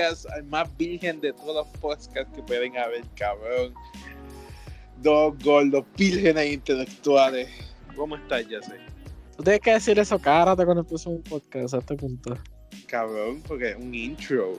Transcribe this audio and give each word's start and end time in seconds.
podcast, 0.00 0.26
más 0.48 0.76
virgen 0.76 1.20
de 1.20 1.32
todos 1.32 1.54
los 1.54 1.78
podcasts 1.78 2.32
que 2.34 2.42
pueden 2.42 2.76
haber, 2.76 3.04
cabrón. 3.16 3.74
Dos 5.02 5.34
gordos 5.42 5.84
vírgenes 5.96 6.52
intelectuales. 6.52 7.48
¿Cómo 7.96 8.16
estás, 8.16 8.44
sé 8.44 8.76
Tú 9.36 9.42
tienes 9.42 9.60
que 9.60 9.72
decir 9.72 9.98
eso 9.98 10.18
cara 10.18 10.54
cuando 10.54 10.80
empiezo 10.80 11.10
un 11.10 11.22
podcast 11.22 11.74
a 11.74 11.78
este 11.78 11.94
punto. 11.96 12.36
Cabrón, 12.86 13.42
porque 13.46 13.70
es 13.70 13.76
un 13.76 13.94
intro. 13.94 14.58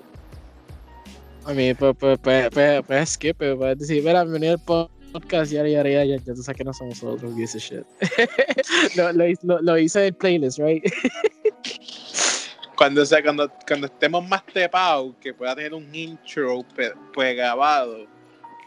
A 1.46 1.54
mí, 1.54 1.74
pues, 1.74 1.96
pues, 2.00 2.20
pues, 2.20 2.50
pues, 2.52 2.82
pues 2.86 3.10
skip, 3.10 3.38
puedes 3.38 3.80
decir, 3.80 4.04
mira, 4.04 4.24
bienvenido 4.24 4.54
al 4.54 4.90
podcast, 5.12 5.52
ya, 5.52 5.66
ya, 5.68 5.84
ya, 5.84 6.04
ya, 6.04 6.16
ya 6.18 6.34
tú 6.34 6.44
sabes 6.44 6.58
que 6.58 6.64
no 6.64 6.74
somos 6.74 7.02
nosotros, 7.04 7.34
ese 7.38 7.60
shit. 7.60 7.86
lo, 8.96 9.12
lo, 9.12 9.62
lo, 9.62 9.78
hice 9.78 10.08
en 10.08 10.16
playlist, 10.16 10.60
right? 10.60 10.84
cuando, 12.76 13.06
sea, 13.06 13.22
cuando, 13.22 13.52
cuando 13.68 13.88
estemos 13.88 14.28
más 14.28 14.46
tepados, 14.46 15.16
que 15.22 15.34
pueda 15.34 15.56
tener 15.56 15.74
un 15.74 15.94
intro 15.94 16.66
pues, 17.14 17.36
grabado, 17.36 18.06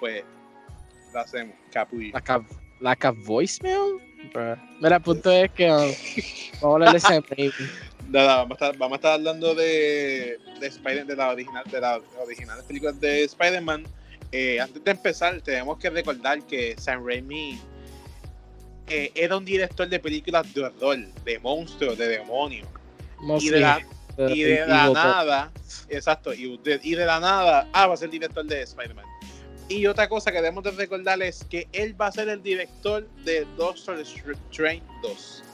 pues 0.00 0.24
lo 1.12 1.20
hacemos, 1.20 1.54
capullo. 1.72 2.12
Like 2.12 2.44
like 2.80 3.06
a 3.06 3.10
voicemail? 3.10 4.00
Mira, 4.80 4.96
el 4.96 5.02
punto 5.02 5.30
es 5.30 5.50
que 5.52 5.68
vamos 5.68 6.62
a 6.62 6.66
hablar 6.66 6.92
de 6.92 7.00
siempre. 7.00 7.50
Nada, 8.08 8.36
vamos 8.36 8.50
a 8.50 8.54
estar, 8.54 8.78
vamos 8.78 8.92
a 8.92 8.96
estar 8.96 9.12
hablando 9.14 9.54
de, 9.54 10.38
de 10.60 10.66
Spider 10.66 11.06
de 11.06 11.16
la 11.16 11.30
original, 11.30 11.64
de 11.70 11.80
las 11.80 12.00
originales 12.22 12.64
películas 12.64 13.00
de 13.00 13.24
Spider-Man. 13.24 13.84
Eh, 14.32 14.60
antes 14.60 14.82
de 14.82 14.90
empezar, 14.90 15.40
tenemos 15.40 15.78
que 15.78 15.90
recordar 15.90 16.42
que 16.44 16.74
Sam 16.76 17.06
Raimi 17.06 17.58
eh, 18.88 19.10
era 19.14 19.36
un 19.36 19.44
director 19.44 19.88
de 19.88 19.98
películas 19.98 20.52
de 20.52 20.64
horror, 20.64 20.98
de 21.24 21.38
monstruos, 21.38 21.96
de 21.96 22.08
demonios. 22.08 22.68
Y 23.40 23.48
de 23.48 23.60
la, 23.60 23.80
y 24.18 24.42
de 24.42 24.66
la 24.66 24.90
nada, 24.90 25.52
exacto, 25.88 26.32
y 26.32 26.56
de, 26.58 26.80
y 26.82 26.94
de 26.94 27.06
la 27.06 27.20
nada, 27.20 27.68
ah, 27.72 27.86
va 27.86 27.94
a 27.94 27.96
ser 27.96 28.06
el 28.06 28.12
director 28.12 28.44
de 28.44 28.62
Spider-Man. 28.62 29.04
Y 29.68 29.86
otra 29.86 30.08
cosa 30.08 30.30
que 30.30 30.38
debemos 30.38 30.62
de 30.64 30.72
recordar 30.72 31.22
es 31.22 31.44
que 31.44 31.66
él 31.72 31.98
va 31.98 32.08
a 32.08 32.12
ser 32.12 32.28
el 32.28 32.42
director 32.42 33.08
de 33.24 33.46
Doctor 33.56 33.98
Strange 33.98 34.82
2. 35.02 35.44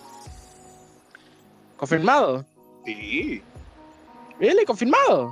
¿Confirmado? 1.76 2.44
Sí. 2.84 3.42
¿Really? 4.40 4.64
¿Confirmado? 4.64 5.30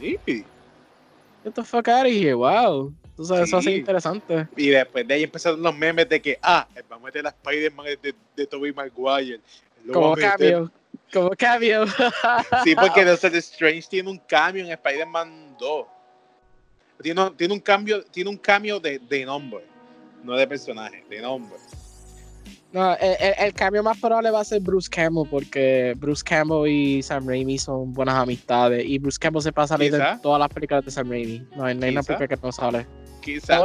Sí. 0.00 0.18
Get 0.26 1.54
the 1.54 1.62
fuck 1.62 1.88
out 1.88 2.06
of 2.06 2.12
here, 2.12 2.34
wow. 2.34 2.92
Entonces, 3.10 3.48
eso 3.48 3.58
hace 3.58 3.76
interesante. 3.76 4.48
Y 4.56 4.70
después 4.70 5.06
de 5.06 5.14
ahí 5.14 5.22
empezaron 5.22 5.62
los 5.62 5.76
memes 5.76 6.08
de 6.08 6.20
que, 6.20 6.38
ah, 6.42 6.66
vamos 6.88 7.04
a 7.04 7.06
meter 7.06 7.26
a 7.26 7.30
Spider-Man 7.30 7.86
de, 8.02 8.14
de, 8.34 8.46
Tobey 8.46 8.72
Maguire. 8.72 9.40
Como 9.92 10.16
cambio. 10.16 10.70
Como 11.12 11.30
cambio. 11.30 11.86
sí, 12.64 12.74
porque 12.74 13.04
Doctor 13.04 13.34
Strange 13.36 13.88
tiene 13.88 14.10
un 14.10 14.18
cambio 14.18 14.64
en 14.64 14.70
Spider-Man 14.70 15.56
2. 15.58 15.86
Tiene, 17.02 17.30
tiene, 17.36 17.54
un 17.54 17.60
cambio, 17.60 18.04
tiene 18.04 18.30
un 18.30 18.36
cambio 18.36 18.78
de, 18.78 18.98
de 18.98 19.24
nombre, 19.24 19.64
no 20.22 20.34
de 20.34 20.46
personaje, 20.46 21.04
de 21.08 21.20
nombre. 21.20 21.58
No, 22.72 22.94
el, 22.94 23.16
el, 23.38 23.52
cambio 23.52 23.82
más 23.82 23.98
probable 23.98 24.30
va 24.30 24.40
a 24.40 24.44
ser 24.44 24.60
Bruce 24.60 24.88
Campbell, 24.88 25.28
porque 25.28 25.94
Bruce 25.96 26.22
Campbell 26.22 26.70
y 26.70 27.02
Sam 27.02 27.26
Raimi 27.26 27.58
son 27.58 27.92
buenas 27.92 28.14
amistades. 28.14 28.84
Y 28.86 28.98
Bruce 28.98 29.18
Campbell 29.18 29.42
se 29.42 29.52
pasa 29.52 29.74
a 29.74 29.78
salir 29.78 29.92
de 29.92 30.18
todas 30.22 30.38
las 30.38 30.48
películas 30.50 30.84
de 30.84 30.90
Sam 30.92 31.10
Raimi. 31.10 31.44
No 31.56 31.64
hay, 31.64 31.76
una 31.76 32.02
película 32.02 32.28
que 32.28 32.36
no 32.40 32.52
sale. 32.52 32.86
Quizás. 33.22 33.60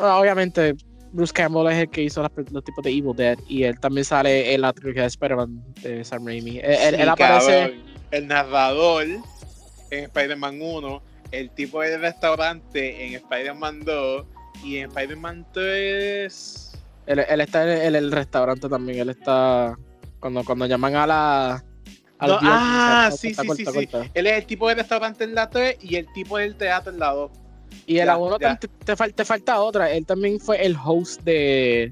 obviamente, 0.00 0.74
Bruce 1.12 1.32
Campbell 1.32 1.66
es 1.72 1.78
el 1.78 1.90
que 1.90 2.02
hizo 2.02 2.22
los 2.22 2.64
tipos 2.64 2.84
de 2.84 2.90
Evil 2.90 3.16
Dead 3.16 3.38
y 3.48 3.64
él 3.64 3.78
también 3.80 4.04
sale 4.04 4.54
en 4.54 4.60
la 4.60 4.72
trilogía 4.72 5.02
de 5.02 5.08
Spider-Man 5.08 5.62
de 5.82 6.04
Sam 6.04 6.26
Raimi. 6.26 6.60
Él, 6.62 7.08
aparece. 7.08 7.74
El 8.10 8.26
narrador 8.26 9.04
en 9.04 10.04
Spider-Man 10.04 10.58
1, 10.60 11.02
el 11.32 11.50
tipo 11.50 11.80
del 11.80 12.00
restaurante 12.00 13.06
en 13.06 13.14
Spider-Man 13.14 13.80
2 13.84 14.26
y 14.64 14.78
en 14.78 14.88
Spider-Man 14.88 15.46
3. 15.52 16.72
Él, 17.06 17.24
él 17.26 17.40
está 17.40 17.86
en 17.86 17.94
el, 17.94 18.12
restaurante 18.12 18.68
también. 18.68 18.98
Él 19.00 19.10
está. 19.10 19.76
Cuando, 20.20 20.44
cuando 20.44 20.66
llaman 20.66 20.94
a 20.94 21.06
la. 21.06 21.64
ah, 22.20 23.10
sí, 23.16 23.34
sí, 23.34 23.48
sí, 23.56 23.64
sí. 23.64 23.88
Él 24.14 24.26
es 24.26 24.32
el 24.34 24.46
tipo 24.46 24.68
del 24.68 24.78
restaurante 24.78 25.24
en 25.24 25.34
la 25.34 25.48
3 25.48 25.78
y 25.80 25.96
el 25.96 26.12
tipo 26.12 26.36
del 26.38 26.56
teatro 26.56 26.92
en 26.92 26.98
la 26.98 27.12
2. 27.12 27.30
Y 27.86 27.98
el 27.98 28.08
abono 28.10 28.38
te, 28.38 28.68
te, 28.84 29.24
falta 29.24 29.60
otra. 29.60 29.90
Él 29.90 30.04
también 30.04 30.38
fue 30.38 30.64
el 30.64 30.76
host 30.76 31.22
de, 31.22 31.90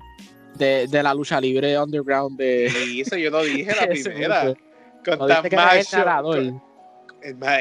de, 0.55 0.87
de 0.87 1.03
la 1.03 1.15
lucha 1.15 1.41
libre 1.41 1.79
underground 1.79 2.39
de. 2.39 2.71
Sí, 2.71 3.01
eso 3.01 3.17
yo 3.17 3.31
lo 3.31 3.43
dije 3.43 3.75
la 3.75 3.87
primera. 4.05 4.55
con 5.05 5.27
tan 5.27 5.47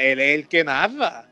Él 0.00 0.20
es 0.20 0.34
el 0.34 0.48
que 0.48 0.64
nada. 0.64 1.30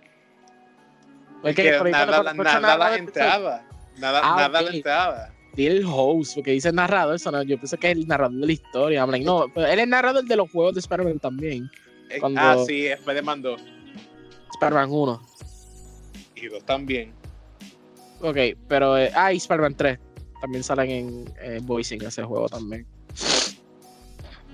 El 1.42 1.54
que, 1.54 1.70
nada, 1.72 2.22
nada, 2.42 2.76
la 2.78 2.96
entrada. 2.96 3.68
Nada, 3.98 4.20
ah, 4.24 4.36
nada 4.36 4.62
la 4.62 4.70
entrada. 4.70 5.34
Dile 5.54 5.76
el 5.76 5.84
host, 5.86 6.36
porque 6.36 6.52
dice 6.52 6.72
narrador, 6.72 7.16
eso 7.16 7.30
no, 7.30 7.42
yo 7.42 7.58
pienso 7.58 7.76
que 7.76 7.90
es 7.90 7.98
el 7.98 8.08
narrador 8.08 8.34
de 8.38 8.46
la 8.46 8.52
historia. 8.52 9.06
no, 9.06 9.46
pero 9.54 9.66
él 9.66 9.78
es 9.78 9.86
narrador 9.86 10.24
de 10.24 10.36
los 10.36 10.50
juegos 10.50 10.72
de 10.72 10.80
Spider-Man 10.80 11.18
también. 11.18 11.70
Eh, 12.08 12.18
ah, 12.36 12.56
sí, 12.66 12.86
Spider-Man 12.86 13.42
2. 13.42 13.60
Spider-Man 14.54 14.90
1 14.90 15.34
también. 16.64 17.12
Ok, 18.20 18.36
pero. 18.68 18.96
Eh, 18.96 19.10
ah, 19.14 19.32
y 19.32 19.36
Spider-Man 19.36 19.74
3. 19.74 19.98
También 20.40 20.62
salen 20.62 20.90
en 20.90 21.34
eh, 21.40 21.60
voicing 21.62 22.02
ese 22.02 22.22
juego 22.22 22.48
también. 22.48 22.86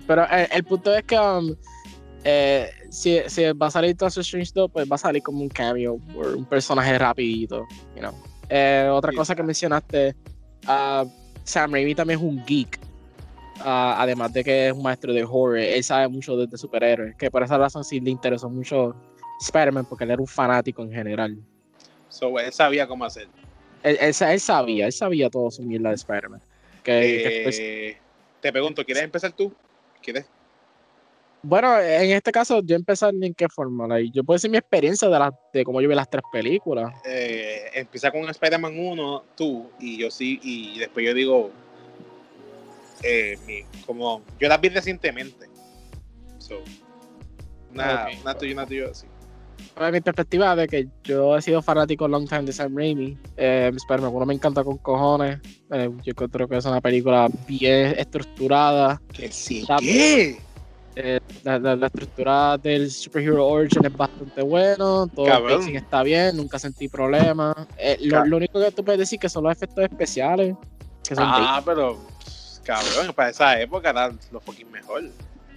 Pero 0.07 0.25
eh, 0.25 0.49
el 0.53 0.65
punto 0.65 0.95
es 0.95 1.05
que. 1.05 1.19
Um, 1.19 1.55
eh, 2.25 2.71
si, 2.91 3.19
si, 3.29 3.45
va 3.53 3.69
a 3.69 3.71
salir 3.71 3.97
Doctor 3.97 4.21
Strange 4.21 4.51
2, 4.55 4.71
pues 4.73 4.91
va 4.91 4.97
a 4.97 4.99
salir 4.99 5.23
como 5.23 5.41
un 5.41 5.49
cameo, 5.49 5.95
un 6.15 6.45
personaje 6.45 6.99
rapidito, 6.99 7.67
you 7.95 8.01
know. 8.01 8.15
otra 8.95 9.11
cosa 9.13 9.35
que 9.35 9.43
mencionaste, 9.43 10.15
uh, 10.69 11.09
Sam 11.45 11.73
Raimi 11.73 11.95
también 11.95 12.19
es 12.19 12.25
un 12.27 12.45
geek, 12.45 12.79
uh, 13.61 13.97
además 13.97 14.35
de 14.35 14.45
que 14.45 14.69
es 14.69 14.73
un 14.75 14.83
maestro 14.83 15.15
de 15.15 15.25
horror, 15.25 15.57
él 15.57 15.83
sabe 15.83 16.09
mucho 16.09 16.37
de, 16.37 16.47
de 16.47 16.59
superhéroes, 16.59 17.17
que 17.17 17.31
por 17.31 17.43
esa 17.43 17.57
razón 17.57 17.85
sí 17.85 18.01
le 18.01 18.11
interesó 18.11 18.51
mucho 18.51 18.95
Spider-Man, 19.41 19.87
porque 19.87 20.05
él 20.05 20.11
era 20.11 20.21
un 20.21 20.29
fanático 20.29 20.83
en 20.83 20.93
general. 20.93 21.39
So, 22.11 22.39
él 22.39 22.53
sabía 22.53 22.87
cómo 22.87 23.05
hacer. 23.05 23.29
Él, 23.83 23.97
él, 24.01 24.41
sabía, 24.41 24.87
él 24.87 24.93
sabía 24.93 25.31
todo 25.31 25.51
su 25.51 25.63
mierda 25.63 25.89
de 25.89 25.95
Spider-Man. 25.95 26.43
Eh, 26.85 27.97
te 28.41 28.53
pregunto, 28.53 28.85
¿quieres 28.85 29.05
empezar 29.05 29.33
tú? 29.33 29.53
¿Quieres? 30.03 30.27
Bueno, 31.43 31.81
en 31.81 32.11
este 32.11 32.33
caso, 32.33 32.61
yo 32.63 32.77
empezar 32.77 33.15
en 33.19 33.33
qué 33.33 33.49
forma. 33.49 33.99
yo 34.01 34.25
puedo 34.25 34.37
decir 34.37 34.51
mi 34.51 34.59
experiencia 34.59 35.09
de, 35.09 35.19
la, 35.19 35.33
de 35.55 35.65
cómo 35.65 35.81
yo 35.81 35.89
vi 35.89 35.95
las 35.95 36.11
tres 36.11 36.23
películas. 36.31 36.93
Eh, 37.05 37.71
empieza 37.75 38.11
con 38.11 38.29
Spider-Man 38.29 38.79
1, 38.79 39.25
tú, 39.37 39.71
y 39.79 39.99
yo 39.99 40.11
sí, 40.11 40.39
y 40.43 40.79
después 40.79 41.07
yo 41.07 41.15
digo, 41.15 41.51
eh, 43.03 43.65
como 43.87 44.23
yo 44.39 44.49
las 44.49 44.61
vi 44.61 44.69
recientemente. 44.69 45.47
So, 46.39 46.63
una, 47.73 48.09
una 48.21 48.35
tuya, 48.35 48.53
una 48.53 48.67
tuya, 48.67 48.93
sí 48.93 49.07
mi 49.93 50.01
perspectiva 50.01 50.55
de 50.57 50.67
que 50.67 50.89
yo 51.05 51.37
he 51.37 51.43
sido 51.43 51.63
fanático 51.63 52.07
long 52.09 52.29
time 52.29 52.43
de 52.43 52.53
Sam 52.53 52.77
Raimi. 52.77 53.17
Eh, 53.37 53.71
Spider-Man 53.75 54.27
me 54.27 54.35
encanta 54.35 54.65
con 54.65 54.79
cojones. 54.79 55.41
Eh, 55.71 55.91
yo 56.05 56.15
creo 56.15 56.49
que 56.49 56.57
es 56.57 56.65
una 56.65 56.81
película 56.81 57.29
bien 57.47 57.95
estructurada. 57.99 59.01
¿Qué 59.13 59.31
sí? 59.31 59.65
¿Qué? 59.79 60.39
Eh, 60.97 61.21
la, 61.45 61.87
estructura 61.87 62.59
del 62.59 62.91
Superhero 62.91 63.47
Origin 63.47 63.85
es 63.87 63.97
bastante 63.97 64.43
bueno. 64.43 65.07
Todo 65.07 65.27
el 65.27 65.77
está 65.77 66.03
bien, 66.03 66.37
nunca 66.37 66.59
sentí 66.59 66.89
problemas. 66.89 67.57
Eh, 67.79 67.97
lo, 68.03 68.37
único 68.37 68.61
que 68.61 68.71
tú 68.73 68.85
puedes 68.85 68.99
decir 68.99 69.19
que 69.19 69.29
son 69.29 69.45
los 69.45 69.53
efectos 69.53 69.85
especiales. 69.85 70.57
ah, 71.17 71.63
pero 71.65 71.99
cabrón, 72.65 73.13
para 73.15 73.31
esa 73.31 73.61
época 73.61 73.91
eran 73.91 74.19
los 74.33 74.43
fucking 74.43 74.71
mejor. 74.71 75.05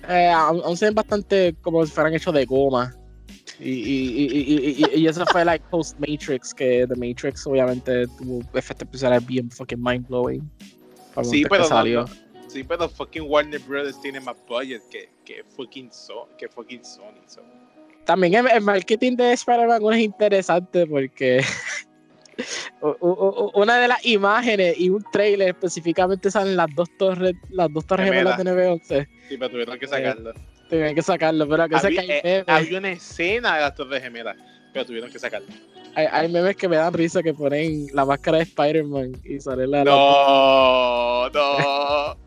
Eh, 0.07 0.29
aún 0.29 0.77
se 0.77 0.85
ven 0.85 0.95
bastante 0.95 1.55
como 1.61 1.85
si 1.85 1.91
fueran 1.91 2.13
hechos 2.13 2.33
de 2.33 2.45
goma. 2.45 2.93
Y, 3.63 3.69
y, 3.69 4.85
y, 4.93 4.99
y, 4.99 5.07
eso 5.07 5.25
fue 5.27 5.45
like 5.45 5.63
post 5.69 5.97
Matrix, 5.97 6.53
que 6.53 6.85
The 6.87 6.95
Matrix 6.95 7.47
obviamente 7.47 8.05
tuvo 8.17 8.41
efectos 8.53 8.87
especiales 8.87 9.25
bien 9.25 9.49
fucking 9.49 9.81
mind 9.81 10.05
blowing. 10.07 10.49
Sí, 11.23 11.45
pero 11.49 11.63
salió. 11.63 12.05
sí, 12.47 12.63
pero 12.63 12.89
fucking 12.89 13.23
Warner 13.23 13.59
Brothers 13.61 14.01
tiene 14.01 14.19
más 14.19 14.35
budget 14.47 14.81
que, 14.89 15.09
que 15.23 15.43
fucking, 15.55 15.93
so, 15.93 16.27
que 16.37 16.49
fucking 16.49 16.83
Sony. 16.83 17.23
También 18.05 18.45
el, 18.47 18.61
marketing 18.61 19.15
de 19.15 19.33
Spider-Man 19.33 19.93
es 19.93 19.99
interesante 19.99 20.85
porque 20.85 21.41
una 22.81 23.77
de 23.77 23.87
las 23.87 24.05
imágenes 24.05 24.77
y 24.77 24.89
un 24.89 25.03
trailer 25.11 25.49
específicamente 25.49 26.29
salen 26.29 26.57
las 26.57 26.67
dos 26.75 26.89
torres, 26.97 27.33
las 27.49 27.71
dos 27.71 27.85
torres 27.85 28.09
gemelas 28.09 28.37
de 28.37 28.43
911. 28.43 29.07
Sí, 29.29 29.37
pero 29.37 29.51
tuvieron 29.51 29.79
que 29.79 29.87
sacarlo. 29.87 30.31
Eh, 30.31 30.52
Tuvieron 30.73 30.95
que 30.95 31.03
sacarlo, 31.03 31.47
pero 31.47 31.69
que 31.69 31.75
había, 31.75 32.01
hay 32.01 32.07
eh, 32.23 32.43
Había 32.47 32.79
una 32.79 32.91
escena 32.93 33.53
de 33.53 33.61
las 33.61 33.75
Torres 33.75 34.01
Gemelas, 34.01 34.35
pero 34.73 34.83
tuvieron 34.83 35.11
que 35.11 35.19
sacarlo. 35.19 35.47
Hay, 35.93 36.07
hay, 36.11 36.27
memes 36.27 36.55
que 36.55 36.67
me 36.67 36.77
dan 36.77 36.91
risa 36.91 37.21
que 37.21 37.31
ponen 37.31 37.85
la 37.93 38.03
máscara 38.03 38.39
de 38.39 38.45
Spider-Man 38.45 39.11
y 39.23 39.39
sale 39.39 39.67
la. 39.67 39.83
No, 39.83 41.29
no. 41.29 42.17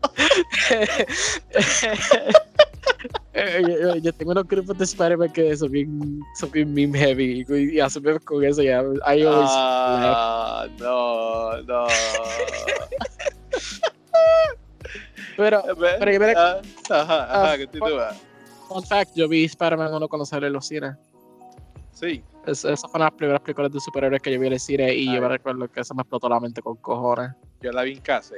Eh, 3.33 3.61
yo, 3.61 3.95
yo 3.97 4.13
tengo 4.13 4.31
unos 4.31 4.47
grupos 4.47 4.75
de 4.79 4.85
Spider-Man 4.85 5.31
que 5.31 5.55
son 5.55 5.69
bien, 5.71 6.19
son 6.39 6.49
bien 6.49 6.73
meme 6.73 6.97
heavy 6.97 7.45
y, 7.47 7.75
y 7.75 7.79
asume 7.79 8.19
con 8.21 8.43
eso 8.43 8.63
ya. 8.63 8.81
I 9.05 9.21
always 9.21 9.49
Ah, 9.51 10.67
no, 10.79 11.61
no. 11.61 11.87
Pero, 15.35 15.63
pero 15.99 16.11
yo 16.11 16.19
me 16.19 16.33
Ah, 16.35 16.61
Ajá, 16.89 17.23
ajá, 17.25 17.53
Ah, 17.53 17.57
continúa. 17.57 18.15
Fun 18.67 18.83
fact, 18.83 19.11
yo 19.15 19.27
vi 19.27 19.45
Spider-Man 19.45 19.93
1 19.93 20.07
cuando 20.07 20.25
salió 20.25 20.47
en 20.47 20.53
los 20.53 20.67
cines. 20.67 20.95
Sí. 21.91 22.23
Es, 22.45 22.63
esas 22.63 22.81
fueron 22.89 23.05
las 23.07 23.13
primeras 23.13 23.41
películas 23.41 23.71
de 23.71 23.79
superhéroes 23.79 24.21
que 24.21 24.31
yo 24.31 24.39
vi 24.39 24.47
en 24.47 24.53
el 24.53 24.59
cine 24.59 24.93
y 24.93 25.05
yo 25.13 25.21
me 25.21 25.27
recuerdo 25.27 25.67
que 25.69 25.81
eso 25.81 25.93
me 25.95 26.01
explotó 26.01 26.29
la 26.29 26.39
mente 26.39 26.61
con 26.61 26.75
cojones. 26.77 27.31
Yo 27.61 27.71
la 27.71 27.83
vi 27.83 27.93
en 27.93 27.99
casa. 28.01 28.35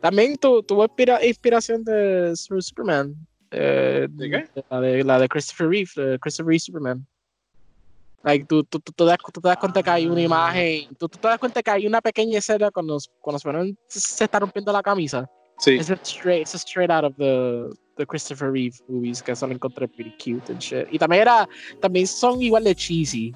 También 0.00 0.36
tu, 0.36 0.62
tuvo 0.62 0.84
inspira- 0.84 1.24
inspiración 1.24 1.84
de 1.84 2.32
Su- 2.36 2.60
Superman. 2.60 3.14
eh, 3.50 4.06
¿De 4.10 4.30
qué? 4.30 4.62
La 4.70 4.80
de, 4.80 5.04
la 5.04 5.18
de 5.18 5.28
Christopher 5.28 5.68
Reeve, 5.68 5.90
de 5.94 6.18
Christopher 6.18 6.48
Reeve 6.48 6.58
Superman. 6.60 7.06
Like, 8.24 8.46
tú, 8.46 8.64
tú, 8.64 8.80
tú, 8.80 8.90
te 8.92 9.04
das, 9.04 9.18
tú 9.32 9.40
te 9.40 9.48
das 9.48 9.58
cuenta 9.58 9.82
que 9.82 9.90
hay 9.90 10.06
una 10.06 10.20
Ah. 10.20 10.24
imagen, 10.24 10.94
tú, 10.96 11.08
tú 11.08 11.18
te 11.18 11.28
das 11.28 11.38
cuenta 11.38 11.62
que 11.62 11.70
hay 11.70 11.86
una 11.86 12.00
pequeña 12.00 12.38
escena 12.38 12.70
cuando, 12.70 12.96
cuando 13.20 13.38
Superman 13.38 13.76
se, 13.86 14.00
se 14.00 14.24
está 14.24 14.40
rompiendo 14.40 14.72
la 14.72 14.82
camisa. 14.82 15.28
Sí. 15.58 15.76
Es 15.76 15.90
straight, 15.90 16.42
es 16.46 16.54
straight 16.54 16.90
out 16.90 17.04
of 17.04 17.14
the, 17.16 17.68
the 17.96 18.06
Christopher 18.06 18.50
Reeve 18.50 18.74
movies, 18.88 19.22
que 19.22 19.32
eso 19.32 19.46
lo 19.46 19.54
encontré 19.54 19.86
pretty 19.88 20.12
cute 20.18 20.50
and 20.52 20.60
shit. 20.60 20.86
Y 20.90 20.98
también 20.98 21.22
era, 21.22 21.48
también 21.80 22.06
son 22.06 22.40
igual 22.42 22.64
de 22.64 22.74
cheesy. 22.74 23.32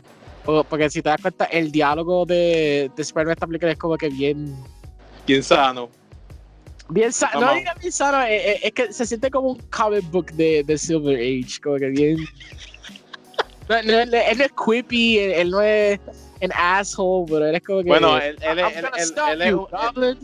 Porque, 0.68 0.88
si 0.88 1.02
te 1.02 1.10
das 1.10 1.20
cuenta, 1.20 1.44
el 1.46 1.70
diálogo 1.70 2.24
de, 2.24 2.90
de 2.96 3.02
Spider-Man 3.02 3.32
esta 3.34 3.46
película 3.46 3.72
es 3.72 3.78
como 3.78 3.96
que 3.98 4.08
bien, 4.08 4.56
Bien 5.26 5.42
sano. 5.42 5.90
bien 6.88 7.12
sano. 7.12 7.40
No 7.40 7.46
Vamos. 7.48 7.58
diga 7.60 7.74
bien 7.78 7.92
sano, 7.92 8.22
es, 8.22 8.42
es- 8.56 8.64
es 8.64 8.72
que 8.72 8.92
se 8.92 9.04
siente 9.04 9.30
como 9.30 9.50
un 9.50 9.60
comic 9.70 10.10
book 10.10 10.32
de, 10.32 10.64
de 10.64 10.78
Silver 10.78 11.16
Age, 11.18 11.60
como 11.62 11.76
que 11.76 11.88
bien. 11.88 12.16
No, 13.68 13.82
no, 13.82 13.92
él, 13.98 14.14
él 14.14 14.38
no 14.38 14.44
es 14.44 14.52
quippy, 14.64 15.18
él, 15.18 15.30
él 15.32 15.50
no 15.50 15.60
es 15.60 16.00
an 16.40 16.50
asshole, 16.56 17.26
pero 17.30 17.46
él 17.48 17.54
es 17.56 17.62
como 17.62 17.82
que. 17.82 17.88
Bueno, 17.90 18.16
él, 18.16 18.38
él, 18.40 18.58
él, 18.60 18.64
él- 19.42 20.18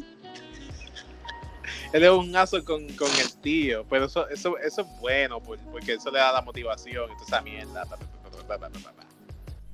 él 1.94 2.02
es 2.04 2.10
un, 2.10 2.36
aso 2.36 2.62
con, 2.64 2.86
con 2.94 3.10
el 3.12 3.32
tío, 3.40 3.84
pero 3.88 4.04
eso, 4.06 4.28
eso, 4.28 4.58
eso 4.58 4.80
es 4.82 4.86
bueno 5.00 5.40
por- 5.40 5.58
porque 5.72 5.94
eso 5.94 6.10
le 6.10 6.18
da 6.18 6.32
la 6.32 6.42
motivación 6.42 7.04
y 7.10 7.14
toda 7.14 7.24
esa 7.26 7.40
mierda. 7.40 7.84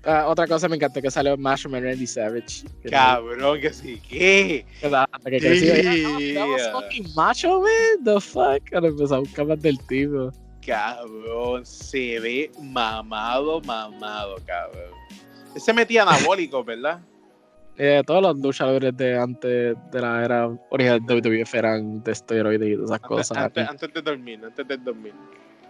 Ah, 0.02 0.26
otra 0.28 0.46
cosa 0.46 0.66
me 0.66 0.76
encantó 0.76 1.02
que 1.02 1.10
salió 1.10 1.36
Macho 1.36 1.68
Man 1.68 1.82
Randy 1.84 2.06
Savage. 2.06 2.64
que- 2.82 2.88
Cabrón, 2.88 3.60
que 3.60 3.70
sí, 3.72 4.00
¿qué? 4.08 4.64
que 4.80 4.88
da- 4.88 5.06
que 5.24 5.38
creció. 5.38 6.18
Yeah. 6.18 6.46
Was 6.46 6.70
fucking 6.72 7.14
macho, 7.14 7.60
man. 7.60 8.04
The 8.04 8.20
fuck. 8.20 8.62
Ahora 8.72 8.88
empezó 8.88 9.14
a 9.16 9.18
buscar 9.18 9.46
más 9.46 9.60
del 9.60 9.78
tipo. 9.86 10.32
Cabrón, 10.66 11.66
se 11.66 12.18
ve 12.20 12.50
mamado, 12.62 13.60
mamado, 13.60 14.36
cabrón. 14.46 14.90
Él 15.54 15.60
se 15.60 15.72
metía 15.74 16.02
anabólico, 16.02 16.64
¿verdad? 16.64 17.00
Eh, 17.82 18.02
todos 18.06 18.20
los 18.20 18.36
luchadores 18.38 18.94
de 18.94 19.16
antes 19.18 19.74
de 19.90 20.00
la 20.02 20.22
era 20.22 20.46
original 20.68 21.00
de 21.06 21.14
WWF 21.14 21.54
eran 21.54 22.02
de 22.02 22.12
esteroides 22.12 22.68
y 22.68 22.74
todas 22.76 22.90
esas 22.90 23.02
Antes, 23.02 23.08
cosas. 23.08 23.36
antes, 23.38 23.68
antes 23.68 23.94
de 23.94 24.02
dormir, 24.02 24.40
antes 24.44 24.68
de 24.68 24.76
dormir. 24.76 25.14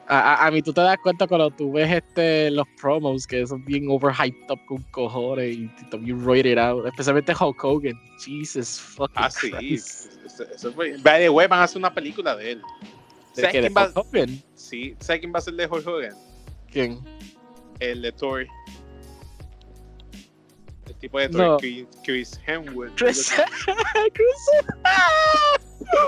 A, 0.08 0.18
a, 0.42 0.46
a 0.48 0.50
mí 0.50 0.60
tú 0.60 0.72
te 0.72 0.80
das 0.80 0.96
cuenta 1.04 1.28
cuando 1.28 1.52
tú 1.52 1.70
ves 1.70 1.88
este, 1.88 2.50
los 2.50 2.66
promos 2.80 3.28
que 3.28 3.46
son 3.46 3.64
bien 3.64 3.84
overhyped 3.88 4.50
up 4.50 4.58
con 4.66 4.82
cojones 4.90 5.54
y 5.56 5.68
también 5.88 6.24
roided 6.24 6.58
out. 6.58 6.84
Especialmente 6.84 7.32
Hulk 7.38 7.62
Hogan. 7.62 7.94
Jesus 8.18 8.80
fucking 8.80 9.14
Ah, 9.22 9.30
sí. 9.30 9.52
Christ. 9.52 10.12
Eso, 10.26 10.42
eso 10.52 10.72
fue. 10.72 10.96
By 11.04 11.20
the 11.20 11.28
way, 11.30 11.46
van 11.46 11.60
a 11.60 11.62
hacer 11.62 11.78
una 11.78 11.94
película 11.94 12.34
de 12.34 12.52
él. 12.52 12.62
¿De 13.36 13.42
¿Sabes 13.42 13.50
quién 13.60 13.72
va- 13.72 13.86
Hulk 13.86 13.96
Hogan? 13.98 14.42
Sí, 14.56 14.96
¿sabes 14.98 15.20
quién 15.20 15.32
va 15.32 15.38
a 15.38 15.42
ser 15.42 15.54
de 15.54 15.66
Hulk 15.66 15.86
Hogan? 15.86 16.14
¿Quién? 16.72 16.98
El 17.78 18.02
de 18.02 18.10
Thor. 18.10 18.46
El 20.90 20.96
tipo 20.96 21.20
de 21.20 21.28
Thor, 21.28 21.40
No. 21.40 21.56
Chris, 22.02 22.40
Hemsworth. 22.44 22.96
Chris. 22.96 23.32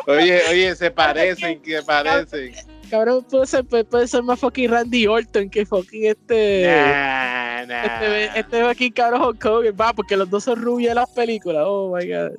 Oye, 0.07 0.41
oye, 0.51 0.77
se 0.77 0.91
parecen, 0.91 1.61
que 1.63 1.83
parecen. 1.83 2.53
Cabrón, 2.91 3.25
puede 3.29 3.47
ser, 3.47 3.65
puede, 3.65 4.07
ser 4.07 4.23
más 4.23 4.39
fucking 4.39 4.71
Randy 4.71 5.07
Orton 5.07 5.49
que 5.49 5.65
fucking 5.65 6.07
este. 6.07 6.67
Nah, 6.67 7.65
nah. 7.67 7.85
Este, 7.85 8.41
este 8.41 8.65
fucking 8.65 8.93
cabrón 8.93 9.23
Hulk 9.23 9.45
Hogan, 9.45 9.77
va, 9.81 9.93
porque 9.93 10.17
los 10.17 10.29
dos 10.29 10.45
son 10.45 10.61
rubios 10.61 10.91
en 10.91 10.97
las 10.97 11.09
películas. 11.11 11.65
Oh 11.67 11.97
my 11.97 12.07
god. 12.07 12.33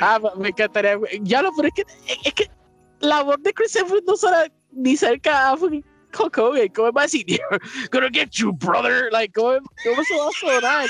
Ah, 0.00 0.18
me 0.36 0.48
encantaría. 0.48 0.98
Ya 1.22 1.42
lo, 1.42 1.52
pero 1.54 1.68
es 1.68 1.74
que, 1.74 1.84
es 2.24 2.34
que 2.34 2.50
la 3.00 3.22
voz 3.22 3.42
de 3.42 3.52
Chris 3.54 3.76
Evans 3.76 4.02
no 4.06 4.16
suena 4.16 4.46
ni 4.72 4.96
cerca 4.96 5.52
a 5.52 5.56
fucking 5.56 5.84
Hulk 6.18 6.38
Hogan. 6.38 6.68
¿Cómo 6.68 6.92
va 6.92 7.02
a 7.02 7.04
decir? 7.04 7.24
"You're 7.26 7.58
Gonna 7.90 8.08
get 8.12 8.30
you, 8.32 8.52
brother. 8.52 9.10
Like, 9.12 9.32
¿cómo, 9.32 9.58
cómo 9.84 10.02
se 10.04 10.16
va 10.16 10.28
a 10.28 10.32
sonar? 10.60 10.86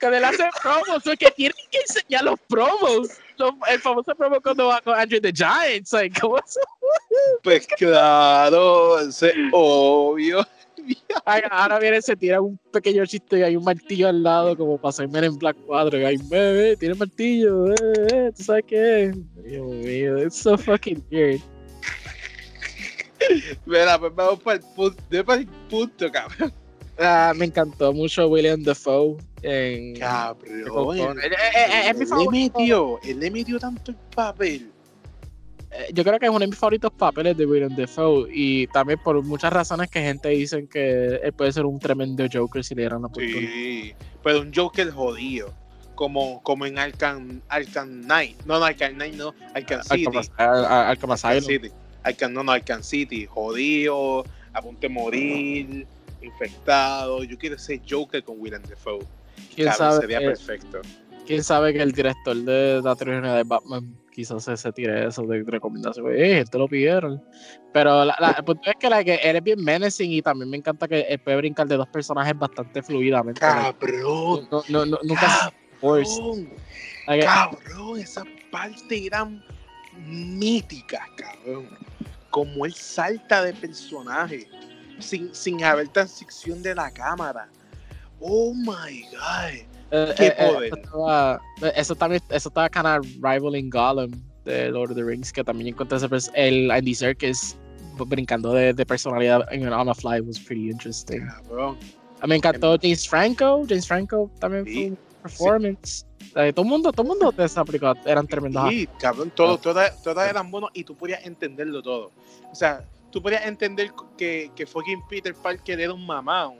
Cuando 0.00 0.16
él 0.16 0.24
hace 0.24 0.48
promos, 0.62 1.02
porque 1.04 1.30
tiene 1.36 1.54
que 1.70 1.78
enseñar 1.80 2.24
los 2.24 2.40
promos. 2.48 3.08
Los- 3.36 3.52
el 3.68 3.80
famoso 3.80 4.14
promo 4.14 4.40
cuando 4.40 4.66
va 4.68 4.80
con 4.80 4.98
Andrew 4.98 5.20
the 5.20 5.32
Giants. 5.32 5.92
Like, 5.92 6.18
¿cómo 6.20 6.38
se 6.46 6.60
Pues 7.42 7.66
claro, 7.66 8.98
es 9.00 9.22
obvio. 9.52 10.46
Ay, 11.26 11.42
ahora 11.50 11.78
viene, 11.78 12.00
se 12.00 12.16
tira 12.16 12.40
un 12.40 12.56
pequeño 12.72 13.04
chiste 13.04 13.38
y 13.38 13.42
hay 13.42 13.56
un 13.56 13.64
martillo 13.64 14.08
al 14.08 14.22
lado, 14.22 14.56
como 14.56 14.78
para 14.78 15.06
Men 15.06 15.24
en 15.24 15.38
Black 15.38 15.56
4. 15.66 15.98
Y 16.00 16.04
hay, 16.04 16.16
bebé, 16.16 16.76
tiene 16.76 16.94
martillo, 16.94 17.70
eh, 17.74 18.32
¿tú 18.34 18.42
sabes 18.42 18.64
qué? 18.66 19.12
Dios 19.44 19.66
mío, 19.66 20.18
it's 20.24 20.36
so 20.36 20.56
fucking 20.56 21.04
weird. 21.10 21.40
Mira, 23.66 23.98
pues 23.98 24.14
vamos 24.14 24.40
para 24.40 24.56
el 24.56 24.62
punto, 24.74 25.02
de 25.10 25.24
para 25.24 25.40
el 25.40 25.46
punto, 25.68 26.10
cabrón. 26.10 26.52
Ah, 26.98 27.32
me 27.34 27.46
encantó 27.46 27.92
mucho 27.94 28.28
William 28.28 28.62
Dafoe 28.62 29.16
en. 29.42 29.96
Cabrón. 29.98 31.18
Eh, 31.18 31.26
eh, 31.26 31.30
eh, 31.56 31.90
es 31.90 31.94
mi 31.96 32.02
Él 32.02 32.04
le 32.04 32.06
favorito. 32.06 32.58
metió, 32.58 33.00
él 33.04 33.20
le 33.20 33.30
metió 33.30 33.58
tanto 33.58 33.90
el 33.92 33.96
papel. 34.14 34.70
Eh, 35.70 35.88
Yo 35.94 36.04
creo 36.04 36.18
que 36.18 36.26
es 36.26 36.30
uno 36.30 36.40
de 36.40 36.48
mis 36.48 36.58
favoritos 36.58 36.90
papeles 36.92 37.36
de 37.36 37.46
William 37.46 37.74
Dafoe. 37.74 38.28
Y 38.32 38.66
también 38.66 38.98
por 39.02 39.22
muchas 39.22 39.50
razones 39.52 39.88
que 39.88 40.02
gente 40.02 40.28
dicen 40.30 40.66
que 40.66 41.14
él 41.22 41.32
puede 41.32 41.52
ser 41.52 41.64
un 41.64 41.78
tremendo 41.78 42.26
Joker 42.30 42.62
si 42.62 42.74
le 42.74 42.82
dieran 42.82 43.00
la 43.02 43.06
oportunidad. 43.08 43.40
Sí, 43.50 43.94
pero 44.22 44.40
un 44.40 44.52
Joker 44.54 44.90
jodido. 44.90 45.54
Como, 45.94 46.42
como 46.42 46.64
en 46.66 46.78
Arkham, 46.78 47.40
Arkham 47.48 48.02
Knight. 48.04 48.36
No, 48.46 48.58
no, 48.58 48.64
Arkham 48.64 48.94
Knight, 48.94 49.14
no. 49.14 49.34
Arkham 49.54 49.82
City. 49.84 50.06
Arkham 50.06 50.24
Arkham 50.38 50.72
Arkham 50.72 51.10
Asylum. 51.12 51.44
City. 51.44 51.70
Arkham, 52.02 52.32
no, 52.32 52.42
no, 52.42 52.52
Arkham 52.52 52.82
City. 52.82 53.26
Jodido, 53.26 54.24
a 54.52 54.62
punto 54.62 54.80
de 54.80 54.88
morir, 54.88 55.86
infectado. 56.22 57.24
Yo 57.24 57.36
quiero 57.38 57.58
ser 57.58 57.80
Joker 57.88 58.22
con 58.22 58.36
Willem 58.38 58.62
Dafoe. 58.62 59.04
¿Quién 59.54 59.68
Cabrón, 59.68 59.88
sabe? 59.92 60.00
sería 60.00 60.18
eh, 60.20 60.24
perfecto. 60.26 60.80
quién 61.26 61.42
sabe 61.44 61.72
que 61.72 61.82
el 61.82 61.92
director 61.92 62.36
de 62.36 62.80
la 62.82 62.94
trilogía 62.94 63.34
de 63.34 63.42
Batman 63.44 63.94
quizás 64.12 64.44
se, 64.60 64.72
tire 64.72 65.06
eso 65.06 65.22
de 65.22 65.42
recomendación. 65.44 66.12
Eh, 66.12 66.40
esto 66.40 66.58
lo 66.58 66.68
pidieron. 66.68 67.22
Pero 67.72 68.04
la, 68.04 68.16
la- 68.18 68.34
el 68.36 68.44
punto 68.44 68.68
es 68.68 68.76
que, 68.78 68.90
la, 68.90 69.02
que 69.04 69.14
él 69.14 69.36
es 69.36 69.42
bien 69.42 69.62
menacing 69.62 70.10
y 70.10 70.20
también 70.22 70.50
me 70.50 70.56
encanta 70.56 70.88
que 70.88 71.18
puede 71.24 71.36
brincar 71.36 71.66
de 71.68 71.76
dos 71.76 71.88
personajes 71.88 72.36
bastante 72.36 72.82
fluidamente. 72.82 73.40
Cabrón. 73.40 74.48
No, 74.50 74.62
no, 74.68 74.86
no, 74.86 74.98
nunca. 75.02 75.52
Cabrón. 75.80 76.50
Cabrón, 77.22 77.98
esa 78.00 78.24
parte 78.50 79.06
eran 79.06 79.42
míticas, 80.06 81.02
cabrón. 81.16 81.68
Como 82.30 82.64
él 82.64 82.72
salta 82.74 83.42
de 83.42 83.52
personaje 83.54 84.48
sin, 84.98 85.34
sin 85.34 85.62
haber 85.64 85.88
transición 85.88 86.62
de 86.62 86.74
la 86.74 86.90
cámara. 86.90 87.48
Oh 88.20 88.52
my 88.54 89.02
god. 89.12 89.54
eh, 89.92 90.14
qué 90.16 90.26
eh, 90.26 90.34
eh, 90.38 90.52
poder. 90.52 90.64
Eso, 90.72 90.76
estaba- 90.76 91.40
eso 91.74 91.94
también, 91.96 92.22
eso 92.30 92.48
estaba 92.48 92.68
kind 92.68 92.86
of 92.86 93.06
rivaling 93.22 93.70
Gollum 93.70 94.10
de 94.44 94.70
Lord 94.70 94.90
of 94.90 94.96
the 94.96 95.02
Rings, 95.02 95.32
que 95.32 95.42
también 95.42 95.68
encontré 95.68 95.98
ese 95.98 96.08
el 96.34 96.70
Andy 96.70 96.94
Serkis 96.94 97.56
brincando 98.06 98.52
de, 98.54 98.72
de 98.72 98.86
personalidad 98.86 99.46
en 99.52 99.70
On 99.72 99.88
a 99.88 99.94
Fly 99.94 100.20
was 100.20 100.38
pretty 100.38 100.70
interesting. 100.70 101.26
Cabrón. 101.26 101.78
Ah, 102.20 102.26
Me 102.26 102.36
encantó 102.36 102.76
James 102.80 103.08
Franco. 103.08 103.64
James 103.68 103.86
Franco 103.86 104.30
también 104.38 104.64
fue 104.64 104.72
Sí. 104.72 104.84
un 104.90 104.98
performance. 105.20 106.06
Eh, 106.36 106.52
todo 106.52 106.64
el 106.64 106.70
mundo, 106.70 106.92
todo 106.92 107.02
el 107.02 107.08
mundo 107.08 107.32
de 107.32 107.44
esa 107.44 107.64
película 107.64 107.94
eran. 108.04 108.26
Sí, 108.70 108.88
cabrón, 108.98 109.30
todo, 109.30 109.54
Ah. 109.54 109.60
todas, 109.60 110.02
todas 110.02 110.28
eran 110.28 110.50
buenos 110.50 110.70
y 110.74 110.84
tú 110.84 110.96
podías 110.96 111.24
entenderlo 111.24 111.82
todo. 111.82 112.10
O 112.50 112.54
sea, 112.54 112.84
tú 113.10 113.22
podías 113.22 113.46
entender 113.46 113.92
que, 114.16 114.50
que 114.54 114.66
fucking 114.66 115.02
Peter 115.08 115.34
Parker 115.34 115.80
era 115.80 115.92
un 115.92 116.04
mamón. 116.06 116.58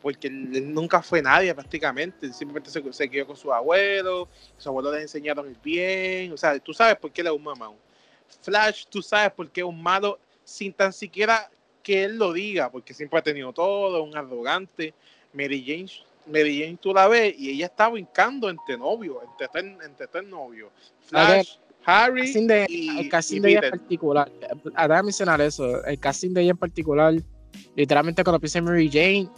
Porque 0.00 0.28
él, 0.28 0.72
nunca 0.74 1.00
fue 1.00 1.22
nadie 1.22 1.54
prácticamente. 1.54 2.30
Simplemente 2.32 2.70
se, 2.70 2.92
se 2.92 3.08
quedó 3.08 3.26
con 3.26 3.36
su 3.36 3.50
abuelo. 3.52 4.28
Sus 4.58 4.66
abuelos 4.66 4.94
le 4.94 5.02
enseñaron 5.02 5.46
el 5.48 5.56
bien. 5.64 6.30
O 6.32 6.36
sea, 6.36 6.58
tú 6.58 6.74
sabes 6.74 6.96
por 6.96 7.10
qué 7.10 7.22
él 7.22 7.28
es 7.28 7.32
un 7.32 7.42
mamón. 7.42 7.74
Flash, 8.42 8.84
tú 8.90 9.00
sabes 9.00 9.32
por 9.32 9.50
qué 9.50 9.62
es 9.62 9.66
un 9.66 9.82
malo 9.82 10.18
sin 10.44 10.74
tan 10.74 10.92
siquiera 10.92 11.50
que 11.82 12.04
él 12.04 12.18
lo 12.18 12.34
diga. 12.34 12.70
Porque 12.70 12.92
siempre 12.92 13.18
ha 13.18 13.22
tenido 13.22 13.50
todo, 13.54 14.02
un 14.02 14.14
arrogante. 14.14 14.92
Mary 15.32 15.64
Jane, 15.66 15.90
Jane 16.26 16.78
tú 16.80 16.92
la 16.94 17.06
ves 17.08 17.34
y 17.38 17.50
ella 17.50 17.66
está 17.66 17.88
brincando 17.88 18.48
entre 18.48 18.76
novios, 18.78 19.16
entre, 19.30 19.48
tres- 19.48 19.84
entre 19.86 20.06
tres 20.06 20.24
novios. 20.26 20.70
Flash, 21.00 21.56
Harry 21.86 22.20
El 22.22 22.26
casting 22.26 22.46
de, 22.46 22.66
y, 22.68 22.98
el 22.98 23.08
casting 23.10 23.36
y 23.36 23.40
de 23.40 23.50
ella 23.50 23.60
en 23.64 23.70
particular. 23.70 24.32
De 24.32 25.02
mencionar 25.02 25.40
eso. 25.40 25.84
El 25.84 25.98
casting 25.98 26.30
de 26.32 26.42
ella 26.42 26.50
en 26.52 26.56
particular. 26.56 27.14
Literalmente 27.76 28.24
cuando 28.24 28.40
piensa 28.40 28.58
en 28.58 28.64
Mary 28.64 28.88
Jane, 28.90 29.28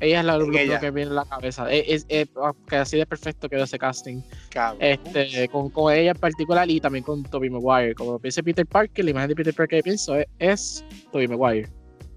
ella 0.00 0.20
es 0.20 0.26
la, 0.26 0.36
lo, 0.36 0.50
que 0.50 0.90
viene 0.90 1.02
en 1.10 1.14
la 1.14 1.24
cabeza. 1.24 1.70
Es, 1.72 1.84
es- 1.88 2.06
es- 2.08 2.28
que 2.68 2.76
así 2.76 2.98
de 2.98 3.06
perfecto 3.06 3.48
quedó 3.48 3.64
ese 3.64 3.78
casting. 3.78 4.20
Cabrón. 4.50 4.78
Este, 4.82 5.48
con, 5.48 5.70
con 5.70 5.92
ella 5.94 6.10
en 6.10 6.18
particular 6.18 6.68
y 6.68 6.78
también 6.80 7.04
con 7.04 7.22
Tobey 7.22 7.48
Maguire. 7.48 7.94
Como 7.94 8.18
piensa 8.18 8.40
en 8.40 8.44
Peter 8.44 8.66
Parker, 8.66 9.04
la 9.04 9.10
imagen 9.12 9.28
de 9.30 9.34
Peter 9.36 9.54
Parker 9.54 9.78
que 9.78 9.82
pienso 9.84 10.14
es, 10.16 10.26
es 10.38 10.84
Tobey 11.10 11.26
Maguire. 11.26 11.68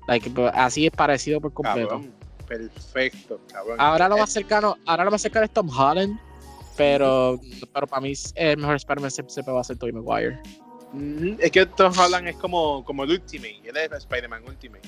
Like, 0.07 0.29
pero 0.31 0.47
así 0.53 0.85
es 0.85 0.91
parecido 0.91 1.39
por 1.39 1.53
completo. 1.53 1.89
Cabrón. 1.89 2.13
Perfecto, 2.47 3.39
cabrón. 3.51 3.75
Ahora 3.79 4.07
lo 4.09 4.15
Eh, 4.17 4.19
más 4.21 4.31
cercano, 4.31 4.77
ahora 4.85 5.05
lo 5.05 5.11
más 5.11 5.21
cercano 5.21 5.45
es 5.45 5.51
Tom 5.51 5.69
Holland. 5.69 6.17
Pero, 6.75 7.39
pero 7.73 7.87
para 7.87 8.01
mí 8.01 8.13
el 8.35 8.57
mejor 8.57 8.75
Spider-Man 8.75 9.09
siempre, 9.09 9.33
siempre 9.33 9.51
va 9.53 9.61
a 9.61 9.63
ser 9.63 9.77
Tobey 9.77 9.93
Maguire. 9.93 10.39
Ujú, 10.93 11.35
Es 11.39 11.49
que 11.51 11.65
Tom 11.65 11.91
Holland 11.97 12.27
es 12.27 12.35
como, 12.37 12.83
como 12.85 13.03
el 13.03 13.11
Ultimate. 13.11 13.61
Él 13.65 13.75
es 13.77 13.91
Spider-Man 13.91 14.43
Ultimate. 14.47 14.87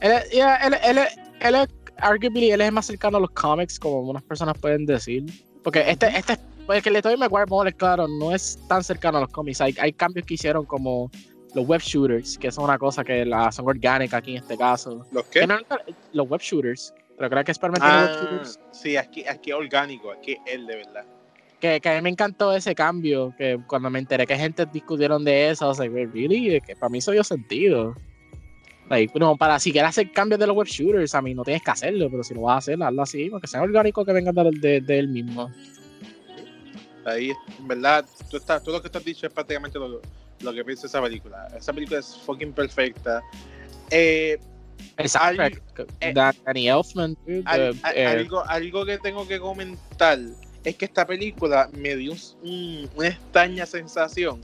Él, 0.00 0.12
es- 0.12 0.30
yeah, 0.30 0.56
él, 0.56 0.74
él, 0.82 0.98
él 1.40 1.54
es, 1.54 1.68
arguably, 1.98 2.50
él 2.52 2.60
es 2.62 2.72
más 2.72 2.86
cercano 2.86 3.18
a 3.18 3.20
los 3.20 3.30
cómics, 3.30 3.78
como 3.78 4.00
unas 4.00 4.22
personas 4.22 4.56
pueden 4.58 4.86
decir. 4.86 5.24
Porque 5.62 5.84
este, 5.90 6.06
este, 6.16 6.38
porque 6.66 6.88
el 6.88 6.94
de 6.94 7.02
Tobey 7.02 7.18
Maguire, 7.18 7.44
vamos 7.50 7.70
claro, 7.76 8.06
no 8.08 8.34
es 8.34 8.58
tan 8.66 8.82
cercano 8.82 9.18
a 9.18 9.20
los 9.22 9.30
cómics. 9.30 9.60
Hay, 9.60 9.74
hay 9.78 9.92
cambios 9.92 10.24
que 10.26 10.34
hicieron 10.34 10.64
como 10.64 11.10
los 11.54 11.66
web 11.66 11.80
shooters, 11.82 12.38
que 12.38 12.50
son 12.50 12.64
una 12.64 12.78
cosa 12.78 13.04
que 13.04 13.26
la, 13.26 13.52
son 13.52 13.66
orgánicas 13.68 14.18
aquí 14.18 14.32
en 14.32 14.38
este 14.42 14.56
caso. 14.56 15.04
¿Los 15.10 15.24
qué? 15.26 15.46
no- 15.46 15.58
los 16.12 16.28
web 16.28 16.40
shooters. 16.40 16.94
Pero 17.16 17.30
creo 17.30 17.44
que 17.44 17.52
Spider-Man 17.52 17.80
tiene 17.80 18.02
web 18.02 18.10
Ah, 18.12 18.18
shooters. 18.20 18.60
sí, 18.72 18.96
aquí, 18.96 19.24
aquí 19.26 19.50
es 19.50 19.56
orgánico, 19.56 20.10
aquí 20.12 20.32
es 20.32 20.38
él 20.46 20.66
de 20.66 20.76
verdad. 20.76 21.04
Que, 21.60 21.80
que 21.80 21.88
a 21.88 21.94
mí 21.96 22.02
me 22.02 22.10
encantó 22.10 22.52
ese 22.54 22.74
cambio, 22.74 23.34
que 23.38 23.58
cuando 23.66 23.88
me 23.88 23.98
enteré 23.98 24.26
que 24.26 24.36
gente 24.36 24.66
discutieron 24.66 25.24
de 25.24 25.50
eso, 25.50 25.68
o 25.70 25.74
sea, 25.74 25.86
really, 25.88 26.60
que 26.60 26.76
para 26.76 26.90
mí 26.90 26.98
eso 26.98 27.12
dio 27.12 27.24
sentido. 27.24 27.94
Like, 28.90 29.18
no, 29.18 29.36
para 29.36 29.58
si 29.58 29.72
quieres 29.72 29.88
hacer 29.88 30.12
cambios 30.12 30.38
de 30.38 30.46
los 30.46 30.54
web 30.54 30.66
shooters, 30.68 31.14
a 31.14 31.22
mí 31.22 31.34
no 31.34 31.42
tienes 31.42 31.62
que 31.62 31.70
hacerlo, 31.70 32.08
pero 32.10 32.22
si 32.22 32.34
lo 32.34 32.42
vas 32.42 32.54
a 32.54 32.58
hacer, 32.58 32.82
hazlo 32.82 33.02
así, 33.02 33.30
porque 33.30 33.46
sea 33.46 33.62
orgánico 33.62 34.04
que 34.04 34.12
vengan 34.12 34.34
de, 34.34 34.50
de, 34.60 34.80
de 34.82 34.98
él 34.98 35.08
mismo. 35.08 35.50
Ahí, 37.04 37.32
en 37.58 37.68
verdad, 37.68 38.04
tú, 38.30 38.36
estás, 38.36 38.62
tú 38.62 38.70
lo 38.70 38.80
que 38.80 38.88
estás 38.88 39.04
dicho 39.04 39.26
es 39.26 39.32
prácticamente 39.32 39.78
lo, 39.78 40.02
lo 40.40 40.52
que 40.52 40.64
piensa 40.64 40.86
esa 40.86 41.00
película. 41.00 41.46
Esa 41.56 41.72
película 41.72 42.00
es 42.00 42.16
fucking 42.18 42.52
perfecta. 42.52 43.22
Eh, 43.90 44.38
Soundtrack, 45.06 45.62
eh, 46.00 46.12
Dan- 46.12 46.34
Danny 46.44 46.68
Elfman, 46.68 47.16
dude, 47.26 47.42
al- 47.44 47.60
eh, 47.60 47.74
al- 47.82 47.96
eh, 47.96 48.06
algo, 48.06 48.44
algo 48.48 48.84
que 48.86 48.98
tengo 48.98 49.26
que 49.26 49.38
comentar 49.38 50.18
es 50.64 50.76
que 50.76 50.84
esta 50.84 51.06
película 51.06 51.68
me 51.72 51.94
dio 51.96 52.12
un- 52.12 52.18
un- 52.42 52.90
una 52.96 53.08
extraña 53.08 53.66
sensación 53.66 54.40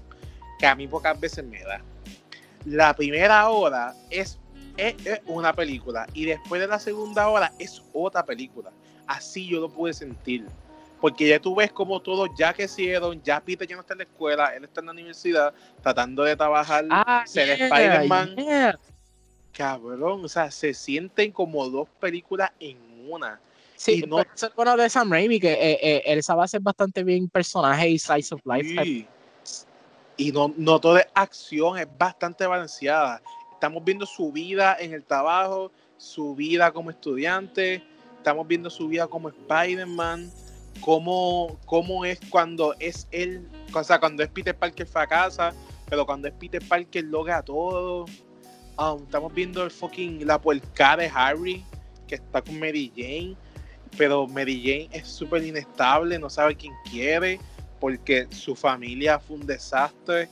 que 0.58 0.66
a 0.66 0.74
mí 0.74 0.86
pocas 0.86 1.18
veces 1.18 1.44
me 1.44 1.60
da. 1.62 1.80
La 2.64 2.94
primera 2.94 3.48
hora 3.48 3.94
es, 4.10 4.38
es, 4.76 4.94
es 5.04 5.20
una 5.26 5.52
película 5.52 6.06
y 6.14 6.24
después 6.26 6.60
de 6.60 6.68
la 6.68 6.78
segunda 6.78 7.28
hora 7.28 7.52
es 7.58 7.82
otra 7.92 8.24
película. 8.24 8.70
Así 9.06 9.48
yo 9.48 9.60
lo 9.60 9.68
pude 9.68 9.92
sentir. 9.92 10.46
Porque 11.00 11.26
ya 11.26 11.40
tú 11.40 11.56
ves 11.56 11.72
como 11.72 12.00
todos 12.00 12.30
ya 12.38 12.52
crecieron, 12.54 13.20
ya 13.24 13.40
Peter 13.40 13.66
ya 13.66 13.74
no 13.74 13.80
está 13.80 13.94
en 13.94 13.98
la 13.98 14.04
escuela, 14.04 14.54
él 14.54 14.62
está 14.62 14.78
en 14.80 14.86
la 14.86 14.92
universidad 14.92 15.52
tratando 15.82 16.22
de 16.22 16.36
trabajar, 16.36 16.84
ah, 16.90 17.24
ser 17.26 17.46
yeah, 17.58 17.66
Spider-Man. 17.66 18.36
yeah. 18.36 18.78
Cabrón, 19.52 20.24
o 20.24 20.28
sea, 20.28 20.50
se 20.50 20.74
sienten 20.74 21.30
como 21.32 21.68
dos 21.68 21.88
películas 22.00 22.50
en 22.58 22.78
una. 23.08 23.40
Sí, 23.76 24.02
Y 24.04 24.06
no- 24.06 24.20
es 24.20 24.54
bueno 24.54 24.76
de 24.76 24.88
Sam 24.88 25.10
Raimi, 25.10 25.40
que 25.40 25.52
eh, 25.52 25.78
eh, 25.82 26.02
él 26.06 26.22
sabe 26.22 26.44
hacer 26.44 26.60
bastante 26.60 27.02
bien 27.02 27.28
personaje 27.28 27.88
y 27.88 27.98
slice 27.98 28.34
of 28.34 28.40
life. 28.44 28.84
Sí. 28.84 29.06
Y 30.16 30.30
no, 30.30 30.52
no 30.56 30.80
todo 30.80 30.98
es 30.98 31.06
acción, 31.14 31.78
es 31.78 31.88
bastante 31.98 32.46
balanceada. 32.46 33.20
Estamos 33.54 33.84
viendo 33.84 34.06
su 34.06 34.30
vida 34.30 34.76
en 34.78 34.92
el 34.92 35.04
trabajo, 35.04 35.72
su 35.96 36.34
vida 36.34 36.70
como 36.72 36.90
estudiante, 36.90 37.82
estamos 38.18 38.46
viendo 38.46 38.70
su 38.70 38.88
vida 38.88 39.06
como 39.06 39.30
Spider-Man, 39.30 40.30
cómo, 40.80 41.58
cómo 41.66 42.04
es 42.04 42.20
cuando 42.30 42.74
es 42.78 43.06
él, 43.10 43.48
o 43.72 43.82
sea, 43.84 43.98
cuando 43.98 44.22
es 44.22 44.28
Peter 44.28 44.56
Parker 44.56 44.86
fracasa, 44.86 45.52
pero 45.88 46.06
cuando 46.06 46.28
es 46.28 46.34
Peter 46.34 46.62
Parker 46.66 47.04
logra 47.04 47.42
todo. 47.42 48.06
Um, 48.78 49.02
estamos 49.02 49.34
viendo 49.34 49.62
el 49.64 49.70
fucking 49.70 50.26
la 50.26 50.40
puerca 50.40 50.96
de 50.96 51.10
Harry, 51.14 51.64
que 52.06 52.14
está 52.14 52.40
con 52.40 52.58
Mary 52.58 52.90
Jane, 52.96 53.36
pero 53.98 54.26
Mary 54.26 54.60
Jane 54.60 54.88
es 54.92 55.08
súper 55.08 55.44
inestable, 55.44 56.18
no 56.18 56.30
sabe 56.30 56.56
quién 56.56 56.72
quiere, 56.90 57.38
porque 57.80 58.26
su 58.30 58.56
familia 58.56 59.18
fue 59.18 59.36
un 59.36 59.46
desastre, 59.46 60.28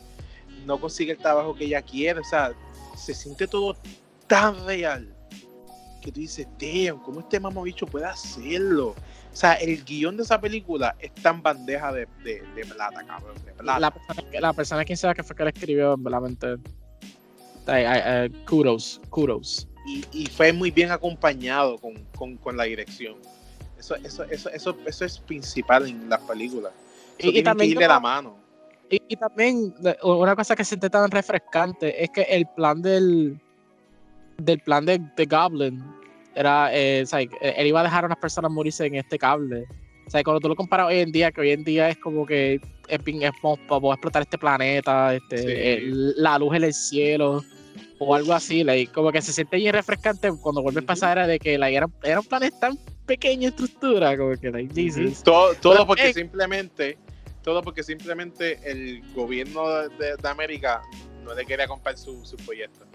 no 0.64 0.80
consigue 0.80 1.12
el 1.12 1.18
trabajo 1.18 1.54
que 1.54 1.64
ella 1.64 1.82
quiere, 1.82 2.20
o 2.20 2.24
sea, 2.24 2.52
se 2.96 3.14
siente 3.14 3.46
todo 3.46 3.76
tan 4.26 4.64
real 4.64 5.14
que 6.00 6.10
tú 6.10 6.20
dices, 6.20 6.46
damn, 6.58 6.98
¿cómo 7.02 7.20
este 7.20 7.38
mamabicho 7.38 7.86
puede 7.86 8.06
hacerlo? 8.06 8.94
O 9.32 9.36
sea, 9.36 9.54
el 9.54 9.84
guion 9.84 10.16
de 10.16 10.22
esa 10.22 10.40
película 10.40 10.96
es 10.98 11.14
tan 11.14 11.42
bandeja 11.42 11.92
de, 11.92 12.08
de, 12.24 12.64
plata, 12.64 13.04
cabrón, 13.06 13.36
de 13.44 13.52
plata. 13.52 13.78
la 13.78 13.90
persona, 13.90 14.40
la 14.40 14.52
persona 14.52 14.84
que 14.84 14.96
sea 14.96 15.14
que 15.14 15.22
fue 15.22 15.36
que 15.36 15.44
la 15.44 15.50
escribió, 15.50 15.96
verdaderamente. 15.96 16.56
Kudos, 18.48 19.00
kudos. 19.10 19.66
y, 19.86 20.04
y 20.12 20.26
fue 20.26 20.52
muy 20.52 20.70
bien 20.70 20.90
acompañado 20.90 21.78
con, 21.78 21.94
con, 22.16 22.36
con 22.36 22.56
la 22.56 22.64
dirección. 22.64 23.16
Eso, 23.78 23.94
eso, 23.96 24.24
eso, 24.24 24.50
eso, 24.50 24.76
eso 24.86 25.04
es 25.04 25.18
principal 25.18 25.88
en 25.88 26.08
las 26.08 26.20
películas. 26.20 26.72
Eso 27.18 27.30
Y- 27.30 27.42
también 27.42 27.68
que 27.70 27.72
irle 27.74 27.86
como- 27.86 27.94
la 27.94 28.00
mano. 28.00 28.36
Y, 28.90 29.00
y 29.08 29.16
también 29.16 29.72
una 30.02 30.34
cosa 30.34 30.56
que 30.56 30.64
se 30.64 30.70
siente 30.70 30.90
tan 30.90 31.08
refrescante 31.10 32.02
es 32.02 32.10
que 32.10 32.22
el 32.22 32.44
plan 32.56 32.82
del 32.82 33.38
del 34.36 34.58
plan 34.60 34.84
de, 34.86 34.98
de 35.16 35.26
Goblin 35.26 35.82
era, 36.34 36.74
eh, 36.74 37.02
o 37.02 37.06
sea, 37.06 37.20
él 37.20 37.66
iba 37.66 37.80
a 37.80 37.84
dejar 37.84 38.04
a 38.04 38.06
unas 38.06 38.18
personas 38.18 38.50
morirse 38.50 38.86
en 38.86 38.94
este 38.96 39.18
cable. 39.18 39.64
O 40.06 40.10
sea, 40.10 40.22
cuando 40.24 40.40
tú 40.40 40.48
lo 40.48 40.56
comparas 40.56 40.86
hoy 40.88 40.98
en 41.00 41.12
día, 41.12 41.30
que 41.30 41.40
hoy 41.42 41.50
en 41.50 41.62
día 41.62 41.90
es 41.90 41.98
como 41.98 42.24
que 42.26 42.54
es, 42.54 42.60
es 42.88 43.30
como, 43.40 43.58
vamos 43.68 43.92
a 43.92 43.94
explotar 43.94 44.22
este 44.22 44.38
planeta, 44.38 45.14
este, 45.14 45.38
Sí. 45.38 45.44
eh, 45.48 45.80
la 46.16 46.38
luz 46.38 46.56
en 46.56 46.64
el 46.64 46.74
cielo, 46.74 47.44
o 47.98 48.14
algo 48.14 48.32
así, 48.32 48.64
like, 48.64 48.92
como 48.92 49.12
que 49.12 49.20
se 49.22 49.32
siente 49.32 49.56
bien 49.56 49.72
refrescante 49.74 50.30
cuando 50.40 50.62
vuelve 50.62 50.80
a 50.80 50.86
pasar 50.86 51.18
era 51.18 51.26
de 51.26 51.38
que 51.38 51.58
like, 51.58 51.76
era, 51.76 51.86
era 52.02 52.20
un 52.20 52.26
planeta 52.26 52.58
tan 52.58 52.78
pequeño 53.06 53.48
en 53.48 53.48
estructura, 53.48 54.16
como 54.16 54.36
que, 54.36 54.50
like, 54.50 54.74
Jesus. 54.74 55.22
Todo, 55.22 55.54
todo 55.54 55.74
Pero, 55.74 55.86
porque 55.86 56.12
simplemente, 56.14 56.98
todo 57.42 57.62
porque 57.62 57.82
simplemente 57.82 58.58
el 58.64 59.02
gobierno 59.14 59.68
de, 59.88 60.16
de 60.16 60.28
América 60.28 60.82
no 61.24 61.34
le 61.34 61.44
quería 61.44 61.66
comprar 61.66 61.96
su, 61.98 62.24
su 62.24 62.36
proyecto. 62.36 62.86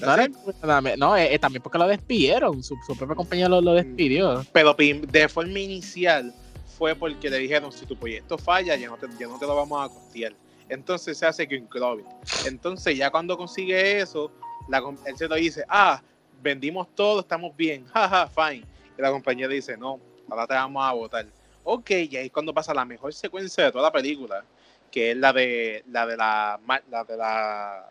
No, 0.00 0.14
era- 0.14 0.96
no, 0.96 1.16
eh, 1.16 1.34
eh, 1.34 1.38
también 1.38 1.62
porque 1.62 1.78
lo 1.78 1.86
despidieron, 1.86 2.62
su, 2.62 2.76
su 2.86 2.96
propia 2.96 3.14
compañía 3.14 3.48
lo, 3.48 3.60
lo 3.60 3.74
despidió. 3.74 4.44
Pero 4.52 4.74
de 4.74 5.28
forma 5.28 5.58
inicial 5.58 6.34
fue 6.76 6.94
porque 6.96 7.30
le 7.30 7.38
dijeron, 7.38 7.70
si 7.70 7.86
tu 7.86 7.96
proyecto 7.96 8.36
falla, 8.36 8.74
ya 8.74 8.88
no 8.88 8.96
te, 8.96 9.06
ya 9.18 9.28
no 9.28 9.38
te 9.38 9.46
lo 9.46 9.54
vamos 9.54 9.84
a 9.84 9.92
costear. 9.92 10.32
Entonces 10.72 11.18
se 11.18 11.26
hace 11.26 11.44
Green 11.44 11.66
Clover. 11.66 12.04
Entonces 12.46 12.96
ya 12.96 13.10
cuando 13.10 13.36
consigue 13.36 14.00
eso, 14.00 14.32
la 14.68 14.82
se 15.16 15.28
lo 15.28 15.34
dice, 15.34 15.64
ah, 15.68 16.02
vendimos 16.40 16.88
todo, 16.94 17.20
estamos 17.20 17.54
bien, 17.56 17.84
jaja, 17.92 18.26
fine. 18.28 18.64
Y 18.96 19.02
la 19.02 19.10
compañía 19.10 19.48
dice, 19.48 19.76
no, 19.76 20.00
ahora 20.30 20.46
te 20.46 20.54
vamos 20.54 20.82
a 20.84 20.92
votar. 20.92 21.26
Ok, 21.64 21.90
y 21.90 22.16
ahí 22.16 22.26
es 22.26 22.32
cuando 22.32 22.54
pasa 22.54 22.72
la 22.72 22.84
mejor 22.84 23.12
secuencia 23.12 23.64
de 23.64 23.72
toda 23.72 23.84
la 23.84 23.92
película, 23.92 24.44
que 24.90 25.10
es 25.12 25.16
la 25.16 25.32
de 25.32 25.84
la 25.90 26.06
de 26.06 26.16
la, 26.16 26.60
la 26.90 27.04
de 27.04 27.16
la 27.16 27.88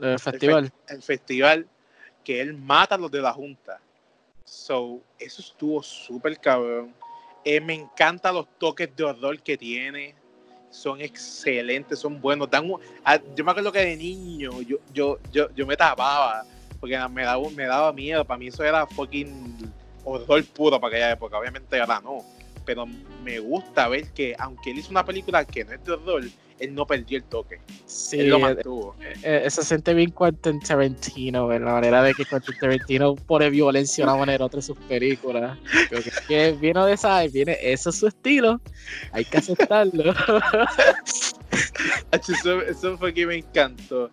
El 0.00 0.18
festival. 0.18 0.72
el 0.88 1.02
festival 1.02 1.68
que 2.24 2.40
él 2.40 2.54
mata 2.54 2.96
a 2.96 2.98
los 2.98 3.10
de 3.10 3.22
la 3.22 3.32
junta. 3.32 3.80
So, 4.44 5.00
eso 5.18 5.40
estuvo 5.40 5.82
súper 5.82 6.38
cabrón. 6.38 6.94
Eh, 7.44 7.60
me 7.60 7.74
encantan 7.74 8.34
los 8.34 8.46
toques 8.58 8.94
de 8.94 9.04
horror 9.04 9.40
que 9.40 9.56
tiene. 9.56 10.14
Son 10.70 11.00
excelentes, 11.00 11.98
son 11.98 12.20
buenos. 12.20 12.48
Dan 12.50 12.70
un- 12.70 12.80
ah, 13.04 13.18
yo 13.34 13.44
me 13.44 13.50
acuerdo 13.50 13.72
que 13.72 13.80
de 13.80 13.96
niño 13.96 14.60
yo, 14.62 14.78
yo, 14.92 15.18
yo, 15.32 15.48
yo 15.54 15.66
me 15.66 15.76
tapaba 15.76 16.44
porque 16.80 16.98
me 17.08 17.22
daba, 17.24 17.50
me 17.50 17.64
daba 17.64 17.92
miedo. 17.92 18.24
Para 18.24 18.38
mí 18.38 18.48
eso 18.48 18.62
era 18.62 18.86
fucking 18.86 19.72
horror 20.04 20.44
puro 20.46 20.80
para 20.80 20.94
aquella 20.94 21.10
época. 21.12 21.38
Obviamente 21.38 21.80
ahora 21.80 22.00
no. 22.00 22.24
Pero 22.64 22.86
me 23.24 23.38
gusta 23.38 23.88
ver 23.88 24.10
que, 24.12 24.36
aunque 24.38 24.70
él 24.70 24.78
hizo 24.78 24.90
una 24.90 25.04
película 25.04 25.44
que 25.44 25.64
no 25.64 25.72
es 25.72 25.82
de 25.84 25.92
horror, 25.92 26.22
él 26.60 26.74
no 26.74 26.86
perdió 26.86 27.18
el 27.18 27.24
toque. 27.24 27.60
Sí, 27.86 28.20
él 28.20 28.30
lo 28.30 28.36
eh, 28.36 28.40
mantuvo. 28.40 28.94
eh, 29.22 29.46
se 29.48 29.62
siente 29.62 29.94
bien 29.94 30.10
Quentin 30.12 30.60
Tarantino, 30.60 31.52
en 31.52 31.64
la 31.64 31.72
manera 31.72 32.02
de 32.02 32.14
que 32.14 32.24
Quentin 32.24 32.54
Tarantino 32.58 33.14
pone 33.14 33.48
violencia 33.50 34.04
de 34.04 34.10
una 34.10 34.18
manera 34.18 34.44
u 34.44 34.46
otra 34.46 34.58
en 34.58 34.62
sus 34.62 34.76
películas. 34.78 35.58
Creo 35.88 36.02
que, 36.02 36.10
que 36.26 36.52
vino 36.52 36.84
de 36.86 36.94
esa, 36.94 37.22
viene, 37.26 37.56
eso 37.62 37.90
es 37.90 37.96
su 37.96 38.06
estilo, 38.08 38.60
hay 39.12 39.24
que 39.24 39.38
aceptarlo. 39.38 40.12
Eso, 42.12 42.60
eso 42.62 42.98
fue 42.98 43.12
que 43.14 43.26
me 43.26 43.36
encantó. 43.36 44.10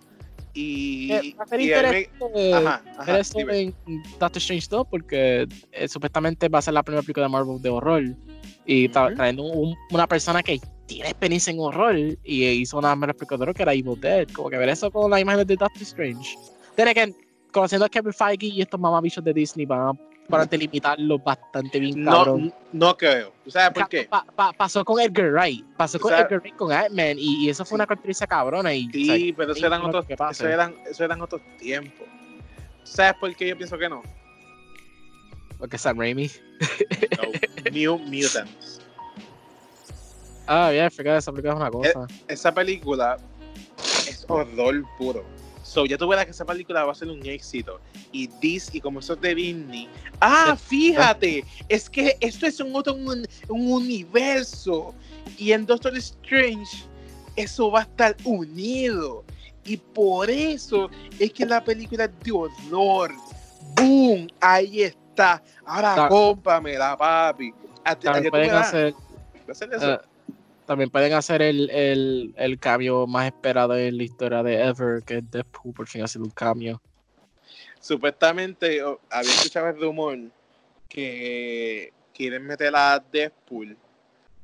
Y, 0.53 1.11
Eh, 1.11 1.35
va 1.37 1.43
a 1.43 1.47
ser 1.47 1.59
y 1.61 1.67
me- 1.67 2.53
ajá, 2.53 2.81
ajá, 2.97 3.19
eso 3.19 3.39
en 3.39 3.73
Doctor 4.19 4.37
Strange 4.37 4.67
2 4.69 4.87
porque 4.89 5.47
eh, 5.73 5.87
supuestamente 5.89 6.47
va 6.47 6.59
a 6.59 6.61
ser 6.61 6.73
la 6.73 6.83
primera 6.83 7.01
película 7.01 7.25
de 7.25 7.31
Marvel 7.31 7.61
de 7.61 7.69
horror 7.69 8.03
y 8.65 8.85
Ujú. 8.85 8.93
trayendo 9.15 9.43
un- 9.43 9.75
una 9.91 10.07
persona 10.07 10.41
que 10.41 10.61
tiene 10.85 11.09
experiencia 11.09 11.51
en 11.51 11.59
horror 11.59 11.95
y 12.23 12.45
hizo 12.45 12.77
una 12.77 12.95
mejor 12.95 13.15
película 13.15 13.53
que 13.53 13.63
era 13.63 13.73
Evil 13.73 13.99
Dead. 13.99 14.27
Como 14.29 14.49
que 14.49 14.57
ver 14.57 14.69
eso 14.69 14.91
con 14.91 15.09
la 15.11 15.19
imagen 15.19 15.45
de 15.45 15.55
Doctor 15.55 15.81
Strange. 15.81 16.37
Tiene 16.75 16.93
que, 16.93 17.13
conociendo 17.51 17.85
a 17.85 17.89
Kevin 17.89 18.13
Feige 18.13 18.47
y 18.47 18.61
estos 18.61 18.79
mamabichos 18.79 19.23
de 19.23 19.33
Disney, 19.33 19.65
van 19.65 19.89
a 19.89 19.93
para 20.29 20.45
delimitarlo 20.45 21.19
bastante 21.19 21.79
bien, 21.79 22.03
cabrón. 22.03 22.53
No, 22.71 22.87
no 22.87 22.97
creo. 22.97 23.31
¿Tú 23.43 23.51
sabes 23.51 23.71
por 23.71 23.89
qué? 23.89 24.09
pasó 24.57 24.83
con 24.83 24.99
Edgar 24.99 25.31
Wright. 25.31 25.65
Pasó 25.77 25.99
con 25.99 26.13
Edgar 26.13 26.39
Wright 26.39 26.55
con 26.55 26.71
Ant-Man 26.71 27.17
y, 27.17 27.49
eso 27.49 27.65
fue 27.65 27.75
una 27.75 27.85
característica 27.85 28.27
cabrona. 28.27 28.73
Y, 28.73 28.89
sí, 28.91 29.33
pero 29.37 29.53
eso 29.53 29.65
eran, 29.65 29.83
otros, 29.83 30.05
eso, 30.31 30.47
eran, 30.47 30.75
eso 30.89 31.03
eran 31.03 31.21
otros 31.21 31.41
tiempos. 31.59 32.07
¿Sabes 32.83 33.13
por 33.19 33.35
qué 33.35 33.49
yo 33.49 33.57
pienso 33.57 33.77
que 33.77 33.89
no? 33.89 34.01
Porque 35.57 35.77
Sam 35.77 35.99
Raimi. 35.99 36.29
no, 37.17 37.71
New 37.71 37.99
Mutants. 37.99 38.81
Ah, 40.47 40.69
bien, 40.71 40.89
fíjate, 40.91 41.17
esa 41.17 41.31
película 41.31 41.53
es 41.53 41.59
una 41.59 41.71
cosa. 41.71 42.07
E, 42.27 42.33
esa 42.33 42.53
película 42.53 43.17
es 44.07 44.25
horror 44.27 44.83
puro. 44.97 45.23
So, 45.63 45.85
ya 45.85 45.97
tú 45.97 46.07
verás 46.07 46.25
que 46.25 46.31
esa 46.31 46.45
película 46.45 46.83
va 46.83 46.91
a 46.91 46.95
ser 46.95 47.07
un 47.07 47.25
éxito. 47.25 47.81
Y 48.11 48.27
Disney, 48.27 48.77
y 48.77 48.81
como 48.81 48.99
eso 48.99 49.13
es 49.13 49.21
de 49.21 49.33
Disney. 49.33 49.89
Ah, 50.21 50.55
fíjate, 50.67 51.43
es 51.67 51.89
que 51.89 52.15
esto 52.19 52.45
es 52.45 52.59
un 52.59 52.75
otro 52.75 52.93
un, 52.93 53.25
universo. 53.49 54.93
Y 55.37 55.51
en 55.51 55.65
Doctor 55.65 55.97
Strange, 55.97 56.85
eso 57.35 57.71
va 57.71 57.79
a 57.79 57.83
estar 57.83 58.15
unido. 58.23 59.23
Y 59.65 59.77
por 59.77 60.29
eso 60.29 60.89
es 61.17 61.33
que 61.33 61.45
la 61.47 61.63
película 61.63 62.05
es 62.05 62.11
de 62.23 62.31
horror. 62.31 63.11
¡Boom! 63.75 64.27
Ahí 64.39 64.83
está. 64.83 65.41
Ahora 65.65 66.07
cómpamela, 66.07 66.95
papi. 66.95 67.51
pueden 68.29 68.51
hacer, 68.51 68.93
hacer 69.49 69.73
eso. 69.73 69.93
Eh, 69.93 69.99
también 70.65 70.89
pueden 70.89 71.13
hacer 71.13 71.41
el, 71.41 71.69
el, 71.69 72.33
el, 72.37 72.59
cambio 72.59 73.07
más 73.07 73.27
esperado 73.27 73.77
en 73.77 73.97
la 73.97 74.03
historia 74.03 74.43
de 74.43 74.61
Ever, 74.61 75.03
que 75.03 75.17
es 75.17 75.31
Deadpool, 75.31 75.73
por 75.73 75.87
fin 75.87 76.03
hacer 76.03 76.21
un 76.21 76.31
cambio. 76.31 76.81
Supuestamente 77.79 78.81
había 79.11 79.31
escuchado 79.31 79.67
el 79.69 79.79
rumor 79.79 80.17
que 80.89 81.93
quieren 82.13 82.45
meter 82.45 82.75
a 82.75 83.03
Deadpool 83.11 83.77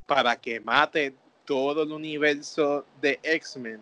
para 0.05 0.35
que 0.35 0.59
mate 0.59 1.15
todo 1.45 1.83
el 1.83 1.91
universo 1.91 2.85
de 3.01 3.19
X-Men, 3.23 3.79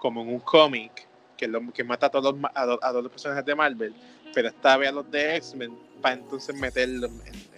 como 0.00 0.22
en 0.22 0.28
un 0.28 0.40
cómic, 0.40 1.08
que, 1.36 1.50
que 1.74 1.84
mata 1.84 2.06
a 2.06 2.10
todos, 2.10 2.38
los, 2.38 2.50
a, 2.54 2.64
todos 2.66 3.02
los 3.02 3.10
personajes 3.10 3.44
de 3.44 3.54
Marvel, 3.54 3.94
pero 4.32 4.48
esta 4.48 4.76
vez 4.76 4.90
a 4.90 4.92
los 4.92 5.10
de 5.10 5.36
X-Men, 5.36 5.76
para 6.00 6.14
entonces 6.14 6.54
meterlo 6.54 7.06
en, 7.06 7.49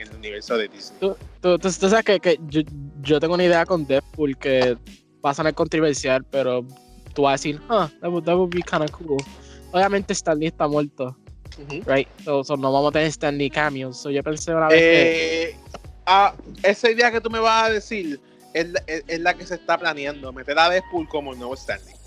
en 0.00 0.08
el 0.08 0.14
universo 0.14 0.56
de 0.56 0.68
Disney. 0.68 0.98
Tú, 1.00 1.16
tú, 1.40 1.58
tú, 1.58 1.70
sabes 1.70 2.04
que, 2.04 2.20
que 2.20 2.38
yo, 2.48 2.62
yo, 3.02 3.20
tengo 3.20 3.34
una 3.34 3.44
idea 3.44 3.64
con 3.66 3.86
Deadpool 3.86 4.36
que 4.38 4.76
va 5.24 5.30
a 5.30 5.34
sonar 5.34 5.54
controversial, 5.54 6.24
pero 6.24 6.64
tú 7.14 7.22
vas 7.22 7.32
a 7.32 7.34
decir, 7.34 7.60
ah, 7.68 7.90
that 8.00 8.10
would, 8.10 8.24
that 8.24 8.36
would 8.36 8.54
be 8.54 8.62
kind 8.62 8.82
of 8.82 8.90
cool. 8.92 9.18
Obviamente 9.72 10.14
Stanley 10.14 10.48
está 10.48 10.66
muerto, 10.68 11.16
right? 11.86 12.08
So, 12.24 12.42
no 12.56 12.72
vamos 12.72 12.90
a 12.90 12.92
tener 12.92 13.08
Stanley 13.08 13.50
cameos. 13.50 14.00
So, 14.00 14.10
yo 14.10 14.22
pensé 14.22 14.54
una 14.54 14.68
vez 14.68 14.80
que... 14.80 15.42
Eh, 15.42 15.56
ah, 16.06 16.34
esa 16.62 16.90
idea 16.90 17.10
que 17.10 17.20
tú 17.20 17.30
me 17.30 17.38
vas 17.38 17.64
a 17.64 17.72
decir 17.72 18.20
es, 18.54 18.68
es, 18.86 19.04
es, 19.06 19.20
la 19.20 19.34
que 19.34 19.46
se 19.46 19.56
está 19.56 19.76
planeando, 19.78 20.32
meter 20.32 20.58
a 20.58 20.70
Deadpool 20.70 21.08
como 21.08 21.32
el 21.32 21.38
nuevo 21.38 21.54
Stanley. 21.54 21.97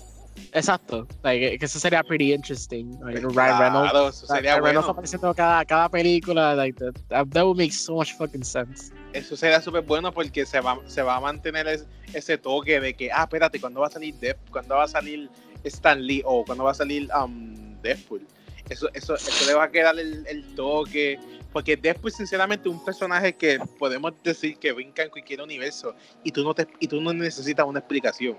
Exacto, 0.54 1.06
like, 1.22 1.58
que 1.58 1.64
eso 1.64 1.78
sería 1.78 2.02
pretty 2.02 2.32
interesting. 2.32 2.98
Like, 3.00 3.20
Ryan 3.20 3.58
Reynolds, 3.58 4.16
eso 4.18 4.26
sería 4.26 4.52
Ryan 4.52 4.64
Reynolds 4.64 4.88
apareciendo 4.88 5.34
cada, 5.34 5.64
cada 5.64 5.88
película, 5.88 6.54
like, 6.54 6.78
that, 6.78 6.94
that, 7.30 7.44
would 7.44 7.56
make 7.56 7.72
so 7.72 7.94
much 7.94 8.12
fucking 8.14 8.44
sense. 8.44 8.92
Eso 9.14 9.36
sería 9.36 9.60
súper 9.60 9.82
bueno 9.82 10.12
porque 10.12 10.44
se 10.44 10.60
va, 10.60 10.78
se 10.86 11.02
va 11.02 11.16
a 11.16 11.20
mantener 11.20 11.66
ese 12.12 12.38
toque 12.38 12.80
de 12.80 12.94
que, 12.94 13.10
ah, 13.10 13.22
espérate, 13.22 13.60
¿cuándo 13.60 13.80
va 13.80 13.86
a 13.86 13.90
salir 13.90 14.14
Deadpool? 14.16 14.50
¿Cuándo 14.50 14.74
va 14.76 14.84
a 14.84 14.88
salir 14.88 15.30
Stan 15.64 16.00
Lee? 16.00 16.22
¿O 16.24 16.44
cuándo 16.44 16.64
va 16.64 16.72
a 16.72 16.74
salir 16.74 17.08
um, 17.14 17.80
Deadpool? 17.82 18.26
Eso, 18.68 18.88
eso, 18.94 19.14
eso 19.14 19.46
le 19.46 19.54
va 19.54 19.64
a 19.64 19.70
quedar 19.70 19.98
el, 19.98 20.26
el 20.26 20.54
toque. 20.54 21.18
Porque 21.52 21.76
Deadpool, 21.76 22.12
sinceramente, 22.12 22.68
es 22.68 22.74
un 22.74 22.84
personaje 22.84 23.34
que 23.34 23.58
podemos 23.78 24.12
decir 24.22 24.58
que 24.58 24.72
brinca 24.72 25.02
en 25.02 25.10
cualquier 25.10 25.42
universo 25.42 25.94
y 26.24 26.30
tú 26.30 26.42
no, 26.42 26.54
te, 26.54 26.66
y 26.80 26.88
tú 26.88 27.00
no 27.00 27.12
necesitas 27.12 27.66
una 27.66 27.80
explicación 27.80 28.36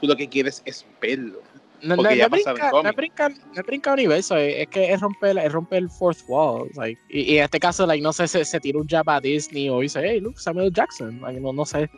tú 0.00 0.06
lo 0.06 0.16
que 0.16 0.28
quieres 0.28 0.62
es 0.64 0.86
verlo. 1.00 1.40
No, 1.82 1.96
no, 1.96 2.02
no, 2.02 2.28
brinca, 2.28 2.70
no, 2.70 2.92
brinca, 2.92 3.28
no 3.28 3.62
brinca 3.66 3.92
universo, 3.92 4.36
es 4.36 4.68
que 4.68 4.92
es 4.92 5.00
romper, 5.00 5.36
es 5.38 5.50
romper 5.50 5.78
el 5.78 5.90
fourth 5.90 6.20
wall. 6.28 6.70
Like, 6.76 7.00
y, 7.08 7.38
en 7.38 7.44
este 7.44 7.58
caso, 7.58 7.86
like, 7.86 8.00
no 8.00 8.12
sé, 8.12 8.28
se, 8.28 8.44
se 8.44 8.60
tira 8.60 8.78
un 8.78 8.86
jab 8.86 9.08
a 9.10 9.20
Disney 9.20 9.68
o 9.68 9.80
dice, 9.80 10.00
hey, 10.00 10.20
look, 10.20 10.38
Samuel 10.38 10.72
Jackson. 10.72 11.20
Like, 11.20 11.40
no, 11.40 11.52
no 11.52 11.66
sé. 11.66 11.90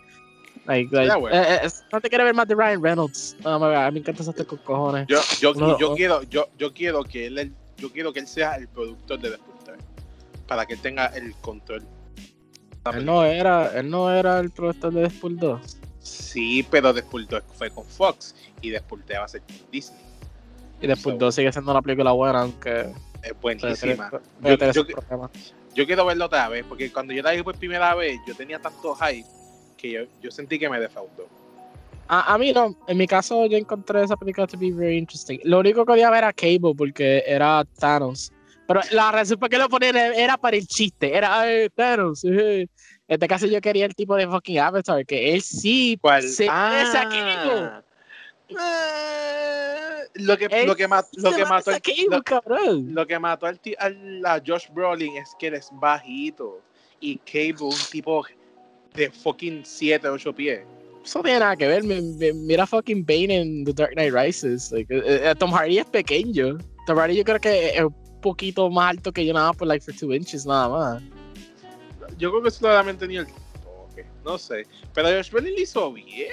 Like, 0.66 0.88
like, 0.90 1.12
eh, 1.30 1.60
eh, 1.64 1.68
no 1.92 2.00
te 2.00 2.08
quiere 2.08 2.24
ver 2.24 2.34
más 2.34 2.48
de 2.48 2.54
Ryan 2.54 2.82
Reynolds. 2.82 3.36
No, 3.44 3.58
me, 3.58 3.76
a 3.76 3.90
mí 3.90 3.94
me 3.94 4.00
encanta 4.00 4.22
ese 4.22 4.46
con 4.46 4.58
cojones. 4.58 5.06
Yo, 5.06 5.20
yo, 5.38 5.78
yo, 5.78 5.94
quiero, 5.94 6.22
yo, 6.22 6.48
yo 6.56 6.72
quiero 6.72 7.04
que 7.04 7.26
él, 7.26 7.52
yo 7.76 7.92
quiero 7.92 8.10
que 8.14 8.20
él 8.20 8.26
sea 8.26 8.54
el 8.54 8.68
productor 8.68 9.20
de 9.20 9.30
Deadpool 9.30 9.54
3 9.64 9.78
para 10.46 10.64
que 10.64 10.74
él 10.74 10.80
tenga 10.80 11.06
el 11.08 11.34
control. 11.36 11.86
Él 12.94 13.04
no 13.04 13.22
era, 13.24 13.78
él 13.78 13.90
no 13.90 14.10
era 14.10 14.38
el 14.40 14.50
productor 14.50 14.94
de 14.94 15.02
Deadpool 15.02 15.38
2. 15.38 15.78
Sí, 16.04 16.66
pero 16.70 16.92
Deadpool 16.92 17.26
2 17.26 17.42
fue 17.54 17.70
con 17.70 17.84
Fox 17.86 18.34
y 18.60 18.70
Deadpool 18.70 19.02
3 19.06 19.18
va 19.18 19.24
a 19.24 19.28
ser 19.28 19.40
con 19.40 19.56
Disney. 19.72 20.00
Y 20.82 20.86
Deadpool 20.86 21.18
2 21.18 21.34
sigue 21.34 21.50
siendo 21.50 21.70
una 21.70 21.80
película 21.80 22.12
buena, 22.12 22.42
aunque. 22.42 22.92
Es 23.22 23.40
buenísima. 23.40 24.10
Yo, 25.74 25.86
quiero 25.86 26.04
verlo 26.04 26.26
otra 26.26 26.48
vez, 26.50 26.64
porque 26.68 26.92
cuando 26.92 27.14
yo 27.14 27.22
la 27.22 27.32
vi 27.32 27.42
por 27.42 27.56
primera 27.56 27.94
vez, 27.94 28.20
yo 28.26 28.34
tenía 28.34 28.58
tanto 28.58 28.94
hype 28.94 29.26
que 29.78 29.90
yo, 29.90 30.00
yo 30.22 30.30
sentí 30.30 30.58
que 30.58 30.68
me 30.68 30.78
defraudó. 30.78 31.26
A, 32.06 32.34
a, 32.34 32.38
mí 32.38 32.52
no, 32.52 32.76
en 32.86 32.98
mi 32.98 33.06
caso 33.06 33.46
yo 33.46 33.56
encontré 33.56 34.04
esa 34.04 34.16
película 34.16 34.46
to 34.46 34.58
be 34.58 34.70
very 34.70 34.98
interesting. 34.98 35.38
Lo 35.42 35.60
único 35.60 35.86
que 35.86 35.92
quería 35.92 36.10
ver 36.10 36.18
era 36.18 36.32
Cable 36.34 36.74
porque 36.76 37.24
era 37.26 37.64
Thanos. 37.78 38.30
Pero 38.68 38.80
la 38.92 39.10
razón 39.10 39.38
por 39.38 39.48
qué 39.48 39.56
lo 39.56 39.70
ponían 39.70 39.96
era 39.96 40.36
para 40.36 40.56
el 40.56 40.66
chiste, 40.66 41.16
era 41.16 41.44
Thanos. 41.74 42.22
En 43.06 43.14
este 43.14 43.28
caso 43.28 43.46
yo 43.46 43.60
quería 43.60 43.84
el 43.84 43.94
tipo 43.94 44.16
de 44.16 44.26
fucking 44.26 44.58
Avatar, 44.58 45.04
que 45.04 45.34
él 45.34 45.42
sí 45.42 45.98
¿Cuál? 46.00 46.22
se 46.22 46.46
ah. 46.48 47.82
lo 50.14 50.38
que, 50.38 50.64
lo 50.66 50.74
que, 50.74 50.88
mató 50.88 51.08
lo 51.16 51.32
que 51.32 51.44
mató 51.44 51.70
lo, 51.70 52.22
lo, 52.80 53.06
que 53.06 53.18
mató 53.18 53.46
al, 53.46 53.60
al, 53.78 54.22
a 54.24 54.42
Josh 54.44 54.68
Brolin 54.72 55.16
es 55.18 55.34
que 55.38 55.48
él 55.48 55.54
es 55.54 55.68
bajito. 55.72 56.62
Y 57.00 57.18
Cable 57.18 57.66
un 57.66 57.76
tipo 57.90 58.24
de 58.94 59.10
fucking 59.10 59.62
7 59.66 60.08
8 60.08 60.32
pies. 60.34 60.60
Eso 61.04 61.22
tiene 61.22 61.40
nada 61.40 61.56
que 61.56 61.66
ver. 61.66 61.82
Mira 61.84 62.66
fucking 62.66 63.04
Bane 63.04 63.36
en 63.36 63.64
The 63.66 63.74
Dark 63.74 63.92
Knight 63.92 64.14
Rises. 64.14 64.72
Like, 64.72 64.94
uh, 64.94 65.30
uh, 65.30 65.34
Tom 65.34 65.50
Hardy 65.52 65.78
es 65.78 65.86
pequeño. 65.86 66.56
Tom 66.86 66.96
Hardy 66.96 67.16
yo 67.16 67.24
creo 67.24 67.38
que 67.38 67.76
es 67.76 67.82
un 67.82 68.20
poquito 68.22 68.70
más 68.70 68.92
alto 68.92 69.12
que 69.12 69.26
yo 69.26 69.34
nada 69.34 69.52
por 69.52 69.68
like 69.68 69.84
for 69.84 69.92
2 69.94 70.16
inches 70.16 70.46
nada 70.46 70.68
más 70.70 71.02
yo 72.18 72.30
creo 72.30 72.42
que 72.42 72.50
solamente 72.50 73.06
tenía 73.06 73.20
el 73.20 73.26
toque, 73.26 74.06
no 74.24 74.38
sé. 74.38 74.66
Pero 74.92 75.08
Josh 75.08 75.30
Brolin 75.30 75.54
lo 75.54 75.60
hizo 75.60 75.92
bien. 75.92 76.32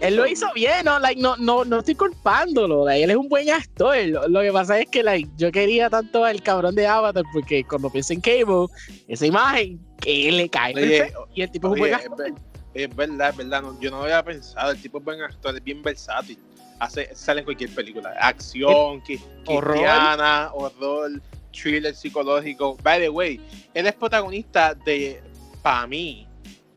Él 0.00 0.16
lo 0.16 0.26
hizo 0.26 0.52
bien, 0.54 0.84
no, 0.84 0.98
like, 0.98 1.20
no, 1.20 1.36
no, 1.36 1.64
no 1.64 1.78
estoy 1.78 1.94
culpándolo. 1.94 2.88
él 2.88 3.10
es 3.10 3.16
un 3.16 3.28
buen 3.28 3.48
actor. 3.50 3.96
Lo, 4.06 4.40
que 4.40 4.52
pasa 4.52 4.80
es 4.80 4.88
que 4.88 5.02
like, 5.02 5.30
yo 5.36 5.52
quería 5.52 5.88
tanto 5.88 6.24
al 6.24 6.42
cabrón 6.42 6.74
de 6.74 6.86
Avatar 6.86 7.24
porque 7.32 7.64
cuando 7.64 7.90
pienso 7.90 8.12
en 8.12 8.20
Cable, 8.20 8.66
esa 9.08 9.26
imagen 9.26 9.78
que 10.00 10.32
le 10.32 10.48
cae. 10.48 11.12
y 11.34 11.42
el 11.42 11.50
tipo 11.50 11.68
es 11.68 11.72
un 11.74 11.78
buen 11.78 11.94
actor. 11.94 12.34
Es, 12.74 12.96
verdad, 12.96 13.30
es 13.30 13.36
verdad. 13.36 13.62
yo 13.80 13.90
no 13.90 14.02
había 14.02 14.22
pensado. 14.22 14.72
El 14.72 14.82
tipo 14.82 14.98
es 14.98 15.04
buen 15.04 15.20
actor, 15.22 15.54
es 15.54 15.62
bien 15.62 15.82
versátil. 15.82 16.38
Hace, 16.80 17.14
sale 17.14 17.40
en 17.40 17.44
cualquier 17.44 17.72
película. 17.72 18.12
Acción, 18.20 19.00
cristiana, 19.02 20.50
horror 20.52 21.12
thriller 21.54 21.94
psicológico. 21.94 22.76
By 22.82 23.00
the 23.00 23.08
way, 23.08 23.40
él 23.72 23.86
es 23.86 23.94
protagonista 23.94 24.74
de, 24.74 25.22
para 25.62 25.86
mí, 25.86 26.26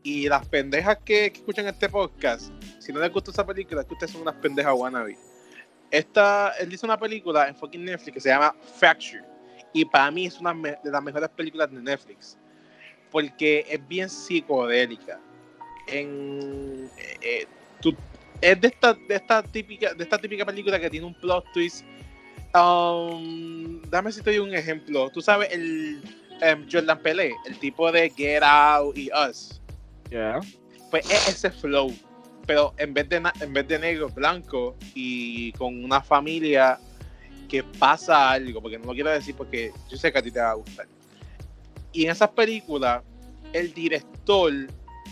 y 0.02 0.28
las 0.28 0.46
pendejas 0.46 0.98
que, 1.04 1.26
escuchan 1.26 1.66
este 1.66 1.88
podcast, 1.88 2.50
si 2.78 2.92
no 2.92 3.00
les 3.00 3.12
gusta 3.12 3.30
esa 3.30 3.46
película, 3.46 3.82
es 3.82 3.86
que 3.86 3.94
ustedes 3.94 4.12
son 4.12 4.22
unas 4.22 4.36
pendejas 4.36 4.72
wannabe. 4.74 5.18
Esta, 5.90 6.52
él 6.60 6.72
hizo 6.72 6.86
una 6.86 6.98
película 6.98 7.48
en 7.48 7.54
fucking 7.54 7.84
Netflix 7.84 8.14
que 8.14 8.20
se 8.20 8.28
llama 8.28 8.54
Fracture. 8.78 9.22
Y 9.72 9.84
para 9.84 10.10
mí 10.10 10.26
es 10.26 10.38
una 10.38 10.54
de 10.54 10.90
las 10.90 11.02
mejores 11.02 11.28
películas 11.30 11.70
de 11.70 11.80
Netflix. 11.80 12.38
Porque 13.10 13.66
es 13.68 13.86
bien 13.86 14.08
psicodélica. 14.08 15.20
En, 15.86 16.90
eh, 16.98 17.18
eh, 17.22 17.46
es 18.40 18.60
de 18.60 18.68
esta, 18.68 18.94
de, 18.94 19.14
esta 19.14 19.42
típica, 19.42 19.94
de 19.94 20.04
esta 20.04 20.18
típica 20.18 20.44
película 20.44 20.78
que 20.78 20.90
tiene 20.90 21.06
un 21.06 21.14
plot 21.14 21.44
twist 21.52 21.84
Um, 22.54 23.82
dame 23.90 24.10
si 24.12 24.22
te 24.22 24.30
doy 24.30 24.38
un 24.38 24.54
ejemplo. 24.54 25.10
Tú 25.10 25.20
sabes 25.20 25.50
el 25.52 26.00
um, 26.42 26.66
Jordan 26.70 26.98
Pelé, 27.00 27.34
el 27.46 27.58
tipo 27.58 27.90
de 27.92 28.10
Get 28.10 28.42
Out 28.42 28.96
y 28.96 29.10
Us. 29.12 29.60
Yeah. 30.10 30.40
Pues 30.90 31.04
es 31.10 31.28
ese 31.28 31.50
flow, 31.50 31.94
pero 32.46 32.74
en 32.78 32.94
vez 32.94 33.08
de 33.08 33.22
en 33.40 33.52
vez 33.52 33.68
de 33.68 33.78
negro, 33.78 34.08
blanco 34.08 34.74
y 34.94 35.52
con 35.52 35.84
una 35.84 36.00
familia 36.00 36.78
que 37.48 37.62
pasa 37.62 38.30
algo, 38.30 38.60
porque 38.62 38.78
no 38.78 38.86
lo 38.86 38.92
quiero 38.92 39.10
decir 39.10 39.34
porque 39.34 39.72
yo 39.88 39.96
sé 39.96 40.12
que 40.12 40.18
a 40.18 40.22
ti 40.22 40.30
te 40.30 40.40
va 40.40 40.50
a 40.50 40.54
gustar. 40.54 40.86
Y 41.92 42.04
en 42.04 42.10
esas 42.10 42.30
películas, 42.30 43.02
el 43.52 43.72
director 43.72 44.52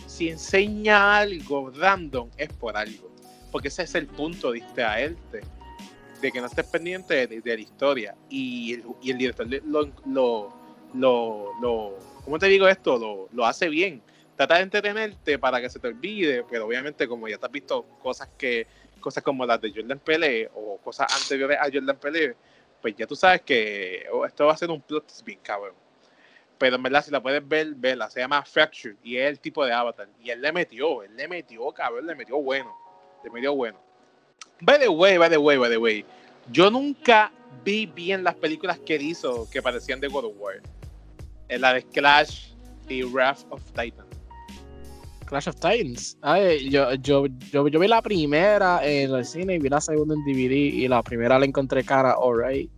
si 0.06 0.28
enseña 0.28 1.18
algo 1.18 1.70
random 1.70 2.30
es 2.36 2.48
por 2.54 2.76
algo. 2.76 3.10
Porque 3.50 3.68
ese 3.68 3.82
es 3.82 3.94
el 3.94 4.06
punto, 4.06 4.52
distraerte. 4.52 5.42
De 6.20 6.32
que 6.32 6.40
no 6.40 6.46
estés 6.46 6.66
pendiente 6.66 7.26
de, 7.26 7.42
la 7.44 7.60
historia. 7.60 8.14
Y 8.30 8.74
el, 9.04 9.18
director 9.18 9.46
lo, 9.64 9.92
lo, 10.06 10.52
lo, 10.94 11.52
lo, 11.60 11.98
¿cómo 12.24 12.38
te 12.38 12.46
digo 12.46 12.68
esto? 12.68 12.98
Lo, 12.98 13.28
lo 13.32 13.46
hace 13.46 13.68
bien. 13.68 14.02
Trata 14.36 14.56
de 14.56 14.62
entretenerte 14.62 15.38
para 15.38 15.60
que 15.60 15.70
se 15.70 15.78
te 15.78 15.88
olvide, 15.88 16.44
pero 16.50 16.66
obviamente 16.66 17.08
como 17.08 17.26
ya 17.28 17.38
te 17.38 17.46
has 17.46 17.52
visto 17.52 17.84
cosas 18.02 18.28
que 18.36 18.66
cosas 19.00 19.22
como 19.22 19.46
las 19.46 19.60
de 19.60 19.72
Jordan 19.72 20.00
Pele 20.00 20.50
o 20.54 20.78
cosas 20.78 21.06
anteriores 21.22 21.58
a 21.60 21.70
Jordan 21.72 21.96
Pele, 21.96 22.36
pues 22.82 22.96
ya 22.96 23.06
tú 23.06 23.14
sabes 23.14 23.42
que 23.42 24.04
oh, 24.12 24.26
esto 24.26 24.46
va 24.46 24.52
a 24.52 24.56
ser 24.56 24.70
un 24.70 24.80
plot 24.80 25.12
bien 25.24 25.38
cabrón. 25.42 25.74
Pero 26.58 26.76
en 26.76 26.82
verdad, 26.82 27.04
si 27.04 27.10
la 27.10 27.22
puedes 27.22 27.46
ver, 27.46 27.74
verla. 27.74 28.10
Se 28.10 28.20
llama 28.20 28.42
Fracture 28.44 28.96
y 29.02 29.16
es 29.16 29.28
el 29.28 29.40
tipo 29.40 29.64
de 29.64 29.72
avatar. 29.72 30.08
Y 30.22 30.30
él 30.30 30.40
le 30.40 30.52
metió, 30.52 31.02
él 31.02 31.14
le 31.14 31.28
metió, 31.28 31.70
cabrón, 31.72 32.06
le 32.06 32.14
metió 32.14 32.36
bueno. 32.38 32.76
Le 33.22 33.30
metió 33.30 33.54
bueno. 33.54 33.78
By 34.62 34.78
the 34.78 34.88
way, 34.88 35.18
by 35.18 35.28
the 35.28 35.38
way, 35.38 35.56
by 35.58 35.68
the 35.68 35.76
way. 35.78 36.04
Yo 36.52 36.70
nunca 36.70 37.32
vi 37.64 37.86
bien 37.86 38.24
las 38.24 38.34
películas 38.36 38.78
que 38.78 38.96
él 38.96 39.02
hizo 39.02 39.48
que 39.50 39.60
parecían 39.60 40.00
de 40.00 40.08
God 40.08 40.26
of 40.26 40.32
War. 40.38 40.62
En 41.48 41.60
la 41.60 41.74
de 41.74 41.82
Clash 41.82 42.52
y 42.88 43.02
Wrath 43.02 43.44
of 43.50 43.60
Titan. 43.72 44.06
Clash 45.26 45.48
of 45.48 45.56
Titans. 45.56 46.16
Ay, 46.22 46.70
yo, 46.70 46.94
yo, 46.94 47.26
yo, 47.50 47.66
yo 47.68 47.80
vi 47.80 47.88
la 47.88 48.00
primera 48.00 48.80
en 48.86 49.12
el 49.12 49.24
cine 49.24 49.54
y 49.54 49.58
vi 49.58 49.68
la 49.68 49.80
segunda 49.80 50.14
en 50.14 50.24
DVD 50.24 50.52
y 50.52 50.86
la 50.88 51.02
primera 51.02 51.38
la 51.38 51.44
encontré 51.46 51.82
cara, 51.84 52.14
alright. 52.20 52.70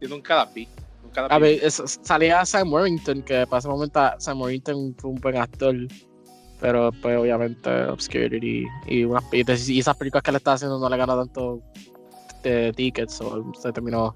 Yo 0.00 0.08
nunca 0.08 0.36
la 0.36 0.44
vi. 0.44 0.68
Nunca 1.02 1.22
la 1.22 1.26
A 1.28 1.38
ver, 1.38 1.58
es- 1.64 1.82
salía 2.02 2.44
Sam 2.44 2.70
Worthington, 2.72 3.22
que 3.22 3.46
para 3.46 3.58
ese 3.58 3.68
momento 3.68 4.00
Sam 4.18 4.40
Worthington 4.42 4.94
fue 4.98 5.10
un 5.12 5.16
buen 5.16 5.36
actor. 5.38 5.74
Pero 6.60 6.90
pues 7.02 7.18
obviamente 7.18 7.68
Obscurity 7.86 8.64
y, 8.86 9.04
unas, 9.04 9.24
y, 9.32 9.78
esas 9.78 9.96
películas 9.96 10.22
que 10.22 10.30
le 10.32 10.38
estaba 10.38 10.54
haciendo 10.54 10.78
no 10.78 10.88
le 10.88 10.96
ganó 10.96 11.16
tanto 11.18 11.60
de 12.42 12.72
tickets 12.72 13.20
o 13.20 13.52
se 13.60 13.72
terminó 13.72 14.14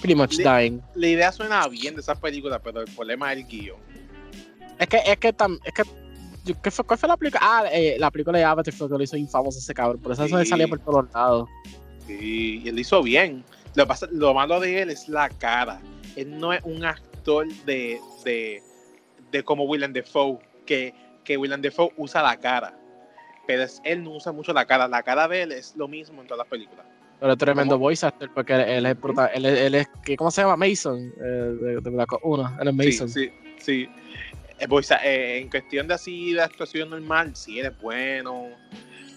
pretty 0.00 0.14
much 0.14 0.36
dying. 0.36 0.80
La 0.94 1.06
idea 1.08 1.32
suena 1.32 1.66
bien 1.68 1.94
de 1.94 2.00
esas 2.00 2.18
películas, 2.18 2.60
pero 2.62 2.80
el 2.82 2.94
problema 2.94 3.32
es 3.32 3.38
el 3.40 3.46
guion. 3.46 3.78
Es 4.78 4.86
que, 4.88 4.98
es 5.04 5.16
que, 5.18 5.34
tam- 5.36 5.58
es 5.64 5.72
que 5.72 5.82
¿qué 6.62 6.70
fue, 6.70 6.84
¿cuál 6.84 6.98
fue 6.98 7.08
la 7.08 7.16
película? 7.16 7.40
Ah, 7.42 7.64
eh, 7.72 7.96
la 7.98 8.10
película 8.10 8.38
de 8.38 8.44
Avatar 8.44 8.72
fue 8.72 8.88
que 8.88 8.94
lo 8.96 9.02
hizo 9.02 9.16
infamoso 9.16 9.58
ese 9.58 9.74
cabrón. 9.74 10.00
Por 10.00 10.12
eso 10.12 10.26
Sí. 10.26 10.46
salía 10.46 10.68
por 10.68 10.78
todos 10.80 11.06
lados. 11.12 11.48
Y, 12.08 12.58
y 12.64 12.68
él 12.68 12.74
lo 12.74 12.80
hizo 12.80 13.02
bien. 13.02 13.44
Lo, 13.74 13.86
pasa- 13.86 14.08
lo 14.10 14.32
malo 14.34 14.58
de 14.60 14.82
él 14.82 14.90
es 14.90 15.08
la 15.08 15.28
cara. 15.28 15.80
Él 16.16 16.38
no 16.38 16.52
es 16.52 16.60
un 16.64 16.84
actor 16.84 17.46
de, 17.66 18.00
de, 18.24 18.62
de 19.30 19.42
como 19.44 19.64
Willem 19.64 19.92
Dafoe, 19.92 20.38
que, 20.66 20.94
que 21.30 21.36
Willem 21.36 21.62
Dafoe 21.62 21.92
usa 21.96 22.22
la 22.24 22.36
cara. 22.36 22.76
Pero 23.46 23.62
es- 23.62 23.80
él 23.84 24.02
no 24.02 24.10
usa 24.16 24.32
mucho 24.32 24.52
la 24.52 24.64
cara. 24.66 24.88
La 24.88 25.00
cara 25.04 25.28
de 25.28 25.42
él 25.42 25.52
es 25.52 25.76
lo 25.76 25.86
mismo 25.86 26.20
en 26.20 26.26
todas 26.26 26.38
las 26.38 26.48
películas. 26.48 26.84
Pero 27.20 27.32
es 27.32 27.38
tremendo 27.38 27.76
¿Cómo? 27.76 27.84
voice 27.84 28.04
actor 28.04 28.28
porque 28.34 28.54
él, 28.54 28.84
es 28.84 28.96
él, 29.34 29.44
es- 29.44 29.58
él 29.60 29.74
es, 29.76 29.86
¿qué- 30.04 30.16
¿cómo 30.16 30.32
se 30.32 30.40
llama? 30.42 30.56
Mason, 30.56 30.98
eh, 30.98 31.22
de, 31.22 31.80
de 31.80 31.90
Black 31.90 32.08
1, 32.24 32.56
él 32.60 32.66
es 32.66 32.74
Mason. 32.74 33.08
Sí, 33.08 33.28
sí, 33.28 33.32
sí. 33.58 33.88
Eh, 34.58 34.66
pues, 34.68 34.90
eh, 34.90 35.38
en 35.38 35.48
cuestión 35.48 35.86
de 35.86 35.94
así 35.94 36.32
de 36.32 36.42
actuación 36.42 36.90
normal, 36.90 37.36
sí, 37.36 37.60
él 37.60 37.66
es 37.66 37.80
bueno. 37.80 38.48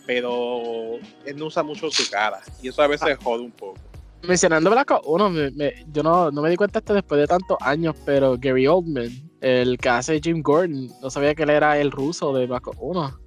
Pero 0.06 1.00
él 1.26 1.36
no 1.36 1.46
usa 1.48 1.64
mucho 1.64 1.90
su 1.90 2.08
cara. 2.12 2.42
Y 2.62 2.68
eso 2.68 2.84
a 2.84 2.88
veces 2.88 3.18
jode 3.18 3.42
un 3.42 3.52
poco. 3.52 3.80
Mencionando 4.22 4.70
Black 4.70 4.92
Ops 4.92 5.08
1, 5.08 5.30
me- 5.32 5.50
me- 5.50 5.74
yo 5.92 6.04
no, 6.04 6.30
no 6.30 6.44
me 6.44 6.50
di 6.52 6.58
cuenta 6.58 6.78
hasta 6.78 6.94
después 6.94 7.20
de 7.20 7.26
tantos 7.26 7.58
años, 7.62 7.96
pero 8.06 8.36
Gary 8.38 8.68
Oldman, 8.68 9.23
el 9.44 9.78
que 9.78 9.90
hace 9.90 10.20
Jim 10.22 10.42
Gordon, 10.42 10.88
no 11.02 11.10
sabía 11.10 11.36
que 11.36 11.44
él 11.44 11.50
era 11.52 11.78
el 11.78 11.92
ruso 11.92 12.34
de 12.34 12.48
Black 12.48 12.66
Ops 12.68 12.78
1. 12.82 13.20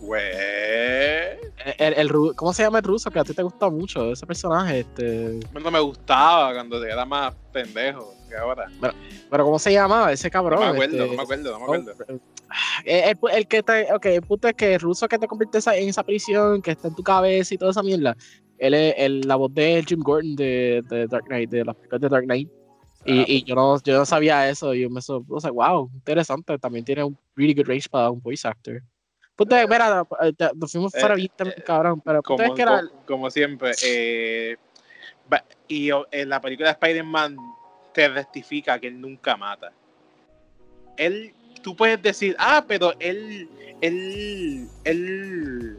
Güey. 0.00 0.22
El, 1.78 1.94
el 1.94 2.08
ru- 2.10 2.34
¿Cómo 2.34 2.52
se 2.52 2.62
llama 2.62 2.78
el 2.78 2.84
ruso? 2.84 3.10
Que 3.10 3.18
a 3.20 3.24
ti 3.24 3.32
te 3.32 3.42
gusta 3.42 3.70
mucho 3.70 4.12
ese 4.12 4.26
personaje. 4.26 4.80
Este, 4.80 5.40
No 5.52 5.70
me 5.70 5.80
gustaba 5.80 6.52
cuando 6.52 6.84
era 6.84 7.04
más 7.06 7.34
pendejo 7.52 8.14
que 8.28 8.36
ahora. 8.36 8.66
pero 9.30 9.44
¿cómo 9.44 9.58
se 9.58 9.72
llamaba 9.72 10.12
ese 10.12 10.28
No 10.28 10.32
cabrón? 10.32 10.60
me 10.60 10.66
acuerdo, 10.66 10.96
Este, 10.96 11.06
no 11.08 11.14
me 11.16 11.22
acuerdo, 11.22 11.52
no 11.52 11.58
me 11.58 11.64
acuerdo. 11.64 11.92
Oh, 12.08 12.12
eh, 12.84 13.10
el, 13.10 13.18
el 13.36 13.48
que 13.48 13.62
te, 13.62 13.92
ok, 13.92 14.04
el 14.06 14.22
punto 14.22 14.48
es 14.48 14.54
que 14.54 14.74
el 14.74 14.80
ruso 14.80 15.08
que 15.08 15.18
te 15.18 15.26
convierte 15.26 15.58
en 15.78 15.88
esa 15.88 16.02
prisión, 16.02 16.60
que 16.60 16.72
está 16.72 16.88
en 16.88 16.94
tu 16.94 17.02
cabeza 17.02 17.54
y 17.54 17.58
toda 17.58 17.70
esa 17.70 17.82
mierda, 17.82 18.14
él 18.58 18.74
es 18.74 18.94
el- 18.98 19.20
la 19.22 19.36
voz 19.36 19.52
de 19.54 19.82
Jim 19.88 20.00
Gordon 20.00 20.36
de, 20.36 20.82
de 20.90 21.06
Dark 21.06 21.24
Knight, 21.24 21.48
de 21.50 21.64
las 21.64 21.74
películas 21.74 22.00
de 22.02 22.08
Dark 22.10 22.24
Knight. 22.24 22.48
Y, 23.04 23.20
Ah, 23.20 23.24
y 23.28 23.44
yo, 23.44 23.54
no, 23.54 23.82
yo 23.82 23.98
no 23.98 24.06
sabía 24.06 24.48
eso, 24.48 24.74
y 24.74 24.80
yo 24.80 24.90
me 24.90 25.02
so, 25.02 25.24
o 25.28 25.40
sea, 25.40 25.50
wow, 25.50 25.90
interesante, 25.92 26.58
también 26.58 26.84
tiene 26.84 27.04
un 27.04 27.16
really 27.36 27.54
good 27.54 27.66
range 27.66 27.88
para 27.88 28.10
un 28.10 28.20
voice 28.20 28.48
actor. 28.48 28.82
Punto 29.36 29.56
es, 29.56 29.68
mira, 29.68 30.06
eh, 30.22 30.32
nos 30.54 30.72
fuimos 30.72 30.94
Eh, 30.94 31.00
fuera 31.00 31.14
bien, 31.14 31.28
eh, 31.44 31.62
cabrón, 31.66 32.00
pero 32.00 32.22
como, 32.22 32.54
que 32.54 32.62
era, 32.62 32.82
como 33.06 33.30
siempre. 33.30 33.72
eh, 33.84 34.56
y 35.68 35.90
en 35.90 36.28
la 36.28 36.40
película 36.40 36.68
de 36.68 36.72
Spider-Man 36.72 37.36
te 37.92 38.08
rectifica 38.08 38.78
que 38.78 38.88
él 38.88 39.00
nunca 39.00 39.36
mata. 39.36 39.72
Él, 40.96 41.34
tú 41.62 41.74
puedes 41.74 42.00
decir, 42.00 42.36
ah, 42.38 42.64
pero 42.66 42.92
él, 43.00 43.48
él, 43.80 44.68
él, 44.84 45.78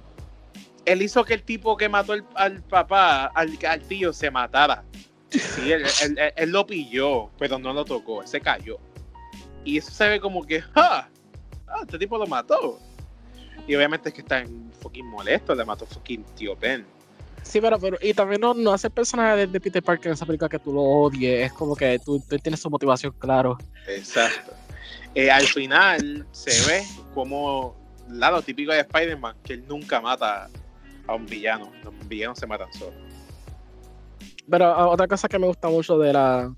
él 0.86 1.02
hizo 1.02 1.24
que 1.24 1.34
el 1.36 1.44
tipo 1.44 1.78
que 1.78 1.88
mató 1.88 2.14
al, 2.14 2.26
al 2.36 2.62
papá, 2.62 3.26
al, 3.28 3.58
al 3.68 3.82
tío, 3.82 4.12
se 4.12 4.30
matara. 4.30 4.84
Sí, 5.40 5.72
él, 5.72 5.84
él- 6.04 6.18
él- 6.20 6.34
él 6.36 6.50
lo 6.52 6.66
pilló, 6.66 7.30
pero 7.38 7.58
no 7.60 7.74
lo 7.74 7.86
tocó, 7.86 8.22
él 8.22 8.28
se 8.28 8.42
cayó. 8.42 8.78
Y 9.64 9.78
eso 9.78 9.92
se 9.92 10.08
ve 10.08 10.20
como 10.20 10.44
que, 10.46 10.64
ah, 10.76 11.08
ah, 11.68 11.80
este 11.82 11.98
tipo 12.00 12.18
lo 12.18 12.28
mató. 12.28 12.80
Y 13.68 13.76
obviamente 13.76 14.10
es 14.10 14.16
que 14.16 14.22
está 14.22 14.40
en 14.40 14.72
fucking 14.82 15.06
molesto, 15.08 15.56
le 15.56 15.66
mató 15.66 15.86
fucking 15.86 16.24
tío 16.36 16.56
Ben. 16.56 16.86
sí, 17.42 17.60
pero, 17.60 17.80
pero 17.80 17.98
y 18.02 18.14
también 18.14 18.42
no, 18.42 18.54
no 18.54 18.72
hace 18.74 18.88
el 18.88 18.94
personaje 18.94 19.38
de, 19.38 19.48
de 19.48 19.60
Peter 19.60 19.82
Parker 19.82 20.08
en 20.08 20.14
esa 20.14 20.26
película 20.26 20.50
que 20.50 20.60
tú 20.60 20.72
lo 20.74 20.82
odies, 20.84 21.46
es 21.48 21.54
como 21.54 21.76
que 21.76 21.98
tú, 22.00 22.20
tú 22.28 22.38
tienes 22.38 22.60
su 22.60 22.70
motivación 22.70 23.14
claro. 23.18 23.58
Exacto. 23.88 24.52
Eh, 25.16 25.32
al 25.32 25.46
final 25.48 26.28
se 26.32 26.52
ve 26.68 26.84
como 27.14 27.76
lado 28.10 28.42
típico 28.42 28.72
de 28.72 28.82
Spider-Man, 28.82 29.38
que 29.44 29.54
él 29.54 29.64
nunca 29.68 30.00
mata 30.02 30.48
a 31.08 31.16
un 31.16 31.26
villano. 31.26 31.72
Los 31.84 31.94
villanos 32.08 32.38
se 32.38 32.46
matan 32.46 32.72
solos. 32.74 32.94
Pero 34.50 34.66
ah, 34.66 34.88
otra 34.90 35.08
cosa 35.08 35.28
que 35.28 35.40
me 35.40 35.48
gusta 35.48 35.68
mucho 35.70 35.98
de 35.98 36.14
la 36.14 36.54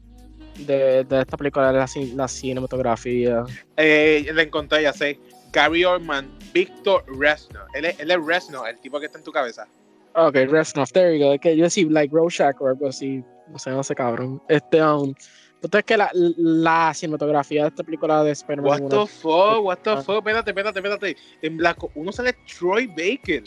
de, 0.60 1.04
de 1.04 1.22
esta 1.22 1.38
película 1.38 1.70
es 1.84 1.96
la, 1.96 2.04
la 2.16 2.28
cinematografía. 2.28 3.44
Eh, 3.78 4.30
le 4.34 4.42
encontré, 4.44 4.82
ya 4.82 4.94
sé, 4.94 5.20
Gary 5.54 5.86
Oldman, 5.86 6.30
Victor 6.54 7.04
Reznor. 7.08 7.68
Él 7.74 7.86
es, 7.86 8.00
él 8.00 8.12
es 8.12 8.18
Reznor, 8.26 8.68
el 8.70 8.80
tipo 8.80 9.00
que 9.00 9.06
está 9.06 9.18
en 9.20 9.24
tu 9.24 9.32
cabeza. 9.32 9.68
Ok, 10.16 10.36
Reznor, 10.50 10.88
there 10.90 11.18
you 11.18 11.26
go. 11.26 11.38
Que 11.40 11.56
yo 11.56 11.66
decía 11.66 11.86
like 11.90 12.14
Rorschach 12.14 12.60
o 12.60 12.68
algo 12.68 12.88
así. 12.88 13.24
No 13.50 13.60
sé, 13.60 13.70
no 13.70 13.84
sé, 13.84 13.96
cabrón. 13.96 14.42
Este, 14.50 14.84
um, 14.84 15.14
entonces 15.62 15.84
que 15.86 15.96
la, 15.98 16.10
la 16.14 16.92
cinematografía 16.94 17.64
de 17.64 17.70
esta 17.70 17.84
película 17.84 18.24
de 18.24 18.32
Spider-Man. 18.32 18.84
What 18.84 18.90
the 18.90 19.08
fuck, 19.08 19.64
what 19.64 19.78
the 19.84 19.90
Ah. 19.92 20.02
fuck, 20.02 20.18
espérate, 20.18 20.52
espérate, 20.52 20.80
espérate. 20.80 21.18
En 21.42 21.58
blanco, 21.58 21.92
uno 21.96 22.12
sale 22.12 22.34
Troy 22.60 22.88
Baker. 22.88 23.44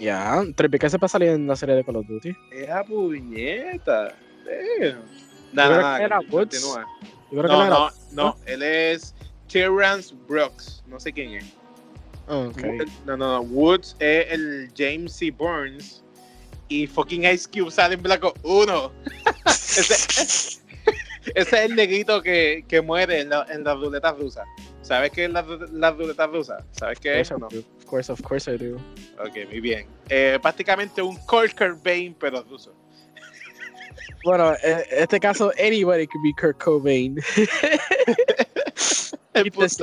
Ya, 0.00 0.42
Trippy 0.56 0.78
que 0.78 0.88
se 0.90 0.98
puede 0.98 1.10
salir 1.10 1.28
en 1.28 1.46
la 1.46 1.54
serie 1.56 1.74
de 1.76 1.84
Call 1.84 1.96
of 1.96 2.06
Duty. 2.06 2.34
Esa 2.52 2.82
puñeta. 2.84 4.14
Damn. 5.52 6.00
era 6.00 6.20
Woods. 6.30 6.58
continúa. 6.60 6.86
Yo 7.30 7.38
creo 7.38 7.42
que 7.42 7.48
No, 7.48 7.58
no 7.58 7.64
era. 7.66 7.70
no, 7.70 7.90
no, 8.12 8.36
él 8.46 8.62
es 8.62 9.14
Terrence 9.52 10.14
Brooks, 10.26 10.82
no 10.86 10.98
sé 10.98 11.12
quién 11.12 11.34
es. 11.34 11.44
Ah. 12.28 12.48
No, 13.04 13.16
no, 13.16 13.16
no, 13.16 13.40
Woods 13.42 13.94
es 13.98 14.26
el 14.30 14.72
James 14.76 15.12
C. 15.12 15.30
Burns 15.30 16.02
y 16.68 16.86
fucking 16.86 17.24
Ice 17.24 17.48
Cube 17.52 17.70
sale 17.70 17.94
en 17.94 18.02
blanco 18.02 18.32
1. 18.42 18.92
ese, 19.46 19.94
ese 19.94 20.60
es 21.34 21.52
el 21.52 21.74
negrito 21.76 22.22
que, 22.22 22.64
que 22.68 22.80
muere 22.80 23.20
en, 23.20 23.28
la, 23.30 23.46
en 23.50 23.64
las 23.64 23.76
ruletas 23.76 24.16
rusas. 24.18 24.46
¿Sabes 24.82 25.10
qué 25.10 25.24
es 25.26 25.30
la, 25.30 25.44
ru- 25.44 25.68
la 25.72 25.90
ruleta 25.90 26.26
rusa? 26.26 26.64
¿Sabes 26.72 26.98
qué 27.00 27.20
es 27.20 27.30
o 27.32 27.38
no? 27.38 27.48
Of 27.90 27.92
course, 27.92 28.08
of 28.12 28.22
course 28.22 28.46
I 28.46 28.56
do. 28.56 28.76
Ok, 29.18 29.48
muy 29.48 29.58
bien. 29.58 29.84
Eh, 30.08 30.38
prácticamente 30.40 31.02
un 31.02 31.16
Kurt 31.26 31.58
Cobain, 31.58 32.14
pero 32.14 32.40
ruso. 32.44 32.72
Bueno, 34.22 34.54
en 34.62 34.78
este 34.92 35.18
caso, 35.18 35.50
anybody 35.58 36.06
could 36.06 36.22
be 36.22 36.32
Kurt 36.40 36.56
Cobain. 36.62 37.16
El 39.34 39.50
punto, 39.50 39.64
es, 39.64 39.80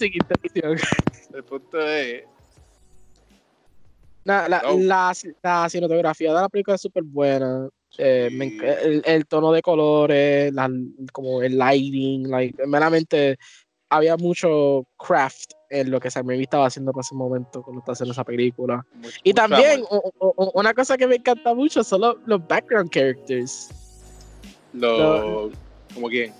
el 0.00 1.44
punto 1.44 1.80
es 1.86 2.24
Na- 4.24 4.48
la, 4.48 4.62
Oh. 4.64 4.78
la, 4.78 5.12
la 5.42 5.68
cinematografía 5.68 6.32
de 6.32 6.40
la 6.40 6.48
película 6.48 6.76
es 6.76 6.80
súper 6.80 7.02
buena. 7.02 7.68
Eh, 7.98 8.30
me 8.32 8.48
Sí. 8.50 8.58
el, 8.84 9.02
el 9.04 9.26
tono 9.26 9.52
de 9.52 9.60
colores, 9.60 10.50
la- 10.54 10.70
como 11.12 11.42
el 11.42 11.58
lighting, 11.58 12.30
like, 12.30 12.66
meramente 12.66 13.36
había 13.90 14.16
mucho 14.16 14.86
craft 14.96 15.52
en 15.70 15.90
lo 15.90 16.00
que 16.00 16.10
Sam 16.10 16.26
Raimi 16.28 16.42
estaba 16.44 16.66
haciendo 16.66 16.92
para 16.92 17.02
ese 17.02 17.14
momento 17.14 17.62
cuando 17.62 17.78
estaba 17.80 17.92
haciendo 17.94 18.12
esa 18.12 18.24
película. 18.24 18.84
mucho- 18.94 19.16
Y 19.22 19.32
también 19.32 19.82
o- 19.88 20.12
o- 20.18 20.50
una 20.54 20.74
cosa 20.74 20.98
que 20.98 21.06
me 21.06 21.16
encanta 21.16 21.54
mucho 21.54 21.82
son 21.84 22.00
los, 22.02 22.16
los 22.26 22.46
background 22.48 22.90
characters. 22.90 23.68
Lo, 24.72 25.50
¿Como 25.94 26.08
quién? 26.08 26.32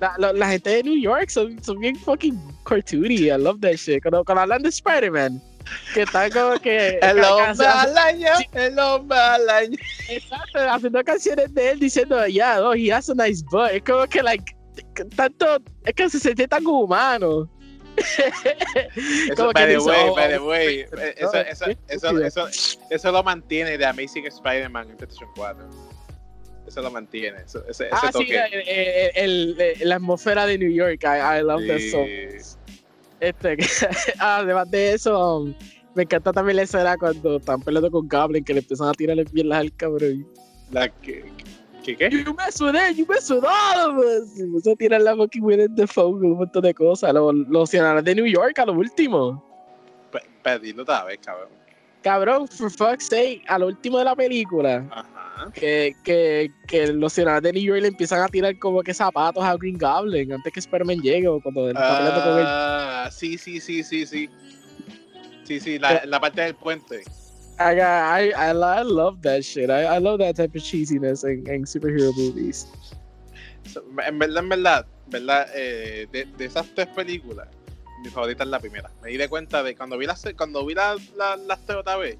La, 0.00 0.14
la, 0.18 0.32
la 0.32 0.48
gente 0.48 0.70
de 0.70 0.82
New 0.82 1.00
York 1.00 1.28
son, 1.28 1.62
son 1.62 1.78
bien 1.78 1.94
fucking 1.96 2.36
cartoony. 2.64 3.28
I 3.28 3.38
love 3.38 3.60
that 3.60 3.74
shit. 3.74 4.02
Cuando, 4.02 4.24
cuando 4.24 4.42
hablan 4.42 4.62
de 4.62 4.68
Spider-Man, 4.70 5.40
que 5.94 6.02
están 6.02 6.30
como 6.32 6.58
que. 6.58 6.98
El 7.02 7.22
hombre 7.22 7.66
al 7.66 7.96
año, 7.98 8.28
el 8.52 8.78
hombre 8.80 9.16
al 9.18 9.48
año. 9.48 9.76
Exacto, 10.08 10.58
haciendo 10.58 11.04
canciones 11.04 11.54
de 11.54 11.70
él 11.70 11.78
diciendo, 11.78 12.26
yeah, 12.26 12.60
oh, 12.60 12.74
he 12.74 12.92
has 12.92 13.08
a 13.10 13.14
nice 13.14 13.44
butt. 13.50 13.70
Es 13.72 13.82
como 13.84 14.04
que, 14.06 14.22
like, 14.24 14.56
tanto. 15.14 15.58
Es 15.84 15.94
que 15.94 16.10
se 16.10 16.18
siente 16.18 16.48
tan 16.48 16.66
humano. 16.66 17.48
Eso, 18.96 19.34
Como 19.36 19.52
by 19.52 19.66
the 19.68 19.78
way, 19.78 20.08
oh, 20.08 20.14
by 20.14 20.28
the 20.28 20.38
oh, 20.38 20.46
way, 20.48 20.80
eh, 20.80 21.14
eso, 22.90 23.12
lo 23.12 23.22
mantiene 23.22 23.76
de 23.76 23.84
Amazing 23.84 24.26
Spider-Man 24.26 24.90
en 24.90 24.96
PlayStation 24.96 25.30
4. 25.36 25.64
Eso 26.66 26.80
lo 26.80 26.90
mantiene, 26.90 27.38
eso, 27.44 27.60
ese, 27.68 27.86
ese 27.86 27.88
Ah, 27.92 28.06
sí, 28.06 28.12
toque. 28.12 28.38
el- 28.52 29.12
el- 29.14 29.60
el- 29.60 29.88
la 29.88 29.96
atmósfera 29.96 30.46
de 30.46 30.58
New 30.58 30.70
York. 30.70 31.00
I, 31.04 31.38
I 31.40 31.42
love 31.42 31.66
that 31.66 31.80
song. 31.90 32.06
Sí. 32.06 32.56
Este, 33.20 33.56
que- 33.56 33.66
además 34.18 34.70
de 34.70 34.94
eso, 34.94 35.38
um, 35.40 35.54
me 35.94 36.04
encanta 36.04 36.32
también 36.32 36.56
la 36.56 36.62
escena 36.62 36.96
cuando 36.96 37.36
están 37.36 37.60
peleando 37.60 37.90
con 37.90 38.08
Goblin 38.08 38.42
que 38.44 38.54
le 38.54 38.60
empiezan 38.60 38.88
a 38.88 38.92
tirarle 38.92 39.24
piernas 39.26 39.58
al 39.58 39.76
cabrón. 39.76 40.26
La 40.70 40.88
que, 40.88 41.24
que, 41.82 41.96
¿qué? 41.96 42.10
You 42.10 42.34
mess 42.34 42.60
with 42.60 42.74
it, 42.74 42.96
you 42.96 43.06
mess 43.08 43.30
with 43.30 43.44
all 43.44 43.90
of 43.90 43.98
us. 44.04 44.38
Y 44.38 44.46
puso 44.46 44.72
a 44.72 44.76
tirar 44.76 45.00
la 45.00 45.16
fucking 45.16 45.42
Willem 45.42 45.74
Dafoe 45.74 46.12
con 46.12 46.24
un 46.24 46.38
montón 46.38 46.62
de 46.62 46.74
cosas. 46.74 47.12
Los, 47.12 47.34
los 47.48 47.70
ciudadanos 47.70 48.04
de 48.04 48.14
New 48.14 48.26
York 48.26 48.58
a 48.58 48.66
lo 48.66 48.72
último. 48.74 49.44
Pe- 50.10 50.22
Pedirlo 50.42 50.82
otra 50.82 51.04
vez, 51.04 51.18
cabrón. 51.24 51.48
Cabrón, 52.02 52.48
for 52.48 52.68
fuck's 52.70 53.06
sake, 53.08 53.44
a 53.46 53.58
lo 53.58 53.68
último 53.68 53.98
de 53.98 54.04
la 54.04 54.16
película, 54.16 54.84
Ajá. 54.90 55.50
que, 55.54 55.94
que, 56.02 56.50
que 56.66 56.88
los 56.88 57.12
ciudadanos 57.12 57.44
de 57.44 57.52
New 57.52 57.62
York 57.62 57.80
le 57.80 57.88
empiezan 57.88 58.20
a 58.22 58.26
tirar 58.28 58.58
como 58.58 58.82
que 58.82 58.92
zapatos 58.92 59.44
a 59.44 59.56
Green 59.56 59.78
Goblin 59.78 60.32
antes 60.32 60.52
que 60.52 60.58
Spider-Man 60.58 60.98
llegue 61.00 61.28
o 61.28 61.40
cuando 61.40 61.70
él 61.70 61.76
está 61.76 61.98
peleando 61.98 62.22
con 62.24 62.38
él. 62.40 62.44
Ah, 62.48 63.08
sí, 63.12 63.38
sí, 63.38 63.60
sí, 63.60 63.84
sí, 63.84 64.04
sí. 64.04 64.28
Sí, 65.44 65.60
sí, 65.60 65.78
la, 65.78 66.04
la 66.04 66.18
parte 66.18 66.40
del 66.40 66.56
puente. 66.56 67.04
I, 67.58 67.74
got- 67.74 68.20
I, 68.20 68.30
I, 68.32 68.50
I 68.52 68.82
love 68.82 69.20
that 69.22 69.42
shit. 69.44 69.70
I, 69.70 69.84
I 69.84 69.98
love 69.98 70.18
that 70.18 70.36
type 70.36 70.56
of 70.56 70.62
cheesiness 70.62 71.24
en, 71.24 71.44
en 71.48 71.64
superhero 71.66 72.12
movies. 72.16 72.66
So, 73.72 73.82
En 74.06 74.18
verdad, 74.18 74.42
en 74.42 74.48
verdad, 74.48 74.86
verdad 75.06 75.46
eh, 75.54 76.06
de, 76.10 76.26
de 76.36 76.44
esas 76.44 76.66
tres 76.74 76.88
películas, 76.88 77.46
mi 78.02 78.08
favorita 78.10 78.42
es 78.44 78.50
la 78.50 78.58
primera. 78.58 78.90
Me 79.02 79.10
di 79.10 79.16
de 79.16 79.28
cuenta 79.28 79.62
de 79.62 79.76
cuando 79.76 79.96
vi 79.98 80.06
las 80.06 80.24
cuando 80.36 80.66
vi 80.66 80.74
la, 80.74 80.96
la- 81.16 81.36
las 81.36 81.60
tres 81.64 81.78
otra 81.78 81.96
vez, 81.96 82.16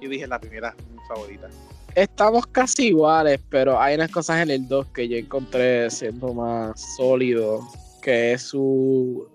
y 0.00 0.06
dije 0.06 0.26
la 0.26 0.38
primera 0.40 0.74
es 0.78 0.84
mi 0.90 0.98
favorita. 1.06 1.48
Estamos 1.94 2.46
casi 2.46 2.88
iguales, 2.88 3.40
pero 3.50 3.80
hay 3.80 3.96
unas 3.96 4.10
cosas 4.10 4.40
en 4.42 4.50
el 4.50 4.68
2 4.68 4.86
que 4.94 5.08
yo 5.08 5.16
encontré 5.16 5.90
siendo 5.90 6.32
más 6.32 6.80
sólido, 6.96 7.60
que 8.00 8.32
es 8.34 8.42
su 8.42 9.26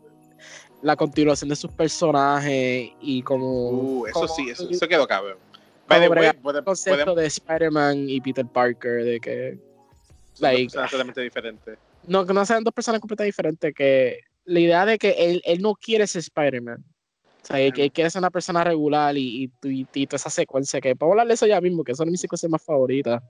la 0.84 0.96
continuación 0.96 1.50
de 1.50 1.56
sus 1.56 1.72
personajes 1.72 2.92
y 3.02 3.22
como, 3.24 3.70
Uh, 3.70 4.06
eso 4.08 4.14
como 4.14 4.28
sí, 4.36 4.50
eso, 4.50 4.64
el 4.68 4.72
eso 4.76 4.88
quedó 4.88 5.08
cabrón. 5.08 5.38
By 5.88 6.00
the 6.00 6.08
way, 6.08 6.10
bregar 6.10 6.36
puede- 6.42 6.64
concepto 6.64 6.98
podemos 7.00 7.16
de 7.18 7.26
Spider-Man 7.28 8.10
y 8.10 8.22
Peter 8.22 8.46
Parker, 8.46 9.04
de 9.04 9.20
que 9.20 9.58
son 10.34 10.42
like- 10.44 10.74
totalmente 10.74 11.22
diferentes. 11.22 11.78
no, 12.08 12.26
que 12.26 12.34
no 12.34 12.46
sean 12.46 12.64
dos 12.64 12.74
personas 12.74 13.00
completamente 13.02 13.28
diferentes, 13.28 13.74
que 13.74 14.20
la 14.46 14.60
idea 14.60 14.86
de 14.86 14.98
que 14.98 15.12
él, 15.12 15.42
él 15.46 15.62
no 15.62 15.74
quiere 15.76 16.06
ser 16.06 16.20
Spider-Man. 16.20 16.84
O 17.42 17.46
sea, 17.46 17.60
él, 17.60 17.74
él 17.78 17.92
quiere 17.92 18.10
ser 18.10 18.20
una 18.20 18.30
persona 18.30 18.64
regular 18.64 19.18
y, 19.18 19.52
y, 19.64 19.70
y, 19.70 19.88
y 19.94 20.08
toda 20.08 20.16
esa 20.18 20.30
secuencia 20.30 20.80
que 20.80 20.96
podemos 20.96 21.14
hablar 21.14 21.28
de 21.28 21.34
eso 21.34 21.46
ya 21.46 21.60
mismo, 21.60 21.84
que 21.84 21.94
de 21.94 22.06
mis 22.06 22.22
secuencias 22.22 22.50
más 22.50 22.62
favoritas. 22.64 23.22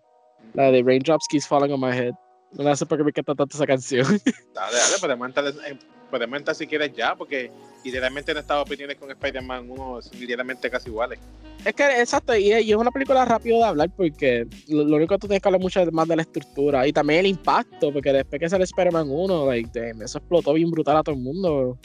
La 0.54 0.70
de 0.72 0.84
Raindrops 0.84 1.26
Keeps 1.30 1.48
Falling 1.48 1.72
on 1.74 1.80
My 1.82 1.96
Head. 1.98 2.14
No 2.52 2.76
sé 2.76 2.86
por 2.86 2.98
qué 3.00 3.04
me 3.04 3.10
encanta 3.10 3.34
tanto 3.34 3.58
esa 3.58 3.66
canción. 3.66 4.06
Dale, 4.54 4.78
dale, 4.78 4.98
podemos 5.02 5.28
entrar, 5.28 5.48
en- 5.48 5.80
podemos 6.14 6.38
entrar 6.38 6.56
si 6.56 6.68
quieres 6.68 6.94
ya, 6.96 7.16
porque 7.16 7.50
literalmente 7.84 8.34
nuestras 8.34 8.62
opiniones 8.62 8.98
con 8.98 9.10
Spider-Man 9.12 9.70
1 9.70 10.02
son 10.02 10.20
literalmente 10.20 10.70
casi 10.70 10.90
iguales. 10.90 11.20
es 11.66 11.74
que, 11.74 12.00
exacto, 12.02 12.36
y, 12.36 12.52
es 12.52 12.76
una 12.76 12.92
película 12.92 13.26
rápido 13.26 13.58
de 13.58 13.64
hablar 13.66 13.90
porque 13.98 14.48
lo, 14.68 14.84
lo 14.84 14.96
único 14.98 15.16
que 15.16 15.20
tú 15.20 15.28
tienes 15.28 15.42
que 15.42 15.48
hablar 15.50 15.62
mucho 15.62 15.82
es 15.82 15.92
más 15.92 16.08
de 16.08 16.16
la 16.16 16.22
estructura 16.22 16.88
y 16.88 16.94
también 16.94 17.22
el 17.22 17.28
impacto, 17.28 17.92
porque 17.92 18.14
después 18.14 18.40
que 18.40 18.50
sale 18.50 18.64
Spider-Man 18.64 19.08
1, 19.10 19.48
like, 19.48 19.70
damn, 19.78 20.02
eso 20.02 20.20
explotó 20.20 20.54
bien 20.54 20.70
brutal 20.72 20.98
a 20.98 21.04
todo 21.04 21.16
el 21.16 21.22
mundo. 21.22 21.78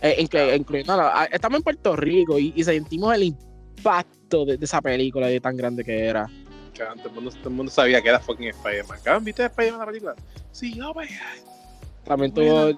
Eh, 0.00 0.16
inclu- 0.20 0.28
Claro. 0.30 0.54
incluyendo 0.54 1.02
estamos 1.32 1.58
en 1.58 1.62
Puerto 1.62 1.96
Rico 1.96 2.38
y, 2.38 2.52
y 2.56 2.64
sentimos 2.64 3.12
el 3.14 3.24
impacto 3.24 4.44
de, 4.44 4.56
de 4.56 4.64
esa 4.64 4.80
película 4.80 5.26
de 5.26 5.40
tan 5.40 5.56
grande 5.56 5.84
que 5.84 6.04
era. 6.06 6.28
Cabrón, 6.76 6.98
todo, 6.98 7.08
el 7.08 7.14
mundo, 7.16 7.30
todo 7.32 7.48
el 7.48 7.54
mundo 7.54 7.72
sabía 7.72 8.00
que 8.00 8.08
era 8.08 8.20
fucking 8.20 8.48
Spider-Man. 8.48 9.24
¿viste 9.24 9.44
Spider-Man 9.44 9.80
la 9.80 9.86
película? 9.86 10.14
Sí, 10.52 10.80
oh 10.80 10.92
god. 10.94 11.02
También 12.04 12.32
tuvo. 12.32 12.70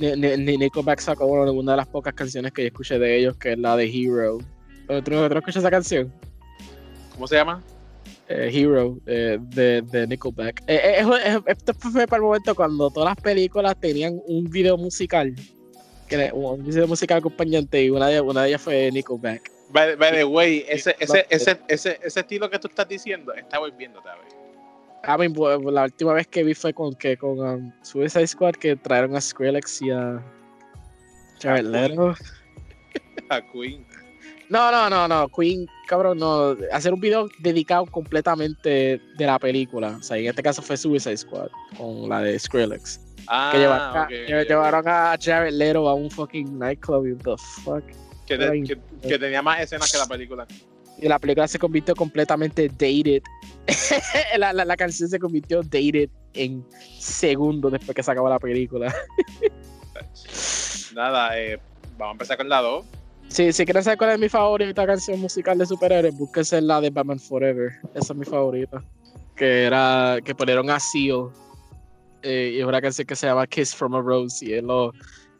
Ni- 0.00 0.16
ni- 0.16 0.36
ni- 0.38 0.56
Nickelback 0.56 0.98
sacó 1.00 1.26
una, 1.26 1.50
una 1.52 1.72
de 1.72 1.76
las 1.76 1.86
pocas 1.86 2.14
canciones 2.14 2.52
que 2.52 2.62
yo 2.62 2.68
escuché 2.68 2.98
de 2.98 3.18
ellos, 3.18 3.36
que 3.36 3.52
es 3.52 3.58
la 3.58 3.76
de 3.76 3.84
Hero. 3.84 4.38
¿Tú, 4.88 5.02
tú 5.02 5.10
no 5.10 5.26
escuchas 5.26 5.56
esa 5.56 5.70
canción? 5.70 6.12
¿Cómo 7.14 7.26
se 7.28 7.36
llama? 7.36 7.62
Eh, 8.28 8.50
Hero 8.52 8.96
eh, 9.06 9.36
de, 9.40 9.82
de 9.82 10.06
Nickelback. 10.06 10.62
Eh, 10.66 11.00
es- 11.00 11.06
es- 11.34 11.42
esto 11.46 11.74
fue 11.74 12.06
para 12.06 12.16
el 12.16 12.22
momento 12.22 12.54
cuando 12.54 12.90
todas 12.90 13.10
las 13.14 13.22
películas 13.22 13.78
tenían 13.78 14.18
un 14.26 14.44
video 14.44 14.78
musical. 14.78 15.34
Que 16.08 16.30
un 16.32 16.64
video 16.64 16.88
musical 16.88 17.18
acompañante 17.18 17.84
y 17.84 17.90
una 17.90 18.08
de, 18.08 18.20
una 18.22 18.42
de 18.42 18.48
ellas 18.48 18.62
fue 18.62 18.90
Nickelback. 18.90 19.50
By, 19.70 19.96
by 19.96 20.12
the 20.12 20.24
way, 20.24 20.64
ese, 20.68 20.96
ese, 20.98 21.26
ese, 21.28 21.60
ese 21.68 22.20
estilo 22.20 22.50
que 22.50 22.58
tú 22.58 22.66
estás 22.68 22.88
diciendo, 22.88 23.32
está 23.34 23.58
volviendo 23.60 24.00
otra 24.00 24.16
vez. 24.16 24.34
A 25.04 25.16
mí, 25.16 25.28
pues, 25.30 25.58
la 25.64 25.84
última 25.84 26.12
vez 26.12 26.26
que 26.26 26.44
vi 26.44 26.54
fue 26.54 26.72
con 26.74 26.94
que 26.94 27.16
con 27.16 27.38
um, 27.40 27.72
Suicide 27.82 28.26
Squad 28.26 28.52
que 28.52 28.76
trajeron 28.76 29.16
a 29.16 29.20
Skrillex 29.20 29.82
y 29.82 29.90
a 29.90 30.22
Jared 31.40 31.64
Leto. 31.64 32.14
A 33.30 33.40
Queen. 33.40 33.86
No, 34.48 34.72
no, 34.72 34.90
no, 34.90 35.06
no, 35.06 35.28
Queen, 35.28 35.66
cabrón, 35.86 36.18
no. 36.18 36.56
Hacer 36.72 36.92
un 36.92 37.00
video 37.00 37.28
dedicado 37.38 37.86
completamente 37.86 39.00
de 39.16 39.26
la 39.26 39.38
película. 39.38 39.96
O 40.00 40.02
sea, 40.02 40.16
en 40.16 40.26
este 40.26 40.42
caso 40.42 40.60
fue 40.60 40.76
Suicide 40.76 41.16
Squad 41.16 41.48
con 41.78 42.08
la 42.08 42.20
de 42.22 42.36
Skrillex. 42.36 43.00
Ah, 43.28 43.50
que 43.52 43.58
llevaron, 43.58 43.96
a, 43.96 44.08
llevaron 44.46 44.84
Jared 45.20 45.52
Leto 45.52 45.88
a 45.88 45.94
un 45.94 46.10
fucking 46.10 46.58
nightclub 46.58 47.06
y 47.06 47.12
what 47.12 47.36
the 47.36 47.42
fuck. 47.62 47.84
Que, 48.26 48.36
de- 48.36 48.62
que, 48.64 49.08
que 49.08 49.18
tenía 49.18 49.40
más 49.42 49.60
escenas 49.60 49.90
que 49.92 49.98
la 49.98 50.06
película. 50.06 50.46
Y 51.00 51.08
la 51.08 51.18
película 51.18 51.48
se 51.48 51.58
convirtió 51.58 51.94
completamente 51.94 52.68
dated. 52.68 53.22
la, 54.38 54.52
la, 54.52 54.64
la 54.64 54.76
canción 54.76 55.08
se 55.08 55.18
convirtió 55.18 55.62
dated 55.62 56.10
en 56.34 56.64
segundos 56.98 57.72
después 57.72 57.94
que 57.94 58.02
se 58.02 58.10
acabó 58.10 58.28
la 58.28 58.38
película. 58.38 58.94
Nada, 60.94 61.38
eh, 61.40 61.58
vamos 61.96 62.10
a 62.10 62.12
empezar 62.12 62.36
con 62.36 62.48
la 62.48 62.60
2. 62.60 62.84
Si, 63.28 63.52
si 63.52 63.64
quieren 63.64 63.84
saber 63.84 63.98
cuál 63.98 64.10
es 64.10 64.18
mi 64.18 64.28
favorita 64.28 64.86
canción 64.86 65.20
musical 65.20 65.56
de 65.58 65.66
superhéroes, 65.66 66.16
búsquense 66.16 66.60
la 66.60 66.80
de 66.80 66.90
Batman 66.90 67.20
Forever. 67.20 67.70
Esa 67.94 68.12
es 68.12 68.18
mi 68.18 68.24
favorita. 68.24 68.82
Que 69.36 69.64
era 69.64 70.18
que 70.24 70.34
ponieron 70.34 70.68
a 70.70 70.80
Seal. 70.80 71.28
eh, 72.22 72.52
y 72.56 72.60
es 72.60 72.66
una 72.66 72.80
canción 72.80 73.06
que 73.06 73.16
se 73.16 73.26
llama 73.26 73.46
Kiss 73.46 73.74
from 73.74 73.94
a 73.94 74.00
Rose. 74.00 74.44
Y 74.44 74.54
es 74.54 74.62
lo, 74.64 74.92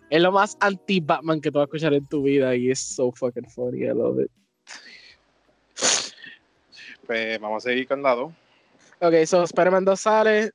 es 0.09 0.23
lo 0.23 0.31
más 0.33 0.57
anti-Batman 0.61 1.41
que 1.41 1.51
tú 1.51 1.59
vas 1.59 1.65
a 1.65 1.67
escuchar 1.67 1.95
en 1.95 2.07
tu 2.07 2.23
vida. 2.23 2.55
Y 2.55 2.71
es 2.71 2.79
so 2.79 3.11
fucking 3.13 3.49
funny. 3.51 3.83
I 3.85 3.89
love 3.89 4.21
it. 4.21 4.31
Pues 7.07 7.41
vamos 7.41 7.65
a 7.65 7.69
seguir 7.71 7.89
con 7.89 8.03
la 8.03 8.15
2. 8.15 8.33
Ok, 9.01 9.15
so 9.27 9.43
Spider-Man 9.43 9.85
2 9.85 10.01
sale. 10.01 10.51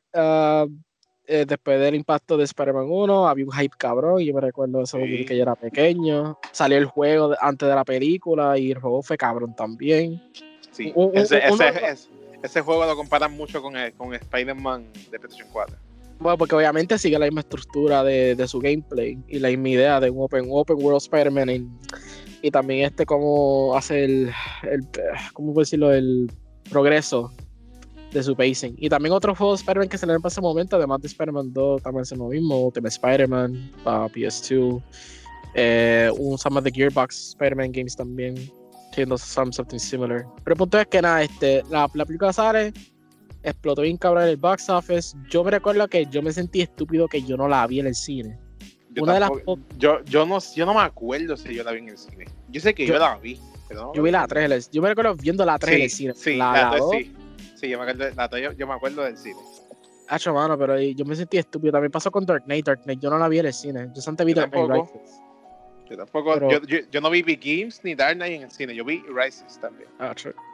eh, 1.27 1.43
después 1.47 1.79
del 1.79 1.95
impacto 1.95 2.38
de 2.38 2.43
Spider-Man 2.43 2.85
1, 2.88 3.27
había 3.27 3.45
un 3.45 3.51
hype 3.51 3.75
cabrón. 3.79 4.21
Y 4.21 4.27
yo 4.27 4.33
me 4.35 4.41
recuerdo 4.41 4.83
eso 4.83 4.99
Sí. 4.99 5.25
que 5.25 5.35
yo 5.35 5.41
era 5.41 5.55
pequeño. 5.55 6.38
Salió 6.51 6.77
el 6.77 6.85
juego 6.85 7.35
antes 7.41 7.67
de 7.67 7.73
la 7.73 7.83
película. 7.83 8.57
Y 8.59 8.71
el 8.71 8.77
juego 8.79 9.01
fue 9.01 9.17
cabrón 9.17 9.55
también. 9.55 10.21
Sí, 10.71 10.91
Un- 10.95 11.05
un- 11.09 11.17
ese, 11.17 11.41
uno- 11.51 11.63
ese, 11.63 11.85
ese, 11.88 12.09
ese 12.43 12.61
juego 12.61 12.85
lo 12.85 12.95
comparan 12.95 13.35
mucho 13.35 13.59
con, 13.61 13.75
el- 13.75 13.93
con 13.93 14.13
Spider-Man 14.13 14.85
de 15.09 15.17
PlayStation 15.19 15.49
4. 15.51 15.75
Bueno, 16.19 16.38
porque 16.38 16.53
obviamente 16.55 16.97
sigue 16.99 17.17
la 17.17 17.25
misma 17.25 17.41
estructura 17.41 18.03
de, 18.03 18.35
de 18.35 18.47
su 18.47 18.59
gameplay 18.59 19.17
y 19.27 19.39
la 19.39 19.49
misma 19.49 19.69
idea 19.69 19.99
de 19.99 20.11
un 20.11 20.21
open, 20.23 20.45
un 20.49 20.59
open 20.59 20.77
world 20.79 21.01
Spider-Man 21.01 21.49
en- 21.49 21.79
y 22.45 22.51
también 22.51 22.86
este 22.86 23.08
cómo 23.08 23.75
hace 23.75 24.03
el, 24.03 24.31
¿cómo 25.34 25.51
decirlo? 25.53 25.91
el 25.91 26.31
progreso 26.69 27.31
de 28.12 28.21
su 28.21 28.36
pacing. 28.36 28.75
Y 28.77 28.88
también 28.88 29.13
otros 29.13 29.36
juegos 29.36 29.60
de 29.60 29.63
Spider-Man 29.63 29.89
que 29.89 29.97
se 29.97 30.05
le 30.05 30.19
para 30.19 30.27
ese 30.27 30.41
momento, 30.41 30.75
además 30.75 31.01
de 31.01 31.08
Spider-Man 31.08 31.53
2, 31.53 31.81
también 31.81 32.03
hacen 32.03 32.19
lo 32.19 32.27
mismo, 32.27 32.67
Ultimate 32.67 32.93
Spider-Man 32.93 33.71
para 33.84 34.08
PS2, 34.10 34.79
eh, 35.55 36.12
un 36.19 36.38
some 36.38 36.60
of 36.60 36.63
the 36.63 36.71
Gearbox 36.71 37.29
Spider-Man 37.29 37.71
games 37.71 37.95
también, 37.95 38.36
siendo 38.93 39.17
some 39.17 39.51
something 39.51 39.79
similar. 39.79 40.23
Pero 40.43 40.53
el 40.53 40.58
punto 40.58 40.79
es 40.79 40.86
que 40.86 41.01
nada, 41.01 41.23
este, 41.23 41.63
la, 41.71 41.89
la 41.95 42.05
película 42.05 42.31
sale, 42.31 42.73
explotó 43.41 43.81
bien 43.81 43.97
cabrón 43.97 44.25
el 44.25 44.38
box 44.38 44.69
office. 44.69 45.17
Yo 45.31 45.43
me 45.43 45.49
recuerdo 45.49 45.88
que 45.88 46.05
yo 46.05 46.21
me 46.21 46.31
sentí 46.31 46.62
estúpido 46.62 47.08
que 47.08 47.23
yo 47.23 47.38
no 47.38 47.47
la 47.47 47.65
vi 47.65 47.79
en 47.79 47.88
el 47.88 47.95
cine. 47.95 48.38
Yo, 48.95 49.03
Una 49.03 49.13
de 49.13 49.19
las 49.19 49.29
tampoco- 49.29 49.60
yo, 49.77 50.03
yo, 50.05 50.25
no, 50.25 50.39
yo 50.39 50.65
no 50.65 50.73
me 50.73 50.79
acuerdo 50.81 51.36
si 51.36 51.53
yo 51.53 51.63
la 51.63 51.71
vi 51.73 51.79
en 51.79 51.89
el 51.89 51.97
cine. 51.97 52.25
Yo 52.49 52.62
sé 52.62 52.73
que 52.73 52.86
yo, 52.88 52.93
Yo- 52.93 52.99
la 52.99 53.17
vi. 53.17 53.39
Pero 53.67 53.81
no 53.88 53.93
Yo 53.93 54.03
vi 54.03 54.12
la 54.12 54.25
3, 54.25 54.45
en 54.45 54.51
el- 54.53 54.63
yo 54.71 54.81
me 54.81 54.88
recuerdo 54.89 55.15
viendo 55.15 55.43
la 55.45 55.58
3 55.60 55.75
en 55.75 55.81
el 55.81 55.89
cine. 55.89 56.13
Sí, 56.15 56.38
la, 56.38 56.51
la 56.53 56.62
la 56.62 56.69
tres 56.71 56.81
dos, 56.81 56.91
sí. 56.91 57.15
Sí, 57.55 57.69
yo 57.69 57.77
me 57.77 57.84
acuerdo, 57.91 58.15
la 58.15 58.29
tres 58.29 58.43
yo, 58.43 58.51
yo 58.53 58.67
me 58.67 58.73
acuerdo 58.73 59.01
del 59.03 59.17
cine. 59.17 59.36
Hacho, 60.08 60.34
mano, 60.34 60.58
pero 60.58 60.79
yo 60.79 61.03
me 61.03 61.15
sentí 61.15 61.38
estúpido. 61.39 61.71
También 61.73 61.91
pasó 61.91 62.12
con 62.12 62.25
Dark 62.25 62.43
Knight. 62.45 62.65
Dark 62.65 62.84
Knight 62.84 62.99
yo 63.01 63.10
no 63.10 63.17
la 63.17 63.27
vi 63.27 63.39
en 63.39 63.47
el 63.47 63.53
cine. 63.53 63.89
Yo 63.93 64.01
antes 64.08 64.25
vi 64.25 64.34
Dark 64.36 64.51
Knight 64.51 64.67
tampoco. 64.67 65.03
Yo 65.89 65.98
tampoco, 65.98 66.34
Pero- 66.34 66.50
yo, 66.50 66.62
yo, 66.65 66.78
yo 66.91 67.02
no 67.02 67.10
vi 67.12 67.21
Begins 67.21 67.80
ni 67.84 67.93
Dark 67.95 68.15
Knight 68.15 68.34
en 68.34 68.41
el 68.43 68.52
cine, 68.52 68.76
yo 68.76 68.84
vi 68.84 69.04
Rises 69.15 69.60
también. 69.60 69.88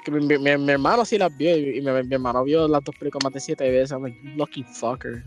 Que 0.04 0.12
mi, 0.12 0.26
mi- 0.38 0.58
mi- 0.58 0.72
hermano 0.72 1.06
sí 1.06 1.18
las 1.18 1.36
vio 1.38 1.56
y, 1.58 1.82
mi, 1.82 1.92
mi 2.04 2.14
hermano 2.16 2.44
vio 2.44 2.68
las 2.68 2.84
dos 2.84 2.96
películas 3.00 3.24
más 3.26 3.34
de 3.34 3.40
siete 3.40 3.70
veces. 3.72 3.92
I'm 3.92 4.04
like, 4.04 4.18
"You 4.24 4.32
lucky 4.38 4.64
fucker. 4.64 5.24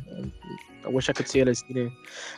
I 0.86 0.88
wish 0.92 1.08
I 1.08 1.14
could 1.14 1.26
see 1.26 1.40
it 1.40 1.48
en 1.48 1.54
cine. 1.54 1.90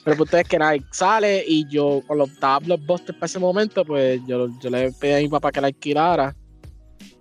Pero 0.04 0.12
el 0.12 0.16
punto 0.18 0.36
es 0.38 0.46
que 0.48 0.58
nada, 0.58 0.76
sale 0.92 1.42
y 1.46 1.68
yo, 1.68 2.00
con 2.06 2.18
los 2.18 2.30
estaba 2.30 2.60
Blockbuster 2.60 3.14
para 3.16 3.26
ese 3.26 3.40
momento, 3.40 3.84
pues 3.84 4.20
yo, 4.28 4.48
yo 4.60 4.70
le 4.70 4.92
pedí 4.92 5.14
a 5.14 5.18
mi 5.18 5.28
papá 5.28 5.50
que 5.50 5.60
la 5.60 5.66
alquilara. 5.66 6.36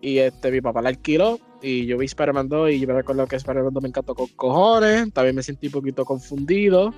Y 0.02 0.20
este, 0.20 0.52
mi 0.52 0.62
papá 0.62 0.84
la 0.84 0.90
alquiló. 0.90 1.40
Y 1.64 1.88
yo 1.88 1.98
vi 1.98 2.06
Spider-Man 2.06 2.48
2 2.48 2.72
y 2.74 2.80
yo 2.80 2.88
me 2.88 2.94
recuerdo 2.94 3.26
que 3.26 3.38
Spider-Man 3.38 3.74
2 3.74 3.82
me 3.82 3.90
encantó 3.90 4.14
con 4.14 4.28
cojones. 4.36 5.12
También 5.14 5.36
me 5.36 5.42
sentí 5.42 5.66
un 5.68 5.74
poquito 5.74 6.06
confundido. 6.06 6.94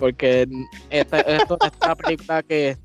Porque 0.00 0.48
esta, 0.88 1.20
esta 1.20 1.94
película 1.94 2.42
que 2.42 2.76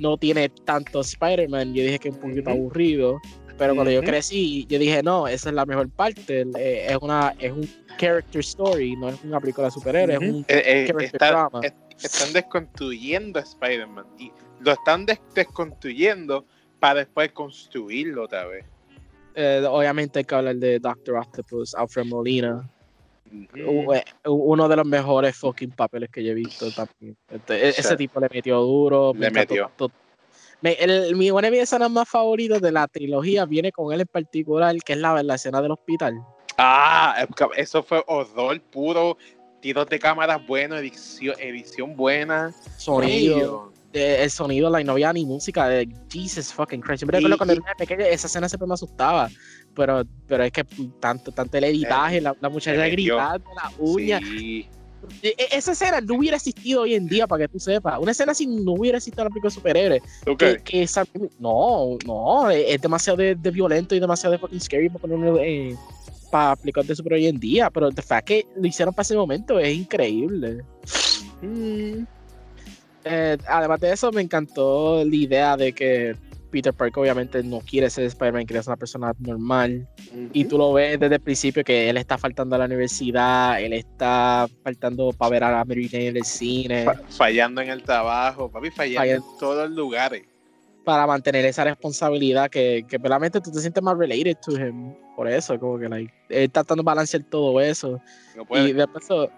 no 0.00 0.18
tiene 0.18 0.48
tanto 0.48 1.00
Spider-Man, 1.00 1.72
yo 1.72 1.84
dije 1.84 1.98
que 2.00 2.08
es 2.08 2.14
un 2.16 2.20
poquito 2.20 2.50
aburrido. 2.50 3.20
Pero 3.56 3.74
cuando 3.74 3.90
yo 3.92 4.02
crecí, 4.02 4.66
yo 4.68 4.78
dije, 4.78 5.02
no, 5.02 5.26
esa 5.28 5.48
es 5.48 5.54
la 5.54 5.64
mejor 5.64 5.88
parte. 5.88 6.42
eh, 6.58 6.86
Es 6.90 6.98
una 7.00 7.34
es 7.38 7.52
un 7.52 7.66
character 7.96 8.40
story, 8.40 8.96
no 8.96 9.08
es 9.08 9.22
una 9.24 9.40
película 9.40 9.68
de 9.68 9.70
superhéroes, 9.70 10.20
es 10.20 10.28
un 10.28 10.44
Eh, 10.48 10.62
eh, 10.66 10.84
character 10.88 11.04
está- 11.14 11.28
drama. 11.30 11.60
es- 11.62 11.72
están 12.02 12.32
desconstruyendo 12.34 13.38
a 13.38 13.42
Spider-Man 13.42 14.04
y 14.18 14.30
lo 14.60 14.72
están 14.72 15.06
des- 15.06 15.20
desconstruyendo 15.34 16.44
para 16.80 16.98
después 17.00 17.30
construirlo 17.32 18.24
otra 18.24 18.44
vez. 18.46 18.66
Eh, 19.36 19.64
obviamente 19.70 20.18
hay 20.18 20.24
que 20.26 20.34
hablar 20.34 20.56
de 20.56 20.78
Doctor 20.80 21.16
Octopus, 21.16 21.74
Alfred 21.74 22.04
Molina. 22.06 22.68
Eh, 23.54 24.04
uno 24.24 24.68
de 24.68 24.76
los 24.76 24.86
mejores 24.86 25.36
fucking 25.36 25.70
papeles 25.72 26.10
que 26.10 26.24
yo 26.24 26.32
he 26.32 26.34
visto 26.34 26.70
también. 26.72 27.16
Este, 27.28 27.68
e- 27.68 27.72
Sí. 27.72 27.80
Ese 27.80 27.96
tipo 27.96 28.20
le 28.20 28.28
metió 28.32 28.60
duro. 28.60 29.12
me 29.14 29.26
Le 29.26 29.30
metió. 29.30 29.66
tanto. 29.66 29.90
Me- 30.62 30.72
el- 30.72 31.14
mi, 31.16 31.30
mis 31.32 31.60
escenas 31.60 31.90
más 31.90 32.08
favoritas 32.08 32.60
de 32.62 32.72
la 32.72 32.88
trilogía 32.88 33.44
viene 33.44 33.70
con 33.72 33.92
él 33.92 34.00
en 34.00 34.06
particular, 34.06 34.74
que 34.84 34.94
es 34.94 34.98
la, 34.98 35.22
la 35.22 35.34
escena 35.34 35.60
del 35.60 35.72
hospital. 35.72 36.14
Ah, 36.56 37.14
eh, 37.20 37.26
eso 37.56 37.82
fue 37.82 38.02
horror 38.06 38.58
puro, 38.62 39.18
tiros 39.60 39.86
de 39.88 39.98
cámaras 39.98 40.44
buenos, 40.46 40.78
edición, 40.80 41.34
edición 41.38 41.94
buena. 41.94 42.54
Sonido, 42.78 43.72
eh, 43.92 44.18
el 44.22 44.30
sonido, 44.30 44.70
like, 44.70 44.84
no 44.86 44.92
había 44.92 45.12
ni 45.12 45.26
música. 45.26 45.68
de 45.68 45.86
Jesus 46.10 46.52
fucking 46.54 46.80
Christ. 46.80 47.00
Siempre 47.00 47.18
recuerdo 47.18 47.34
Y- 47.34 47.38
cuando 47.38 47.54
era 47.54 47.74
pequeño, 47.76 48.04
esa 48.06 48.26
escena 48.26 48.48
siempre 48.48 48.66
me 48.66 48.74
asustaba. 48.74 49.28
Pero, 49.76 50.02
pero 50.26 50.42
es 50.44 50.50
que 50.52 50.64
tanto, 50.98 51.30
tanto 51.30 51.56
el 51.58 51.64
editaje, 51.64 52.20
la, 52.20 52.34
la 52.40 52.48
muchacha 52.48 52.88
gritando, 52.88 53.48
la 53.54 53.70
uña. 53.78 54.18
Sí. 54.18 54.66
E- 55.22 55.34
e- 55.38 55.56
Esa 55.56 55.72
escena 55.72 56.00
no 56.00 56.14
hubiera 56.16 56.36
existido 56.36 56.82
hoy 56.82 56.94
en 56.94 57.06
día, 57.06 57.26
para 57.28 57.44
que 57.44 57.48
tú 57.52 57.60
sepas. 57.60 57.98
Una 58.00 58.10
escena 58.10 58.32
así 58.32 58.46
no 58.46 58.72
hubiera 58.72 58.96
existido 58.98 59.22
en 59.22 59.26
la 59.26 59.30
película 59.30 59.50
de 59.50 59.54
superhéroes. 59.54 60.02
¿Tú 60.24 60.36
Que, 60.36 60.56
qué? 60.56 60.62
que 60.64 60.82
esa- 60.82 61.04
no, 61.38 61.96
no, 62.04 62.50
es 62.50 62.64
es 62.74 62.80
demasiado 62.80 63.16
de, 63.18 63.34
de 63.36 63.50
violento 63.52 63.94
y 63.94 64.00
demasiado 64.00 64.32
de 64.32 64.38
fucking 64.38 64.60
scary 64.60 64.88
para 64.88 65.14
eh, 65.44 65.76
para 66.30 66.50
aplicar 66.52 66.84
de 66.84 66.96
super 66.96 67.12
hoy 67.12 67.26
en 67.28 67.38
día. 67.38 67.70
Pero 67.70 67.86
el 67.86 67.94
fact 67.94 68.26
que 68.26 68.46
lo 68.56 68.66
hicieron 68.66 68.92
para 68.94 69.02
ese 69.02 69.14
momento 69.14 69.60
es 69.60 69.76
increíble. 69.76 70.64
Mm. 71.42 72.04
Eh, 73.04 73.38
además 73.46 73.78
de 73.80 73.92
eso, 73.92 74.10
me 74.10 74.22
encantó 74.22 75.04
la 75.04 75.14
idea 75.14 75.56
de 75.56 75.72
que 75.72 76.16
Peter 76.56 76.72
Parker 76.72 77.02
obviamente 77.02 77.42
no 77.42 77.60
quiere 77.60 77.90
ser 77.90 78.04
Spider-Man, 78.04 78.46
quiere 78.46 78.62
ser 78.62 78.70
una 78.70 78.76
persona 78.78 79.12
normal. 79.18 79.86
Y 80.32 80.46
tú 80.46 80.56
lo 80.56 80.72
ves 80.72 80.98
desde 80.98 81.16
el 81.16 81.20
principio 81.20 81.62
que 81.62 81.90
él 81.90 81.98
está 81.98 82.16
faltando 82.16 82.56
a 82.56 82.58
la 82.60 82.64
universidad, 82.64 83.60
él 83.60 83.74
está 83.74 84.48
faltando 84.64 85.12
para 85.12 85.30
ver 85.30 85.44
a 85.44 85.50
la 85.52 85.64
Mary 85.66 85.86
Jane 85.86 86.06
en 86.08 86.16
el 86.16 86.24
cine, 86.24 86.84
Fa- 86.84 87.00
fallando 87.10 87.60
en 87.60 87.68
el 87.68 87.82
trabajo, 87.82 88.50
papi, 88.50 88.70
fallando 88.70 89.00
Fallando. 89.00 89.26
en 89.32 89.38
todos 89.38 89.68
los 89.68 89.76
lugares. 89.76 90.22
para 90.84 91.06
mantener 91.06 91.44
esa 91.44 91.64
responsabilidad 91.64 92.48
que, 92.48 92.84
que 92.88 92.96
realmente 92.96 93.40
tú 93.40 93.50
te 93.50 93.58
sientes 93.58 93.82
más 93.82 93.98
related 93.98 94.36
to 94.42 94.52
him. 94.52 94.94
Por 95.16 95.28
eso, 95.28 95.58
como 95.58 95.78
que 95.78 95.88
like, 95.88 96.14
él 96.28 96.44
está 96.44 96.62
tratando 96.62 96.82
de 96.84 96.86
balancear 96.86 97.22
todo 97.24 97.60
eso. 97.60 98.00
No 98.36 98.42
Y 98.42 98.46
puede. 98.46 98.72
después, 98.72 99.04
eso- 99.04 99.28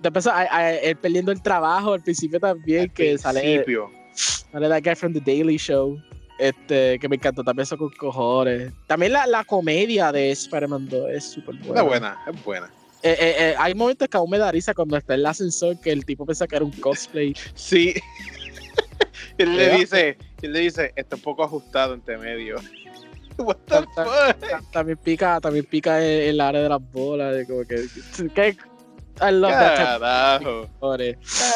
después 0.00 0.26
a- 0.28 0.56
a- 0.56 0.72
él 0.74 0.96
perdiendo 0.96 1.32
el 1.32 1.42
trabajo 1.42 1.92
al 1.92 2.02
principio 2.02 2.38
también, 2.40 2.82
Al 2.82 2.92
que 2.92 3.18
sale, 3.18 3.40
principio. 3.40 3.90
sale 4.14 4.68
that 4.68 4.82
guy 4.84 4.94
from 4.94 5.12
The 5.12 5.20
Daily 5.20 5.56
Show. 5.58 5.98
Este, 6.42 6.98
que 6.98 7.08
me 7.08 7.14
encantó 7.14 7.44
también 7.44 7.62
eso 7.62 7.78
con 7.78 7.88
cojones. 7.90 8.72
También 8.88 9.12
la, 9.12 9.28
la 9.28 9.44
comedia 9.44 10.10
de 10.10 10.32
Spider-Man 10.32 10.88
2 10.88 11.10
es 11.10 11.24
súper 11.24 11.54
buena. 11.54 11.72
Una 11.72 11.82
buena, 11.82 12.18
es 12.26 12.44
buena. 12.44 12.66
Eh, 13.00 13.16
eh, 13.16 13.34
eh, 13.38 13.54
hay 13.56 13.74
momentos 13.76 14.08
que 14.08 14.16
aún 14.16 14.28
me 14.28 14.38
da 14.38 14.50
risa 14.50 14.74
cuando 14.74 14.96
está 14.96 15.14
en 15.14 15.20
el 15.20 15.26
ascensor 15.26 15.78
que 15.80 15.92
el 15.92 16.04
tipo 16.04 16.26
piensa 16.26 16.48
que 16.48 16.56
era 16.56 16.64
un 16.64 16.72
cosplay. 16.72 17.32
Sí. 17.54 17.94
él 19.38 19.56
le 19.56 19.76
dice, 19.76 20.18
él 20.40 20.52
le 20.52 20.58
dice, 20.58 20.92
está 20.96 21.14
un 21.14 21.22
poco 21.22 21.44
ajustado 21.44 21.94
entre 21.94 22.18
medio. 22.18 22.56
What 23.38 23.58
the 23.66 23.82
fuck? 23.94 24.70
también 24.72 24.98
pica, 24.98 25.40
también 25.40 25.64
pica 25.64 26.04
en 26.04 26.30
el 26.30 26.40
área 26.40 26.60
de 26.62 26.68
las 26.68 26.90
bolas. 26.90 27.36
de 27.36 27.46
como 27.46 27.62
que, 27.64 27.86
que- 28.34 28.56
I 29.20 29.30
love 29.30 29.52
Carajo, 29.52 30.68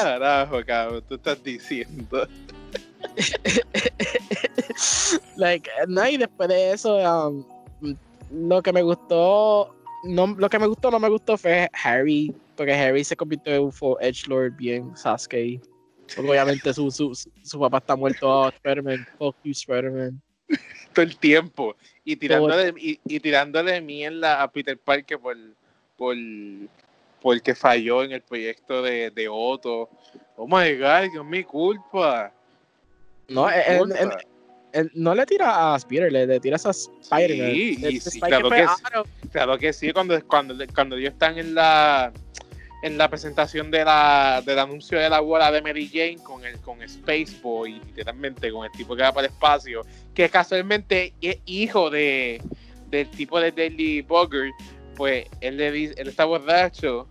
carajo, 0.00 0.64
cabrón, 0.64 1.04
tú 1.08 1.16
estás 1.16 1.42
diciendo. 1.42 2.28
like, 5.36 5.70
no, 5.88 6.08
y 6.08 6.16
después 6.16 6.48
de 6.48 6.72
eso, 6.72 6.96
um, 6.96 7.44
lo 8.30 8.62
que 8.62 8.72
me 8.72 8.82
gustó, 8.82 9.74
no, 10.04 10.26
lo 10.26 10.48
que 10.48 10.58
me 10.58 10.66
gustó, 10.66 10.90
no 10.90 10.98
me 10.98 11.08
gustó 11.08 11.36
fue 11.36 11.68
Harry, 11.84 12.34
porque 12.56 12.74
Harry 12.74 13.04
se 13.04 13.16
convirtió 13.16 13.54
en 13.54 13.62
un 13.62 13.96
edgelord 14.00 14.56
bien 14.56 14.96
Sasuke. 14.96 15.60
Porque 16.14 16.30
obviamente 16.30 16.72
su, 16.72 16.90
su, 16.90 17.18
su, 17.42 17.58
papá 17.58 17.78
está 17.78 17.96
muerto, 17.96 18.28
oh, 18.28 18.48
Spider-Man, 18.48 19.06
fuck 19.18 19.36
you, 19.42 19.50
Spider-Man. 19.50 20.20
todo 20.92 21.04
el 21.04 21.16
tiempo 21.16 21.74
y 22.04 22.14
tirándole 22.14 22.72
y, 22.78 23.00
y 23.04 23.18
tirándole 23.18 23.80
mierda 23.80 24.40
a 24.40 24.48
Peter 24.48 24.78
Parker 24.78 25.18
por 25.18 25.36
por 25.96 26.14
porque 27.20 27.54
falló 27.54 28.04
en 28.04 28.12
el 28.12 28.22
proyecto 28.22 28.82
de, 28.82 29.10
de 29.10 29.28
Otto. 29.28 29.88
Oh 30.36 30.46
my 30.46 30.76
god, 30.76 31.04
es 31.04 31.24
mi 31.24 31.42
culpa. 31.42 32.32
No, 33.28 33.50
él- 33.50 33.92
él- 33.98 34.10
él- 34.72 34.90
no 34.94 35.14
le 35.14 35.26
tira 35.26 35.74
a 35.74 35.76
Spider, 35.76 36.12
le, 36.12 36.26
le 36.26 36.40
tira 36.40 36.56
a 36.56 36.70
Spider-Man. 36.70 37.50
Sí, 37.50 37.78
El- 37.82 38.00
sí, 38.00 38.08
Spider-Man 38.08 38.28
claro 38.28 38.50
que 38.50 38.60
"Ah, 38.62 38.76
sí. 38.76 38.82
no". 38.94 39.30
Claro 39.30 39.58
que 39.58 39.72
sí, 39.72 39.92
cuando, 39.92 40.26
cuando, 40.26 40.54
cuando 40.74 40.96
ellos 40.96 41.12
están 41.12 41.38
en 41.38 41.54
la 41.54 42.12
en 42.82 42.98
la 42.98 43.08
presentación 43.08 43.70
de 43.70 43.84
la, 43.84 44.42
del 44.44 44.58
anuncio 44.58 44.98
de 44.98 45.08
la 45.08 45.20
bola 45.20 45.50
de 45.50 45.62
Mary 45.62 45.88
Jane 45.88 46.18
con 46.22 46.44
el 46.44 46.60
con 46.60 46.80
Space 46.82 47.38
Boy, 47.42 47.80
literalmente 47.86 48.52
con 48.52 48.64
el 48.66 48.70
tipo 48.72 48.94
que 48.94 49.02
va 49.02 49.12
para 49.12 49.26
el 49.26 49.32
espacio, 49.32 49.82
que 50.14 50.28
casualmente 50.28 51.14
es 51.20 51.38
hijo 51.46 51.90
de 51.90 52.40
del 52.90 53.10
tipo 53.10 53.40
de 53.40 53.50
Daily 53.50 54.02
Bugger, 54.02 54.52
pues 54.94 55.24
él 55.40 55.56
le 55.56 55.72
dice, 55.72 55.94
él 55.96 56.08
está 56.08 56.26
borracho 56.26 57.08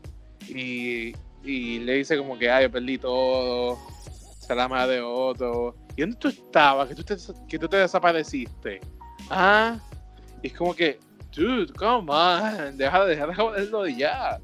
y, 0.48 1.14
y 1.44 1.80
le 1.80 1.94
dice 1.96 2.16
como 2.18 2.38
que 2.38 2.50
ay 2.50 2.66
yo 2.66 2.72
perdí 2.72 2.98
todo, 3.00 3.78
se 4.46 4.56
la 4.56 4.68
madre 4.68 4.96
de 4.96 5.02
Otto. 5.02 5.76
¿Y 5.96 6.02
dónde 6.02 6.18
tú 6.18 6.28
estabas? 6.30 6.88
Que 6.90 6.96
tú 6.96 7.04
te, 7.04 7.16
que 7.48 7.60
tú 7.60 7.68
te 7.68 7.78
desapareciste. 7.78 8.80
Ah, 9.30 9.78
y 10.42 10.48
es 10.48 10.54
como 10.54 10.74
que, 10.76 11.00
dude, 11.36 11.72
come 11.74 12.12
on, 12.12 12.78
deja, 12.78 13.06
deja 13.06 13.28
de 13.28 13.36
joderlo 13.36 13.88
ya. 13.88 14.38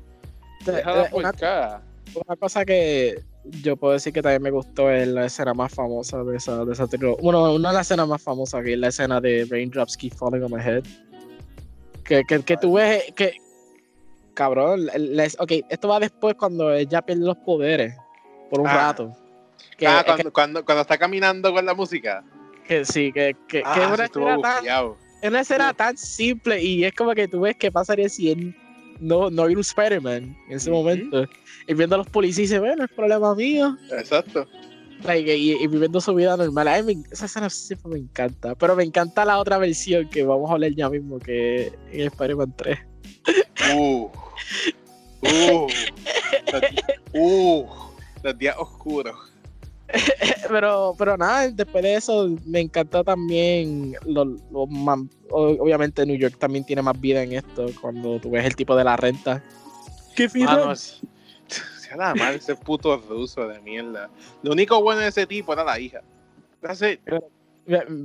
Deja 0.65 0.93
de 0.95 1.01
Eh, 1.03 1.09
una, 1.13 1.29
aporcar. 1.29 1.81
una 2.25 2.35
cosa 2.37 2.65
que 2.65 3.21
yo 3.43 3.75
puedo 3.75 3.93
decir 3.93 4.13
que 4.13 4.21
también 4.21 4.41
me 4.43 4.51
gustó 4.51 4.89
es 4.91 5.07
la 5.07 5.25
escena 5.25 5.53
más 5.53 5.73
famosa 5.73 6.23
de 6.23 6.37
esa, 6.37 6.63
de 6.63 6.73
esa 6.73 6.87
trilogía. 6.87 7.21
Bueno, 7.23 7.53
una 7.53 7.69
de 7.69 7.75
las 7.75 7.87
escenas 7.87 8.07
más 8.07 8.21
famosas 8.21 8.63
que 8.63 8.73
es 8.73 8.79
la 8.79 8.87
escena 8.89 9.19
de 9.19 9.47
Raindrops 9.49 9.97
Keep 9.97 10.13
Falling 10.13 10.43
on 10.43 10.51
My 10.51 10.61
Head. 10.63 10.83
Que, 12.03 12.23
que, 12.23 12.41
que 12.43 12.57
tú 12.57 12.73
ves 12.73 13.03
que. 13.15 13.33
Cabrón, 14.33 14.85
les, 14.95 15.37
ok, 15.39 15.51
esto 15.69 15.87
va 15.89 15.99
después 15.99 16.35
cuando 16.35 16.71
ella 16.73 17.01
pierde 17.01 17.25
los 17.25 17.37
poderes 17.37 17.95
por 18.49 18.61
un 18.61 18.67
Ah. 18.67 18.73
rato. 18.87 19.11
Que, 19.77 19.87
Ah, 19.87 20.03
cuando, 20.05 20.31
cuando, 20.33 20.65
cuando 20.65 20.81
está 20.81 20.97
caminando 20.97 21.51
con 21.53 21.65
la 21.65 21.73
música. 21.73 22.23
que, 22.67 22.85
sí, 22.85 23.11
que, 23.11 23.35
que, 23.47 23.63
Ah, 23.65 23.73
que 23.73 23.79
una 23.85 24.05
escena 24.05 24.37
tan, 24.41 24.55
bufiado. 24.57 24.97
es 25.21 25.29
una 25.29 25.39
escena 25.41 25.73
tan 25.73 25.97
simple 25.97 26.61
y 26.61 26.83
es 26.85 26.93
como 26.93 27.13
que 27.13 27.27
tú 27.27 27.41
ves 27.41 27.55
qué 27.57 27.71
pasaría 27.71 28.07
si 28.09 28.31
él 28.31 28.55
no, 28.99 29.29
no 29.31 29.43
hubiera 29.43 29.57
un 29.57 29.61
Spider-Man 29.61 30.37
en 30.49 30.55
ese 30.55 30.69
momento. 30.69 31.25
Y 31.67 31.73
viendo 31.73 31.95
a 31.95 31.97
los 31.99 32.07
policías 32.07 32.37
y 32.37 32.41
dice, 32.43 32.59
bueno, 32.59 32.83
es 32.83 32.91
problema 32.91 33.33
mío. 33.33 33.75
Exacto. 33.91 34.47
Like, 35.03 35.35
y, 35.35 35.53
y 35.53 35.65
viviendo 35.65 35.99
su 35.99 36.13
vida 36.13 36.37
normal. 36.37 36.67
A 36.67 36.79
mí 36.83 36.95
me- 36.95 37.03
esa 37.11 37.25
escena 37.25 37.49
siempre 37.49 37.93
me 37.93 37.97
encanta. 37.97 38.53
Pero 38.53 38.75
me 38.75 38.83
encanta 38.83 39.25
la 39.25 39.39
otra 39.39 39.57
versión 39.57 40.07
que 40.11 40.23
vamos 40.23 40.47
a 40.51 40.53
hablar 40.53 40.71
ya 40.75 40.87
mismo, 40.91 41.17
que 41.17 41.67
es 41.67 41.73
en 41.91 42.01
Spider-Man 42.01 42.53
3. 42.55 42.79
Uh. 43.75 44.09
Uh. 45.23 45.67
uh. 47.13 47.65
Los 48.23 48.37
días 48.37 48.55
oscuros. 48.59 49.30
pero, 50.49 50.95
pero 50.97 51.17
nada, 51.17 51.49
después 51.49 51.83
de 51.83 51.95
eso 51.95 52.29
me 52.45 52.59
encantó 52.59 53.03
también. 53.03 53.95
Lo, 54.05 54.25
lo 54.25 54.67
man- 54.67 55.09
obviamente 55.29 56.05
New 56.05 56.17
York 56.17 56.37
también 56.37 56.63
tiene 56.65 56.81
más 56.81 56.99
vida 56.99 57.23
en 57.23 57.33
esto. 57.33 57.67
Cuando 57.79 58.19
tú 58.19 58.31
ves 58.31 58.45
el 58.45 58.55
tipo 58.55 58.75
de 58.75 58.83
la 58.83 58.97
renta. 58.97 59.43
¿Qué 60.15 60.27
se 60.29 60.39
se 61.89 61.97
la 61.97 62.15
madre 62.15 62.37
ese 62.37 62.55
puto 62.55 62.97
ruso 62.97 63.47
de 63.47 63.59
mierda. 63.61 64.09
Lo 64.43 64.51
único 64.51 64.81
bueno 64.81 65.01
de 65.01 65.09
ese 65.09 65.25
tipo 65.27 65.53
era 65.53 65.63
la 65.63 65.79
hija. 65.79 66.01
That's 66.61 66.81
it. 66.81 66.99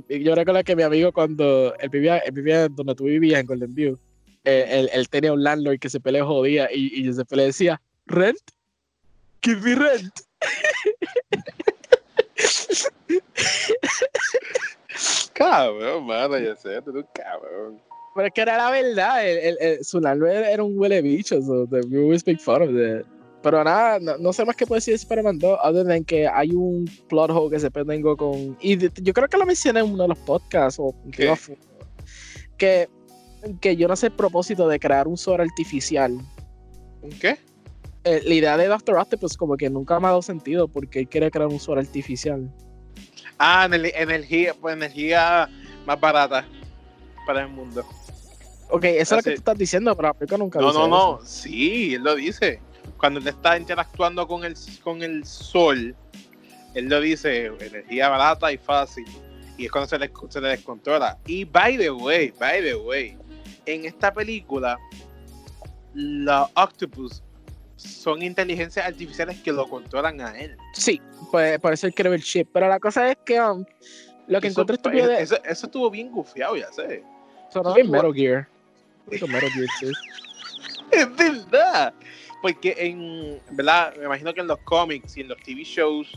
Yo 0.09 0.35
recuerdo 0.35 0.63
que 0.63 0.75
mi 0.75 0.83
amigo 0.83 1.11
cuando 1.11 1.73
él 1.79 1.89
vivía, 1.89 2.17
él 2.19 2.31
vivía 2.31 2.67
donde 2.69 2.95
tú 2.95 3.05
vivías, 3.05 3.39
en 3.41 3.45
Golden 3.47 3.73
View, 3.73 3.97
eh, 4.43 4.65
él, 4.69 4.89
él 4.93 5.09
tenía 5.09 5.33
un 5.33 5.43
landlord 5.43 5.79
que 5.79 5.89
se 5.89 5.99
pelea 5.99 6.25
jodía 6.25 6.69
y, 6.71 6.99
y 6.99 7.03
Giuseppe 7.03 7.35
le 7.35 7.43
decía, 7.45 7.81
¿rent? 8.05 8.37
Give 9.41 9.61
me 9.61 9.75
rent. 9.75 10.13
Cabrón, 15.33 16.05
mano, 16.05 16.37
ya 16.39 16.55
sé, 16.55 16.81
tú 16.81 16.91
eres 16.91 17.03
un 17.03 17.09
cabrón. 17.13 17.81
Pero 18.15 18.27
es 18.27 18.33
que 18.33 18.41
era 18.41 18.57
la 18.57 18.71
verdad, 18.71 19.27
el, 19.27 19.37
el- 19.37 19.57
el- 19.61 20.45
era 20.45 20.63
un 20.63 20.77
huele 20.77 21.01
bicho, 21.01 21.39
so 21.41 21.65
we 21.89 21.97
always 21.99 22.25
make 22.25 22.39
fun 22.39 22.63
of 22.63 22.69
that. 22.69 23.05
Pero 23.43 23.63
nada, 23.63 23.99
no, 23.99 24.17
no 24.17 24.33
sé 24.33 24.43
más 24.43 24.55
qué 24.55 24.65
puedo 24.65 24.77
decir 24.77 24.93
de 24.93 24.95
Spider-Man 24.97 25.37
2, 25.37 25.59
other 25.63 25.85
than 25.85 26.03
que 26.03 26.27
hay 26.27 26.49
un 26.51 26.89
plot 27.07 27.29
hole 27.29 27.51
que 27.51 27.59
siempre 27.59 27.85
tengo 27.85 28.17
con... 28.17 28.57
Y 28.59 28.75
de- 28.75 28.91
yo 29.03 29.13
creo 29.13 29.27
que 29.27 29.37
lo 29.37 29.45
mencioné 29.45 29.81
en 29.81 29.93
uno 29.93 30.03
de 30.03 30.09
los 30.09 30.17
podcasts, 30.19 30.79
o 30.79 30.95
¿Qué? 31.11 31.31
que, 32.57 32.89
que 33.61 33.75
yo 33.75 33.87
no 33.87 33.95
sé 33.95 34.07
el 34.07 34.13
propósito 34.13 34.67
de 34.67 34.79
crear 34.79 35.07
un 35.07 35.17
sol 35.17 35.39
artificial. 35.39 36.13
¿Un 37.03 37.11
qué? 37.21 37.37
Eh, 38.07 38.21
la 38.23 38.33
idea 38.33 38.55
de 38.57 38.67
Doctor 38.67 38.97
Octopus 38.97 39.35
como 39.35 39.57
que 39.57 39.69
nunca 39.69 39.99
me 39.99 40.07
ha 40.07 40.11
dado 40.11 40.21
sentido 40.21 40.69
porque 40.69 40.99
él 40.99 41.09
quiere 41.09 41.29
crear 41.29 41.47
un 41.49 41.59
sol 41.59 41.77
artificial. 41.77 42.49
Ah, 43.37 43.67
ener- 43.69 43.91
energía, 43.95 44.53
pues 44.53 44.75
energía 44.77 45.49
más 45.85 45.99
barata 45.99 46.45
para 47.25 47.41
el 47.41 47.49
mundo. 47.49 47.83
Ok, 48.69 48.85
eso 48.85 49.15
es 49.15 49.19
lo 49.19 49.23
que 49.23 49.31
tú 49.31 49.39
estás 49.39 49.57
diciendo, 49.57 49.93
pero 49.95 50.13
película 50.13 50.37
nunca 50.37 50.59
No, 50.59 50.71
no, 50.71 50.87
no. 50.87 51.17
eso. 51.21 51.25
Sí, 51.25 51.95
él 51.95 52.03
lo 52.03 52.15
dice. 52.15 52.61
Cuando 52.97 53.19
él 53.19 53.27
está 53.27 53.57
interactuando 53.57 54.25
con 54.25 54.45
el, 54.45 54.55
con 54.81 55.03
el 55.03 55.25
sol, 55.25 55.93
él 56.75 56.85
lo 56.87 57.01
dice, 57.01 57.47
energía 57.59 58.07
barata 58.07 58.51
y 58.53 58.57
fácil. 58.57 59.05
Y 59.57 59.65
es 59.65 59.71
cuando 59.71 59.89
se 59.89 59.99
le, 59.99 60.09
se 60.29 60.39
le 60.39 60.47
descontrola. 60.49 61.17
Y 61.25 61.43
by 61.43 61.77
the 61.77 61.91
way, 61.91 62.33
by 62.39 62.61
the 62.61 62.75
way, 62.75 63.17
en 63.65 63.83
esta 63.85 64.13
película, 64.13 64.77
los 65.93 66.49
octopus 66.55 67.21
son 67.77 68.21
inteligencias 68.21 68.85
artificiales 68.85 69.37
que 69.41 69.51
lo 69.51 69.67
controlan 69.69 70.19
a 70.21 70.37
él. 70.37 70.57
Sí, 70.73 71.01
pues 71.31 71.59
por 71.59 71.71
eso 71.73 71.87
él 71.87 71.93
ver 72.09 72.19
el 72.19 72.23
chip. 72.23 72.49
Pero 72.51 72.67
la 72.67 72.79
cosa 72.79 73.09
es 73.11 73.17
que 73.25 73.39
um, 73.39 73.63
lo 74.27 74.41
que 74.41 74.47
Eso, 74.47 74.61
encontré 74.61 74.75
estúpido 74.75 75.11
eso, 75.11 75.35
eso 75.45 75.65
estuvo 75.67 75.89
bien 75.89 76.11
gufiado, 76.11 76.57
ya 76.57 76.71
sé. 76.71 77.03
Eso 77.49 77.61
bien 77.75 77.85
estuvo- 77.87 77.91
Metal 77.91 78.13
Gear. 78.13 78.47
Metal 79.27 79.49
Gear, 79.51 79.67
sí. 79.79 79.91
Es 80.91 81.15
verdad. 81.15 81.93
Porque 82.41 82.75
en, 82.77 83.39
¿verdad? 83.55 83.93
Me 83.97 84.05
imagino 84.05 84.33
que 84.33 84.41
en 84.41 84.47
los 84.47 84.59
cómics 84.59 85.17
y 85.17 85.21
en 85.21 85.27
los 85.29 85.37
TV 85.39 85.63
shows 85.63 86.07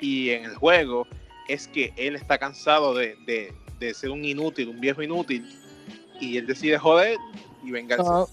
y 0.00 0.30
en 0.30 0.44
el 0.44 0.54
juego 0.56 1.06
es 1.48 1.68
que 1.68 1.92
él 1.96 2.16
está 2.16 2.38
cansado 2.38 2.94
de, 2.94 3.16
de- 3.26 3.52
de 3.78 3.94
ser 3.94 4.10
un 4.10 4.24
inútil, 4.24 4.68
un 4.68 4.80
viejo 4.80 5.02
inútil, 5.02 5.44
y 6.20 6.36
él 6.36 6.46
decide 6.46 6.78
joder 6.78 7.18
y 7.64 7.70
vengarse. 7.72 8.04
No, 8.04 8.28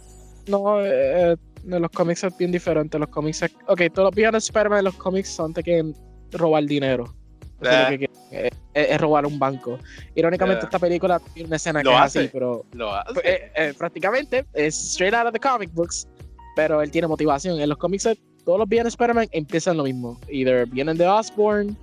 no, 0.48 0.86
eh, 0.86 1.36
en 1.64 1.82
los 1.82 1.92
cómics 1.92 2.24
es 2.24 2.38
bien 2.38 2.52
diferente. 2.52 2.98
Los 3.00 3.10
cómics 3.10 3.42
es- 3.44 3.56
Ok, 3.68 3.82
todos 3.94 4.08
los 4.08 4.16
villanos 4.16 4.44
de 4.44 4.48
Spider-Man 4.48 4.80
en 4.80 4.86
los 4.86 4.96
cómics 4.96 5.30
son 5.30 5.54
de 5.54 5.64
que 5.64 5.94
robar 6.32 6.64
dinero. 6.66 7.14
Eso 7.62 7.70
es, 7.72 7.76
Ah. 7.76 7.84
lo 7.84 7.90
que 7.90 7.98
quieren, 7.98 8.16
eh, 8.32 8.50
es- 8.74 8.90
es 8.92 9.02
robar 9.02 9.26
un 9.26 9.38
banco. 9.38 9.78
Irónicamente, 10.16 10.66
esta 10.66 10.80
película 10.80 11.20
tiene 11.34 11.48
una 11.48 11.56
escena 11.58 11.84
Lo 11.84 11.90
que 11.92 11.96
es 11.96 12.02
hace. 12.02 12.20
así, 12.20 12.30
pero 12.32 12.64
Lo 12.72 12.94
hace. 12.96 13.14
Pues, 13.14 13.26
eh, 13.26 13.52
eh, 13.56 13.74
prácticamente 13.78 14.46
es 14.54 14.76
straight 14.92 15.14
out 15.14 15.28
of 15.28 15.34
the 15.34 15.40
comic 15.40 15.70
books, 15.74 16.08
pero 16.56 16.82
él 16.82 16.90
tiene 16.92 17.08
motivación. 17.08 17.60
En 17.60 17.68
los 17.68 17.78
cómics, 17.78 18.06
eh, 18.06 18.18
todos 18.46 18.60
los 18.60 18.68
villanos 18.70 18.94
de 18.94 18.96
Spider-Man 18.96 19.28
empiezan 19.32 19.76
lo 19.78 19.84
mismo. 19.84 20.18
Either 20.30 20.66
vienen 20.68 20.98
de 20.98 21.06
Osborn, 21.08 21.76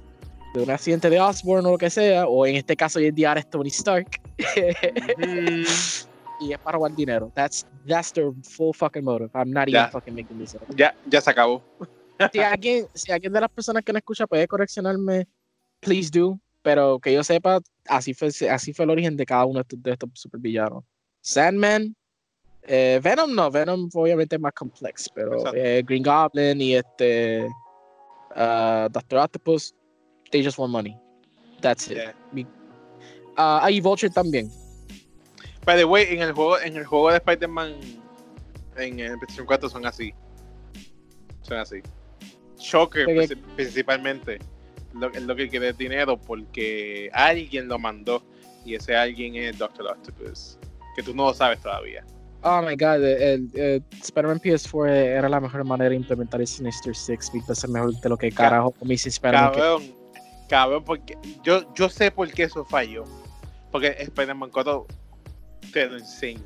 de 0.55 0.63
un 0.63 0.71
accidente 0.71 1.11
de 1.11 1.21
Osborn 1.21 1.67
o 1.67 1.73
lo 1.73 1.79
que 1.79 1.91
sea, 1.91 2.27
o 2.27 2.47
en 2.47 2.57
este 2.57 2.75
caso 2.77 2.99
hoy 2.99 3.07
en 3.09 3.15
día 3.15 3.33
es 3.35 3.49
Tony 3.51 3.69
Stark, 3.69 4.21
Mm, 5.19 5.63
y 6.41 6.53
es 6.53 6.59
para 6.59 6.77
robar 6.77 6.95
dinero. 6.95 7.31
That's, 7.35 7.67
that's 7.87 8.13
their 8.13 8.31
full 8.43 8.73
fucking 8.75 9.05
motive. 9.05 9.31
I'm 9.35 9.51
not 9.51 9.69
Ya. 9.69 9.81
even 9.81 9.91
fucking 9.93 10.15
making 10.15 10.39
this 10.39 10.55
up. 10.55 10.63
ya, 10.77 10.95
ya 11.07 11.21
se 11.21 11.31
acabó. 11.31 11.63
Si 12.33 12.39
alguien, 12.41 12.87
si 12.95 13.13
alguien 13.13 13.31
de 13.31 13.41
las 13.43 13.51
personas 13.51 13.83
que 13.85 13.93
no 13.93 13.99
escucha 13.99 14.27
puede 14.27 14.49
correccionarme, 14.49 15.27
please 15.81 16.11
do. 16.11 16.41
Pero 16.63 16.99
que 16.99 17.13
yo 17.13 17.23
sepa, 17.23 17.61
así 17.89 18.15
fue, 18.15 18.29
así 18.51 18.73
fue 18.73 18.87
el 18.87 18.91
origen 18.91 19.17
de 19.19 19.27
cada 19.27 19.45
uno 19.45 19.59
de 19.59 19.61
estos, 19.61 19.83
de 19.83 19.93
estos 19.93 20.11
supervillanos. 20.15 20.83
Sandman, 21.21 21.95
eh, 22.63 22.99
Venom 23.03 23.35
no, 23.35 23.51
Venom 23.51 23.91
obviamente 23.93 24.39
más 24.39 24.55
complex, 24.55 25.11
pero 25.15 25.55
eh, 25.55 25.83
Green 25.87 26.03
Goblin 26.03 26.59
y 26.61 26.75
este 26.77 27.47
uh, 28.35 28.89
Doctor 28.91 29.19
Octopus, 29.19 29.75
they 30.31 30.43
just 30.43 30.59
want 30.59 30.73
money. 30.73 30.97
That's 31.61 31.89
it. 31.91 31.99
Yeah. 32.35 32.47
Ah, 33.37 33.61
ah, 33.65 33.71
y 33.71 33.81
Vulture 33.83 34.09
también. 34.11 34.51
By 35.67 35.77
the 35.77 35.85
way, 35.85 36.07
en 36.09 36.23
el 36.23 36.33
juego, 36.33 36.59
en 36.61 36.77
el 36.77 36.87
juego 36.87 37.11
de 37.11 37.17
Spider-Man 37.17 37.75
en 38.77 39.01
el 39.01 39.19
PlayStation 39.19 39.47
4 39.47 39.69
son 39.69 39.85
así. 39.85 40.15
Son 41.43 41.59
así. 41.59 41.81
Shocker 42.59 43.07
principalmente. 43.57 44.39
Lo, 44.95 45.09
es 45.11 45.23
lo 45.23 45.37
que 45.37 45.49
quiere 45.49 45.69
es 45.71 45.77
dinero 45.79 46.17
porque 46.17 47.11
alguien 47.13 47.69
lo 47.69 47.79
mandó. 47.79 48.23
Y 48.65 48.75
ese 48.77 48.97
alguien 48.97 49.35
es 49.37 49.59
Doctor 49.59 49.87
Octopus. 49.91 50.59
Que 50.95 51.03
tú 51.03 51.15
no 51.15 51.27
lo 51.27 51.35
sabes 51.35 51.61
todavía. 51.61 52.05
Oh 52.43 52.63
my 52.63 52.77
god, 52.77 53.03
el, 53.05 53.51
el- 53.55 53.85
Spider-Man 54.03 54.41
PS4 54.41 54.89
era 54.89 55.29
la 55.29 55.41
mejor 55.41 55.65
manera 55.65 55.91
de 55.91 55.97
implementar 55.97 56.41
el 56.41 56.47
Sinister 56.47 56.95
Six, 56.95 57.33
es 57.49 57.69
mejor 57.69 57.93
de 58.01 58.09
lo 58.09 58.17
que 58.17 58.31
carajo 58.31 58.73
Amazing 58.83 59.11
Spider-Man. 59.11 59.53
que- 59.53 59.59
Cabrón, 59.59 59.83
cabrón, 60.49 60.85
porque 60.85 61.19
yo, 61.43 61.75
yo 61.75 61.89
sé 61.89 62.11
por 62.13 62.31
qué 62.31 62.45
eso 62.45 62.65
falló. 62.65 63.05
Porque 63.73 63.89
Spider-Man 63.99 64.51
4 64.51 64.87
te 65.73 65.87
lo 65.87 65.97
enseña. 65.99 66.41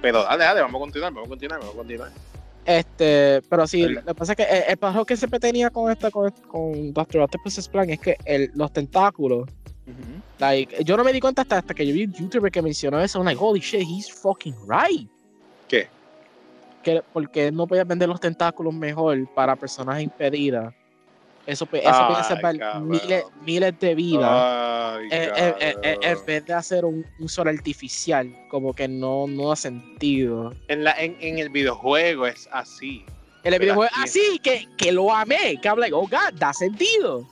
Pero 0.00 0.22
dale, 0.24 0.44
dale, 0.44 0.60
vamos 0.60 0.80
a 0.80 0.82
continuar, 0.82 1.12
vamos 1.12 1.26
a 1.26 1.30
continuar, 1.30 1.58
vamos 1.60 1.74
a 1.74 1.78
continuar. 1.78 2.10
Este, 2.64 3.42
pero 3.48 3.66
sí, 3.66 3.82
lo 3.88 4.04
que 4.04 4.14
pasa 4.14 4.32
es 4.32 4.36
que 4.36 4.42
el, 4.44 4.62
el 4.68 4.76
paso 4.76 5.04
que 5.04 5.16
siempre 5.16 5.40
tenía 5.40 5.70
con 5.70 5.90
esta, 5.90 6.10
con, 6.10 6.30
con 6.48 6.92
Doctor 6.92 7.22
Octopus's 7.22 7.68
plan 7.68 7.90
es 7.90 7.98
que 7.98 8.16
el- 8.24 8.50
los 8.54 8.72
tentáculos, 8.72 9.48
like, 10.38 10.84
yo 10.84 10.96
no 10.96 11.02
me 11.04 11.12
di 11.12 11.20
cuenta 11.20 11.42
hasta, 11.42 11.58
hasta 11.58 11.74
que 11.74 11.86
yo 11.86 11.92
vi 11.92 12.04
un 12.04 12.12
youtuber 12.12 12.50
que 12.52 12.62
mencionó 12.62 13.00
eso, 13.00 13.18
I'm 13.18 13.24
like, 13.26 13.38
holy 13.40 13.60
shit, 13.60 13.82
he's 13.82 14.10
fucking 14.10 14.54
right. 14.68 15.08
¿Qué? 15.68 15.88
Que, 16.84 17.02
porque 17.12 17.50
no 17.50 17.66
podía 17.66 17.84
vender 17.84 18.08
los 18.08 18.20
tentáculos 18.20 18.72
mejor 18.74 19.26
para 19.34 19.54
personas 19.56 20.00
impedidas. 20.00 20.72
Eso, 21.44 21.68
eso 21.72 21.90
Ay, 21.92 22.06
puede 22.08 22.24
salvar 22.24 22.82
miles, 22.82 23.24
miles 23.44 23.78
de 23.80 23.94
vidas. 23.94 24.30
Ay, 24.30 25.08
Eh, 25.10 25.30
eh, 25.36 25.74
eh, 25.82 25.96
en 26.02 26.24
vez 26.24 26.44
de 26.46 26.52
hacer 26.54 26.84
un, 26.84 27.04
un 27.18 27.28
sol 27.28 27.48
artificial, 27.48 28.32
como 28.48 28.72
que 28.72 28.86
no, 28.86 29.26
no 29.26 29.48
da 29.48 29.56
sentido. 29.56 30.54
En, 30.68 30.84
la, 30.84 30.92
en, 30.92 31.16
en 31.20 31.38
el 31.38 31.48
videojuego 31.48 32.26
es 32.26 32.48
así. 32.52 33.04
En 33.42 33.54
el 33.54 33.58
videojuego, 33.58 33.90
aquí- 33.92 34.02
así, 34.04 34.38
que, 34.40 34.68
que 34.76 34.92
lo 34.92 35.12
amé, 35.12 35.58
que 35.60 35.68
habla, 35.68 35.88
oh 35.92 36.02
god, 36.06 36.32
da 36.34 36.52
sentido. 36.52 37.26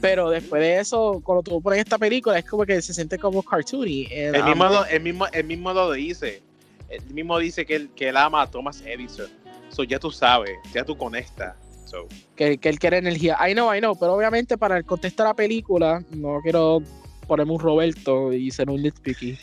Pero 0.00 0.30
después 0.30 0.60
de 0.60 0.80
eso, 0.80 1.20
cuando 1.24 1.44
tú 1.44 1.62
pones 1.62 1.78
esta 1.78 1.96
película, 1.96 2.36
es 2.36 2.44
como 2.44 2.64
que 2.66 2.82
se 2.82 2.92
siente 2.92 3.16
como 3.18 3.40
cartoony. 3.44 4.08
El 4.10 4.42
mismo, 4.42 4.64
I'm- 4.64 4.72
lo, 4.72 4.84
el, 4.86 5.00
mismo, 5.00 5.26
el 5.32 5.44
mismo 5.44 5.72
lo 5.72 5.92
dice. 5.92 6.42
El 6.88 7.04
mismo 7.14 7.38
dice 7.38 7.64
que 7.64 7.76
él, 7.76 7.90
que 7.94 8.08
él 8.08 8.16
ama 8.16 8.42
a 8.42 8.50
Thomas 8.50 8.82
Edison. 8.84 9.30
So 9.70 9.84
ya 9.84 10.00
tú 10.00 10.10
sabes, 10.10 10.58
ya 10.74 10.84
tú 10.84 10.96
conectas. 10.96 11.54
So, 11.92 12.08
que, 12.36 12.56
que 12.58 12.68
él 12.70 12.78
quiere 12.80 12.96
energía. 12.98 13.36
I 13.46 13.52
know, 13.52 13.72
I 13.72 13.78
know, 13.78 13.94
pero 13.94 14.14
obviamente 14.14 14.56
para 14.58 14.76
el 14.78 14.84
contexto 14.84 15.22
de 15.22 15.28
la 15.28 15.34
película, 15.34 16.02
no 16.10 16.40
quiero 16.42 16.80
ponerme 17.28 17.52
un 17.52 17.60
Roberto 17.60 18.32
y 18.32 18.50
ser 18.50 18.68
un 18.70 18.82
nitpicky. 18.82 19.38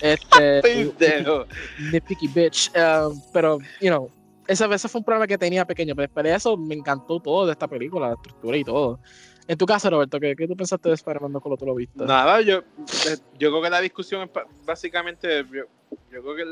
Este, 0.00 0.62
nitpicky 1.78 2.28
bitch. 2.28 2.70
um, 2.76 3.20
pero, 3.32 3.58
you 3.80 3.88
know, 3.88 4.08
ese, 4.46 4.64
ese 4.72 4.88
fue 4.88 5.00
un 5.00 5.04
problema 5.04 5.26
que 5.26 5.36
tenía 5.38 5.64
pequeño. 5.64 5.94
Pero 5.94 6.02
después 6.06 6.24
de 6.24 6.34
eso 6.34 6.56
me 6.56 6.74
encantó 6.74 7.20
todo 7.20 7.46
de 7.46 7.52
esta 7.52 7.68
película, 7.68 8.08
la 8.08 8.14
estructura 8.14 8.56
y 8.56 8.64
todo. 8.64 8.98
En 9.48 9.58
tu 9.58 9.66
caso, 9.66 9.90
Roberto, 9.90 10.20
¿qué, 10.20 10.34
qué 10.36 10.46
tú 10.46 10.56
pensaste 10.56 10.88
de 10.88 10.94
Spider-Man 10.94 11.32
cuando 11.32 11.56
tú 11.56 11.66
lo 11.66 11.74
viste? 11.74 12.04
Nada, 12.04 12.40
yo, 12.42 12.58
eh, 12.58 13.16
yo 13.38 13.50
creo 13.50 13.60
que 13.62 13.70
la 13.70 13.80
discusión 13.80 14.22
es 14.22 14.30
básicamente, 14.64 15.44
yo, 15.52 15.64
yo 16.12 16.22
creo 16.22 16.36
que 16.36 16.44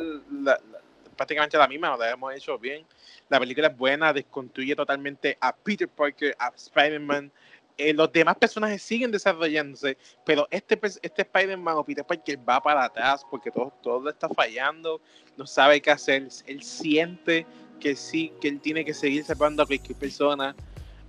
la- 0.42 0.60
la- 0.70 0.80
prácticamente 1.16 1.56
la 1.56 1.68
misma, 1.68 1.96
la 1.96 2.10
hemos 2.10 2.34
hecho 2.34 2.58
bien. 2.58 2.84
La 3.30 3.38
película 3.38 3.68
es 3.68 3.76
buena, 3.76 4.12
desconstruye 4.12 4.74
totalmente 4.74 5.38
a 5.40 5.54
Peter 5.54 5.88
Parker, 5.88 6.36
a 6.38 6.48
Spider-Man. 6.48 7.32
Eh, 7.78 7.94
los 7.94 8.12
demás 8.12 8.36
personajes 8.36 8.82
siguen 8.82 9.10
desarrollándose, 9.10 9.96
pero 10.26 10.46
este, 10.50 10.78
este 11.00 11.22
Spider-Man 11.22 11.76
o 11.76 11.84
Peter 11.84 12.04
Parker 12.04 12.38
va 12.46 12.60
para 12.60 12.84
atrás 12.84 13.24
porque 13.30 13.50
todo, 13.50 13.72
todo 13.82 14.10
está 14.10 14.28
fallando, 14.28 15.00
no 15.38 15.46
sabe 15.46 15.80
qué 15.80 15.92
hacer, 15.92 16.28
él 16.46 16.62
siente 16.62 17.46
que 17.78 17.96
sí, 17.96 18.32
que 18.40 18.48
él 18.48 18.60
tiene 18.60 18.84
que 18.84 18.92
seguir 18.92 19.24
salvando 19.24 19.62
a 19.62 19.66
cualquier 19.66 19.96
persona 19.96 20.54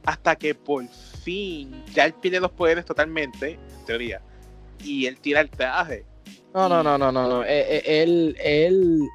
hasta 0.06 0.36
que 0.36 0.56
por 0.56 0.88
fin 0.88 1.84
ya 1.94 2.06
él 2.06 2.14
pierde 2.14 2.40
los 2.40 2.52
poderes 2.52 2.86
totalmente, 2.86 3.60
en 3.80 3.86
teoría, 3.86 4.22
y 4.80 5.08
él 5.08 5.20
tira 5.20 5.42
el 5.42 5.50
traje. 5.50 6.06
No, 6.54 6.70
no, 6.70 6.84
no, 6.84 6.98
no, 6.98 7.12
no, 7.12 7.28
no. 7.28 7.44
Eh, 7.44 7.78
eh, 7.78 8.04
Él, 8.04 8.36
él, 8.40 9.10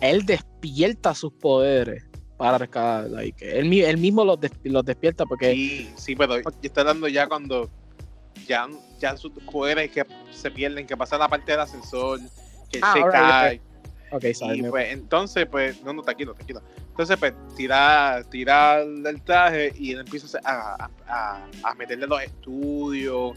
él 0.00 0.26
despierta 0.26 1.14
sus 1.14 1.32
poderes. 1.32 2.09
Para 2.40 2.58
rescatar. 2.58 3.10
Like, 3.10 3.58
él, 3.58 3.72
él 3.72 3.96
mismo 3.98 4.24
los, 4.24 4.40
des- 4.40 4.50
los 4.64 4.84
despierta 4.84 5.26
porque. 5.26 5.52
Sí, 5.52 5.92
sí, 5.96 6.16
pero 6.16 6.36
yo 6.40 6.42
estoy 6.62 6.80
hablando 6.80 7.06
ya 7.08 7.26
cuando 7.28 7.68
ya, 8.46 8.66
ya 8.98 9.16
sus 9.16 9.30
poderes 9.32 9.90
que 9.90 10.04
se 10.30 10.50
pierden, 10.50 10.86
que 10.86 10.96
pasa 10.96 11.18
la 11.18 11.28
parte 11.28 11.52
del 11.52 11.60
ascensor, 11.60 12.18
que 12.70 12.80
Ah, 12.82 12.92
se 12.94 13.02
cae. 13.10 13.60
Ok, 14.12 14.24
sorry. 14.34 14.58
Y 14.58 14.62
pues 14.62 14.90
entonces, 14.92 15.46
pues, 15.50 15.82
no, 15.82 15.92
no, 15.92 16.02
tranquilo, 16.02 16.32
tranquilo. 16.34 16.62
Entonces, 16.88 17.16
pues, 17.18 17.32
tira, 17.56 18.22
tira 18.30 18.80
el 18.80 19.22
traje 19.22 19.72
y 19.78 19.92
él 19.92 20.00
empieza 20.00 20.38
a, 20.42 20.84
a, 20.84 20.90
a- 21.06 21.46
a 21.62 21.74
meterle 21.74 22.06
los 22.06 22.22
estudios. 22.22 23.36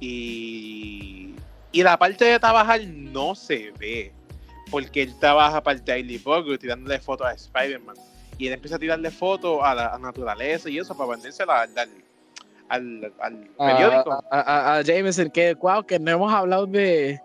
Y, 0.00 1.34
y 1.72 1.82
la 1.82 1.98
parte 1.98 2.24
de 2.24 2.38
trabajar 2.38 2.80
no 2.86 3.34
se 3.34 3.72
ve. 3.78 4.12
Porque 4.70 5.02
él 5.02 5.14
trabaja 5.18 5.62
para 5.62 5.78
el 5.78 5.84
Daily 5.84 6.18
Bugle 6.18 6.56
tirándole 6.56 6.98
fotos 6.98 7.26
a 7.26 7.32
Spider-Man. 7.32 7.96
Y 8.42 8.48
él 8.48 8.54
empieza 8.54 8.74
a 8.74 8.78
tirarle 8.80 9.08
fotos 9.12 9.60
a 9.62 9.72
la 9.72 9.94
a 9.94 9.98
naturaleza 10.00 10.68
y 10.68 10.76
eso 10.76 10.96
para 10.96 11.10
vendérsela 11.10 11.60
al, 11.62 11.70
al, 12.68 13.12
al, 13.20 13.50
periódico. 13.56 14.12
a, 14.32 14.40
a- 14.40 14.76
a 14.78 14.82
Jameson, 14.82 15.30
que 15.30 15.54
wow, 15.54 15.86
que 15.86 15.96
no 16.00 16.10
hemos 16.10 16.32
hablado 16.32 16.66
de. 16.66 17.20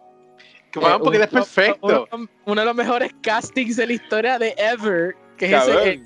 que 0.72 0.78
bueno, 0.80 0.98
eh, 0.98 1.00
porque 1.04 1.18
él 1.18 1.24
es 1.24 1.30
perfecto. 1.30 2.08
Uno, 2.12 2.28
uno 2.46 2.62
de 2.62 2.66
los 2.66 2.76
mejores 2.76 3.12
castings 3.22 3.78
de 3.78 3.88
la 3.88 3.94
historia 3.94 4.38
de 4.38 4.54
ever. 4.60 5.16
Que 5.40 5.48
es 5.48 5.68
ese, 5.68 5.90
eh, 5.94 6.04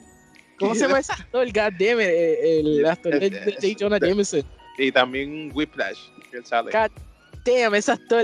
¿Cómo 0.57 0.74
se 0.76 0.82
llama 0.82 0.99
ese 0.99 1.12
actor? 1.12 1.45
God 1.47 1.53
damn 1.78 1.99
it, 1.99 2.07
eh, 2.07 2.59
el 2.62 2.86
actor 2.86 3.20
de, 3.20 3.30
de 3.32 3.51
J. 3.59 3.68
Jonah 3.78 3.99
Jameson. 3.99 4.43
Y 4.78 4.93
también 4.93 5.51
Whiplash, 5.53 5.99
que 6.32 6.38
él 6.38 6.45
sale. 6.45 6.72
God 6.72 6.89
damn, 7.43 7.76
ese 7.76 7.91
actor 7.91 8.24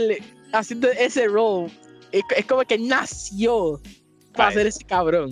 haciendo 0.54 0.88
ese 0.92 1.28
role. 1.28 1.70
Es, 2.14 2.24
es 2.38 2.46
como 2.46 2.62
que 2.64 2.78
nació 2.78 3.82
para 4.34 4.52
ser 4.54 4.68
ese 4.68 4.86
cabrón. 4.86 5.32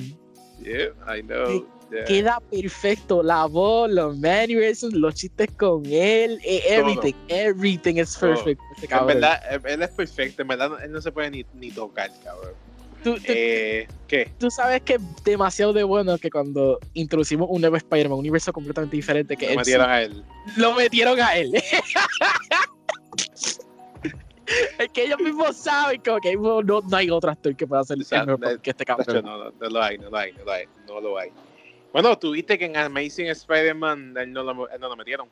Yeah, 0.65 1.17
I 1.17 1.21
know. 1.21 1.65
yeah. 1.91 2.05
Queda 2.05 2.39
perfecto. 2.49 3.21
La 3.21 3.45
voz, 3.45 3.91
los 3.91 4.17
mannerisms, 4.17 4.93
los 4.93 5.13
chistes 5.13 5.49
con 5.57 5.85
él, 5.85 6.39
eh, 6.43 6.63
everything. 6.67 7.13
Everything 7.27 7.95
is 7.97 8.17
perfect. 8.17 8.59
En 8.89 9.05
verdad, 9.05 9.39
él- 9.65 9.81
es 9.83 9.89
perfecto. 9.91 10.41
En 10.41 10.47
verdad, 10.47 10.71
él 10.83 10.91
no 10.91 11.01
se 11.01 11.11
puede 11.11 11.29
ni, 11.31 11.45
ni 11.53 11.71
tocar, 11.71 12.09
cabrón. 12.23 12.53
Tú- 13.03 13.15
tú- 13.17 13.21
Eh, 13.27 13.87
¿Qué? 14.07 14.31
tú 14.39 14.49
sabes 14.49 14.81
que 14.81 14.95
es 14.95 15.01
demasiado 15.23 15.73
de 15.73 15.83
bueno 15.83 16.17
que 16.17 16.31
cuando 16.31 16.79
introducimos 16.95 17.47
un 17.51 17.61
nuevo 17.61 17.75
Spider-Man, 17.77 18.13
un 18.13 18.19
universo 18.21 18.51
completamente 18.51 18.95
diferente, 18.95 19.37
que 19.37 19.45
Lo 19.45 19.51
él 19.51 19.57
metieron 19.57 19.89
a 19.89 20.01
él. 20.01 20.23
lo 20.57 20.73
metieron 20.73 21.21
a 21.21 21.35
él. 21.37 21.51
es 24.79 24.89
que 24.89 25.03
ellos 25.05 25.19
mismos 25.19 25.55
saben 25.55 26.01
que 26.01 26.09
ok, 26.09 26.25
bueno, 26.37 26.61
no, 26.61 26.81
no 26.81 26.97
hay 26.97 27.09
otro 27.09 27.31
actor 27.31 27.55
que 27.55 27.65
pueda 27.67 27.81
hacer 27.81 27.97
O 27.99 28.03
sea, 28.03 28.21
el 28.21 28.37
mejor 28.37 28.61
que 28.61 28.69
este 28.69 28.85
cabrón. 28.85 29.25
no, 29.25 29.37
no, 29.37 29.51
no 29.51 29.69
lo 29.69 29.81
hay, 29.81 29.97
no 29.97 30.09
lo 30.09 30.17
hay, 30.17 30.31
no 30.33 30.43
lo 30.43 30.51
hay. 30.51 30.65
No 30.87 31.01
lo 31.01 31.17
hay. 31.17 31.31
Bueno, 31.91 32.17
tuviste 32.19 32.57
que 32.57 32.65
en 32.65 32.75
Amazing 32.75 33.27
Spider-Man 33.27 34.15
él 34.17 34.33
no, 34.33 34.43
lo, 34.43 34.69
él 34.69 34.79
no 34.81 34.89
lo 34.89 34.95
metieron. 34.97 35.29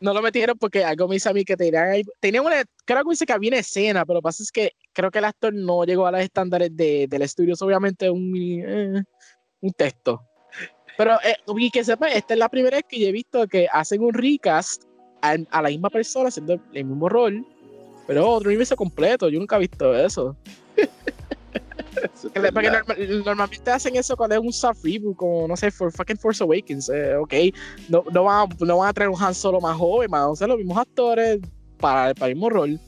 No 0.00 0.12
lo 0.12 0.22
metieron 0.22 0.58
porque 0.58 0.84
algo 0.84 1.08
me 1.08 1.16
dice 1.16 1.28
a 1.28 1.32
mí 1.32 1.44
que 1.44 1.56
tenían 1.56 1.88
ahí, 1.88 2.02
tenían 2.20 2.44
una, 2.44 2.64
creo 2.84 3.04
que 3.04 3.10
dice 3.10 3.26
que 3.26 3.32
había 3.32 3.50
una 3.50 3.58
escena, 3.58 4.04
pero 4.04 4.14
lo 4.14 4.20
que 4.20 4.24
pasa 4.24 4.42
es 4.42 4.52
que 4.52 4.72
creo 4.92 5.10
que 5.10 5.18
el 5.18 5.24
actor 5.24 5.54
no 5.54 5.84
llegó 5.84 6.06
a 6.06 6.12
los 6.12 6.20
estándares 6.20 6.74
de, 6.76 7.06
del 7.08 7.22
estudio, 7.22 7.54
es 7.54 7.62
obviamente 7.62 8.10
un, 8.10 8.32
eh, 8.34 9.02
un 9.60 9.72
texto. 9.72 10.22
Pero, 10.96 11.14
eh, 11.22 11.36
y 11.56 11.70
que 11.70 11.84
sepa, 11.84 12.08
esta 12.08 12.34
es 12.34 12.40
la 12.40 12.48
primera 12.48 12.78
vez 12.78 12.84
que 12.88 12.98
yo 12.98 13.08
he 13.08 13.12
visto 13.12 13.46
que 13.46 13.68
hacen 13.70 14.02
un 14.02 14.14
recast 14.14 14.84
a, 15.22 15.36
a 15.50 15.62
la 15.62 15.68
misma 15.68 15.90
persona 15.90 16.28
haciendo 16.28 16.54
el 16.72 16.84
mismo 16.84 17.08
rol, 17.08 17.46
pero 18.06 18.28
otro 18.30 18.48
universo 18.48 18.76
completo, 18.76 19.28
yo 19.28 19.38
nunca 19.38 19.56
he 19.56 19.60
visto 19.60 19.94
eso. 19.96 20.36
Eso 20.76 22.28
es 22.28 22.32
Porque 22.32 22.50
verdad. 22.68 22.82
norma- 22.86 23.24
normalmente 23.24 23.70
hacen 23.70 23.96
eso 23.96 24.16
cuando 24.16 24.34
es 24.36 24.40
un 24.42 24.52
soft 24.52 24.84
reboot, 24.84 25.16
como 25.16 25.48
no 25.48 25.56
sé, 25.56 25.70
for 25.70 25.90
fucking 25.90 26.18
Force 26.18 26.42
Awakens. 26.42 26.88
eh, 26.90 27.16
ok, 27.16 27.34
no, 27.88 28.04
no, 28.12 28.24
van, 28.24 28.46
a- 28.50 28.64
no 28.64 28.78
van 28.78 28.88
a 28.88 28.92
traer 28.92 29.08
un 29.10 29.20
Han 29.20 29.34
Solo 29.34 29.60
más 29.60 29.76
joven, 29.76 30.10
van 30.10 30.22
a 30.22 30.28
usar 30.30 30.48
los 30.48 30.58
mismos 30.58 30.76
actores 30.76 31.40
para, 31.80 32.12
para 32.14 32.28
el 32.28 32.34
mismo 32.36 32.50
rol. 32.50 32.78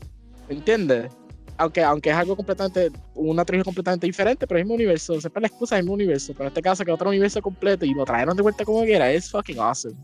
¿Entiendes? 0.49 1.11
Aunque, 1.57 1.83
aunque 1.83 2.11
es 2.11 2.17
algo 2.17 2.37
completamente, 2.37 2.91
una 3.15 3.45
trilogía 3.45 3.65
completamente 3.65 4.07
diferente, 4.07 4.47
pero 4.47 4.59
el 4.59 4.65
mismo 4.65 4.75
universo. 4.75 5.19
Siempre 5.21 5.41
la 5.41 5.49
excusa 5.49 5.75
es 5.75 5.81
el 5.81 5.85
mismo 5.87 5.95
universo. 5.95 6.33
Pero 6.35 6.45
en 6.45 6.49
este 6.49 6.63
caso, 6.63 6.85
que 6.85 6.93
otro 6.93 7.09
universo 7.09 7.41
completo 7.43 7.85
y 7.85 7.95
lo 7.95 8.05
trajeron 8.05 8.37
de 8.37 8.43
vuelta 8.43 8.65
como 8.65 8.83
quiera, 8.85 9.11
es 9.11 9.29
fucking 9.31 9.59
awesome. 9.59 9.97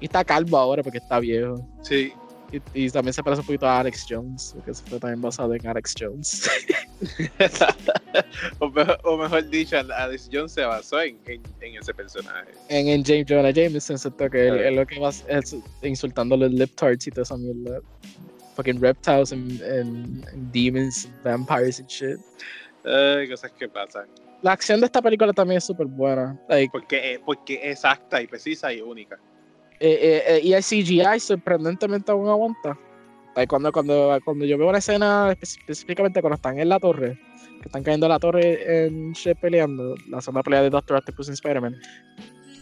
Y 0.00 0.06
está 0.06 0.24
calvo 0.24 0.56
ahora 0.58 0.82
porque 0.82 0.98
está 0.98 1.20
viejo. 1.20 1.60
Sí. 1.82 2.12
Y, 2.52 2.62
y 2.86 2.90
también 2.90 3.12
se 3.12 3.22
parece 3.24 3.40
un 3.40 3.46
poquito 3.46 3.66
a 3.66 3.80
Alex 3.80 4.06
Jones, 4.08 4.52
porque 4.54 4.72
se 4.72 4.84
fue 4.84 5.00
también 5.00 5.20
basado 5.20 5.52
en 5.52 5.66
Alex 5.66 5.94
Jones. 5.98 6.48
o, 8.60 8.70
mejor, 8.70 8.98
o 9.04 9.16
mejor 9.16 9.48
dicho, 9.50 9.76
Alex 9.78 10.28
Jones 10.32 10.52
se 10.52 10.62
basó 10.64 11.00
en, 11.00 11.18
en, 11.26 11.42
en 11.60 11.76
ese 11.80 11.92
personaje. 11.92 12.52
en, 12.68 12.88
en 12.88 13.04
James 13.04 13.26
Jonah 13.28 13.50
Jameson, 13.50 13.98
siento 13.98 14.30
que 14.30 14.46
él, 14.48 14.54
Claro. 14.54 14.68
él 14.68 14.76
lo 14.76 14.86
que 14.86 14.98
va 15.00 15.10
es 15.10 15.56
insultándole 15.82 16.48
lip 16.48 16.74
tarts 16.76 17.06
y 17.06 17.10
toda 17.10 17.22
esa 17.22 17.36
mierda. 17.36 17.80
Fucking 18.54 18.80
reptiles 18.80 19.32
and, 19.32 19.60
and, 19.62 20.26
and 20.28 20.52
demons, 20.52 21.08
vampires 21.22 21.78
and 21.80 21.88
shit. 21.88 22.16
Ay, 22.84 23.28
cosas 23.28 23.50
que 23.52 23.68
pasan. 23.68 24.06
La 24.42 24.52
acción 24.52 24.80
de 24.80 24.86
esta 24.86 25.02
película 25.02 25.32
también 25.32 25.58
es 25.58 25.64
súper 25.64 25.86
buena. 25.86 26.38
Like, 26.48 26.70
Porque, 26.70 27.14
es- 27.14 27.20
porque 27.20 27.54
es 27.56 27.72
exacta 27.72 28.22
y 28.22 28.26
precisa 28.26 28.72
y 28.72 28.80
única. 28.80 29.18
Eh, 29.80 29.98
eh, 30.00 30.22
eh, 30.36 30.40
y 30.42 30.52
el 30.52 30.62
CGI 30.62 31.20
sorprendentemente 31.20 32.10
aún 32.12 32.28
aguanta. 32.28 32.78
Cuando, 33.48 33.70
cuando, 33.70 34.18
cuando 34.24 34.46
yo 34.46 34.56
veo 34.56 34.68
una 34.70 34.78
escena 34.78 35.30
espe- 35.32 35.42
específicamente 35.42 36.22
cuando 36.22 36.36
están 36.36 36.58
en 36.58 36.70
la 36.70 36.80
torre, 36.80 37.18
que 37.60 37.68
están 37.68 37.82
cayendo 37.82 38.06
en 38.06 38.12
la 38.12 38.18
torre 38.18 38.86
en 38.86 39.12
shit 39.12 39.36
peleando, 39.38 39.94
la 40.08 40.22
segunda 40.22 40.42
pelea 40.42 40.62
de 40.62 40.70
Doctor 40.70 40.96
Octopus 40.96 41.28
en 41.28 41.34
Spider-Man. 41.34 41.76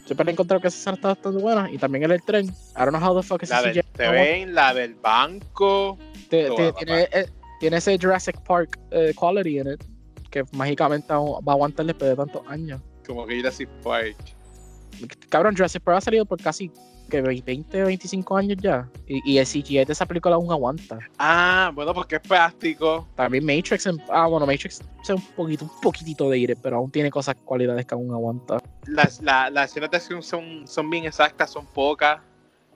Siempre 0.04 0.28
he 0.28 0.32
encontrado 0.32 0.60
que 0.60 0.66
esa 0.68 0.76
escena 0.78 0.94
está 0.96 1.08
bastante 1.08 1.40
buena. 1.40 1.70
Y 1.70 1.78
también 1.78 2.02
en 2.04 2.10
el 2.10 2.22
tren. 2.22 2.46
I 2.46 2.78
don't 2.80 2.90
know 2.90 3.00
how 3.00 3.18
the 3.18 3.24
fuck 3.26 3.42
ese 3.44 3.52
La 3.54 3.60
CGI 3.62 3.72
del 3.74 3.84
tren, 3.92 4.54
la 4.54 4.74
del 4.74 4.94
banco. 4.96 5.96
Te- 6.28 6.50
te- 6.50 6.62
la 6.66 6.72
tiene, 6.74 7.02
eh, 7.12 7.26
tiene 7.60 7.76
ese 7.76 7.96
Jurassic 7.96 8.36
Park 8.42 8.76
eh, 8.90 9.14
quality 9.16 9.60
en 9.60 9.68
it 9.74 9.84
que 10.30 10.42
mágicamente 10.52 11.06
va 11.14 11.18
a 11.46 11.52
aguantar 11.52 11.86
después 11.86 12.10
de 12.10 12.16
tantos 12.16 12.42
años. 12.48 12.82
Como 13.06 13.24
que 13.26 13.36
Jurassic 13.36 13.68
Park. 13.84 14.16
Cabrón, 15.28 15.54
Jurassic 15.54 15.82
Park 15.82 15.98
ha 15.98 16.00
salido 16.00 16.24
por 16.26 16.40
casi 16.42 16.70
que 17.22 17.40
20 17.42 17.82
o 17.82 17.86
25 17.86 18.36
años 18.36 18.56
ya. 18.60 18.88
Y, 19.06 19.32
y 19.32 19.38
el 19.38 19.46
CGI 19.46 19.84
de 19.84 19.92
esa 19.92 20.06
película 20.06 20.34
aún 20.34 20.50
aguanta. 20.50 20.98
Ah, 21.18 21.70
bueno, 21.74 21.94
porque 21.94 22.16
es 22.16 22.20
práctico. 22.22 23.06
También 23.14 23.44
Matrix, 23.44 23.86
en- 23.86 24.02
ah, 24.10 24.26
bueno, 24.26 24.46
Matrix 24.46 24.80
es 25.02 25.10
un 25.10 25.20
poquito, 25.36 25.64
un 25.64 25.80
poquitito 25.80 26.28
de 26.30 26.36
aire, 26.36 26.56
pero 26.56 26.76
aún 26.76 26.90
tiene 26.90 27.10
cosas, 27.10 27.36
cualidades 27.44 27.86
que 27.86 27.94
aún 27.94 28.10
aguanta. 28.12 28.58
Las, 28.86 29.20
la- 29.22 29.50
las 29.50 29.70
escenas 29.70 29.90
de 29.90 29.96
acción 29.98 30.22
son, 30.22 30.66
son 30.66 30.90
bien 30.90 31.04
exactas, 31.04 31.50
son 31.50 31.66
pocas, 31.66 32.20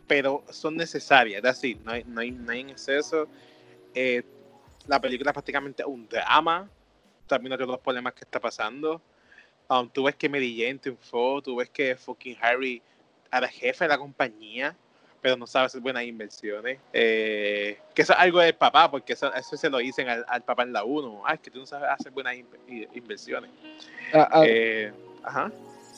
pero 0.07 0.43
son 0.51 0.76
necesarias. 0.76 1.39
Es 1.39 1.43
decir, 1.43 1.80
no 1.84 1.93
hay, 1.93 2.05
no 2.05 2.20
hay, 2.20 2.30
no 2.30 2.53
hay 2.53 2.61
en 2.61 2.70
exceso. 2.70 3.26
Eh, 3.95 4.22
la 4.86 5.01
película 5.01 5.30
es 5.30 5.34
prácticamente 5.34 5.84
un 5.84 6.09
drama. 6.09 6.68
También 7.26 7.53
otro 7.53 7.66
de 7.66 7.72
los 7.72 7.80
problemas 7.80 8.14
que 8.14 8.24
está 8.24 8.41
pasando. 8.41 9.03
Um, 9.68 9.86
tú 9.91 10.05
ves 10.05 10.14
que 10.16 10.30
Mary 10.30 10.57
Jane 10.59 10.78
triunfó, 10.78 11.43
tú 11.43 11.57
ves 11.57 11.68
que 11.68 11.95
fucking 11.95 12.36
Harry 12.41 12.80
era 13.33 13.49
jefe 13.49 13.85
de 13.85 13.89
la 13.89 13.99
compañía, 13.99 14.76
pero 15.20 15.37
no 15.37 15.47
sabe 15.47 15.66
hacer 15.66 15.81
buenas 15.81 16.05
inversiones. 16.05 16.79
Eh, 16.93 17.79
que 17.95 18.03
eso 18.03 18.12
es 18.12 18.18
algo 18.18 18.41
del 18.41 18.55
papá, 18.55 18.91
porque 18.91 19.12
eso, 19.12 19.33
eso 19.35 19.57
se 19.57 19.68
lo 19.68 19.79
dicen 19.79 20.09
al, 20.09 20.24
al 20.29 20.43
papá 20.43 20.62
en 20.62 20.72
la 20.72 20.85
1. 20.85 21.22
Ah, 21.26 21.35
es 21.35 21.41
que 21.41 21.51
tú 21.51 21.59
no 21.61 21.66
sabes 21.66 21.89
hacer 21.91 22.12
buenas 22.12 22.35
in- 22.37 22.47
inversiones. 22.95 23.51
A, 24.12 24.41
a, 24.41 24.47
Eh, 24.47 24.93
ajá. 25.22 25.53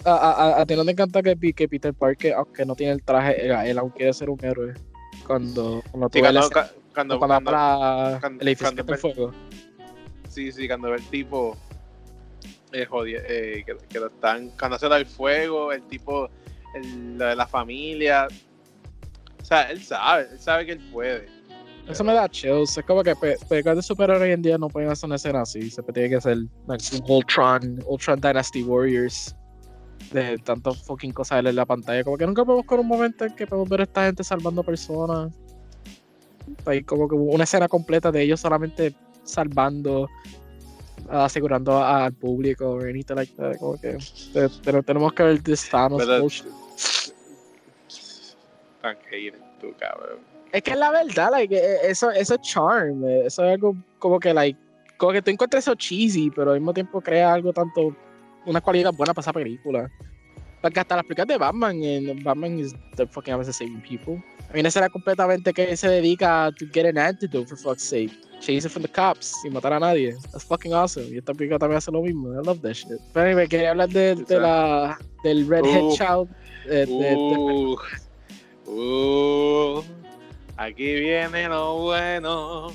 a- 0.04 0.10
a- 0.10 0.32
a- 0.32 0.60
a 0.62 0.66
ti 0.66 0.74
no 0.74 0.84
te 0.84 0.90
encanta 0.92 1.22
que, 1.22 1.36
que 1.52 1.68
Peter 1.68 1.94
Parker, 1.94 2.32
aunque 2.34 2.64
no 2.64 2.74
tiene 2.74 2.92
el 2.94 3.02
traje, 3.02 3.46
él, 3.46 3.52
él 3.52 3.78
aún 3.78 3.90
quiere 3.90 4.12
ser 4.12 4.30
un 4.30 4.42
héroe. 4.44 4.74
Cuando, 5.26 5.82
cuando 5.90 6.08
tú 6.08 6.18
Sí, 6.18 6.22
ves 6.22 6.32
la 6.34 6.40
cuando, 6.40 6.62
cu- 6.62 6.80
cuando, 6.94 7.18
cuando, 7.18 7.50
cuando- 8.20 8.42
el 8.42 8.48
edificio 8.48 8.74
en 8.86 8.98
fuego. 8.98 9.34
sí, 10.28 10.50
sí, 10.50 10.66
cuando 10.66 10.90
ve 10.90 10.96
el 10.96 11.04
tipo 11.08 11.56
eh, 12.72 12.86
eh, 13.28 13.62
que, 13.66 13.76
que 13.88 14.00
lo 14.00 14.06
están, 14.06 14.50
cuando 14.58 14.78
se 14.78 14.88
da 14.88 14.96
el 14.96 15.06
fuego, 15.06 15.72
el 15.72 15.82
tipo, 15.82 16.30
el, 16.74 17.18
lo 17.18 17.24
de 17.26 17.36
la 17.36 17.46
familia, 17.46 18.28
o 19.40 19.44
sea, 19.44 19.62
él 19.70 19.82
sabe, 19.82 20.28
él 20.30 20.38
sabe 20.38 20.66
que 20.66 20.72
él 20.72 20.80
puede. 20.92 21.26
Eso 21.88 22.04
me 22.04 22.12
da 22.14 22.28
chills. 22.28 22.76
Es 22.78 22.84
como 22.84 23.02
que 23.02 23.16
pe- 23.16 23.36
películas 23.48 23.76
de 23.76 23.82
superhéroes 23.82 24.22
hoy 24.22 24.32
en 24.32 24.42
día 24.42 24.56
no 24.58 24.68
pueden 24.68 24.90
hacer 24.90 25.06
una 25.06 25.16
escena 25.16 25.40
así. 25.42 25.70
Siempre 25.70 25.92
tiene 25.92 26.10
que 26.10 26.20
ser 26.20 26.36
like, 26.68 26.84
un 26.96 27.02
Ultron, 27.10 27.82
Ultron 27.86 28.20
Dynasty 28.20 28.62
Warriors. 28.62 29.34
De 30.12 30.38
tantas 30.38 30.78
fucking 30.84 31.12
cosas 31.12 31.44
en 31.44 31.54
la 31.56 31.66
pantalla. 31.66 32.04
Como 32.04 32.16
que 32.16 32.26
nunca 32.26 32.44
podemos 32.44 32.64
con 32.66 32.80
un 32.80 32.86
momento 32.86 33.24
en 33.24 33.34
que 33.34 33.46
podemos 33.46 33.68
ver 33.68 33.80
a 33.80 33.82
esta 33.84 34.06
gente 34.06 34.22
salvando 34.22 34.62
personas. 34.62 35.32
Hay 36.64 36.82
como 36.84 37.08
que 37.08 37.14
una 37.16 37.44
escena 37.44 37.66
completa 37.68 38.10
de 38.12 38.22
ellos 38.22 38.40
solamente 38.40 38.94
salvando, 39.24 40.08
asegurando 41.08 41.82
al 41.82 42.12
público 42.12 42.70
o 42.70 42.80
anything 42.80 43.14
like 43.14 43.32
that. 43.36 43.56
Como 43.56 43.80
que 43.80 43.98
te- 44.32 44.48
pero 44.64 44.82
tenemos 44.82 45.12
que 45.12 45.22
ver 45.24 45.42
this 45.42 45.68
Thanos 45.68 45.98
Pero- 46.04 46.20
bullshit. 46.20 46.46
Tan 48.82 48.96
tú, 49.60 49.74
cabrón. 49.78 50.18
Es 50.52 50.62
que 50.62 50.70
es 50.72 50.76
la 50.78 50.90
verdad, 50.90 51.30
like, 51.30 51.54
eh, 51.56 51.76
eso, 51.84 52.10
eso 52.10 52.34
es 52.34 52.40
charm, 52.40 53.04
eh, 53.04 53.26
eso 53.26 53.44
es 53.44 53.52
algo 53.52 53.76
como 53.98 54.18
que, 54.18 54.34
like, 54.34 54.58
como 54.96 55.12
que 55.12 55.22
tú 55.22 55.30
encuentras 55.30 55.64
eso 55.64 55.74
cheesy, 55.74 56.30
pero 56.30 56.52
al 56.52 56.58
mismo 56.60 56.72
tiempo 56.74 57.00
crea 57.00 57.32
algo 57.34 57.52
tanto, 57.52 57.94
una 58.46 58.60
cualidad 58.60 58.92
buena 58.92 59.14
para 59.14 59.22
esa 59.22 59.32
película. 59.32 59.90
Porque 60.60 60.80
hasta 60.80 60.96
las 60.96 61.04
películas 61.04 61.28
de 61.28 61.38
Batman, 61.38 61.82
en 61.82 62.22
Batman 62.22 62.58
is 62.58 62.74
the 62.96 63.06
fucking 63.06 63.32
always 63.32 63.54
saving 63.56 63.80
people. 63.80 64.22
I 64.50 64.54
mean, 64.54 64.66
esa 64.66 64.80
era 64.80 64.88
completamente 64.90 65.54
que 65.54 65.74
se 65.76 65.88
dedica 65.88 66.46
a 66.46 66.52
to 66.52 66.66
get 66.72 66.84
an 66.84 66.98
antidote 66.98 67.46
for 67.46 67.56
fuck's 67.56 67.82
sake. 67.82 68.10
Chase 68.40 68.66
it 68.66 68.70
from 68.70 68.82
the 68.82 68.88
cops 68.88 69.40
sin 69.42 69.52
matar 69.54 69.72
a 69.72 69.78
nadie. 69.80 70.12
That's 70.32 70.44
fucking 70.44 70.72
awesome. 70.74 71.06
Y 71.14 71.18
esta 71.18 71.32
película 71.32 71.58
también 71.58 71.78
hace 71.78 71.90
lo 71.90 72.02
mismo. 72.02 72.32
I 72.32 72.44
love 72.44 72.60
that 72.60 72.72
shit. 72.74 72.98
Pero 73.14 73.26
anyway, 73.26 73.46
quería 73.48 73.70
hablar 73.70 73.88
de, 73.90 74.16
de 74.16 74.40
la, 74.40 74.98
del 75.22 75.46
Redhead 75.48 75.82
Uh. 75.82 75.96
Child. 75.96 76.28
eh, 76.66 76.86
de- 76.86 76.86
de- 76.86 77.76
Uh, 78.72 79.82
aquí 80.56 80.94
viene 80.94 81.48
lo 81.48 81.78
bueno. 81.78 82.68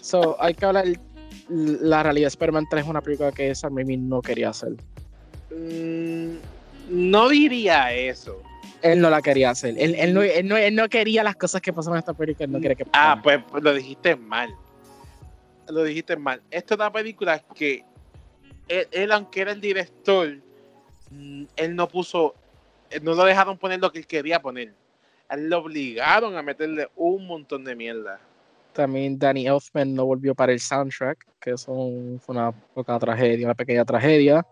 so, 0.00 0.36
hay 0.40 0.54
que 0.54 0.64
hablar. 0.64 0.86
La 1.48 2.02
realidad, 2.04 2.28
Spider-Man 2.28 2.66
3 2.70 2.84
es 2.84 2.88
una 2.88 3.00
película 3.02 3.32
que 3.32 3.54
Sam 3.54 3.76
Raimi 3.76 3.96
no 3.96 4.22
quería 4.22 4.50
hacer. 4.50 4.72
Mm, 5.50 6.36
no 6.90 7.28
diría 7.28 7.92
eso. 7.92 8.40
Él 8.82 9.00
no 9.00 9.10
la 9.10 9.20
quería 9.20 9.50
hacer. 9.50 9.74
Él, 9.76 9.94
él, 9.96 10.14
no, 10.14 10.22
él, 10.22 10.46
no, 10.48 10.56
él 10.56 10.74
no 10.74 10.88
quería 10.88 11.22
las 11.24 11.36
cosas 11.36 11.60
que 11.60 11.72
pasaron 11.72 11.96
en 11.96 12.00
esta 12.00 12.14
película. 12.14 12.44
Él 12.46 12.52
no 12.52 12.60
quería 12.60 12.76
que 12.76 12.84
Ah, 12.92 13.20
pasaran. 13.20 13.22
pues, 13.22 13.40
pues 13.50 13.62
lo 13.64 13.74
dijiste 13.74 14.16
mal. 14.16 14.54
Lo 15.68 15.82
dijiste 15.84 16.16
mal. 16.16 16.40
Esta 16.50 16.74
es 16.74 16.78
una 16.80 16.92
película 16.92 17.38
que 17.54 17.84
él, 18.68 18.88
él, 18.92 19.12
aunque 19.12 19.40
era 19.40 19.52
el 19.52 19.60
director, 19.60 20.38
mm, 21.10 21.44
él 21.56 21.74
no 21.76 21.88
puso, 21.88 22.34
no 23.02 23.14
lo 23.14 23.24
dejaron 23.24 23.56
poner 23.58 23.80
lo 23.80 23.90
que 23.92 23.98
él 24.00 24.06
quería 24.06 24.40
poner. 24.40 24.72
A 25.28 25.34
él 25.34 25.48
lo 25.48 25.58
obligaron 25.58 26.36
a 26.36 26.42
meterle 26.42 26.88
un 26.96 27.26
montón 27.26 27.64
de 27.64 27.74
mierda. 27.76 28.20
También 28.72 29.18
Danny 29.18 29.46
Elfman 29.46 29.94
no 29.94 30.06
volvió 30.06 30.34
para 30.34 30.52
el 30.52 30.60
soundtrack, 30.60 31.26
que 31.40 31.50
eso 31.52 31.72
fue 32.20 32.34
una 32.34 32.52
poca 32.52 32.98
tragedia, 32.98 33.46
una 33.46 33.54
pequeña 33.54 33.84
tragedia, 33.84 34.46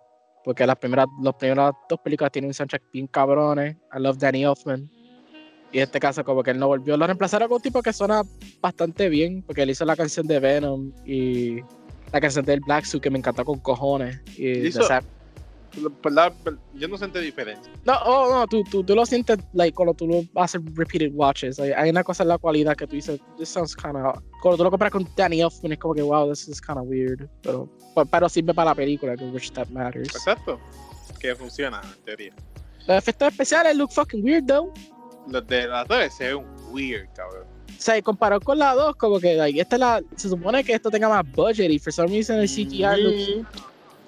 porque 0.45 0.67
las 0.67 0.77
primeras, 0.77 1.07
las 1.23 1.35
primeras 1.35 1.73
dos 1.89 2.01
películas 2.01 2.33
tienen 2.33 2.49
un 2.49 2.55
soundtrack 2.55 2.83
bien 2.93 3.07
cabrones. 3.07 3.77
I 3.97 4.01
love 4.01 4.19
Danny 4.19 4.45
Elfman. 4.45 4.89
Y 5.71 5.79
en 5.79 5.83
este 5.85 6.01
caso, 6.01 6.25
como 6.25 6.43
que 6.43 6.51
él 6.53 6.59
no 6.59 6.67
volvió. 6.67 6.97
Lo 6.97 7.07
reemplazaron 7.07 7.49
con 7.49 7.57
un 7.57 7.63
tipo 7.63 7.83
que 7.83 7.93
suena 7.93 8.23
bastante 8.61 9.09
bien, 9.09 9.43
porque 9.43 9.63
él 9.63 9.71
hizo 9.71 9.85
la 9.85 9.97
canción 9.97 10.27
de 10.27 10.41
Venom 10.41 10.93
y 11.05 11.61
la 12.11 12.21
canción 12.21 12.45
del 12.45 12.61
Black 12.61 12.85
Suit, 12.87 13.03
que 13.03 13.11
me 13.11 13.19
encantó 13.19 13.45
con 13.45 13.59
cojones. 13.61 14.21
Y 14.37 14.67
Hizo- 14.69 14.81
yo 16.75 16.89
no 16.89 16.99
sentí 16.99 17.19
diferencia. 17.21 17.73
No, 17.85 17.95
oh, 18.05 18.33
no, 18.33 18.47
tú, 18.47 18.63
tú, 18.65 18.83
tú 18.83 18.95
lo 18.95 19.05
sientes 19.07 19.39
like, 19.53 19.75
cuando 19.75 19.95
tú 19.95 20.07
lo 20.07 20.43
haces 20.43 20.61
repeated 20.75 21.13
watches. 21.15 21.59
Hay, 21.59 21.73
hay 21.73 21.91
una 21.91 22.03
cosa 22.03 22.23
en 22.23 22.31
la 22.31 22.39
cualidad 22.39 22.77
que 22.77 22.87
tú 22.87 22.97
dices, 22.97 23.21
this 23.37 23.49
sounds 23.49 23.77
kind 23.77 23.97
of. 23.97 24.23
Cuando 24.43 24.59
tú 24.59 24.65
lo 24.65 24.71
comparas 24.71 24.93
con 24.93 25.09
Danny 25.17 25.41
Elfman, 25.41 25.73
es 25.73 25.79
como 25.79 25.95
que, 25.95 26.03
wow, 26.03 26.29
this 26.29 26.49
is 26.49 26.61
kind 26.61 26.79
of 26.79 26.87
weird. 26.87 27.29
Pero, 27.43 27.69
pero 28.11 28.29
sirve 28.29 28.55
para 28.55 28.71
la 28.71 28.75
película, 28.75 29.17
que 29.17 29.25
which 29.25 29.53
that 29.53 29.69
matters. 29.69 30.09
Exacto. 30.09 30.59
Que 31.19 31.35
funciona, 31.35 31.81
en 31.83 32.05
teoría. 32.05 32.35
Los 32.87 32.99
efectos 32.99 33.29
especiales 33.29 33.77
look 33.77 33.93
fucking 33.93 34.25
weird, 34.25 34.47
though. 34.47 34.73
Los 35.27 35.47
de 35.47 35.67
las 35.67 35.87
dos 35.87 36.15
se 36.15 36.33
ven 36.33 36.45
weird, 36.71 37.09
cabrón. 37.15 37.47
O 37.69 37.81
sea, 37.81 37.97
y 37.97 38.03
comparado 38.03 38.41
con 38.41 38.59
la 38.59 38.75
2, 38.75 38.97
como 38.97 39.21
que, 39.21 39.35
like, 39.35 39.61
esta 39.61 39.77
es 39.77 39.81
la. 39.81 40.03
Se 40.17 40.29
supone 40.29 40.65
que 40.65 40.73
esto 40.73 40.91
tenga 40.91 41.09
más 41.09 41.25
budget 41.33 41.71
y 41.71 41.79
for 41.79 41.93
some 41.93 42.09
reason 42.09 42.41
el 42.41 42.49
CGI 42.49 43.03
looks. 43.03 43.47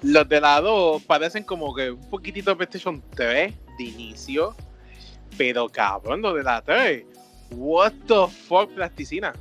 Los 0.01 0.27
de 0.27 0.41
la 0.41 0.59
2 0.61 1.03
parecen 1.03 1.43
como 1.43 1.73
que 1.75 1.91
un 1.91 2.09
poquitito 2.09 2.51
de 2.51 2.55
PlayStation 2.57 3.03
3 3.15 3.53
de 3.77 3.83
inicio. 3.83 4.55
Pero 5.37 5.69
cabrón, 5.69 6.21
los 6.21 6.35
de 6.35 6.43
la 6.43 6.61
3. 6.61 7.05
What 7.51 7.93
the 8.07 8.27
fuck, 8.47 8.69
plasticina. 8.73 9.33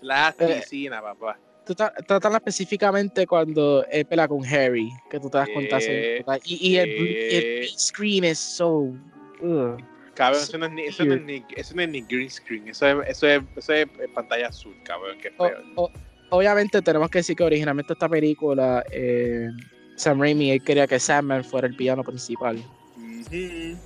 Plasticina, 0.00 1.00
papá. 1.00 1.38
Tú 1.64 1.74
ta- 1.74 1.92
tratan 2.06 2.34
específicamente 2.34 3.26
cuando 3.26 3.84
él 3.90 4.04
pelea 4.04 4.26
con 4.26 4.44
Harry, 4.44 4.90
que 5.08 5.20
tú 5.20 5.30
te 5.30 5.38
das 5.38 5.48
cuenta. 5.54 5.78
Eh, 5.80 6.24
y, 6.44 6.70
y 6.72 6.76
el, 6.76 6.88
el 6.90 7.06
eh. 7.08 7.56
green 7.60 7.78
screen 7.78 8.24
es 8.24 8.38
so. 8.38 8.92
ugh. 9.40 9.76
Cabrón, 10.14 10.40
So 10.40 10.48
eso 10.48 10.58
no, 10.58 10.66
es 10.66 10.72
ni, 10.72 10.82
eso, 10.82 11.04
no 11.04 11.14
es 11.14 11.22
ni, 11.22 11.44
eso 11.56 11.74
no 11.74 11.82
es 11.82 11.88
ni 11.88 12.02
green 12.02 12.30
screen. 12.30 12.68
Eso 12.68 12.86
es, 13.02 13.08
eso 13.10 13.26
es, 13.28 13.42
eso 13.56 13.72
es 13.72 13.88
pantalla 14.14 14.48
azul, 14.48 14.74
cabrón. 14.84 15.18
Que 15.18 15.30
feo. 15.30 15.62
o- 15.76 15.90
obviamente 16.32 16.82
tenemos 16.82 17.10
que 17.10 17.18
decir 17.18 17.36
que 17.36 17.44
originalmente 17.44 17.92
esta 17.92 18.08
película, 18.08 18.82
eh, 18.90 19.48
Sam 19.96 20.20
Raimi 20.20 20.50
él 20.50 20.62
quería 20.62 20.86
que 20.86 20.98
Sandman 20.98 21.44
fuera 21.44 21.66
el 21.66 21.74
villano 21.74 22.02
principal. 22.02 22.56
Ujú. 22.96 23.76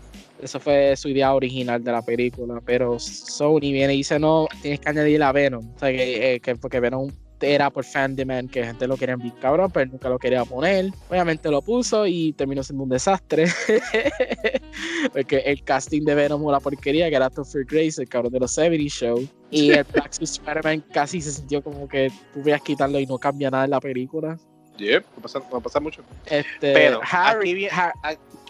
Eso 0.41 0.61
fue 0.61 0.95
su 0.97 1.09
idea 1.09 1.35
original 1.35 1.83
de 1.83 1.93
la 1.93 2.03
película, 2.03 2.61
pero 2.65 2.99
Sony 2.99 3.61
viene 3.61 3.95
y 3.95 3.99
dice, 3.99 4.19
no, 4.19 4.47
tienes 4.63 4.81
que 4.81 4.89
añadir 4.89 5.23
a 5.23 5.33
Venom. 5.33 5.67
O 5.75 5.79
sea, 5.79 5.91
que, 5.91 6.35
eh, 6.35 6.41
que- 6.41 6.57
porque 6.57 6.79
Venom 6.79 7.11
era 7.41 7.71
por 7.71 7.85
fan 7.85 8.17
demand, 8.17 8.51
que 8.51 8.65
gente 8.65 8.87
lo 8.87 8.97
quería 8.97 9.17
bien 9.17 9.35
cabrón, 9.41 9.71
pero 9.73 9.91
nunca 9.91 10.09
lo 10.09 10.19
quería 10.19 10.45
poner. 10.45 10.91
Obviamente 11.09 11.51
lo 11.51 11.63
puso 11.63 12.07
y 12.07 12.33
terminó 12.33 12.63
siendo 12.63 12.85
un 12.85 12.91
desastre. 12.91 13.47
porque 15.13 15.39
el 15.39 15.63
casting 15.63 16.05
de 16.05 16.15
Venom 16.15 16.41
era 16.41 16.49
una 16.49 16.61
porquería, 16.61 17.09
que 17.09 17.17
era 17.17 17.31
Topher 17.31 17.65
Grace, 17.65 18.01
el 18.01 18.09
cabrón 18.09 18.33
de 18.33 18.41
los 18.41 18.53
70 18.53 18.85
Show. 18.89 19.29
Y 19.51 19.73
el 19.73 19.85
Black 19.93 20.13
Spider-Man 20.21 20.85
casi 20.93 21.21
se 21.21 21.33
sintió 21.33 21.63
como 21.63 21.89
que 21.89 22.11
tú 22.33 22.43
veas 22.43 22.63
quitarlo 22.63 22.99
y 22.99 23.07
no 23.07 23.19
cambia 23.19 23.51
nada 23.51 23.65
en 23.65 23.71
la 23.71 23.81
película. 23.81 24.39
Yep, 24.79 25.05
no 25.17 25.23
pasa, 25.23 25.41
no 25.51 25.61
pasa 25.61 25.81
mucho. 25.81 26.03
Este, 26.27 26.73
Pero 26.73 27.01
Harry, 27.03 27.67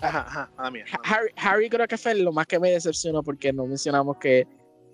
Ajá, 0.03 0.27
ajá, 0.27 0.51
Harry, 1.05 1.31
Harry 1.37 1.71
creo 1.71 1.87
que 1.87 1.97
fue 1.97 2.15
lo 2.15 2.33
más 2.33 2.47
que 2.47 2.59
me 2.59 2.71
decepcionó 2.71 3.23
porque 3.23 3.53
no 3.53 3.67
mencionamos 3.67 4.19
que 4.19 4.47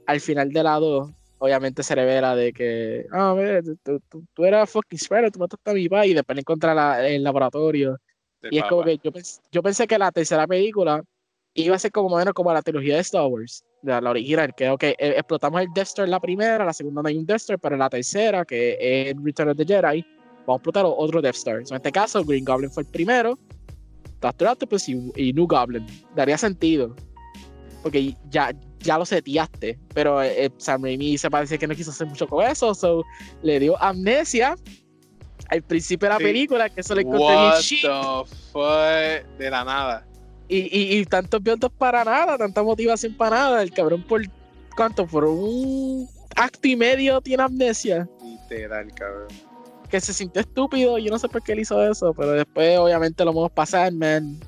al 0.06 0.20
final 0.20 0.52
de 0.52 0.62
la 0.62 0.74
2 0.74 1.10
obviamente 1.42 1.82
se 1.82 1.94
revela 1.96 2.36
de 2.36 2.52
que 2.52 3.06
ah, 3.12 3.32
ve, 3.34 3.62
tú, 3.82 4.00
tú- 4.08 4.24
tú- 4.32 4.44
eras 4.44 4.70
fucking 4.70 4.96
Spider, 4.96 5.30
tú 5.32 5.40
mataste 5.40 5.70
a 5.70 5.74
mi 5.74 5.88
papá 5.88 6.06
y 6.06 6.14
después 6.14 6.36
le 6.36 6.40
encuentra 6.40 6.72
la- 6.74 7.06
el 7.06 7.22
laboratorio 7.22 7.98
y 8.50 8.58
es 8.58 8.64
como 8.68 8.82
que 8.84 8.98
yo, 9.02 9.10
pens- 9.12 9.40
yo 9.50 9.62
pensé 9.62 9.86
que 9.88 9.98
la 9.98 10.12
tercera 10.12 10.46
película 10.46 11.02
iba 11.54 11.74
a 11.74 11.78
ser 11.78 11.90
como 11.90 12.16
menos 12.16 12.32
como 12.32 12.52
la 12.52 12.62
trilogía 12.62 12.94
de 12.94 13.00
Star 13.00 13.26
Wars, 13.26 13.64
de 13.82 14.00
la 14.00 14.10
original, 14.10 14.54
que 14.54 14.70
ok, 14.70 14.82
eh, 14.84 14.96
explotamos 14.98 15.60
el 15.60 15.68
Death 15.74 15.88
Star 15.88 16.04
en 16.04 16.10
la 16.12 16.20
primera, 16.20 16.64
la 16.64 16.72
segunda 16.72 17.02
no 17.02 17.08
hay 17.08 17.18
un 17.18 17.26
Death 17.26 17.40
Star, 17.40 17.58
pero 17.58 17.74
en 17.74 17.80
la 17.80 17.90
tercera, 17.90 18.44
que 18.44 18.76
es 19.10 19.14
Return 19.22 19.50
of 19.50 19.56
the 19.56 19.64
Jedi, 19.64 20.02
vamos 20.46 20.48
a 20.48 20.56
explotar 20.56 20.84
otro 20.86 21.20
Death 21.20 21.34
Star. 21.36 21.66
So, 21.66 21.74
en 21.74 21.78
este 21.78 21.90
caso, 21.92 22.24
Green 22.24 22.44
Goblin 22.44 22.70
fue 22.70 22.84
el 22.84 22.88
primero, 22.88 23.36
Doctor 24.20 24.48
Octopus 24.48 24.88
y, 24.88 25.12
y 25.16 25.32
New 25.32 25.46
Goblin. 25.48 25.84
Daría 26.14 26.38
sentido, 26.38 26.94
porque 27.82 28.14
ya, 28.30 28.52
ya 28.82 28.98
lo 28.98 29.04
seteaste, 29.06 29.78
pero 29.94 30.22
eh, 30.22 30.50
Sam 30.58 30.82
Raimi 30.84 31.16
se 31.18 31.30
parece 31.30 31.58
que 31.58 31.66
no 31.66 31.74
quiso 31.74 31.90
hacer 31.90 32.06
mucho 32.06 32.26
con 32.26 32.44
eso, 32.46 32.74
so 32.74 33.02
le 33.42 33.58
dio 33.60 33.80
amnesia 33.82 34.54
al 35.48 35.62
principio 35.62 36.06
de 36.08 36.14
la 36.14 36.18
Sí. 36.18 36.24
película, 36.24 36.68
que 36.70 36.80
eso 36.80 36.94
le 36.94 37.02
encontré 37.02 37.26
What 37.26 37.58
the 37.60 38.36
fuck 38.52 39.38
de 39.38 39.50
la 39.50 39.64
nada. 39.64 40.06
Y, 40.48 40.58
y, 40.76 40.98
y 40.98 41.04
tantos 41.06 41.42
builds 41.42 41.68
para 41.78 42.04
nada, 42.04 42.36
tanta 42.38 42.62
motivación 42.62 43.14
para 43.16 43.36
nada. 43.36 43.62
El 43.62 43.70
cabrón 43.72 44.02
por 44.02 44.22
cuánto, 44.76 45.06
por 45.06 45.24
un 45.24 46.06
acto 46.36 46.68
y 46.68 46.76
medio 46.76 47.20
tiene 47.20 47.42
amnesia. 47.42 48.08
Literal, 48.22 48.92
cabrón. 48.94 49.28
Que 49.88 50.00
se 50.00 50.12
sintió 50.12 50.40
estúpido. 50.40 50.98
Yo 50.98 51.10
no 51.10 51.18
sé 51.18 51.28
por 51.28 51.42
qué 51.42 51.52
él 51.52 51.60
hizo 51.60 51.82
eso. 51.86 52.12
Pero 52.14 52.32
después, 52.32 52.78
obviamente, 52.78 53.24
lo 53.24 53.32
vamos 53.32 53.50
a 53.50 53.54
pasar, 53.54 53.92
man. 53.92 54.38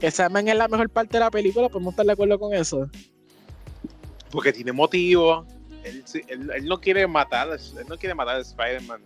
Que 0.00 0.10
Sandman 0.10 0.48
es 0.48 0.56
la 0.56 0.68
mejor 0.68 0.88
parte 0.90 1.14
de 1.18 1.20
la 1.20 1.30
película, 1.30 1.68
podemos 1.68 1.92
estar 1.92 2.06
de 2.06 2.12
acuerdo 2.12 2.38
con 2.38 2.54
eso. 2.54 2.88
Porque 4.30 4.52
tiene 4.52 4.72
motivo. 4.72 5.46
Él, 5.84 6.02
sí- 6.04 6.22
él, 6.28 6.50
él 6.54 6.66
no 6.66 6.80
quiere 6.80 7.06
matar, 7.06 7.48
él 7.50 7.86
no 7.88 7.96
quiere 7.96 8.14
matar 8.14 8.36
a 8.36 8.40
Spider-Man. 8.40 9.00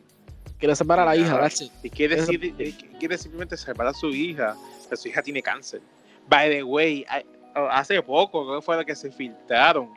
Quiere 0.59 0.75
salvar 0.77 1.01
a 1.01 1.05
la 1.05 1.17
hija, 1.17 1.47
it. 1.47 1.73
Y 1.83 1.91
quiere, 1.91 2.17
decir- 2.17 3.19
simplemente 3.19 3.57
salvar 3.57 3.89
a 3.89 3.93
su 3.95 4.09
hija. 4.11 4.57
Pero 4.85 4.97
su 4.97 5.09
hija 5.09 5.23
tiene 5.23 5.43
cáncer. 5.43 5.81
By 6.29 6.51
the 6.51 6.63
way, 6.63 7.05
hay- 7.09 7.25
hace 7.71 8.01
poco 8.03 8.47
creo 8.47 8.61
que 8.61 8.65
fue 8.65 8.77
lo 8.77 8.85
que 8.85 8.95
se 8.95 9.11
filtraron 9.11 9.91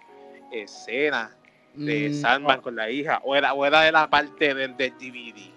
escenas 0.52 1.32
de 1.76 2.10
Mm, 2.10 2.14
Sandman 2.14 2.62
con 2.62 2.76
la 2.76 2.90
hija. 2.90 3.22
O 3.24 3.36
era, 3.36 3.54
o 3.54 3.66
era 3.66 3.82
de 3.82 3.92
la 3.92 4.10
parte 4.10 4.54
del, 4.54 4.76
del 4.78 4.92
DVD. 4.98 5.52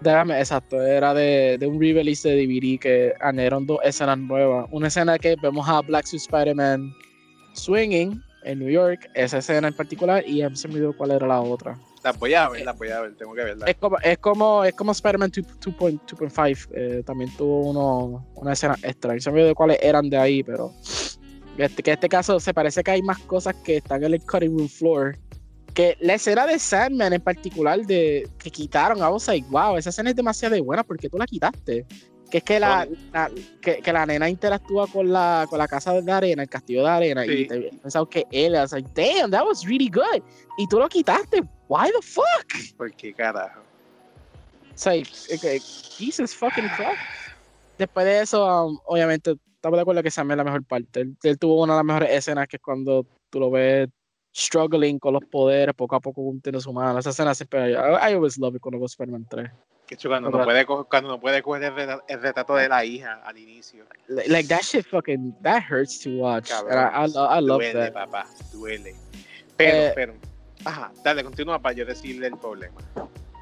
Déjame, 0.00 0.38
exacto, 0.38 0.80
era 0.82 1.12
de, 1.12 1.56
de 1.58 1.66
un 1.66 1.78
re-release 1.78 2.26
de 2.26 2.34
DVD 2.34 2.78
que 2.78 3.12
añadieron 3.20 3.66
dos 3.66 3.78
escenas 3.84 4.16
nuevas. 4.18 4.66
Una 4.70 4.88
escena 4.88 5.18
que 5.18 5.36
vemos 5.42 5.68
a 5.68 5.80
Black 5.82 6.06
Suit 6.06 6.22
Spider-Man 6.22 6.92
swinging 7.52 8.22
en 8.44 8.58
New 8.58 8.70
York, 8.70 9.10
esa 9.14 9.38
escena 9.38 9.68
en 9.68 9.74
particular, 9.74 10.22
y 10.26 10.38
ya 10.38 10.54
se 10.54 10.68
me 10.68 10.74
olvidó 10.74 10.96
cuál 10.96 11.12
era 11.12 11.26
la 11.26 11.40
otra. 11.40 11.78
Las 12.02 12.18
voy 12.18 12.34
a 12.34 12.48
ver, 12.48 12.64
las 12.64 12.78
voy 12.78 12.88
a 12.88 13.00
ver, 13.00 13.16
tengo 13.16 13.34
que 13.34 13.44
verlas. 13.44 13.68
Es 13.68 13.76
como, 13.76 13.98
es 13.98 14.18
como, 14.18 14.64
es 14.64 14.74
como 14.74 14.92
Spider-Man 14.92 15.30
2.5, 15.30 16.68
eh, 16.72 17.02
también 17.04 17.30
tuvo 17.36 17.70
uno, 17.70 18.26
una 18.36 18.52
escena 18.52 18.76
extra. 18.82 19.14
Y 19.16 19.20
se 19.20 19.30
me 19.30 19.40
olvidó 19.40 19.54
cuáles 19.54 19.78
eran 19.82 20.08
de 20.08 20.16
ahí, 20.16 20.42
pero 20.42 20.72
este, 21.58 21.82
que 21.82 21.90
en 21.90 21.94
este 21.94 22.08
caso 22.08 22.40
se 22.40 22.54
parece 22.54 22.82
que 22.82 22.90
hay 22.90 23.02
más 23.02 23.18
cosas 23.18 23.54
que 23.64 23.78
están 23.78 24.02
en 24.02 24.14
el 24.14 24.22
cutting 24.22 24.56
room 24.56 24.68
floor. 24.68 25.18
Que 25.74 25.96
la 26.00 26.14
escena 26.14 26.46
de 26.46 26.58
Sandman 26.58 27.12
en 27.12 27.20
particular 27.20 27.80
de 27.86 28.28
que 28.38 28.50
quitaron, 28.50 28.98
I 28.98 29.02
was 29.02 29.28
like, 29.28 29.46
wow, 29.50 29.76
esa 29.76 29.90
escena 29.90 30.10
es 30.10 30.16
demasiado 30.16 30.62
buena 30.64 30.82
porque 30.82 31.08
tú 31.08 31.16
la 31.16 31.26
quitaste. 31.26 31.86
Que 32.30 32.38
es 32.38 32.44
que 32.44 32.60
la, 32.60 32.86
la- 33.12 33.30
que, 33.60 33.78
que 33.82 33.92
la 33.92 34.06
nena 34.06 34.28
interactúa 34.30 34.86
con 34.86 35.12
la, 35.12 35.46
con 35.50 35.58
la 35.58 35.66
casa 35.66 36.00
de 36.00 36.12
arena, 36.12 36.42
el 36.44 36.48
castillo 36.48 36.82
de 36.84 36.88
arena, 36.88 37.24
Sí. 37.24 37.30
y 37.32 37.46
te 37.48 37.60
pensaba 37.82 38.08
que 38.08 38.24
él, 38.30 38.54
I 38.54 38.58
was 38.58 38.72
like, 38.72 38.88
damn, 38.94 39.30
that 39.32 39.44
was 39.44 39.64
really 39.64 39.88
good. 39.90 40.22
Y 40.58 40.66
tú 40.68 40.78
lo 40.78 40.88
quitaste, 40.88 41.42
why 41.68 41.88
the 41.90 42.02
fuck? 42.06 42.76
Porque 42.76 43.12
carajo. 43.12 43.60
O 43.60 44.82
sea, 44.82 44.94
es 44.94 45.38
que, 45.40 45.58
Jesus 45.60 46.34
fucking 46.34 46.68
Christ. 46.76 47.00
después 47.78 48.06
de 48.06 48.20
eso, 48.22 48.66
um, 48.66 48.78
obviamente, 48.86 49.34
estamos 49.56 49.76
de 49.76 49.82
acuerdo 49.82 50.02
que 50.02 50.10
Sam 50.10 50.30
es 50.30 50.36
la 50.36 50.44
mejor 50.44 50.64
parte. 50.64 51.00
Él, 51.00 51.16
él 51.22 51.38
tuvo 51.38 51.62
una 51.62 51.74
de 51.74 51.78
las 51.78 51.84
mejores 51.84 52.10
escenas 52.10 52.46
que 52.48 52.56
es 52.56 52.62
cuando 52.62 53.04
tú 53.28 53.40
lo 53.40 53.50
ves 53.50 53.88
struggling 54.34 54.98
con 55.00 55.14
los 55.14 55.24
poderes, 55.24 55.74
poco 55.74 55.96
a 55.96 56.00
poco 56.00 56.22
cumpliendo 56.22 56.60
su 56.60 56.72
mano. 56.72 57.00
Esa 57.00 57.10
escena 57.10 57.34
siempre. 57.34 57.72
I, 57.72 57.74
I 57.74 58.14
always 58.14 58.38
love 58.38 58.54
it 58.54 58.60
cuando 58.62 58.78
veo 58.78 58.86
Spider-Man 58.86 59.26
3. 59.28 59.50
Que 59.90 59.96
chulo, 59.96 60.20
cuando, 60.20 60.30
no 60.30 60.44
puede 60.44 60.64
coger, 60.64 60.86
cuando 60.88 61.08
no 61.08 61.20
puede 61.20 61.42
coger 61.42 61.64
el, 61.64 61.98
el 62.06 62.22
retrato 62.22 62.54
de 62.54 62.68
la 62.68 62.84
hija 62.84 63.20
al 63.24 63.36
inicio. 63.36 63.84
Like, 64.06 64.46
that 64.48 64.62
shit 64.62 64.86
fucking. 64.86 65.34
That 65.42 65.64
hurts 65.68 65.98
to 66.04 66.10
watch. 66.10 66.48
Cabrón, 66.48 66.78
I, 66.94 67.06
I, 67.06 67.38
I 67.38 67.40
love 67.40 67.60
duele, 67.60 67.72
that. 67.72 67.92
papá, 67.92 68.24
duele. 68.52 68.94
Pero, 69.56 69.76
Eh, 69.76 69.92
pero. 69.96 70.14
Ajá, 70.64 70.92
dale, 71.02 71.24
continúa 71.24 71.58
para 71.58 71.74
yo 71.74 71.84
decirle 71.84 72.28
el 72.28 72.36
problema. 72.38 72.80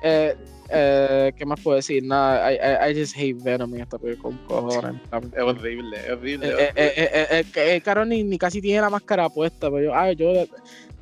Eh, 0.02 0.34
eh, 0.70 1.32
¿Qué 1.36 1.44
más 1.44 1.60
puedo 1.60 1.76
decir? 1.76 2.02
Nada, 2.02 2.50
I, 2.50 2.92
I, 2.92 2.98
just 2.98 3.14
hate 3.14 3.36
Venom 3.42 3.74
en 3.74 3.82
esta 3.82 3.98
película 3.98 4.34
con 4.34 4.46
cojones. 4.46 5.02
Es 5.36 5.42
horrible, 5.42 5.98
es 5.98 6.10
horrible. 6.10 6.48
Eh, 6.48 6.72
es 6.74 6.96
eh, 6.96 7.10
eh, 7.12 7.44
eh, 7.56 7.74
el 7.74 7.82
caro 7.82 8.06
ni, 8.06 8.24
ni 8.24 8.38
casi 8.38 8.62
tiene 8.62 8.80
la 8.80 8.88
máscara 8.88 9.28
puesta, 9.28 9.70
pero 9.70 9.82
yo, 9.82 9.94
ay, 9.94 10.16
yo, 10.16 10.32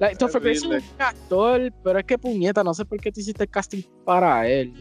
like, 0.01 0.17
Topher 0.17 0.45
es 0.49 0.65
un 0.65 0.83
actor, 0.99 1.73
pero 1.85 2.01
es 2.01 2.05
que 2.05 2.19
puñeta, 2.19 2.65
no 2.65 2.75
sé 2.75 2.85
por 2.85 2.99
qué 3.01 3.13
te 3.13 3.21
hiciste 3.21 3.45
el 3.45 3.51
casting 3.51 3.83
para 4.05 4.49
él. 4.49 4.73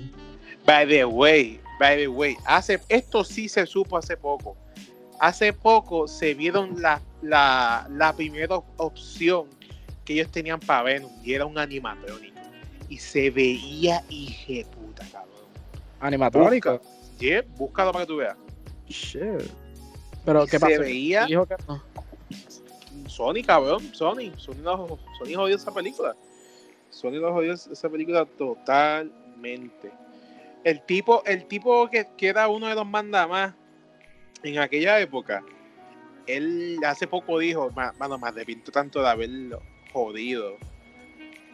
By 0.66 0.88
the 0.88 1.06
way, 1.06 1.60
by 1.80 1.98
the 1.98 2.08
way, 2.08 2.36
hace, 2.46 2.80
esto 2.90 3.24
sí 3.24 3.48
se 3.48 3.66
supo 3.66 3.98
hace 3.98 4.18
poco. 4.18 4.58
Hace 5.20 5.54
poco 5.54 6.08
se 6.08 6.34
vieron 6.34 6.82
la, 6.82 7.02
la, 7.22 7.88
la 7.92 8.14
primera 8.14 8.56
op- 8.56 8.66
opción 8.78 9.48
que 10.04 10.14
ellos 10.14 10.30
tenían 10.32 10.60
para 10.60 10.84
Venom 10.84 11.12
y 11.24 11.34
era 11.34 11.46
un 11.46 11.58
animatrónico. 11.58 12.36
Y 12.90 12.98
se 12.98 13.30
veía 13.32 14.04
puta, 14.72 15.06
cabrón. 15.12 15.36
Animatrónico. 16.00 16.82
Yeah, 17.20 17.44
búscalo 17.58 17.92
para 17.92 18.06
que 18.06 18.08
tú 18.12 18.18
veas. 18.18 18.36
Shit. 18.88 19.50
Pero, 20.26 20.44
Y 20.44 20.48
¿qué 20.48 20.60
se 20.60 20.60
pasó? 20.60 20.82
veía- 20.82 21.26
Dijo 21.26 21.46
que 21.46 21.56
no. 21.68 21.82
Sony, 23.08 23.44
cabrón, 23.46 23.82
Sony. 23.94 24.32
Sony, 24.38 24.56
no, 24.62 24.88
Sony 25.18 25.36
jodió 25.36 25.56
esa 25.56 25.72
película. 25.74 26.16
Sony 26.90 27.12
lo 27.14 27.32
jodió 27.34 27.54
esa 27.54 27.90
película 27.90 28.26
totalmente. 28.26 29.92
El 30.66 30.82
tipo, 30.82 31.24
el 31.26 31.46
tipo 31.46 31.88
que, 31.92 32.08
que 32.18 32.28
era 32.28 32.48
uno 32.50 32.68
de 32.68 32.74
los 32.76 32.88
mandamás 32.88 33.54
en 34.42 34.58
aquella 34.58 35.00
época, 35.00 35.44
él 36.26 36.80
hace 36.84 37.06
poco 37.08 37.38
dijo, 37.38 37.70
"Ma- 37.76 37.94
mano, 38.00 38.18
me 38.18 38.28
arrepiento 38.28 38.72
tanto 38.72 39.00
de 39.02 39.08
haberlo 39.08 39.62
jodido 39.94 40.58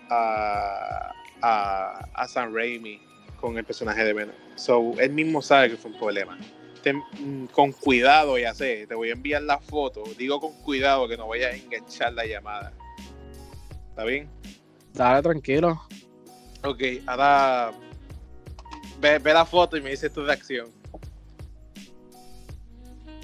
a, 0.09 1.11
a, 1.41 2.07
a 2.13 2.27
Sam 2.29 2.55
Raimi 2.55 3.01
con 3.39 3.57
el 3.57 3.65
personaje 3.65 4.03
de 4.05 4.13
Venom. 4.13 4.35
So, 4.55 4.93
él 4.97 5.11
mismo 5.11 5.41
sabe 5.41 5.71
que 5.71 5.77
fue 5.77 5.91
un 5.91 5.97
problema. 5.97 6.37
Ten- 6.81 7.03
mm, 7.19 7.45
con 7.47 7.73
cuidado, 7.73 8.37
ya 8.37 8.53
sé, 8.53 8.87
te 8.87 8.95
voy 8.95 9.09
a 9.09 9.13
enviar 9.13 9.41
la 9.41 9.59
foto. 9.59 10.03
Digo 10.17 10.39
con 10.39 10.53
cuidado 10.63 11.07
que 11.09 11.17
no 11.17 11.27
vaya 11.27 11.47
a 11.49 11.51
enganchar 11.55 12.13
la 12.13 12.25
llamada. 12.25 12.71
¿Está 13.89 14.05
bien? 14.05 14.29
Dale, 14.93 15.21
tranquilo. 15.21 15.81
Ok, 16.63 16.81
ahora 17.07 17.71
ve, 19.01 19.17
ve 19.19 19.33
la 19.33 19.45
foto 19.45 19.75
y 19.75 19.81
me 19.81 19.89
dices 19.89 20.13
tu 20.13 20.23
reacción. 20.23 20.69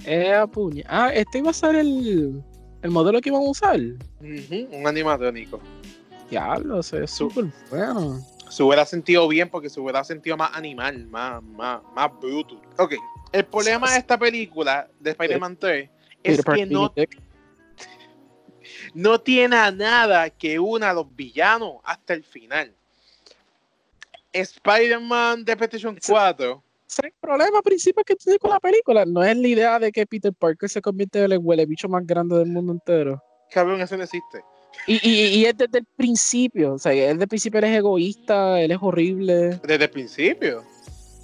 Eh, 0.06 0.34
puña. 0.52 0.84
Ah, 0.88 1.12
este 1.14 1.40
iba 1.40 1.52
a 1.52 1.54
ser 1.54 1.76
el, 1.76 2.42
el 2.82 2.92
modelo 2.92 3.20
que 3.22 3.30
iban 3.30 3.42
a 3.42 3.50
usar. 3.50 3.78
Un 3.80 4.84
animatrónico. 4.86 5.60
Diablo, 6.30 6.82
se 6.82 7.02
ve 7.02 7.08
Su- 7.08 7.30
súper 7.30 7.46
bueno. 7.70 8.20
Se 8.50 8.64
hubiera 8.64 8.86
sentido 8.86 9.28
bien 9.28 9.50
porque 9.50 9.70
se 9.70 9.80
hubiera 9.80 10.04
sentido 10.04 10.38
más 10.38 10.52
animal, 10.56 11.06
más, 11.08 11.44
más, 11.44 11.82
más 11.94 12.10
bruto. 12.20 12.60
Ok, 12.78 12.94
el 13.34 13.46
problema 13.46 13.92
de 13.92 14.00
esta 14.00 14.18
película 14.18 14.90
de 15.00 15.12
Spider-Man 15.12 15.58
3 15.58 15.90
es 16.24 16.44
que 16.46 16.66
no, 16.66 16.94
no 18.94 19.20
tiene 19.20 19.58
a 19.58 19.72
nada 19.72 20.30
que 20.30 20.60
una 20.60 20.92
a 20.92 20.94
los 20.94 21.14
villanos 21.14 21.76
hasta 21.84 22.14
el 22.14 22.24
final. 22.24 22.74
Spider-Man 24.42 25.46
de 25.46 25.56
PlayStation 25.58 25.98
Ese- 25.98 26.12
4 26.12 26.64
Ese 26.88 27.02
es 27.02 27.06
el 27.06 27.14
problema 27.20 27.62
principal 27.62 28.04
que 28.06 28.16
tiene 28.16 28.40
con 28.40 28.52
la 28.52 28.60
película. 28.60 29.06
No 29.06 29.24
es 29.24 29.36
la 29.38 29.48
idea 29.48 29.80
de 29.80 29.92
que 29.92 30.06
Peter 30.06 30.34
Parker 30.34 30.70
se 30.70 30.82
convierte 30.82 31.24
en 31.24 31.32
el 31.32 31.40
huele 31.40 31.66
bicho 31.66 31.90
más 31.90 32.06
grande 32.06 32.38
del 32.38 32.48
mundo 32.48 32.72
entero. 32.74 33.22
Cabrón, 33.52 33.82
eso 33.82 33.98
no 33.98 34.04
existe. 34.04 34.40
Y, 34.86 34.96
y, 35.10 35.26
y 35.40 35.46
es 35.46 35.58
desde 35.58 35.80
el 35.80 35.86
principio. 35.98 36.74
O 36.74 36.78
sea, 36.80 36.94
él 36.94 37.00
desde 37.14 37.24
el 37.24 37.28
principio 37.28 37.58
él 37.60 37.64
es 37.66 37.78
egoísta, 37.78 38.62
él 38.62 38.72
es 38.72 38.78
horrible. 38.80 39.60
Desde 39.64 39.84
el 39.86 39.90
principio. 39.90 40.64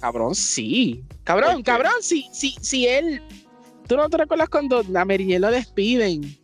Cabrón, 0.00 0.34
sí. 0.34 1.02
¿Por 1.08 1.24
Cabrón, 1.24 1.62
cabrón, 1.62 1.92
sí, 2.00 2.26
sí, 2.32 2.54
sí, 2.60 2.86
él. 2.86 3.22
¿Tú 3.86 3.96
no 3.96 4.08
te 4.10 4.16
recuerdas 4.18 4.48
cuando 4.48 4.78
a 4.80 5.04
Mary 5.04 5.24
Jane 5.24 5.38
la 5.40 5.50
despiden? 5.50 6.36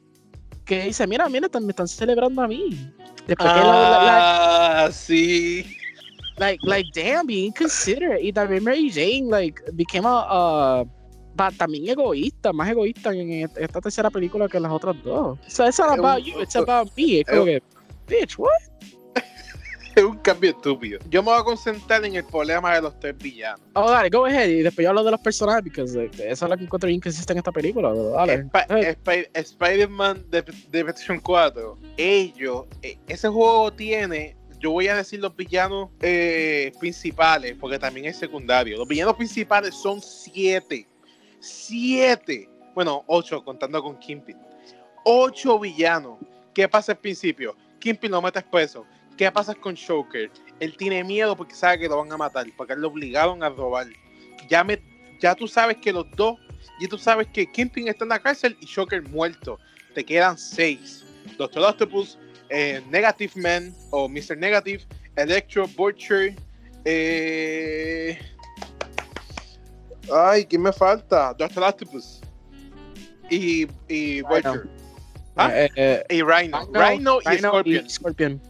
Que 0.64 0.84
dice, 0.84 1.06
mira, 1.06 1.28
mira, 1.28 1.48
me 1.60 1.70
están 1.70 1.88
celebrando 1.88 2.40
a 2.42 2.48
mí. 2.48 2.90
Después 3.26 3.52
que 3.52 3.58
la- 3.58 3.64
la- 3.66 4.02
la- 4.04 4.84
Ah, 4.86 4.92
sí. 4.92 5.76
Like, 6.40 6.58
like, 6.64 6.88
damn, 6.94 7.26
being 7.26 7.52
considerate. 7.52 8.20
Y 8.22 8.32
también 8.32 8.64
Mary 8.64 8.90
Jane, 8.90 9.28
like, 9.30 9.60
became 9.74 10.06
a, 10.08 10.82
uh, 10.82 10.86
también 11.56 11.88
egoísta, 11.88 12.52
más 12.52 12.68
egoísta 12.70 13.14
en 13.14 13.48
esta 13.56 13.80
tercera 13.80 14.10
película 14.10 14.48
que 14.48 14.58
las 14.58 14.72
otras 14.72 14.96
dos. 15.04 15.38
So 15.46 15.66
it's 15.66 15.78
not 15.78 15.98
about 15.98 16.24
you, 16.24 16.40
it's 16.40 16.56
about 16.56 16.90
me. 16.96 17.20
Es 17.20 17.26
como 17.26 17.44
que, 17.44 17.62
bitch, 18.08 18.36
what? 18.38 18.50
Es 19.96 20.04
un 20.04 20.18
cambio 20.18 20.50
estúpido. 20.50 21.00
Yo 21.10 21.20
me 21.20 21.30
voy 21.30 21.40
a 21.40 21.42
concentrar 21.42 22.04
en 22.04 22.14
el 22.14 22.24
problema 22.24 22.74
de 22.76 22.80
los 22.82 22.98
tres 23.00 23.18
villanos. 23.18 23.60
Oh, 23.74 23.90
dale, 23.90 24.08
go 24.08 24.24
ahead. 24.24 24.48
Y 24.48 24.62
después 24.62 24.84
yo 24.84 24.90
hablo 24.90 25.02
de 25.02 25.10
los 25.10 25.20
personajes, 25.20 25.64
porque 25.64 25.82
eso 25.82 26.06
es 26.28 26.42
lo 26.42 26.56
que 26.56 26.62
encuentro 26.64 26.88
inconsistente 26.88 27.32
en 27.32 27.38
esta 27.38 27.50
película. 27.50 27.92
Dale. 27.92 28.44
Spi- 28.44 28.58
Eh, 28.70 28.94
Spi- 28.96 29.28
Spider-Man 29.34 30.24
de, 30.30 30.42
de 30.70 30.84
PlayStation 30.84 31.18
4, 31.18 31.76
ellos, 31.96 32.66
eh, 32.82 32.98
ese 33.08 33.28
juego 33.28 33.72
tiene, 33.72 34.36
yo 34.60 34.70
voy 34.72 34.88
a 34.88 34.96
decir 34.96 35.20
los 35.20 35.34
villanos 35.34 35.88
eh, 36.00 36.72
principales, 36.78 37.56
porque 37.58 37.78
también 37.78 38.06
es 38.06 38.18
secundario. 38.18 38.76
Los 38.76 38.86
villanos 38.86 39.16
principales 39.16 39.74
son 39.74 40.00
siete. 40.00 40.86
Siete. 41.40 42.48
Bueno, 42.74 43.02
ocho, 43.06 43.42
contando 43.42 43.82
con 43.82 43.98
Kimpin. 43.98 44.36
Ocho 45.04 45.58
villanos. 45.58 46.18
¿Qué 46.54 46.68
pasa 46.68 46.92
al 46.92 46.98
principio? 46.98 47.56
Kimpin 47.78 48.10
lo 48.10 48.20
metes 48.20 48.44
preso. 48.44 48.86
¿Qué 49.16 49.30
pasa 49.32 49.54
con 49.54 49.74
Joker? 49.76 50.30
Él 50.60 50.76
tiene 50.76 51.02
miedo 51.02 51.36
porque 51.36 51.54
sabe 51.54 51.78
que 51.78 51.88
lo 51.88 51.96
van 51.96 52.12
a 52.12 52.16
matar, 52.16 52.46
porque 52.56 52.76
lo 52.76 52.88
obligaron 52.88 53.42
a 53.42 53.48
robar. 53.48 53.86
Ya, 54.48 54.62
me, 54.62 54.82
ya 55.20 55.34
tú 55.34 55.48
sabes 55.48 55.78
que 55.78 55.92
los 55.92 56.06
dos 56.12 56.38
y 56.78 56.86
tú 56.86 56.98
sabes 56.98 57.26
que 57.28 57.50
Kingpin 57.50 57.88
está 57.88 58.04
en 58.04 58.10
la 58.10 58.18
cárcel 58.18 58.56
y 58.60 58.66
Shocker 58.66 59.02
muerto. 59.08 59.58
Te 59.94 60.04
quedan 60.04 60.36
seis. 60.36 61.04
Doctor 61.38 61.62
Octopus, 61.62 62.18
eh, 62.50 62.82
Negative 62.90 63.32
Man 63.36 63.74
o 63.90 64.08
Mr. 64.08 64.36
Negative, 64.36 64.84
Electro, 65.16 65.66
Butcher, 65.68 66.34
eh... 66.84 68.18
Ay, 70.12 70.44
¿quién 70.44 70.62
me 70.62 70.72
falta? 70.72 71.32
Doctor 71.34 71.62
Octopus. 71.62 72.20
Y, 73.30 73.68
y 73.88 74.22
Butcher. 74.22 74.68
¿Ah? 75.36 75.50
eh, 75.54 75.70
eh, 75.76 76.04
Y 76.10 76.22
Rhino. 76.22 76.68
Rhino, 76.72 77.20
y 77.24 77.28
Rhino 77.28 77.48
Scorpion. 77.50 77.90
Scorpion. 77.90 78.42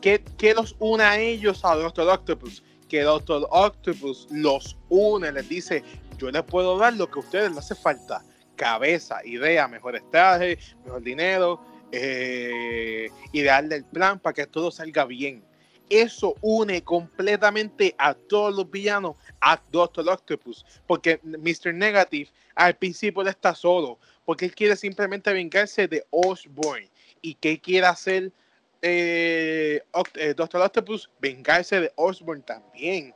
¿Qué, 0.00 0.24
qué 0.36 0.52
los 0.54 0.74
une 0.80 1.04
a 1.04 1.18
ellos 1.18 1.64
a 1.64 1.76
Doctor 1.76 2.08
Octopus? 2.08 2.62
Que 2.88 3.02
Doctor 3.02 3.46
Octopus 3.50 4.26
los 4.30 4.76
une, 4.88 5.30
les 5.30 5.48
dice, 5.48 5.84
yo 6.18 6.30
les 6.30 6.42
puedo 6.42 6.76
dar 6.76 6.94
lo 6.94 7.08
que 7.08 7.20
a 7.20 7.22
ustedes 7.22 7.50
les 7.50 7.58
hace 7.58 7.76
falta. 7.76 8.22
Cabeza, 8.56 9.24
idea, 9.24 9.68
mejor 9.68 10.00
traje, 10.10 10.58
mejor 10.84 11.02
dinero, 11.02 11.60
eh, 11.92 13.10
y 13.32 13.42
darle 13.42 13.76
el 13.76 13.84
plan 13.84 14.18
para 14.18 14.32
que 14.32 14.46
todo 14.46 14.70
salga 14.70 15.04
bien. 15.04 15.44
Eso 15.90 16.34
une 16.40 16.82
completamente 16.82 17.94
a 17.98 18.14
todos 18.14 18.54
los 18.54 18.70
villanos 18.70 19.16
a 19.42 19.60
Doctor 19.70 20.08
Octopus. 20.08 20.64
Porque 20.86 21.20
Mr. 21.22 21.74
Negative 21.74 22.30
al 22.54 22.74
principio 22.76 23.22
está 23.28 23.54
solo. 23.54 23.98
Porque 24.24 24.46
él 24.46 24.54
quiere 24.54 24.74
simplemente 24.74 25.30
vengarse 25.32 25.86
de 25.86 26.06
Osborn. 26.08 26.88
¿Y 27.20 27.34
qué 27.34 27.60
quiere 27.60 27.86
hacer 27.86 28.32
eh, 28.80 29.82
eh, 30.14 30.34
Doctor 30.34 30.62
Octopus? 30.62 31.10
Vengarse 31.20 31.80
de 31.80 31.92
Osborn 31.96 32.42
también. 32.42 33.14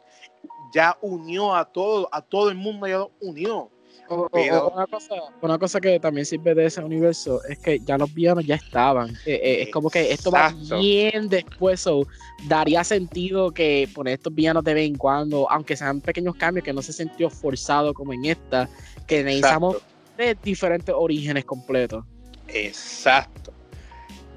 Ya 0.74 0.98
unió 1.00 1.54
a 1.54 1.64
todo, 1.64 2.10
a 2.12 2.20
todo 2.20 2.50
el 2.50 2.56
mundo, 2.56 2.86
ya 2.86 2.98
lo 2.98 3.12
unió. 3.20 3.70
O- 4.08 4.28
o- 4.32 4.70
una, 4.72 4.86
cosa, 4.86 5.14
una 5.40 5.58
cosa 5.58 5.80
que 5.80 5.98
también 5.98 6.24
sirve 6.24 6.54
de 6.54 6.66
ese 6.66 6.80
universo 6.82 7.42
es 7.48 7.58
que 7.58 7.80
ya 7.80 7.98
los 7.98 8.12
villanos 8.14 8.44
ya 8.44 8.54
estaban. 8.54 9.10
Eh, 9.26 9.40
eh, 9.42 9.62
es 9.62 9.70
como 9.70 9.90
que 9.90 10.12
esto 10.12 10.30
va 10.30 10.54
bien 10.80 11.28
después. 11.28 11.80
So, 11.80 12.06
daría 12.46 12.84
sentido 12.84 13.50
que 13.52 13.88
poner 13.94 14.14
estos 14.14 14.34
villanos 14.34 14.62
de 14.64 14.74
vez 14.74 14.86
en 14.86 14.96
cuando, 14.96 15.50
aunque 15.50 15.76
sean 15.76 16.00
pequeños 16.00 16.36
cambios, 16.36 16.64
que 16.64 16.72
no 16.72 16.82
se 16.82 16.92
sintió 16.92 17.28
forzado 17.30 17.92
como 17.94 18.12
en 18.12 18.24
esta, 18.26 18.68
que 19.06 19.24
necesitamos 19.24 19.74
Exacto. 19.76 19.94
tres 20.16 20.36
diferentes 20.42 20.94
orígenes 20.96 21.44
completos. 21.44 22.04
Exacto. 22.48 23.52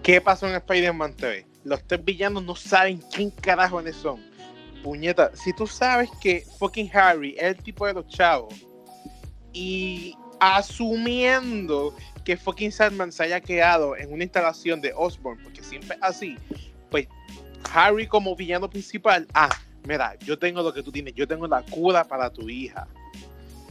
¿Qué 0.02 0.20
pasó 0.22 0.48
en 0.48 0.56
Spider-Man 0.56 1.14
3? 1.16 1.46
Los 1.64 1.84
tres 1.86 2.04
villanos 2.04 2.44
no 2.44 2.56
saben 2.56 3.00
quién 3.14 3.30
carajones 3.30 3.96
son. 3.96 4.20
Puñeta, 4.84 5.30
si 5.36 5.52
tú 5.54 5.68
sabes 5.68 6.10
que 6.22 6.46
fucking 6.58 6.90
Harry 6.94 7.36
es 7.38 7.44
el 7.44 7.58
tipo 7.58 7.86
de 7.86 7.94
los 7.94 8.08
chavos 8.08 8.54
Y 9.60 10.16
asumiendo 10.40 11.94
que 12.24 12.38
fucking 12.38 12.72
Sandman 12.72 13.12
se 13.12 13.24
haya 13.24 13.42
quedado 13.42 13.98
en 13.98 14.14
una 14.14 14.24
instalación 14.24 14.80
de 14.80 14.94
Osborn, 14.96 15.38
porque 15.44 15.62
siempre 15.62 15.98
así, 16.00 16.38
pues 16.90 17.10
Harry 17.74 18.08
como 18.08 18.38
villano 18.38 18.70
principal, 18.70 19.28
ah, 19.34 19.50
mira, 19.86 20.18
yo 20.20 20.40
tengo 20.40 20.62
lo 20.62 20.74
que 20.74 20.82
tú 20.82 20.94
tienes, 20.94 21.14
yo 21.14 21.28
tengo 21.28 21.46
la 21.46 21.62
cura 21.64 22.06
para 22.06 22.30
tu 22.30 22.48
hija. 22.48 22.88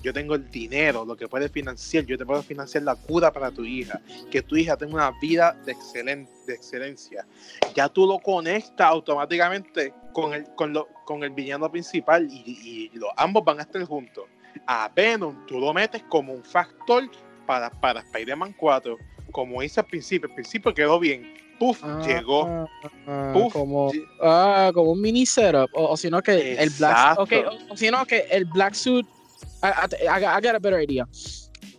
Yo 0.03 0.13
tengo 0.13 0.35
el 0.35 0.49
dinero, 0.51 1.07
lo 1.07 1.17
que 1.17 1.27
puedes 1.27 1.51
financiar, 1.51 2.05
yo 2.05 2.19
te 2.19 2.27
puedo 2.27 2.43
financiar 2.43 2.85
la 2.85 2.95
cura 2.95 3.33
para 3.33 3.51
tu 3.51 3.65
hija, 3.65 4.01
que 4.31 4.43
tu 4.43 4.57
hija 4.57 4.77
tenga 4.77 4.95
una 4.95 5.11
vida 5.21 5.57
de, 5.65 5.73
excelen, 5.73 6.29
de 6.47 6.55
excelencia. 6.55 7.27
Ya 7.75 7.89
tú 7.89 8.07
lo 8.07 8.19
conectas 8.19 8.87
automáticamente 8.87 9.95
con 10.13 10.35
el, 10.35 10.45
con 10.55 10.75
lo, 10.75 10.87
con 11.07 11.25
el 11.25 11.31
villano 11.31 11.69
principal 11.71 12.29
y, 12.31 12.91
y 12.93 12.97
los, 12.97 13.11
ambos 13.17 13.43
van 13.45 13.59
a 13.59 13.63
estar 13.63 13.83
juntos. 13.85 14.27
A 14.67 14.91
Venom 14.95 15.47
tú 15.47 15.59
lo 15.59 15.73
metes 15.73 16.03
como 16.09 16.33
un 16.33 16.43
factor 16.45 17.05
para, 17.47 17.71
para 17.71 18.01
Spider-Man 18.01 18.55
4, 18.59 18.97
como 19.33 19.63
hice 19.63 19.81
al 19.81 19.87
principio, 19.87 20.29
al 20.29 20.35
principio 20.35 20.73
quedó 20.75 20.99
bien, 20.99 21.35
Puff, 21.59 21.81
Ah, 21.83 22.01
llegó. 22.07 22.67
ah, 23.07 23.31
Puff, 23.35 23.53
como, 23.53 23.91
ah, 24.23 24.71
como 24.73 24.93
un 24.93 25.01
mini 25.01 25.27
setup. 25.27 25.69
O, 25.75 25.87
o 25.93 25.97
si 25.97 26.09
no 26.09 26.23
que 26.23 26.55
el 26.55 26.71
black 26.79 27.19
okay, 27.19 27.43
o, 27.43 27.73
o 27.73 27.77
si 27.77 27.91
no 27.91 28.05
que 28.07 28.27
el 28.31 28.45
black 28.45 28.75
suit. 28.75 29.07
I, 29.63 29.67
I, 29.67 30.07
I 30.07 30.21
got- 30.21 30.39
I 30.39 30.47
got 30.47 30.55
a 30.55 30.59
better 30.61 30.81
idea. 30.81 31.07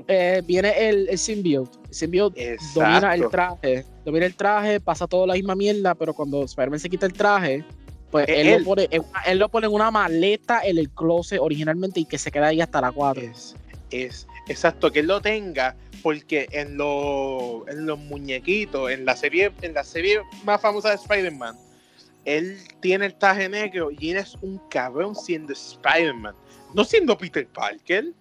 Eh, 0.07 0.41
viene 0.45 0.73
el, 0.89 1.07
el 1.09 1.17
symbiote. 1.17 1.77
El 1.87 1.93
symbiote 1.93 2.61
domina 2.73 3.13
el 3.15 3.29
traje. 3.29 3.85
Domina 4.03 4.25
el 4.25 4.35
traje, 4.35 4.79
pasa 4.81 5.07
toda 5.07 5.27
la 5.27 5.33
misma 5.35 5.55
mierda, 5.55 5.95
pero 5.95 6.13
cuando 6.13 6.43
Spider-Man 6.43 6.79
se 6.79 6.89
quita 6.89 7.05
el 7.05 7.13
traje, 7.13 7.63
pues 8.11 8.27
Eh, 8.27 8.41
él, 8.41 8.47
él. 8.47 8.59
Lo 8.59 8.65
pone, 8.65 8.87
en 8.91 9.01
una- 9.01 9.21
él 9.25 9.37
lo 9.39 9.49
pone 9.49 9.67
en 9.67 9.73
una 9.73 9.91
maleta 9.91 10.61
en 10.63 10.77
el 10.77 10.89
closet 10.89 11.39
originalmente 11.41 11.99
y 11.99 12.05
que 12.05 12.17
se 12.17 12.31
queda 12.31 12.47
ahí 12.47 12.61
hasta 12.61 12.81
la 12.81 12.91
4. 12.91 13.21
Es, 13.23 13.55
es 13.91 14.27
exacto 14.47 14.91
que 14.91 14.99
él 14.99 15.07
lo 15.07 15.21
tenga 15.21 15.75
porque 16.01 16.47
en, 16.51 16.77
lo- 16.77 17.65
en 17.67 17.85
los 17.85 17.99
muñequitos, 17.99 18.89
en 18.91 19.05
la 19.05 19.15
serie, 19.15 19.51
en 19.61 19.73
la 19.73 19.83
serie 19.83 20.21
más 20.43 20.61
famosa 20.61 20.89
de 20.89 20.95
Spider-Man, 20.95 21.57
él 22.25 22.57
tiene 22.81 23.05
el 23.07 23.15
traje 23.17 23.49
negro 23.49 23.89
y 23.91 24.11
él 24.11 24.17
es 24.17 24.35
un 24.41 24.59
cabrón 24.69 25.15
siendo 25.15 25.53
Spider-Man, 25.53 26.35
no 26.73 26.83
siendo 26.83 27.17
Peter 27.17 27.47
Parker. 27.47 28.13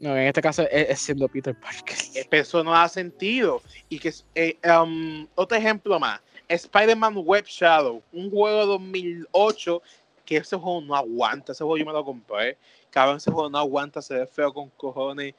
No, 0.00 0.16
en 0.16 0.28
este 0.28 0.40
caso 0.40 0.62
es, 0.70 0.90
es 0.90 1.00
siendo 1.00 1.26
Peter 1.28 1.54
Parker. 1.58 1.96
Eh, 2.14 2.24
pero 2.30 2.42
Eso 2.42 2.62
no 2.62 2.70
da 2.70 2.88
sentido. 2.88 3.60
Y 3.88 3.98
que 3.98 4.12
eh, 4.36 4.56
um, 4.80 5.26
otro 5.34 5.58
ejemplo 5.58 5.98
más, 5.98 6.20
Spider-Man 6.48 7.16
Web 7.18 7.44
Shadow, 7.46 8.02
un 8.12 8.30
juego 8.30 8.60
de 8.60 8.66
2008 8.66 9.82
que 10.24 10.36
ese 10.36 10.56
juego 10.56 10.80
no 10.80 10.94
aguanta, 10.94 11.52
ese 11.52 11.64
juego 11.64 11.78
yo 11.78 11.86
me 11.86 11.92
lo 11.92 12.04
compré, 12.04 12.58
cabrón, 12.90 13.16
ese 13.16 13.30
juego 13.30 13.48
no 13.48 13.58
aguanta, 13.58 14.02
se 14.02 14.14
ve 14.14 14.26
feo 14.26 14.52
con 14.52 14.68
cojones, 14.70 15.34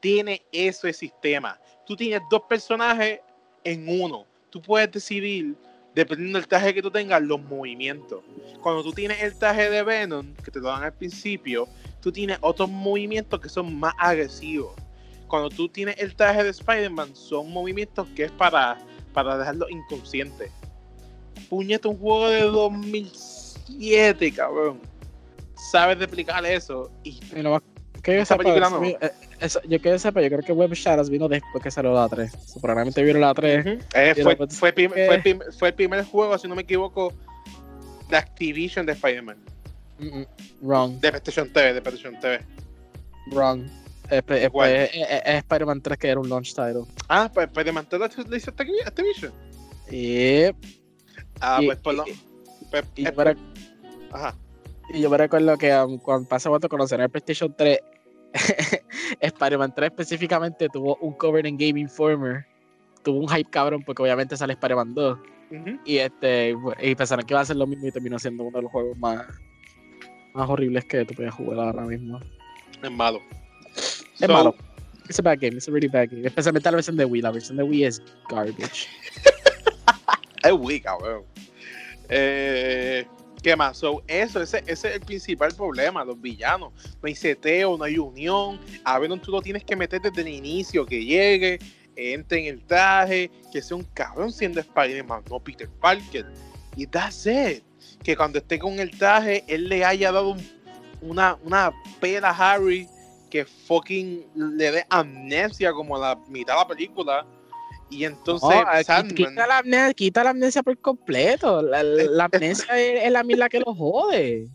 tiene 0.00 0.42
eso 0.50 0.88
el 0.88 0.94
sistema. 0.94 1.58
Tú 1.86 1.94
tienes 1.94 2.22
dos 2.28 2.42
personajes 2.48 3.20
en 3.62 4.00
uno, 4.00 4.26
tú 4.50 4.60
puedes 4.60 4.90
decidir, 4.90 5.54
dependiendo 5.94 6.38
del 6.38 6.48
traje 6.48 6.74
que 6.74 6.82
tú 6.82 6.90
tengas, 6.90 7.22
los 7.22 7.40
movimientos. 7.40 8.22
Cuando 8.60 8.82
tú 8.82 8.92
tienes 8.92 9.22
el 9.22 9.38
traje 9.38 9.70
de 9.70 9.82
Venom, 9.82 10.34
que 10.44 10.50
te 10.50 10.58
lo 10.58 10.68
dan 10.68 10.82
al 10.82 10.92
principio, 10.92 11.68
tú 12.00 12.10
tienes 12.10 12.38
otros 12.40 12.68
movimientos 12.68 13.40
que 13.40 13.48
son 13.48 13.78
más 13.78 13.94
agresivos 13.98 14.74
cuando 15.32 15.48
tú 15.48 15.66
tienes 15.66 15.96
el 15.96 16.14
traje 16.14 16.44
de 16.44 16.50
Spider-Man, 16.50 17.16
son 17.16 17.50
movimientos 17.50 18.06
que 18.14 18.24
es 18.24 18.30
para, 18.32 18.78
para 19.12 19.36
dejarlo 19.38 19.68
inconsciente. 19.68 20.50
Puñete, 21.48 21.88
un 21.88 21.98
juego 21.98 22.28
de 22.28 22.42
2007, 22.42 24.32
cabrón. 24.32 24.80
Sabes 25.70 25.98
replicar 25.98 26.44
eso. 26.46 26.90
Y 27.04 27.10
Y 27.10 27.20
que 28.02 28.16
yo 28.16 28.24
sepa, 28.24 28.38
película 28.42 28.66
eso 28.66 28.80
no. 28.80 28.86
eh, 28.86 28.98
eso- 29.40 29.60
yo 29.68 29.80
que 29.80 29.98
sepa, 29.98 30.20
yo 30.22 30.28
creo 30.28 30.40
que 30.42 30.52
Web 30.52 30.72
Shadows 30.74 31.08
vino 31.08 31.28
después 31.28 31.62
que 31.62 31.70
salió 31.70 31.92
la 31.94 32.08
3. 32.08 32.32
So, 32.46 32.60
probablemente 32.60 33.02
vieron 33.02 33.20
la 33.22 33.32
3. 33.32 33.64
eh, 33.94 34.14
Y 34.16 34.22
fue, 34.22 34.36
lo- 34.36 34.48
fue, 34.48 34.72
prim- 34.72 34.92
eh. 34.96 35.06
fue 35.06 35.14
el 35.16 35.22
prim- 35.22 35.40
fue 35.58 35.68
el 35.68 35.74
primer 35.74 36.04
juego, 36.04 36.36
si 36.38 36.48
no 36.48 36.54
me 36.56 36.62
equivoco, 36.62 37.12
de 38.08 38.16
Activision 38.16 38.84
de 38.86 38.92
Spider-Man. 38.92 39.36
Mm, 39.98 40.18
mm, 40.20 40.26
Wrong, 40.62 40.92
De 41.00 41.10
PlayStation 41.10 41.48
TV, 41.52 41.74
de 41.74 41.80
PlayStation 41.80 42.18
TV. 42.20 42.40
wrong. 43.30 43.66
Es, 44.12 45.36
Spider-Man 45.38 45.80
3 45.80 45.98
que 45.98 46.08
era 46.08 46.20
un 46.20 46.28
launch 46.28 46.50
title. 46.54 46.84
Ah, 47.08 47.30
pues 47.32 47.46
Spider-Man 47.48 47.86
¿tú 47.88 47.98
lo 47.98 48.06
le 48.06 48.36
hizo 48.36 48.50
Activi- 48.52 48.86
Activision. 48.86 49.32
Yep. 49.90 50.56
Ah, 51.40 51.58
Y- 51.62 51.66
pues 51.66 51.78
por 51.78 51.94
lo. 51.94 52.04
y- 52.06 52.18
pues, 52.70 52.84
Y, 52.96 53.04
yo 53.04 53.12
me 53.12 53.24
rec- 53.24 53.38
ajá. 54.12 54.34
y 54.92 55.00
yo 55.00 55.10
me 55.10 55.16
recuerdo 55.18 55.56
que 55.58 55.74
um, 55.74 55.98
cuando 55.98 56.28
pasé 56.28 56.48
cuando 56.48 56.68
conocieron 56.68 57.04
el 57.04 57.10
PlayStation 57.10 57.54
3, 57.56 57.78
Spider-Man 59.20 59.74
3 59.74 59.90
específicamente 59.90 60.68
tuvo 60.68 60.96
un 60.96 61.12
cover 61.14 61.46
en 61.46 61.56
Game 61.56 61.80
Informer. 61.80 62.46
Tuvo 63.02 63.18
un 63.18 63.28
hype 63.28 63.50
cabrón 63.50 63.82
porque 63.84 64.02
obviamente 64.02 64.36
sale 64.36 64.52
Spider-Man 64.54 64.94
2. 64.94 65.18
Ujú. 65.50 65.78
Y 65.84 65.98
este 65.98 66.54
y 66.80 66.94
pensaron 66.94 67.26
que 67.26 67.34
iba 67.34 67.40
a 67.40 67.44
ser 67.44 67.56
lo 67.56 67.66
mismo 67.66 67.86
y 67.86 67.92
terminó 67.92 68.18
siendo 68.18 68.44
uno 68.44 68.56
de 68.58 68.62
los 68.62 68.72
juegos 68.72 68.96
más, 68.96 69.26
más 70.34 70.48
horribles 70.48 70.84
que 70.84 71.04
tú 71.04 71.14
puedes 71.14 71.34
jugar 71.34 71.58
ahora 71.58 71.82
mismo. 71.82 72.20
Es 72.82 72.90
malo. 72.90 73.20
Es 74.14 74.26
So, 74.26 74.32
malo. 74.32 74.54
It's 75.08 75.18
a 75.18 75.22
bad 75.22 75.40
game, 75.40 75.56
it's 75.56 75.68
a 75.68 75.70
really 75.72 75.88
bad 75.88 76.10
game. 76.10 76.26
Especialmente 76.26 76.70
la 76.70 76.76
versión 76.76 76.96
de 76.96 77.04
Wii. 77.04 77.22
La 77.22 77.30
versión 77.32 77.56
de 77.56 77.62
Wii 77.64 77.84
es 77.84 78.02
garbage. 78.28 78.86
Es 80.44 80.52
Wii, 80.52 80.80
cabrón. 80.80 81.22
Eh, 82.08 83.06
¿Qué 83.42 83.54
más? 83.56 83.76
So, 83.78 84.02
eso, 84.08 84.40
ese, 84.42 84.58
ese 84.66 84.88
es 84.88 84.94
el 84.96 85.00
principal 85.00 85.52
problema, 85.54 86.04
los 86.04 86.20
villanos. 86.20 86.72
No 87.00 87.06
hay 87.06 87.14
seteo, 87.14 87.76
no 87.78 87.84
hay 87.84 87.96
unión. 87.98 88.58
A 88.84 88.98
Venom 88.98 89.20
tú 89.20 89.30
lo 89.30 89.40
tienes 89.40 89.64
que 89.64 89.76
meter 89.76 90.00
desde 90.00 90.20
el 90.22 90.28
inicio, 90.28 90.84
que 90.86 91.04
llegue, 91.04 91.58
entre 91.96 92.40
en 92.48 92.54
el 92.54 92.64
traje, 92.64 93.30
que 93.52 93.62
sea 93.62 93.76
un 93.76 93.84
cabrón 93.94 94.32
siendo 94.32 94.60
Spider-Man, 94.60 95.22
no 95.30 95.38
Peter 95.40 95.68
Parker. 95.80 96.26
Y 96.76 96.86
that's 96.86 97.26
it. 97.26 97.62
Que 98.02 98.16
cuando 98.16 98.38
esté 98.38 98.58
con 98.58 98.78
el 98.80 98.90
traje, 98.90 99.44
él 99.48 99.68
le 99.68 99.84
haya 99.84 100.10
dado 100.12 100.30
un- 100.30 100.50
una, 101.02 101.36
una 101.44 101.72
pela 102.00 102.30
a 102.30 102.52
Harry 102.54 102.88
que 103.32 103.46
fucking 103.46 104.26
le 104.34 104.70
dé 104.70 104.86
amnesia 104.90 105.72
como 105.72 105.98
la 105.98 106.14
mitad 106.28 106.52
de 106.52 106.58
la 106.60 106.68
película. 106.68 107.26
Y 107.88 108.04
entonces 108.04 108.46
No, 108.48 108.60
eh, 108.60 108.84
Sandman- 108.84 109.14
quita, 109.14 109.46
la 109.46 109.58
amnesia, 109.58 109.94
quita 109.94 110.24
la 110.24 110.30
amnesia 110.30 110.62
por 110.62 110.78
completo. 110.78 111.62
La, 111.62 111.82
la 111.82 112.24
amnesia 112.30 112.78
es, 112.78 113.04
es 113.06 113.10
la 113.10 113.22
misma 113.22 113.48
que 113.48 113.60
lo 113.60 113.74
jode. 113.74 114.48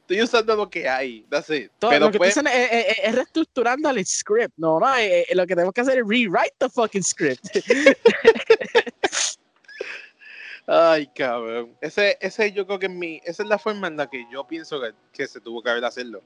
estoy 0.00 0.22
usando 0.22 0.56
lo 0.56 0.70
que 0.70 0.88
hay, 0.88 1.26
that's 1.28 1.50
it. 1.50 1.70
Todo, 1.78 1.90
Pero 1.90 2.06
lo 2.06 2.12
que 2.12 2.16
pues, 2.18 2.34
estoy 2.34 2.46
haciendo 2.46 2.74
es, 2.74 2.86
es- 2.86 2.98
es 3.04 3.14
reestructurando 3.14 3.90
el 3.90 4.06
script. 4.06 4.54
No, 4.56 4.80
no, 4.80 4.96
eh, 4.96 5.26
eh, 5.28 5.34
lo 5.34 5.46
que 5.46 5.54
tenemos 5.54 5.74
que 5.74 5.82
hacer 5.82 5.98
es 5.98 6.04
rewrite 6.06 6.54
the 6.58 6.68
fucking 6.70 7.02
script. 7.04 7.44
ay, 10.66 11.06
cabrón. 11.14 11.76
Ese, 11.82 12.16
ese 12.22 12.52
yo 12.52 12.66
creo 12.66 12.78
que 12.78 12.86
es 12.86 12.92
mi, 12.92 13.20
esa 13.24 13.42
es 13.42 13.48
la 13.50 13.58
forma 13.58 13.86
en 13.88 13.96
la 13.98 14.08
que 14.08 14.24
yo 14.32 14.46
pienso 14.46 14.80
que, 14.80 14.92
que 15.12 15.26
se 15.26 15.40
tuvo 15.40 15.62
que 15.62 15.68
haber 15.70 15.84
hacerlo. 15.84 16.22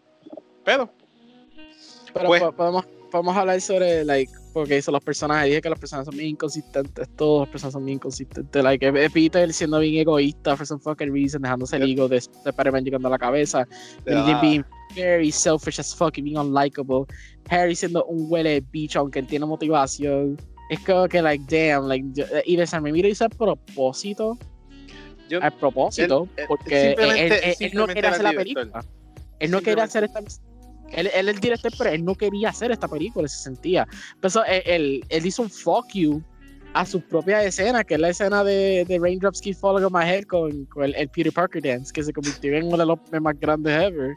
Pero, 0.64 0.92
Pero 2.14 2.26
Pues- 2.26 2.42
po- 2.42 2.52
podemos, 2.52 2.84
podemos 3.10 3.36
hablar 3.36 3.60
sobre, 3.60 4.04
like, 4.04 4.30
porque 4.52 4.78
hizo 4.78 4.90
los 4.92 5.02
personajes. 5.02 5.48
Dije 5.48 5.62
que 5.62 5.70
los 5.70 5.78
personajes 5.78 6.06
son 6.06 6.16
bien 6.16 6.30
inconsistentes. 6.30 7.08
Todos 7.16 7.40
los 7.40 7.48
personajes 7.48 7.72
son 7.72 7.84
bien 7.86 7.96
inconsistentes. 7.96 8.62
Like, 8.62 9.10
Peter 9.10 9.50
siendo 9.52 9.78
bien 9.78 9.96
egoísta 9.96 10.56
for 10.56 10.66
some 10.66 10.80
fucking 10.80 11.12
reason, 11.12 11.40
dejándose 11.42 11.76
el 11.76 11.90
ego 11.90 12.08
de, 12.08 12.16
de 12.16 12.50
Spider-Man 12.50 12.84
llegando 12.84 13.08
a 13.08 13.10
la 13.12 13.18
cabeza. 13.18 13.66
la- 14.04 14.40
being 14.42 14.64
very 14.94 15.32
selfish 15.32 15.78
as 15.80 15.94
fuck 15.94 16.18
y 16.18 16.22
being 16.22 16.36
unlikable. 16.36 17.04
Harry 17.48 17.74
siendo 17.74 18.04
un 18.04 18.26
huele 18.30 18.50
de 18.50 18.60
bicho 18.70 19.00
aunque 19.00 19.20
él 19.20 19.26
tiene 19.26 19.46
motivación. 19.46 20.36
Es 20.68 20.80
como 20.80 21.08
que, 21.08 21.20
like, 21.22 21.44
damn, 21.48 21.86
like, 21.88 22.06
yo- 22.12 22.24
y 22.44 22.56
de 22.56 22.66
San 22.66 22.84
Remiro 22.84 23.08
hizo 23.08 23.24
a 23.24 23.28
propósito, 23.30 24.36
yo- 25.30 25.42
a 25.42 25.50
propósito, 25.50 26.28
él- 26.36 26.44
porque 26.46 26.92
él, 26.92 26.96
él- 27.32 27.54
él- 27.58 27.70
no 27.74 27.86
quería 27.86 28.10
hacer 28.10 28.22
la 28.24 28.32
película. 28.32 28.84
Él 29.38 29.50
no 29.50 29.60
quería 29.62 29.84
hacer 29.84 30.04
esta. 30.04 30.20
Él, 30.92 31.10
él 31.14 31.28
es 31.28 31.34
el 31.34 31.40
director, 31.40 31.72
pero 31.76 31.90
él 31.90 32.04
no 32.04 32.14
quería 32.14 32.50
hacer 32.50 32.70
esta 32.70 32.88
película, 32.88 33.26
se 33.28 33.42
sentía. 33.42 33.86
Pero 34.20 34.44
él, 34.44 34.62
él, 34.66 35.04
él 35.08 35.26
hizo 35.26 35.42
un 35.42 35.50
fuck 35.50 35.86
you 35.94 36.22
a 36.74 36.86
su 36.86 37.00
propia 37.00 37.42
escena, 37.44 37.84
que 37.84 37.94
es 37.94 38.00
la 38.00 38.10
escena 38.10 38.44
de, 38.44 38.84
de 38.86 38.98
Raindrops 38.98 39.40
Keep 39.40 39.56
Falling 39.56 39.84
on 39.84 39.92
My 39.92 40.08
Head 40.08 40.24
con, 40.24 40.64
con 40.66 40.84
el, 40.84 40.94
el 40.94 41.08
Peter 41.08 41.32
Parker 41.32 41.62
Dance, 41.62 41.92
que 41.92 42.02
se 42.02 42.12
convirtió 42.12 42.54
en 42.54 42.66
uno 42.66 42.76
de 42.76 42.86
los 42.86 42.98
más 43.20 43.38
grandes 43.38 43.72
ever. 43.72 44.14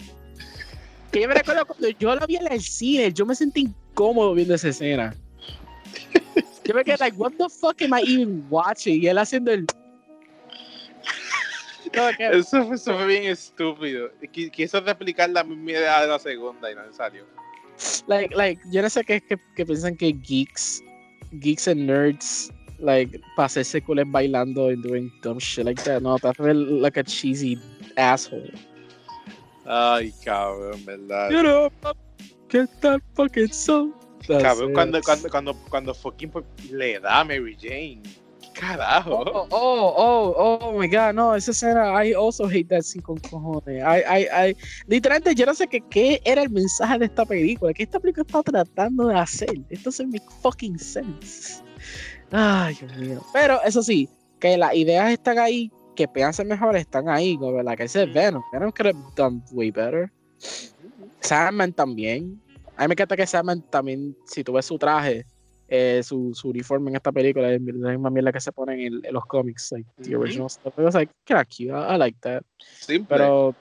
Que 1.12 1.22
yo 1.22 1.28
me 1.28 1.34
recuerdo 1.34 1.66
cuando 1.66 1.90
yo 1.90 2.16
la 2.16 2.26
vi 2.26 2.38
en 2.38 2.52
el 2.52 2.62
cine, 2.62 3.12
yo 3.12 3.26
me 3.26 3.36
sentí 3.36 3.62
incómodo 3.62 4.34
viendo 4.34 4.56
esa 4.56 4.70
escena. 4.70 5.16
Yo 6.66 6.74
me 6.74 6.84
quedé 6.84 6.98
like, 6.98 7.18
what 7.18 7.34
the 7.38 7.48
fuck 7.48 7.80
am 7.82 7.94
I 7.94 8.02
even 8.02 8.44
watching? 8.50 9.02
Y 9.02 9.08
él 9.08 9.18
haciendo 9.18 9.52
el. 9.52 9.68
No, 11.94 12.10
Eso, 12.20 12.66
fue- 12.66 12.76
eso 12.76 12.94
fue 12.98 13.08
bien 13.08 13.24
estúpido. 13.26 14.10
Qui- 14.34 14.50
Quiso 14.52 14.80
replicar 14.82 15.30
la 15.30 15.44
misma 15.44 15.72
idea 15.72 16.02
de 16.02 16.08
la 16.08 16.20
segunda 16.20 16.72
y 16.72 16.76
no 16.76 16.82
salió. 16.94 17.26
like, 18.08 18.34
like, 18.36 18.62
yo 18.72 18.82
no 18.82 18.90
sé 18.90 19.04
qué 19.04 19.20
que, 19.22 19.38
que 19.56 19.66
piensan 19.66 19.98
que 19.98 20.14
geeks, 20.14 20.82
geeks 21.42 21.68
and 21.68 21.90
nerds, 21.90 22.52
like, 22.80 23.20
para 23.36 23.48
hacerse 23.48 23.82
cool 23.84 24.04
bailando 24.06 24.70
and 24.70 24.82
doing 24.84 25.12
dumb 25.22 25.40
shit 25.40 25.66
like 25.66 25.82
that. 25.84 26.02
No, 26.02 26.18
that's 26.18 26.40
like 26.40 26.98
a 26.98 27.04
cheesy 27.04 27.60
asshole. 27.98 28.50
Ay, 29.66 30.14
cabrón, 30.24 30.86
¿verdad? 30.86 31.30
Get 31.32 31.46
up, 31.46 31.98
get 32.50 32.70
that 32.82 33.02
fucking 33.16 33.52
soul. 33.52 33.92
That's 34.28 34.44
Cabrón, 34.44 34.70
it. 34.70 34.74
cuando, 34.74 35.02
cuando, 35.02 35.30
cuando, 35.30 35.54
cuando 35.70 35.94
fucking 35.94 36.30
pues, 36.32 36.46
le 36.72 37.00
da 37.00 37.20
a 37.22 37.26
Mary 37.26 37.56
Jane. 37.60 38.02
¿Qué 38.56 38.62
carajo? 38.62 39.24
Oh, 39.26 39.47
oh, 39.51 40.36
oh, 40.38 40.60
oh 40.62 40.80
my 40.80 40.88
god, 40.88 41.14
no, 41.14 41.36
esa 41.36 41.51
escena, 41.51 41.91
I 42.01 42.14
also 42.14 42.47
hate 42.47 42.70
that 42.70 42.84
scene 42.84 43.03
con 43.03 43.18
cojones. 43.18 43.84
I, 43.84 44.01
I, 44.08 44.49
I, 44.49 44.58
literalmente, 44.88 45.36
yo 45.36 45.45
no 45.45 45.53
sé 45.53 45.68
qué, 45.68 45.82
qué 45.89 46.22
era 46.24 46.43
el 46.43 46.49
mensaje 46.49 46.99
de 46.99 47.06
esta 47.06 47.26
película, 47.26 47.74
qué 47.74 47.84
esta 47.84 47.99
película 47.99 48.24
está 48.26 48.41
tratando 48.43 49.08
de 49.08 49.16
hacer. 49.20 49.49
Esto 49.70 49.89
doesn't 49.89 50.12
make 50.12 50.26
fucking 50.41 50.80
sense. 50.80 51.62
Ay, 52.32 52.76
Dios 52.76 52.97
mío. 52.97 53.22
Pero 53.34 53.62
eso 53.64 53.84
sí, 53.84 54.10
que 54.39 54.58
las 54.58 54.74
ideas 54.74 55.12
están 55.12 55.38
ahí, 55.38 55.70
que 55.95 56.08
puedan 56.08 56.34
ser 56.34 56.45
mejores, 56.45 56.82
están 56.82 57.10
ahí, 57.10 57.38
como 57.38 57.62
la 57.62 57.76
que 57.76 57.84
dice 57.84 58.06
Venom. 58.06 58.41
Venom 58.53 58.72
could 58.72 58.88
have 58.88 59.16
done 59.16 59.41
way 59.51 59.70
better. 59.70 60.10
Sandman 61.20 61.74
también. 61.74 62.41
A 62.78 62.84
mí 62.84 62.88
me 62.89 62.93
encanta 62.93 63.18
que 63.18 63.28
Sandman 63.28 63.62
también, 63.70 64.16
si 64.26 64.43
tú 64.43 64.53
ves 64.53 64.66
su 64.66 64.78
traje, 64.78 65.26
eh, 65.68 66.01
su, 66.03 66.32
su 66.34 66.49
uniforme 66.49 66.89
en 66.91 66.95
esta 66.97 67.11
película, 67.11 67.51
es 67.51 67.61
la 67.61 67.91
misma 67.91 68.09
mierda 68.09 68.32
que 68.32 68.39
se 68.39 68.51
ponen 68.51 68.80
en, 68.80 69.05
en 69.05 69.13
los 69.13 69.26
cómics, 69.26 69.72
like 69.72 69.89
the 70.01 70.16
Ujú. 70.16 70.22
original 70.24 70.49
stuff. 70.49 70.74
It 70.78 70.84
was 70.84 70.95
like, 70.95 71.11
cute, 71.26 71.72
I, 71.72 71.95
I 71.95 71.97
like 71.97 72.18
that. 72.22 72.43
Simple. 72.59 73.07
Pero, 73.18 73.55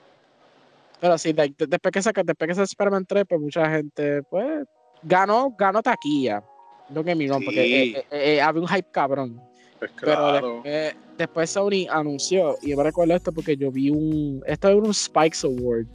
pero 0.99 1.17
sí, 1.17 1.33
like, 1.33 1.55
de- 1.57 1.67
después 1.67 1.91
que 1.91 2.01
saca, 2.01 2.23
después 2.23 2.47
que 2.47 2.55
se 2.55 2.63
Spider-Man 2.63 3.05
3, 3.05 3.25
pues 3.27 3.41
mucha 3.41 3.69
gente, 3.69 4.21
pues, 4.23 4.65
ganó, 5.03 5.53
ganó 5.57 5.81
taquilla. 5.81 6.43
No 6.89 7.03
que 7.03 7.15
mi 7.15 7.27
porque 7.27 7.63
Sí. 7.65 7.73
eh, 7.73 8.05
eh, 8.11 8.35
eh, 8.35 8.41
había 8.41 8.61
un 8.61 8.67
hype 8.67 8.89
cabrón. 8.91 9.41
Pues 9.79 9.91
Pero 9.99 10.15
claro. 10.15 10.53
después, 10.63 10.95
después 11.17 11.49
Sony 11.49 11.87
anunció, 11.89 12.55
y 12.61 12.69
yo 12.69 12.77
me 12.77 12.83
recuerdo 12.83 13.15
esto 13.15 13.31
porque 13.31 13.57
yo 13.57 13.71
vi 13.71 13.89
un. 13.89 14.41
Esto 14.45 14.69
es 14.69 14.75
un 14.75 14.93
Spikes 14.93 15.39
Award 15.43 15.87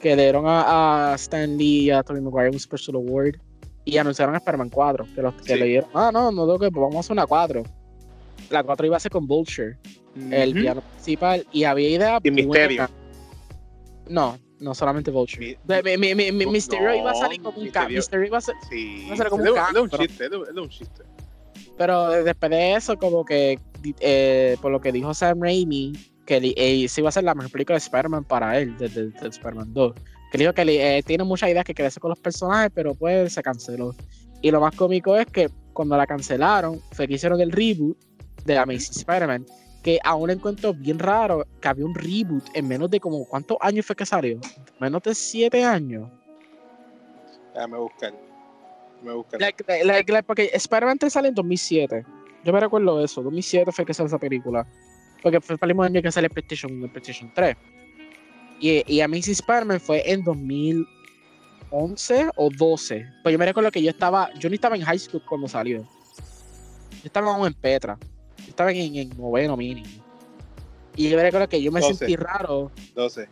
que 0.00 0.14
dieron 0.16 0.46
a, 0.46 1.12
a 1.12 1.14
Stan 1.16 1.56
Lee 1.56 1.84
y 1.86 1.90
a 1.90 2.02
Tobey 2.02 2.22
Maguire 2.22 2.50
un 2.50 2.60
Special 2.60 2.96
Award 2.96 3.36
y 3.84 3.96
anunciaron 3.98 4.34
Spider-Man 4.36 4.70
4. 4.70 5.06
Que, 5.14 5.22
los, 5.22 5.34
que 5.34 5.54
Sí. 5.54 5.58
le 5.58 5.66
dieron, 5.66 5.90
ah, 5.94 6.10
no, 6.12 6.30
no 6.32 6.42
tengo 6.46 6.58
que, 6.58 6.70
pues 6.70 6.80
vamos 6.80 6.96
a 6.96 7.00
hacer 7.00 7.12
una 7.12 7.26
4. 7.26 7.62
La 8.50 8.62
4 8.62 8.86
iba 8.86 8.96
a 8.96 9.00
ser 9.00 9.10
con 9.12 9.26
Vulture, 9.26 9.78
el 10.30 10.54
villano 10.54 10.80
principal, 10.80 11.46
y 11.52 11.64
había 11.64 11.88
idea. 11.88 12.18
Y 12.22 12.30
Mysterio. 12.30 12.86
buena. 12.86 12.90
No, 14.08 14.38
no 14.60 14.74
solamente 14.74 15.10
Vulture. 15.10 15.58
Mi- 15.66 15.74
De- 15.82 15.82
mi, 15.82 15.96
mi, 15.96 16.14
mi- 16.14 16.32
mi- 16.32 16.44
No, 16.44 16.50
Mysterio 16.52 16.94
iba 16.94 17.10
a 17.10 17.14
salir 17.14 17.40
como 17.40 17.58
un 17.58 17.68
ca- 17.70 17.82
Mysterio- 17.88 17.96
Mysterio 17.98 18.26
iba 18.26 18.38
a 18.38 18.40
ser, 18.40 18.54
Sí. 18.68 19.06
Va 19.08 19.14
a 19.14 19.16
ser 19.16 19.28
como 19.28 19.44
Él 19.44 19.50
un 19.52 19.58
es- 19.58 19.76
un 19.82 19.90
chiste, 19.90 20.24
es- 20.26 20.32
un 20.56 20.68
chiste. 20.68 21.02
Pero 21.76 22.10
después 22.10 22.50
de 22.50 22.74
eso, 22.74 22.96
como 22.96 23.24
que, 23.24 23.58
eh, 24.00 24.56
por 24.62 24.70
lo 24.70 24.80
que 24.80 24.92
dijo 24.92 25.12
Sam 25.14 25.40
Raimi, 25.42 25.92
que 26.26 26.54
eh, 26.56 26.88
se 26.88 27.00
iba 27.00 27.08
a 27.08 27.12
ser 27.12 27.24
la 27.24 27.34
mejor 27.34 27.50
película 27.50 27.74
de 27.74 27.78
Spider-Man 27.84 28.24
para 28.24 28.58
él, 28.58 28.76
desde 28.78 29.06
desde 29.10 29.28
Spider-Man 29.28 29.72
2. 29.74 29.92
Que 30.34 30.38
dijo 30.38 30.52
que 30.52 30.62
eh, 30.62 31.00
tiene 31.04 31.22
muchas 31.22 31.48
ideas 31.48 31.64
que 31.64 31.80
hacer 31.80 32.00
con 32.00 32.08
los 32.08 32.18
personajes, 32.18 32.72
pero 32.74 32.92
pues 32.92 33.34
se 33.34 33.40
canceló. 33.40 33.94
Y 34.42 34.50
lo 34.50 34.60
más 34.60 34.74
cómico 34.74 35.16
es 35.16 35.26
que 35.26 35.48
cuando 35.72 35.96
la 35.96 36.08
cancelaron, 36.08 36.80
fue 36.90 37.06
que 37.06 37.14
hicieron 37.14 37.40
el 37.40 37.52
reboot 37.52 37.96
de 38.44 38.58
Amazing 38.58 38.98
Spider-Man, 38.98 39.46
que 39.84 40.00
aún 40.02 40.30
encuentro 40.30 40.74
bien 40.74 40.98
raro 40.98 41.46
que 41.60 41.68
había 41.68 41.84
un 41.84 41.94
reboot 41.94 42.48
en 42.52 42.66
menos 42.66 42.90
de 42.90 42.98
como, 42.98 43.24
¿cuántos 43.26 43.58
años 43.60 43.86
fue 43.86 43.94
que 43.94 44.04
salió? 44.04 44.40
Menos 44.80 45.04
de 45.04 45.14
siete 45.14 45.62
años. 45.62 46.10
Déjame 47.54 47.78
buscar. 47.78 48.12
Me 49.04 49.14
buscar. 49.14 49.40
Like, 49.40 49.64
like, 49.84 50.12
like, 50.12 50.26
porque 50.26 50.50
Spider-Man 50.52 50.98
3 50.98 51.12
sale 51.12 51.28
en 51.28 51.34
2007. 51.36 52.04
Yo 52.42 52.52
me 52.52 52.58
recuerdo 52.58 53.04
eso. 53.04 53.22
2007 53.22 53.70
fue 53.70 53.86
que 53.86 53.94
salió 53.94 54.08
esa 54.08 54.18
película. 54.18 54.66
Porque 55.22 55.40
fue 55.40 55.56
el 55.60 55.68
mismo 55.68 55.84
año 55.84 56.02
que 56.02 56.10
sale 56.10 56.28
PlayStation 56.28 56.72
1 56.72 56.86
y 56.86 56.88
PlayStation 56.88 57.32
3. 57.32 57.56
Y, 58.60 58.82
y 58.92 59.00
Amazing 59.00 59.32
Spider-Man 59.32 59.80
fue 59.80 60.10
en 60.10 60.24
2011 60.24 62.30
o 62.36 62.50
12. 62.50 63.06
Pues 63.22 63.32
yo 63.32 63.38
me 63.38 63.46
recuerdo 63.46 63.70
que 63.70 63.82
yo 63.82 63.90
estaba. 63.90 64.32
Yo 64.34 64.48
no 64.48 64.54
estaba 64.54 64.76
en 64.76 64.82
high 64.82 64.98
school 64.98 65.22
cuando 65.28 65.48
salió. 65.48 65.78
Yo 65.78 67.04
estaba 67.04 67.34
aún 67.34 67.46
en 67.46 67.54
Petra. 67.54 67.98
Yo 68.38 68.48
estaba 68.48 68.72
en, 68.72 68.96
en 68.96 69.16
noveno 69.16 69.56
mínimo. 69.56 69.88
Y 70.96 71.08
yo 71.08 71.16
me 71.16 71.24
recuerdo 71.24 71.48
que 71.48 71.60
yo 71.60 71.72
me 71.72 71.80
12. 71.80 71.94
sentí 71.94 72.16
raro. 72.16 72.70
12. 72.94 73.28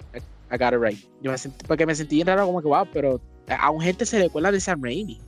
I 0.53 0.59
got 0.59 0.75
it 0.75 0.81
right. 0.81 0.99
Yo 1.23 1.31
me 1.31 1.39
sentí, 1.39 1.65
porque 1.67 1.87
me 1.87 1.95
sentí 1.95 2.23
raro, 2.23 2.47
como 2.47 2.61
que 2.61 2.69
wow, 2.69 2.87
pero 2.93 3.21
a 3.49 3.71
un 3.71 3.81
gente 3.81 4.05
se 4.05 4.19
recuerda 4.19 4.53
de 4.53 4.61
Sam 4.61 4.83
Raimi. 4.83 5.19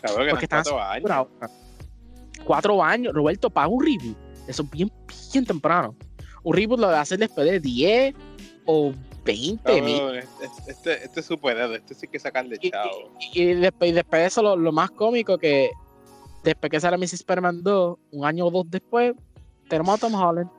Cabrón, 0.00 0.26
que 0.26 0.30
Porque 0.30 0.44
estaban 0.46 0.64
cuatro 0.64 0.82
años. 0.82 1.10
Ahora. 1.10 1.50
Cuatro 2.44 2.82
años, 2.82 3.12
Roberto, 3.12 3.50
paga 3.50 3.68
un 3.68 3.84
reboot. 3.84 4.16
Eso 4.48 4.64
es 4.64 4.70
bien, 4.70 4.90
bien 5.32 5.44
temprano. 5.44 5.94
Un 6.42 6.56
reboot 6.56 6.80
lo 6.80 6.88
hacer 6.88 7.18
después 7.18 7.48
de 7.48 7.60
10 7.60 8.14
o 8.66 8.92
20 9.24 9.82
mil. 9.82 10.16
Este, 10.16 10.70
este, 10.70 11.04
este 11.04 11.20
es 11.20 11.26
superhéroe, 11.26 11.76
este 11.76 11.94
sí 11.94 12.08
que 12.08 12.18
sacarle 12.18 12.58
Y, 12.60 12.70
chavo. 12.70 13.12
y- 13.34 13.42
y 13.42 13.54
después, 13.54 13.90
y 13.90 13.94
después 13.94 14.20
de 14.22 14.26
eso, 14.26 14.42
lo, 14.42 14.56
lo 14.56 14.72
más 14.72 14.90
cómico 14.90 15.38
que 15.38 15.70
después 16.44 16.70
que 16.70 16.80
sale 16.80 16.96
Mrs. 16.98 17.14
Spider-Man 17.14 17.62
2, 17.62 17.98
un 18.12 18.24
año 18.24 18.46
o 18.46 18.50
dos 18.50 18.64
después, 18.68 19.12
tenemos 19.68 19.94
a 19.94 19.98
Tom 19.98 20.14
Holland 20.14 20.50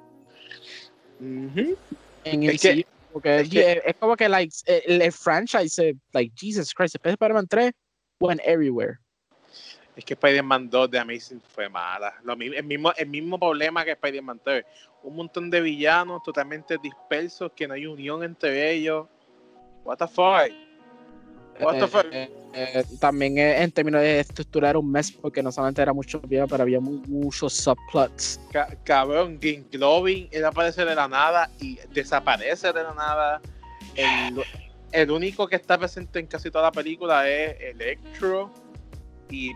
Ujú. 1.19 1.75
en 2.23 2.43
el 2.43 2.59
que- 2.59 2.85
porque 3.11 3.41
es 3.41 3.49
que- 3.49 3.71
es, 3.73 3.81
es 3.85 3.95
como 3.99 4.15
que 4.15 4.27
like, 4.29 4.55
el, 4.65 5.01
el 5.01 5.11
franchise, 5.11 5.89
eh, 5.89 5.93
like 6.13 6.33
Jesus 6.35 6.73
Christ, 6.73 6.93
después 6.93 7.11
de 7.11 7.13
Spider-Man 7.13 7.47
3, 7.47 7.71
went 8.19 8.41
everywhere. 8.45 8.97
Es 9.95 10.03
que 10.05 10.13
Spider-Man 10.15 10.69
2 10.69 10.89
de 10.89 10.99
Amazing 10.99 11.41
fue 11.41 11.69
mala. 11.69 12.13
Lo 12.23 12.35
mismo, 12.35 12.55
el, 12.55 12.63
mismo, 12.63 12.91
el 12.97 13.07
mismo 13.07 13.39
problema 13.39 13.85
que 13.85 13.91
Spider-Man 13.91 14.41
3. 14.43 14.65
Un 15.03 15.15
montón 15.15 15.49
de 15.49 15.61
villanos 15.61 16.23
totalmente 16.23 16.77
dispersos, 16.81 17.51
que 17.55 17.67
no 17.67 17.73
hay 17.75 17.85
unión 17.85 18.23
entre 18.23 18.71
ellos. 18.71 19.07
What 19.83 19.97
the 19.97 20.07
fuck? 20.07 20.51
What 21.59 21.73
the 21.77 21.83
Eh, 21.83 21.87
fuck? 21.87 22.05
eh, 22.11 22.29
eh, 22.55 22.83
también 22.99 23.37
eh, 23.37 23.61
en 23.61 23.71
términos 23.71 24.01
de 24.01 24.19
estructura 24.19 24.71
era 24.71 24.79
un 24.79 24.91
mes 24.91 25.11
porque 25.11 25.43
no 25.43 25.51
solamente 25.51 25.81
era 25.83 25.93
mucho 25.93 26.19
video, 26.21 26.47
pero 26.47 26.63
había 26.63 26.79
mu- 26.79 27.01
muchos 27.07 27.53
subplots. 27.53 28.39
Ca- 28.51 28.75
cabrón, 28.83 29.37
Green 29.39 29.67
Goblin, 29.71 30.27
él 30.31 30.45
aparece 30.45 30.83
de 30.85 30.95
la 30.95 31.07
nada 31.07 31.51
y 31.59 31.77
desaparece 31.93 32.73
de 32.73 32.81
la 32.83 32.93
nada. 32.95 33.41
El, 33.95 34.43
el 34.91 35.11
único 35.11 35.47
que 35.47 35.55
está 35.57 35.77
presente 35.77 36.19
en 36.19 36.25
casi 36.27 36.49
toda 36.49 36.65
la 36.65 36.71
película 36.71 37.29
es 37.29 37.55
Electro 37.59 38.51
y 39.29 39.51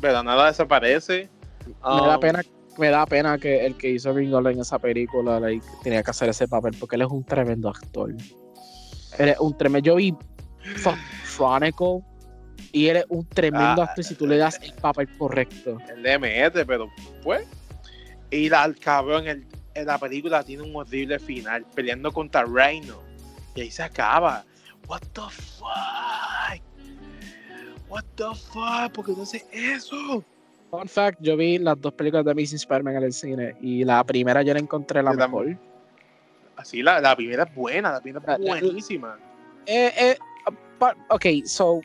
de 0.00 0.12
la 0.12 0.22
nada 0.22 0.46
desaparece. 0.46 1.28
me 1.66 2.00
da 2.06 2.14
Um, 2.14 2.20
pena 2.20 2.42
me 2.78 2.90
da 2.90 3.04
pena 3.06 3.36
que 3.38 3.66
el 3.66 3.76
que 3.76 3.90
hizo 3.90 4.10
Goblin 4.12 4.54
en 4.54 4.60
esa 4.60 4.78
película 4.78 5.40
like, 5.40 5.66
tenía 5.82 6.00
que 6.02 6.10
hacer 6.12 6.28
ese 6.28 6.46
papel 6.46 6.76
porque 6.78 6.94
él 6.94 7.02
es 7.02 7.08
un 7.08 7.24
tremendo 7.24 7.68
actor. 7.68 8.10
Él 9.18 9.28
es 9.30 9.38
un 9.40 9.56
tremendo. 9.58 9.84
Yo 9.86 9.96
vi 9.96 10.14
Chronicle 11.36 12.00
y 12.72 12.86
él 12.88 12.98
es 12.98 13.04
un 13.08 13.26
tremendo 13.26 13.82
Ah, 13.82 13.84
actor 13.84 14.04
si 14.04 14.14
tú 14.14 14.26
le 14.26 14.36
das 14.36 14.60
el 14.62 14.72
papel 14.74 15.08
correcto. 15.18 15.78
El 15.88 16.02
DMS, 16.04 16.64
pero 16.66 16.88
pues. 17.22 17.46
Y 18.30 18.48
la, 18.48 18.64
el 18.64 18.78
cabrón, 18.78 19.26
el, 19.26 19.46
en 19.74 19.86
la 19.86 19.98
película 19.98 20.44
tiene 20.44 20.62
un 20.62 20.76
horrible 20.76 21.18
final, 21.18 21.64
peleando 21.74 22.12
contra 22.12 22.44
Rhino. 22.44 23.00
Y 23.54 23.62
ahí 23.62 23.70
se 23.70 23.82
acaba. 23.82 24.44
What 24.86 25.00
the 25.14 25.22
fuck? 25.30 26.62
What 27.88 28.04
the 28.16 28.24
fuck? 28.34 28.92
¿Por 28.92 29.06
qué 29.06 29.12
no 29.16 29.22
hace 29.22 29.44
eso? 29.52 30.24
Fun 30.70 30.86
fact, 30.86 31.18
yo 31.22 31.36
vi 31.36 31.58
las 31.58 31.80
dos 31.80 31.94
películas 31.94 32.24
de 32.24 32.32
Amazing 32.32 32.56
Spider-Man 32.56 32.96
en 32.96 33.02
el 33.04 33.12
cine 33.12 33.56
y 33.62 33.84
la 33.84 34.04
primera 34.04 34.42
yo 34.42 34.52
la 34.52 34.60
encontré 34.60 35.02
la 35.02 35.12
Yo 35.12 35.16
mejor. 35.16 35.44
también. 35.44 35.60
Así, 36.56 36.82
la, 36.82 37.00
la 37.00 37.16
primera 37.16 37.44
es 37.44 37.54
buena, 37.54 37.92
la 37.92 38.00
primera 38.00 38.34
es 38.34 38.40
buenísima. 38.40 39.16
Eh, 39.64 39.92
eh, 39.96 40.18
ok, 41.08 41.26
so, 41.46 41.80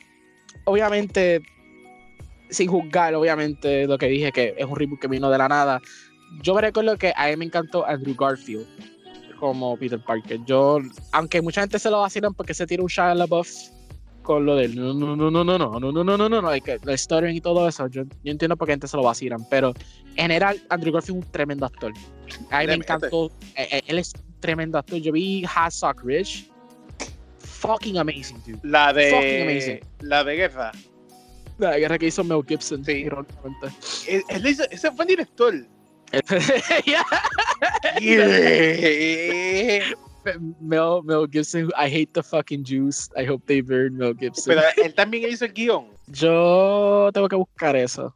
obviamente, 0.66 1.42
sin 2.50 2.70
juzgar, 2.70 3.14
obviamente, 3.16 3.88
lo 3.88 3.98
que 3.98 4.08
dije 4.08 4.32
que 4.32 4.56
es 4.58 4.66
un 4.66 4.76
reboot 4.76 5.00
que 5.00 5.08
vino 5.08 5.30
de 5.30 5.38
la 5.38 5.48
nada. 5.48 5.80
Yo 6.42 6.56
me 6.56 6.62
recuerdo 6.62 6.98
que 6.98 7.14
a 7.16 7.28
mí 7.28 7.38
me 7.38 7.46
encantó 7.46 7.86
Andrew 7.86 8.16
Garfield 8.16 8.66
como 9.40 9.78
Peter 9.78 10.00
Parker. 10.04 10.40
Yo, 10.46 10.80
aunque 11.12 11.42
mucha 11.42 11.62
gente 11.62 11.78
se 11.80 11.90
lo 11.90 12.02
vacilan 12.02 12.34
porque 12.34 12.54
se 12.54 12.66
tira 12.66 12.82
un 12.82 12.90
Shia 12.90 13.14
LaBeouf 13.14 13.50
con 14.24 14.46
lo 14.46 14.56
del 14.56 14.76
no, 14.76 14.94
no, 14.94 15.16
no, 15.16 15.30
no, 15.30 15.44
no, 15.44 15.58
no, 15.58 15.80
no, 15.80 15.92
no, 15.92 16.04
no, 16.04 16.18
no, 16.18 16.30
no, 16.30 16.42
no, 16.42 16.52
el 16.52 16.98
stuttering 16.98 17.36
y 17.36 17.42
todo 17.42 17.68
eso. 17.68 17.88
Yo, 17.88 18.04
yo 18.24 18.32
entiendo 18.32 18.58
por 18.58 18.68
qué 18.68 18.74
gente 18.74 18.88
se 18.88 18.98
lo 18.98 19.04
vacilan, 19.04 19.46
pero 19.50 19.74
en 20.16 20.24
general, 20.24 20.62
Andrew 20.70 20.94
Garfield 20.94 21.20
es 21.20 21.26
un 21.26 21.32
tremendo 21.32 21.66
actor. 21.66 21.94
A 22.50 22.62
mí 22.62 22.68
me 22.68 22.74
encantó. 22.76 23.30
eh, 23.56 23.68
eh, 23.72 23.82
Él 23.88 24.00
es 24.00 24.14
un 24.16 24.40
tremendo 24.40 24.78
actor. 24.80 24.98
Yo 25.00 25.12
vi 25.12 25.44
Hacksaw 25.44 25.94
Ridge. 26.04 26.50
Fucking 27.40 27.98
amazing, 27.98 28.42
dude. 28.46 28.60
La 28.64 28.88
Fucking 28.94 29.42
amazing. 29.44 29.80
de. 29.80 29.84
La 30.02 30.24
de 30.24 30.36
guerra. 30.36 30.72
La 31.60 31.78
guerra 31.78 31.98
que 32.00 32.08
hizo 32.08 32.24
Mel 32.24 32.42
Gibson. 32.48 32.84
Sí. 32.84 32.92
irónicamente. 32.94 33.68
Ese 34.72 34.92
fue 34.92 35.06
el 35.06 35.08
director. 35.10 35.54
Yeah. 36.86 37.04
Yeah. 38.00 39.84
Mel, 40.62 41.02
Mel 41.04 41.28
Gibson, 41.32 41.70
I 41.78 41.88
hate 41.90 42.12
the 42.14 42.24
fucking 42.24 42.64
Jews. 42.64 43.10
I 43.18 43.26
hope 43.26 43.46
they 43.46 43.62
burn 43.62 43.98
Mel 43.98 44.14
Gibson. 44.16 44.56
Pero 44.56 44.62
él 44.84 44.94
también 44.94 45.30
hizo 45.30 45.46
el 45.46 45.54
guion. 45.54 45.88
Yo 46.08 47.10
tengo 47.14 47.28
que 47.30 47.36
buscar 47.36 47.76
eso. 47.76 48.16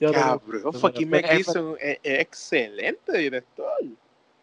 Yo 0.00 0.12
tengo- 0.12 0.40
Cabrón, 0.40 0.72
fucking 0.74 1.08
Mel 1.10 1.24
Gibson 1.26 1.76
es 1.80 1.98
excelente 2.02 3.16
director. 3.18 3.66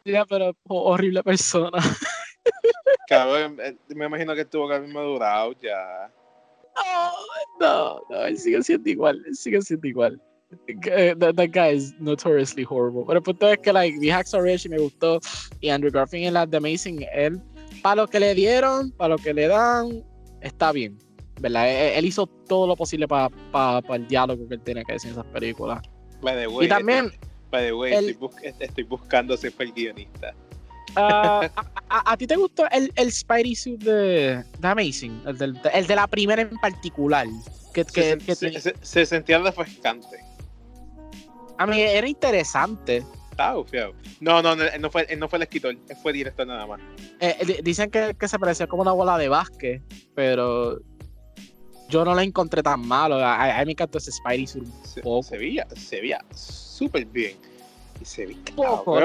Ya, 0.04 0.26
pero 0.26 0.56
ho- 0.68 0.84
horrible 0.92 1.24
persona. 1.24 1.78
Cabrón, 3.08 3.58
eh, 3.62 3.76
me 3.96 4.06
imagino 4.06 4.36
que 4.36 4.46
tuvo 4.46 4.68
que 4.68 4.76
haber 4.76 4.90
madurado 4.90 5.54
ya. 5.62 6.12
no, 7.60 8.02
no, 8.10 8.26
él 8.26 8.38
sigue 8.38 8.62
siendo 8.64 8.90
igual, 8.90 9.24
él 9.26 9.36
sigue 9.36 9.62
siendo 9.62 9.88
igual. 9.88 10.22
Eh, 10.68 11.16
That, 11.20 11.36
that 11.36 11.50
guy 11.52 11.76
is 11.76 11.94
notoriously 12.00 12.64
horrible. 12.68 13.04
Pero 13.08 13.18
el 13.20 13.24
punto 13.24 13.50
es 13.50 13.58
que, 13.60 13.72
like, 13.74 13.98
vi 14.00 14.10
Hacksaw 14.10 14.42
Ridge 14.42 14.66
y 14.66 14.70
me 14.70 14.78
gustó. 14.80 15.20
Y 15.62 15.70
Andrew 15.70 15.92
Garfield 15.92 16.28
en 16.28 16.34
la 16.34 16.48
The 16.48 16.58
Amazing, 16.58 17.06
él, 17.14 17.42
para 17.82 17.96
lo 17.98 18.08
que 18.08 18.20
le 18.20 18.34
dieron, 18.36 18.92
para 18.92 19.10
lo 19.10 19.18
que 19.18 19.34
le 19.34 19.48
dan, 19.48 20.04
está 20.42 20.72
bien. 20.72 20.98
¿Verdad? 21.42 21.70
Él, 21.70 21.94
él 21.98 22.06
hizo 22.06 22.26
todo 22.28 22.66
lo 22.68 22.76
posible 22.76 23.08
para 23.08 23.30
el 23.90 24.08
diálogo 24.08 24.48
que 24.48 24.56
él 24.56 24.62
tenía 24.62 24.84
que 24.86 24.94
decir 24.94 25.10
en 25.12 25.20
esas 25.20 25.26
películas. 25.32 25.82
By 26.22 26.36
the 26.36 26.48
way, 26.48 26.66
Y 26.66 26.70
también, 26.70 27.12
by 27.52 27.66
the 27.66 27.74
way, 27.74 27.94
el- 27.94 28.10
estoy, 28.10 28.14
bus- 28.28 28.36
estoy 28.60 28.84
buscando 28.86 29.36
si 29.36 29.50
fue 29.50 29.66
el 29.66 29.74
guionista. 29.74 30.34
ah, 30.96 31.50
a, 31.56 31.62
a- 31.90 32.12
a 32.14 32.18
ti 32.18 32.26
te 32.26 32.38
gustó 32.38 32.64
el, 32.72 32.92
el 32.96 33.12
Spidey 33.12 33.54
suit 33.54 33.82
de, 33.84 34.44
de 34.60 34.68
Amazing? 34.68 35.24
El, 35.28 35.38
del- 35.38 35.60
el 35.74 35.88
de 35.88 35.96
la 35.96 36.08
primera 36.08 36.42
en 36.42 36.50
particular. 36.58 37.28
Que, 37.74 37.84
Se, 37.84 37.92
que, 37.92 38.16
sen- 38.16 38.26
que 38.26 38.36
se- 38.36 38.62
se- 38.62 38.76
se 38.82 39.06
sentía 39.06 39.38
refrescante. 39.40 40.18
A 41.58 41.66
mí 41.66 41.82
era 41.82 42.08
interesante. 42.08 43.04
Estaba 43.32 43.56
bufiado. 43.58 43.94
No, 44.22 44.42
no, 44.42 44.56
no, 44.56 44.64
él 44.64 44.82
no 44.82 44.90
fue, 44.90 45.06
él 45.10 45.20
no 45.20 45.28
fue 45.28 45.38
el 45.38 45.44
escritor, 45.44 45.72
él 45.72 45.98
fue 46.02 46.14
director 46.14 46.48
nada 46.48 46.66
más. 46.66 46.80
Eh, 47.20 47.36
di- 47.46 47.58
dicen 47.64 47.92
que, 47.92 48.16
que 48.18 48.28
se 48.28 48.40
parecía 48.40 48.66
como 48.68 48.82
una 48.82 48.94
bola 48.94 49.18
de 49.18 49.28
básquet, 49.28 49.82
pero 50.14 50.80
yo 51.90 52.06
no 52.06 52.16
la 52.16 52.24
encontré 52.24 52.64
tan 52.64 52.80
malo. 52.88 53.16
A, 53.18 53.58
a- 53.58 53.60
mí 53.60 53.66
me 53.68 53.72
encantó 53.74 53.98
ese 53.98 54.12
Spidey 54.12 54.48
un 54.56 54.72
Se, 54.86 55.02
Poco. 55.02 55.24
se 55.24 55.38
veía, 55.38 55.68
se 55.76 56.00
veía 56.02 56.24
súper 56.32 57.06
bien. 57.06 57.36
Y 58.02 58.06
se 58.06 58.26
veía 58.26 58.40
poco. 58.56 59.00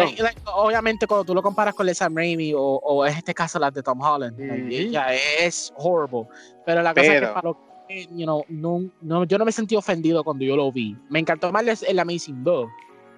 obviamente, 0.55 1.07
cuando 1.07 1.25
tú 1.25 1.35
lo 1.35 1.43
comparas 1.43 1.75
con 1.75 1.93
Sam 1.95 2.15
Raimi 2.17 2.53
o, 2.55 2.61
o 2.61 3.07
en 3.07 3.15
este 3.17 3.33
caso 3.35 3.59
las 3.59 3.73
de 3.75 3.83
Tom 3.83 4.01
Holland, 4.01 4.39
Ujú. 4.41 4.91
ya 4.93 5.13
es 5.15 5.73
horrible. 5.77 6.27
Pero 6.67 6.83
la 6.83 6.93
cosa 6.95 7.15
es 7.15 7.21
que 7.21 7.27
para 7.27 7.49
lo 7.49 7.59
que, 7.91 8.09
you 8.17 8.25
know, 8.25 8.45
no, 8.49 8.89
no, 9.01 9.25
yo 9.25 9.37
no 9.39 9.45
me 9.45 9.53
sentí 9.53 9.75
ofendido 9.77 10.23
cuando 10.23 10.45
yo 10.45 10.57
lo 10.57 10.71
vi. 10.71 10.97
Me 11.09 11.19
encantó 11.19 11.51
más 11.51 11.83
el, 11.83 11.99
Amazing 11.99 12.45
2, 12.45 12.69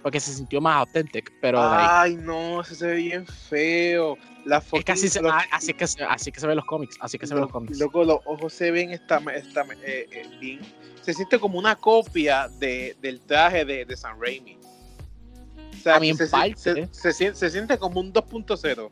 porque 0.03 0.19
se 0.19 0.33
sintió 0.33 0.61
más 0.61 0.77
authentic, 0.87 1.31
pero 1.41 1.59
like, 1.63 1.89
Ay, 1.91 2.17
no, 2.17 2.65
se 2.65 2.87
ve 2.87 2.95
bien 2.95 3.27
feo. 3.27 4.17
La 4.45 4.59
es 4.73 4.85
que 4.85 4.93
así, 4.93 5.09
se, 5.09 5.21
los- 5.23 5.33
así, 5.53 5.73
que 5.75 5.87
se, 5.87 6.03
así 6.03 6.33
que 6.33 6.41
se 6.41 6.47
ven 6.47 6.57
los 6.57 6.65
cómics, 6.65 6.97
así 7.01 7.19
que 7.19 7.27
se 7.27 7.35
ven 7.35 7.43
los 7.43 7.51
lo- 7.51 7.53
cómics. 7.53 7.79
Loco, 7.79 8.03
los 8.05 8.19
ojos 8.25 8.53
se 8.53 8.71
ven 8.71 8.91
esta, 8.91 9.23
esta, 9.35 9.63
eh, 9.85 10.09
eh, 10.11 10.27
bien. 10.41 10.61
Se 11.03 11.13
siente 11.15 11.39
como 11.39 11.59
una 11.59 11.77
copia 11.77 12.49
de, 12.49 12.97
del 13.01 13.21
traje 13.21 13.65
de, 13.65 13.85
de 13.85 13.97
San 13.97 14.21
Raimi. 14.21 14.59
O 15.73 15.77
sea, 15.83 15.97
A 15.97 16.01
mí 16.01 16.11
en 16.11 16.17
se, 16.17 16.27
parte. 16.29 16.89
se 16.93 17.51
siente 17.51 17.77
como 17.79 18.01
un 18.01 18.13
2.0. 18.13 18.91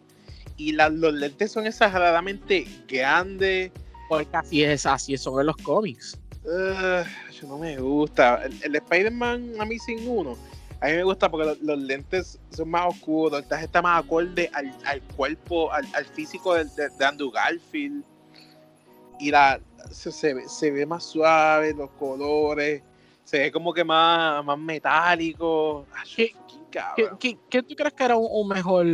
Y 0.56 0.72
la- 0.72 0.88
los 0.88 1.14
lentes 1.14 1.50
son 1.52 1.66
exageradamente 1.66 2.66
grandes. 2.88 3.72
Porque 4.10 4.36
así 4.36 4.64
es, 4.64 4.84
así 4.86 5.16
son 5.16 5.38
en 5.40 5.46
los 5.46 5.56
cómics. 5.58 6.18
Ugh, 6.44 7.06
yo 7.40 7.46
no 7.46 7.58
me 7.58 7.76
gusta. 7.78 8.42
El, 8.44 8.52
el 8.64 8.74
Spider-Man 8.74 9.52
Amazing 9.60 10.00
1, 10.08 10.36
a 10.80 10.86
mí 10.86 10.92
me 10.94 11.04
gusta 11.04 11.30
porque 11.30 11.46
los, 11.46 11.60
los 11.60 11.78
lentes 11.78 12.38
son 12.50 12.70
más 12.70 12.86
oscuros, 12.88 13.38
el 13.40 13.46
traje 13.46 13.66
está 13.66 13.80
más 13.80 14.02
acorde 14.04 14.50
al, 14.52 14.76
al 14.84 15.00
cuerpo, 15.16 15.72
al, 15.72 15.86
al 15.94 16.04
físico 16.06 16.54
de, 16.54 16.64
de 16.64 17.04
Andrew 17.04 17.30
Garfield. 17.30 18.02
Y 19.20 19.30
la, 19.30 19.60
se, 19.92 20.10
se 20.10 20.34
ve, 20.34 20.48
se 20.48 20.72
ve 20.72 20.84
más 20.86 21.04
suave, 21.04 21.72
los 21.72 21.90
colores, 21.92 22.82
se 23.22 23.38
ve 23.38 23.52
como 23.52 23.72
que 23.72 23.84
más, 23.84 24.44
más 24.44 24.58
metálico. 24.58 25.86
Ay, 25.94 26.10
¿Qué- 26.16 26.34
qué 27.20 27.38
¿Qué, 27.48 27.62
tú 27.62 27.74
crees 27.76 27.92
que 27.92 28.04
era 28.04 28.16
un, 28.16 28.26
un 28.28 28.48
mejor. 28.48 28.86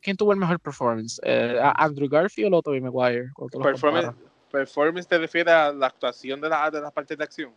¿Quién 0.00 0.16
tuvo 0.16 0.32
el 0.32 0.38
mejor 0.38 0.58
performance? 0.58 1.20
Eh, 1.22 1.58
¿a- 1.62 1.84
¿Andrew 1.84 2.08
Garfield 2.08 2.54
o 2.54 2.62
Tobey 2.62 2.80
Maguire? 2.80 3.28
Performance. 3.62 4.16
Performance 4.58 5.06
te 5.08 5.18
refiere 5.18 5.50
a 5.50 5.72
la 5.72 5.86
actuación 5.88 6.40
de, 6.40 6.48
la, 6.48 6.70
de 6.70 6.80
las 6.80 6.92
partes 6.92 7.18
de 7.18 7.24
acción. 7.24 7.52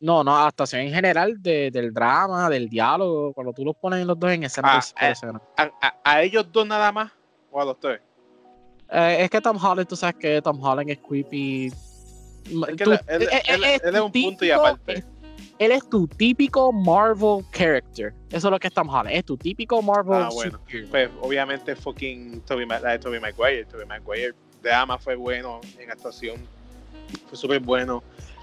No, 0.00 0.22
no, 0.22 0.36
actuación 0.36 0.82
en 0.82 0.92
general 0.92 1.42
de- 1.42 1.70
del 1.70 1.92
drama, 1.92 2.48
del 2.48 2.68
diálogo. 2.68 3.32
Cuando 3.32 3.52
tú 3.52 3.64
los 3.64 3.74
pones 3.76 4.04
los 4.06 4.18
dos 4.18 4.30
en 4.30 4.44
escena. 4.44 4.78
Ah, 4.78 5.06
eh. 5.08 5.10
escena. 5.12 5.40
¿A, 5.56 5.62
a- 5.80 5.94
a 6.04 6.22
ellos 6.22 6.46
dos 6.52 6.66
nada 6.66 6.92
más 6.92 7.10
o 7.50 7.60
a 7.60 7.64
los 7.64 7.80
tres? 7.80 8.00
Eh, 8.90 9.16
es 9.24 9.30
que 9.30 9.40
Tom 9.40 9.56
Holland, 9.62 9.88
tú 9.88 9.96
sabes 9.96 10.16
que 10.16 10.40
Tom 10.42 10.62
Holland 10.62 10.90
es 10.90 10.98
creepy. 10.98 11.66
Es 11.66 12.76
que 12.76 12.84
Tú- 12.84 12.92
él, 12.92 13.00
él- 13.08 13.22
eh, 13.22 13.42
él- 13.46 13.64
es 13.64 13.82
él 13.82 13.94
es 13.96 14.00
un 14.00 14.12
tu 14.12 14.22
punto 14.22 14.44
y 14.44 14.48
típico- 14.48 14.66
aparte. 14.66 15.04
Él 15.58 15.70
es 15.72 15.88
tu 15.88 16.08
típico 16.08 16.72
Marvel 16.72 17.44
character. 17.52 18.12
Eso 18.30 18.48
es 18.48 18.50
lo 18.50 18.58
que 18.58 18.66
es 18.68 18.74
Tom 18.74 18.88
Holland. 18.88 19.14
Es 19.16 19.24
tu 19.24 19.36
típico 19.36 19.80
Marvel 19.80 20.22
Ah, 20.24 20.28
bueno. 20.32 20.60
Pues 20.90 21.08
obviamente 21.20 21.74
fucking 21.76 22.40
Toby, 22.42 22.66
la 22.66 22.80
de 22.92 22.98
Tobey 22.98 23.20
Maguire. 23.20 23.64
Tobey 23.66 23.86
Maguire 23.86 24.34
drama 24.62 24.98
fue 24.98 25.16
bueno 25.16 25.60
en 25.78 25.90
actuación. 25.90 26.36
Fue 27.28 27.36
súper 27.36 27.60
bueno. 27.60 28.02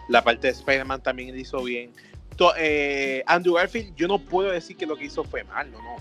La 0.10 0.24
parte 0.24 0.48
de 0.48 0.54
Spider-Man 0.54 1.02
también 1.02 1.32
lo 1.32 1.38
hizo 1.40 1.64
bien. 1.64 1.92
Eh, 2.58 3.22
Andrew 3.26 3.56
Garfield, 3.56 3.94
yo 3.96 4.08
no 4.08 4.18
puedo 4.18 4.50
decir 4.52 4.78
que 4.78 4.86
lo 4.86 4.96
que 4.96 5.06
hizo 5.06 5.24
fue 5.24 5.44
mal, 5.44 5.70
no, 5.72 5.78
no. 5.82 5.96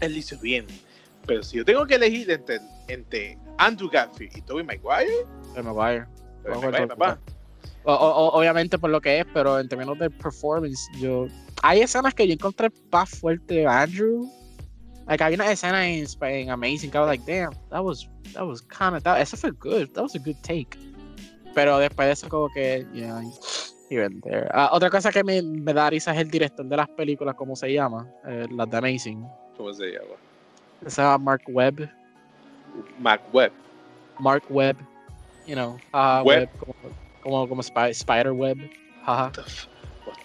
Él 0.00 0.12
lo 0.12 0.18
hizo 0.18 0.38
bien. 0.38 0.66
Pero 1.26 1.42
si 1.42 1.56
yo 1.56 1.64
tengo 1.64 1.86
que 1.86 1.94
elegir 1.94 2.30
entre, 2.30 2.60
entre 2.88 3.38
Andrew 3.56 3.88
Garfield 3.90 4.36
y 4.36 4.42
Tobey 4.42 4.62
Maguire, 4.64 5.10
Tobey 5.54 5.62
Maguire. 5.64 6.04
Tobey 6.42 6.52
Ojo, 6.52 6.60
Maguire, 6.70 6.86
Tobey 6.86 6.88
papá. 6.88 7.18
O- 7.84 7.92
o- 7.94 8.26
o- 8.28 8.38
obviamente 8.38 8.78
por 8.78 8.90
lo 8.90 9.00
que 9.00 9.20
es, 9.20 9.26
pero 9.32 9.58
en 9.58 9.68
términos 9.68 9.98
de 9.98 10.10
performance, 10.10 10.86
yo. 10.98 11.26
Hay 11.62 11.80
escenas 11.80 12.12
que 12.14 12.26
yo 12.26 12.34
encontré 12.34 12.70
más 12.92 13.08
fuerte 13.08 13.54
de 13.54 13.66
Andrew. 13.66 14.30
Like, 15.06 15.22
había 15.22 15.36
una 15.36 15.50
escena 15.50 15.86
en, 15.86 16.06
en 16.22 16.50
Amazing 16.50 16.90
I 16.94 16.98
was 16.98 17.08
like, 17.08 17.24
damn, 17.26 17.52
that 17.70 17.84
was, 17.84 18.08
that 18.32 18.46
was 18.46 18.62
kind 18.62 18.96
of, 18.96 19.02
that, 19.02 19.20
eso 19.20 19.36
fue 19.36 19.50
good, 19.50 19.92
that 19.94 20.02
was 20.02 20.14
a 20.14 20.18
good 20.18 20.36
take. 20.42 20.78
Pero 21.54 21.78
después 21.78 22.06
de 22.06 22.12
eso, 22.12 22.28
como 22.28 22.48
que, 22.48 22.86
yeah, 22.94 23.18
and 23.18 24.22
there. 24.22 24.48
Ah, 24.52 24.70
otra 24.72 24.90
cosa 24.90 25.12
que 25.12 25.22
me, 25.22 25.40
me 25.42 25.72
da 25.72 25.90
risa 25.90 26.12
es 26.12 26.18
el 26.18 26.30
director 26.30 26.64
de 26.66 26.76
las 26.76 26.88
películas, 26.88 27.34
¿cómo 27.36 27.54
se 27.54 27.72
llama? 27.72 28.08
Eh, 28.26 28.46
las 28.50 28.68
de 28.70 28.76
Amazing. 28.76 29.24
¿Cómo 29.56 29.72
se 29.72 29.92
llama? 29.92 30.16
Se 30.86 31.02
llama 31.02 31.18
Mark 31.18 31.42
Webb. 31.48 31.88
Mac 32.98 33.20
Webb. 33.32 33.52
Mark 34.18 34.44
Webb, 34.48 34.78
you 35.46 35.54
know, 35.54 35.76
ah, 35.92 36.22
Webb. 36.24 36.48
Webb, 36.48 36.58
como, 36.58 36.94
como, 37.20 37.48
como 37.48 37.62
Spi- 37.62 37.90
Spider 37.90 38.32
Web. 38.32 38.58
Jaja. 39.04 39.30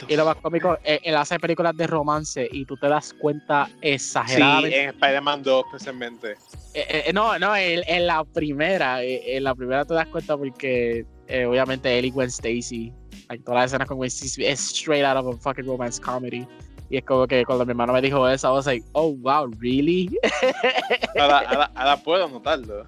Y 0.07 0.15
lo 0.15 0.25
más 0.25 0.35
cómico, 0.37 0.77
eh, 0.83 0.99
él 1.03 1.15
hace 1.15 1.39
películas 1.39 1.75
de 1.75 1.87
romance 1.87 2.47
y 2.51 2.65
tú 2.65 2.77
te 2.77 2.87
das 2.87 3.13
cuenta 3.19 3.65
Sí, 3.67 3.73
exageradamente. 3.81 4.83
en 4.83 4.89
Spider-Man 4.89 5.43
2 5.43 5.65
especialmente. 5.65 6.31
Eh, 6.73 7.03
eh, 7.07 7.13
no, 7.13 7.37
no, 7.39 7.55
en, 7.55 7.81
en 7.87 8.07
la 8.07 8.23
primera, 8.23 9.03
en 9.03 9.43
la 9.43 9.55
primera 9.55 9.85
te 9.85 9.93
das 9.93 10.07
cuenta 10.07 10.37
porque 10.37 11.05
eh, 11.27 11.45
obviamente 11.45 11.97
él 11.97 12.05
y 12.05 12.11
Gwen 12.11 12.27
Stacy, 12.29 12.93
like, 13.29 13.43
todas 13.43 13.61
las 13.61 13.65
escenas 13.71 13.87
con 13.87 13.97
Gwen 13.97 14.07
Stacy 14.07 14.45
es 14.45 14.59
straight 14.59 15.03
out 15.03 15.17
of 15.17 15.35
a 15.35 15.37
fucking 15.39 15.65
romance 15.65 15.99
comedy. 16.01 16.47
Y 16.91 16.97
es 16.97 17.03
como 17.05 17.27
que 17.27 17.45
cuando 17.45 17.65
mi 17.65 17.71
hermano 17.71 17.93
me 17.93 18.01
dijo 18.01 18.27
eso, 18.27 18.47
I 18.47 18.51
was 18.51 18.65
like, 18.65 18.83
oh 18.93 19.11
wow, 19.17 19.45
really? 19.59 20.09
Ahora, 21.19 21.39
ahora, 21.47 21.71
ahora 21.75 21.97
puedo 21.97 22.27
notarlo. 22.27 22.87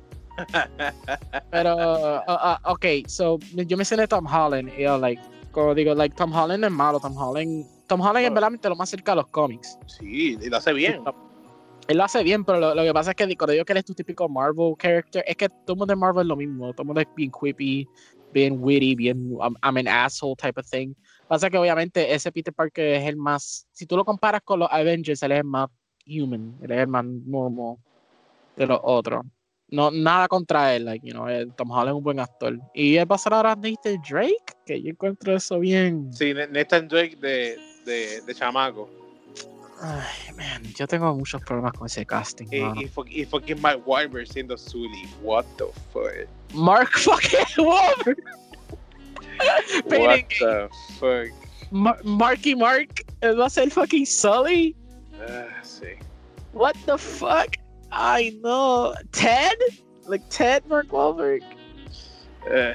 Pero, 1.51 1.75
uh, 1.75 2.21
uh, 2.27 2.57
ok, 2.71 2.85
so 3.05 3.37
yo 3.53 3.77
mencioné 3.77 4.07
Tom 4.07 4.25
Holland 4.25 4.71
y 4.75 4.83
yo, 4.83 4.97
like, 4.97 5.21
como 5.51 5.75
digo, 5.75 5.93
like, 5.93 6.15
Tom 6.15 6.33
Holland 6.33 6.63
es 6.63 6.71
malo, 6.71 6.99
Tom 6.99 7.15
Holland, 7.17 7.65
Tom 7.87 8.01
Holland 8.01 8.25
es 8.25 8.29
verdaderamente 8.29 8.69
lo 8.69 8.75
más 8.75 8.89
cerca 8.89 9.11
a 9.11 9.15
los 9.15 9.27
cómics. 9.27 9.77
Sí, 9.85 10.37
y 10.41 10.49
lo 10.49 10.57
hace 10.57 10.73
bien. 10.73 11.01
Él 11.87 11.97
lo 11.97 12.03
hace 12.03 12.23
bien, 12.23 12.45
pero 12.45 12.59
lo, 12.59 12.75
lo 12.75 12.83
que 12.83 12.93
pasa 12.93 13.11
es 13.11 13.15
que 13.15 13.35
cuando 13.35 13.53
digo 13.53 13.65
que 13.65 13.73
él 13.73 13.77
es 13.77 13.85
tu 13.85 13.93
típico 13.93 14.29
Marvel 14.29 14.75
character, 14.77 15.23
es 15.27 15.35
que 15.35 15.49
todo 15.49 15.73
el 15.73 15.77
mundo 15.77 15.91
de 15.91 15.95
Marvel 15.95 16.21
es 16.21 16.27
lo 16.27 16.35
mismo. 16.35 16.71
Todo 16.71 16.83
el 16.83 16.87
mundo 16.87 17.01
es 17.01 17.07
bien 17.15 17.31
quippy, 17.31 17.87
bien 18.33 18.57
witty, 18.61 18.95
bien 18.95 19.31
I'm, 19.41 19.55
I'm 19.61 19.77
an 19.77 19.87
asshole 19.87 20.35
type 20.35 20.59
of 20.59 20.65
thing. 20.69 20.93
Pasa 21.27 21.49
que 21.49 21.57
obviamente 21.57 22.13
ese 22.13 22.31
Peter 22.31 22.53
Parker 22.53 22.85
es 22.95 23.07
el 23.07 23.17
más. 23.17 23.67
Si 23.71 23.85
tú 23.85 23.97
lo 23.97 24.05
comparas 24.05 24.41
con 24.43 24.59
los 24.59 24.69
Avengers, 24.71 25.21
él 25.23 25.31
es 25.31 25.39
el 25.39 25.43
más 25.43 25.69
human, 26.05 26.57
él 26.61 26.71
es 26.71 26.79
el 26.79 26.87
más 26.87 27.05
normal 27.05 27.77
de 28.55 28.67
los 28.67 28.79
otros. 28.83 29.25
No, 29.71 29.89
nada 29.89 30.27
contra 30.27 30.75
él, 30.75 30.83
like, 30.83 31.05
you 31.07 31.13
know, 31.13 31.29
eh, 31.29 31.47
Tom 31.55 31.71
Holland 31.71 31.89
es 31.89 31.95
un 31.95 32.03
buen 32.03 32.19
actor. 32.19 32.59
Y 32.73 32.97
él 32.97 33.09
va 33.09 33.15
a 33.15 33.19
ser 33.19 33.33
ahora 33.33 33.55
Nathan 33.55 34.01
Drake, 34.07 34.53
que 34.65 34.81
yo 34.81 34.89
encuentro 34.89 35.33
eso 35.35 35.59
bien. 35.59 36.11
Sí, 36.13 36.33
Nathan 36.33 36.89
Drake 36.89 37.15
de, 37.15 37.57
de, 37.85 38.21
de 38.21 38.35
chamaco. 38.35 38.89
Ay, 39.81 40.33
man, 40.35 40.61
yo 40.77 40.85
tengo 40.87 41.15
muchos 41.15 41.41
problemas 41.41 41.71
con 41.73 41.87
ese 41.87 42.05
casting. 42.05 42.47
Y, 42.51 42.59
mano. 42.59 42.81
y, 42.81 42.87
fu- 42.87 43.05
y 43.07 43.25
fucking 43.25 43.59
Mark 43.61 43.81
Wahlberg 43.87 44.27
siendo 44.27 44.57
Sully. 44.57 45.07
What 45.23 45.45
the 45.57 45.65
fuck? 45.93 46.27
Mark 46.53 46.91
fucking 46.97 47.39
Wahlberg. 47.65 48.17
What 49.85 50.27
the 50.39 50.69
fuck? 50.99 51.31
Mar- 51.71 52.03
Marky 52.03 52.55
Mark 52.55 53.05
eh, 53.21 53.31
va 53.31 53.45
a 53.45 53.49
ser 53.49 53.71
fucking 53.71 54.05
Sully. 54.05 54.75
Ah, 55.27 55.47
sí. 55.63 55.95
What 56.53 56.75
the 56.85 56.97
fuck? 56.97 57.55
I 57.91 58.39
know. 58.41 58.93
Ted? 59.11 59.57
Like 60.07 60.23
Ted 60.29 60.63
Mark 60.67 60.87
Wahlberg. 60.91 61.41
Eh, 62.49 62.73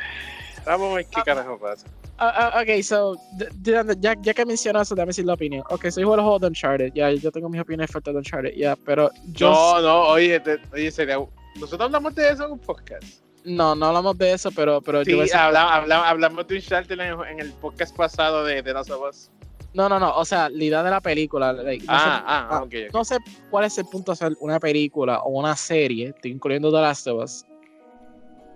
vamos 0.64 0.93
a 0.93 0.94
ver 0.97 1.06
qué 1.06 1.20
Ah. 1.20 1.24
carajo 1.24 1.59
pasa. 1.59 1.86
Uh, 2.18 2.24
uh, 2.24 2.62
ok, 2.62 2.82
so, 2.82 3.14
ya, 3.62 4.14
ya 4.22 4.32
que 4.32 4.47
mencionas 4.47 4.88
eso, 4.88 4.94
déjame 4.94 5.10
decir 5.10 5.26
la 5.26 5.34
opinión. 5.34 5.62
Ok, 5.68 5.90
so 5.90 6.01
yo 6.01 6.06
juego 6.09 6.38
de 6.38 6.47
Uncharted. 6.47 6.93
Ya, 6.94 7.10
yo 7.10 7.30
tengo 7.30 7.48
mis 7.51 7.60
opiniones 7.60 7.90
fuertes 7.90 8.14
de 8.14 8.18
Uncharted. 8.18 8.55
Ya, 8.55 8.74
pero 8.74 9.10
yo. 9.32 9.51
No, 9.51 9.80
no, 9.82 10.01
oye, 10.09 10.40
te- 10.40 10.60
oye, 10.72 10.90
sería. 10.90 11.18
Nosotros 11.56 11.80
hablamos 11.86 12.14
de 12.14 12.30
eso 12.30 12.47
en 12.47 12.52
un 12.52 12.59
podcast. 12.59 13.05
No, 13.44 13.74
no 13.74 13.86
hablamos 13.86 14.16
de 14.18 14.32
eso, 14.32 14.51
pero, 14.51 14.80
pero 14.80 15.05
sí, 15.05 15.10
yo 15.12 15.22
hablamos 15.38 16.48
de 16.48 16.55
Uncharted 16.56 16.98
en, 16.98 17.20
en 17.28 17.40
el 17.40 17.52
podcast 17.52 17.94
pasado 17.94 18.44
de, 18.44 18.62
de 18.62 18.72
Last 18.72 18.90
of 18.90 19.02
Us. 19.10 19.30
No, 19.76 19.88
no, 19.90 20.00
no. 20.00 20.16
O 20.16 20.24
sea, 20.24 20.48
la 20.48 20.64
idea 20.64 20.82
de 20.82 20.90
la 20.90 21.00
película. 21.00 21.52
like, 21.52 21.84
no, 21.86 21.92
Ah, 21.92 21.98
sé, 21.98 22.24
ah, 22.26 22.60
ok, 22.62 22.64
ok. 22.88 22.94
no 22.94 23.04
sé 23.04 23.18
cuál 23.50 23.64
es 23.66 23.76
el 23.76 23.84
punto 23.84 24.10
de 24.10 24.14
hacer 24.14 24.36
una 24.40 24.58
película 24.58 25.20
o 25.20 25.38
una 25.38 25.54
serie, 25.54 26.08
estoy 26.08 26.30
incluyendo 26.32 26.70
The 26.72 26.80
Last 26.80 27.06
of 27.08 27.22
Us, 27.22 27.44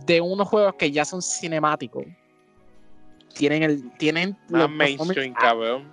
de 0.06 0.20
unos 0.20 0.48
juegos 0.48 0.74
que 0.76 0.90
ya 0.90 1.05
son 1.05 1.20
cinemáticos. 1.20 2.05
Tienen 3.34 3.62
el. 3.62 3.90
Tienen 3.98 4.36
los 4.48 4.70
mainstream, 4.70 5.34
cabrón. 5.34 5.88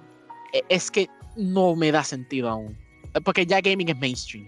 Eh, 0.53 0.63
Es 0.69 0.89
que 0.89 1.07
no 1.35 1.75
me 1.75 1.91
da 1.91 2.03
sentido 2.03 2.49
aún. 2.49 2.77
Porque 3.23 3.45
ya 3.45 3.59
gaming 3.61 3.89
es 3.89 3.97
mainstream. 3.97 4.47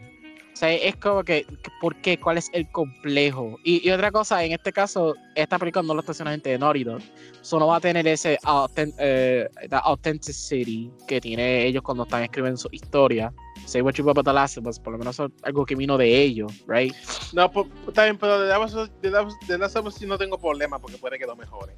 O 0.59 0.61
sea, 0.61 0.73
es 0.73 0.97
como 0.97 1.23
que, 1.23 1.45
¿por 1.79 1.95
qué? 2.01 2.19
¿Cuál 2.19 2.37
es 2.37 2.49
el 2.51 2.69
complejo? 2.69 3.57
Y, 3.63 3.87
y 3.87 3.91
otra 3.91 4.11
cosa, 4.11 4.43
en 4.43 4.51
este 4.51 4.73
caso, 4.73 5.15
esta 5.33 5.57
película 5.57 5.83
no 5.83 5.93
lo 5.93 6.01
está 6.01 6.11
haciendo 6.11 6.31
gente 6.31 6.49
de 6.49 6.57
Naughty 6.59 6.83
Dog. 6.83 6.99
So 7.39 7.59
no 7.59 7.67
va 7.67 7.77
a 7.77 7.79
tener 7.79 8.05
ese 8.05 8.37
authent- 8.43 8.93
eh, 8.97 9.47
authenticity 9.71 10.91
que 11.07 11.21
tiene 11.21 11.65
ellos 11.65 11.81
cuando 11.81 12.03
están 12.03 12.23
escribiendo 12.23 12.57
su 12.57 12.67
historia. 12.73 13.33
Say 13.65 13.81
what 13.81 13.93
you 13.93 14.03
will 14.03 14.11
about 14.11 14.25
The 14.25 14.33
Last 14.33 14.57
of 14.57 14.67
Us, 14.67 14.77
por 14.79 14.91
lo 14.91 14.99
menos 14.99 15.17
algo 15.43 15.65
que 15.65 15.75
vino 15.75 15.97
de 15.97 16.13
ellos, 16.21 16.51
right? 16.67 16.93
No, 17.31 17.49
pues, 17.49 17.65
está 17.87 18.03
bien, 18.03 18.17
pero 18.17 18.41
de 18.41 19.57
Last 19.57 19.75
of 19.77 19.85
Us- 19.85 19.95
sí 19.95 20.05
no 20.05 20.17
tengo 20.17 20.37
problema 20.37 20.77
porque 20.77 20.97
puede 20.97 21.17
que 21.17 21.25
lo 21.25 21.37
mejoren. 21.37 21.77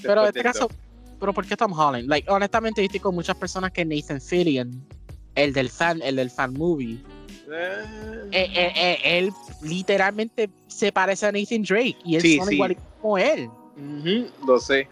Pero 0.00 0.20
en 0.22 0.28
este 0.28 0.44
caso, 0.44 0.68
pero 1.18 1.32
¿por 1.32 1.44
qué 1.44 1.56
Tom 1.56 1.72
Holland? 1.72 2.08
Like, 2.08 2.30
honestamente, 2.30 2.82
yo 2.82 2.86
estoy 2.86 3.00
con 3.00 3.16
muchas 3.16 3.34
personas 3.34 3.72
que 3.72 3.84
Nathan 3.84 4.20
Fillion, 4.20 4.86
el 5.34 5.52
del 5.52 5.68
fan, 5.70 6.00
el 6.02 6.14
del 6.14 6.30
fan 6.30 6.52
movie, 6.52 6.98
Eh, 7.50 8.48
eh, 8.54 8.72
eh, 8.74 8.98
él 9.04 9.32
literalmente 9.60 10.48
se 10.68 10.90
parece 10.92 11.26
a 11.26 11.32
Nathan 11.32 11.62
Drake 11.62 11.96
y 12.04 12.16
él 12.16 12.22
Sí, 12.22 12.38
son 12.38 12.48
sí. 12.48 12.54
igual 12.54 12.76
como 13.00 13.18
él. 13.18 13.50
ujú, 13.76 14.30
lo 14.46 14.58
sé. 14.58 14.88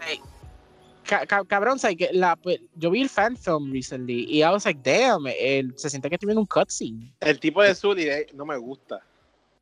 Ca- 1.03 1.25
ca- 1.25 1.43
cabrón, 1.45 1.77
que 1.97 2.09
la, 2.13 2.35
pues, 2.35 2.59
yo 2.75 2.91
vi 2.91 3.01
el 3.01 3.09
fan 3.09 3.35
film 3.35 3.71
recently 3.71 4.25
y 4.29 4.41
I 4.43 4.49
was 4.49 4.65
like, 4.65 4.79
damn, 4.83 5.25
él 5.27 5.73
se 5.75 5.89
siente 5.89 6.07
que 6.09 6.15
estoy 6.15 6.27
viendo 6.27 6.41
un 6.41 6.47
cutscene. 6.47 7.13
El 7.19 7.39
tipo 7.39 7.61
de 7.63 7.73
Sully 7.75 8.07
no 8.33 8.45
me 8.45 8.57
gusta. 8.57 9.01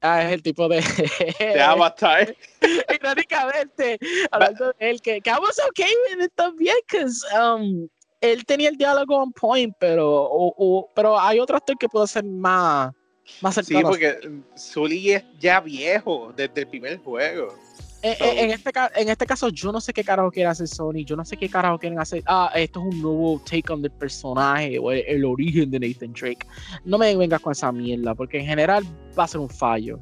Ah, 0.01 0.23
es 0.23 0.33
el 0.33 0.41
tipo 0.41 0.67
de. 0.69 0.81
De 1.39 1.61
Avatar. 1.61 2.35
Irónicamente, 2.93 3.97
hablando 4.31 4.67
de 4.79 4.89
él, 4.91 5.01
que, 5.01 5.19
que 5.21 5.29
I 5.29 5.37
was 5.41 5.59
okay 5.69 5.91
with 6.09 6.23
it 6.23 6.31
también, 6.35 6.75
because 6.87 7.25
um, 7.35 7.87
él 8.21 8.45
tenía 8.45 8.69
el 8.69 8.77
diálogo 8.77 9.17
on 9.17 9.31
point, 9.31 9.73
pero, 9.79 10.09
o- 10.23 10.53
o- 10.57 10.89
pero 10.95 11.19
hay 11.19 11.39
otro 11.39 11.57
actor 11.57 11.77
que 11.77 11.87
puede 11.87 12.07
ser 12.07 12.23
más, 12.23 12.93
más 13.41 13.55
Sí, 13.55 13.63
cercano. 13.63 13.89
porque 13.89 14.17
Sully 14.55 15.11
es 15.11 15.23
ya 15.39 15.59
viejo 15.59 16.33
desde 16.35 16.61
el 16.61 16.67
primer 16.67 16.97
juego. 16.99 17.53
Eh, 18.01 18.15
So- 18.17 18.23
eh, 18.25 18.43
en, 18.43 18.51
este, 18.51 18.71
en 18.95 19.09
este 19.09 19.25
caso, 19.25 19.49
yo 19.49 19.71
no 19.73 19.81
sé 19.81 19.91
qué 19.91 20.03
carajo 20.05 20.31
quiere 20.31 20.47
hacer 20.49 20.67
Sony, 20.69 21.03
yo 21.05 21.17
no 21.17 21.25
sé 21.25 21.35
qué 21.35 21.49
carajo 21.49 21.77
quieren 21.77 21.99
hacer. 21.99 22.23
Ah, 22.25 22.49
esto 22.55 22.79
es 22.79 22.93
un 22.95 23.01
nuevo 23.01 23.41
take 23.43 23.71
on 23.73 23.81
del 23.81 23.91
personaje 23.91 24.79
o 24.79 24.91
el, 24.91 25.03
el 25.05 25.25
origen 25.25 25.69
de 25.69 25.79
Nathan 25.81 26.13
Drake. 26.13 26.47
No 26.85 26.97
me 26.97 27.13
vengas 27.15 27.41
con 27.41 27.51
esa 27.51 27.71
mierda, 27.73 28.15
porque 28.15 28.39
en 28.39 28.45
general 28.45 28.85
va 29.17 29.25
a 29.25 29.27
ser 29.27 29.41
un 29.41 29.49
fallo. 29.49 29.99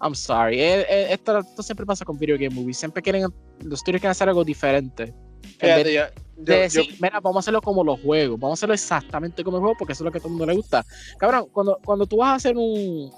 I'm 0.00 0.14
sorry. 0.14 0.60
Eh, 0.60 1.12
esto, 1.12 1.38
esto 1.38 1.62
siempre 1.62 1.84
pasa 1.86 2.04
con 2.04 2.16
video 2.18 2.36
game 2.36 2.50
movies. 2.50 2.76
Siempre 2.78 3.02
quieren, 3.02 3.22
los 3.22 3.80
estudios 3.80 4.00
quieren 4.00 4.10
hacer 4.10 4.28
algo 4.28 4.44
diferente. 4.44 5.12
Fíjate, 5.58 5.92
yo, 5.92 6.02
de 6.36 6.54
yo- 6.54 6.60
decir, 6.60 6.84
yo- 6.90 6.96
mira, 7.00 7.20
vamos 7.20 7.36
a 7.36 7.40
hacerlo 7.40 7.60
como 7.62 7.82
los 7.84 8.00
juegos, 8.00 8.38
vamos 8.38 8.52
a 8.52 8.58
hacerlo 8.60 8.74
exactamente 8.74 9.42
como 9.44 9.56
el 9.58 9.60
juego, 9.62 9.76
porque 9.78 9.92
eso 9.92 10.02
es 10.02 10.06
lo 10.06 10.12
que 10.12 10.18
a 10.18 10.20
todo 10.20 10.28
el 10.28 10.32
mundo 10.38 10.46
le 10.46 10.54
gusta. 10.56 10.84
Cabrón, 11.18 11.46
cuando, 11.52 11.78
cuando 11.84 12.06
tú 12.06 12.16
vas 12.18 12.30
a 12.30 12.34
hacer 12.34 12.56
un. 12.56 13.10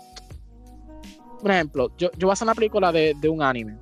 Por 1.40 1.50
ejemplo, 1.50 1.90
yo, 1.98 2.10
yo 2.16 2.26
voy 2.26 2.30
a 2.30 2.32
hacer 2.32 2.46
una 2.46 2.54
película 2.54 2.90
de, 2.92 3.14
de 3.20 3.28
un 3.28 3.42
anime, 3.42 3.76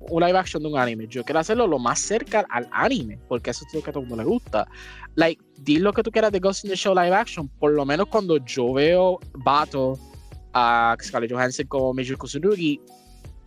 un 0.00 0.22
live 0.22 0.36
action 0.38 0.62
de 0.62 0.68
un 0.68 0.76
anime. 0.78 1.06
Yo 1.08 1.24
quiero 1.24 1.38
hacerlo 1.40 1.66
lo 1.66 1.78
más 1.78 1.98
cerca 2.00 2.44
al 2.50 2.68
anime, 2.72 3.18
porque 3.28 3.50
eso 3.50 3.64
es 3.66 3.72
lo 3.74 3.80
que 3.82 3.90
a 3.90 3.92
todo 3.92 4.02
el 4.02 4.08
mundo 4.08 4.22
le 4.24 4.28
gusta. 4.28 4.66
Like, 5.14 5.42
di 5.58 5.78
lo 5.78 5.92
que 5.92 6.02
tú 6.02 6.10
quieras 6.10 6.32
de 6.32 6.40
Ghost 6.40 6.64
in 6.64 6.70
the 6.70 6.76
Show 6.76 6.94
live 6.94 7.14
action, 7.14 7.48
por 7.48 7.72
lo 7.72 7.84
menos 7.86 8.08
cuando 8.08 8.36
yo 8.44 8.72
veo 8.72 9.18
Bato 9.34 9.98
a 10.52 10.96
Scarlett 11.00 11.32
Johansson 11.32 11.66
como 11.66 11.94
Meiji 11.94 12.14
Kusurugi, 12.16 12.80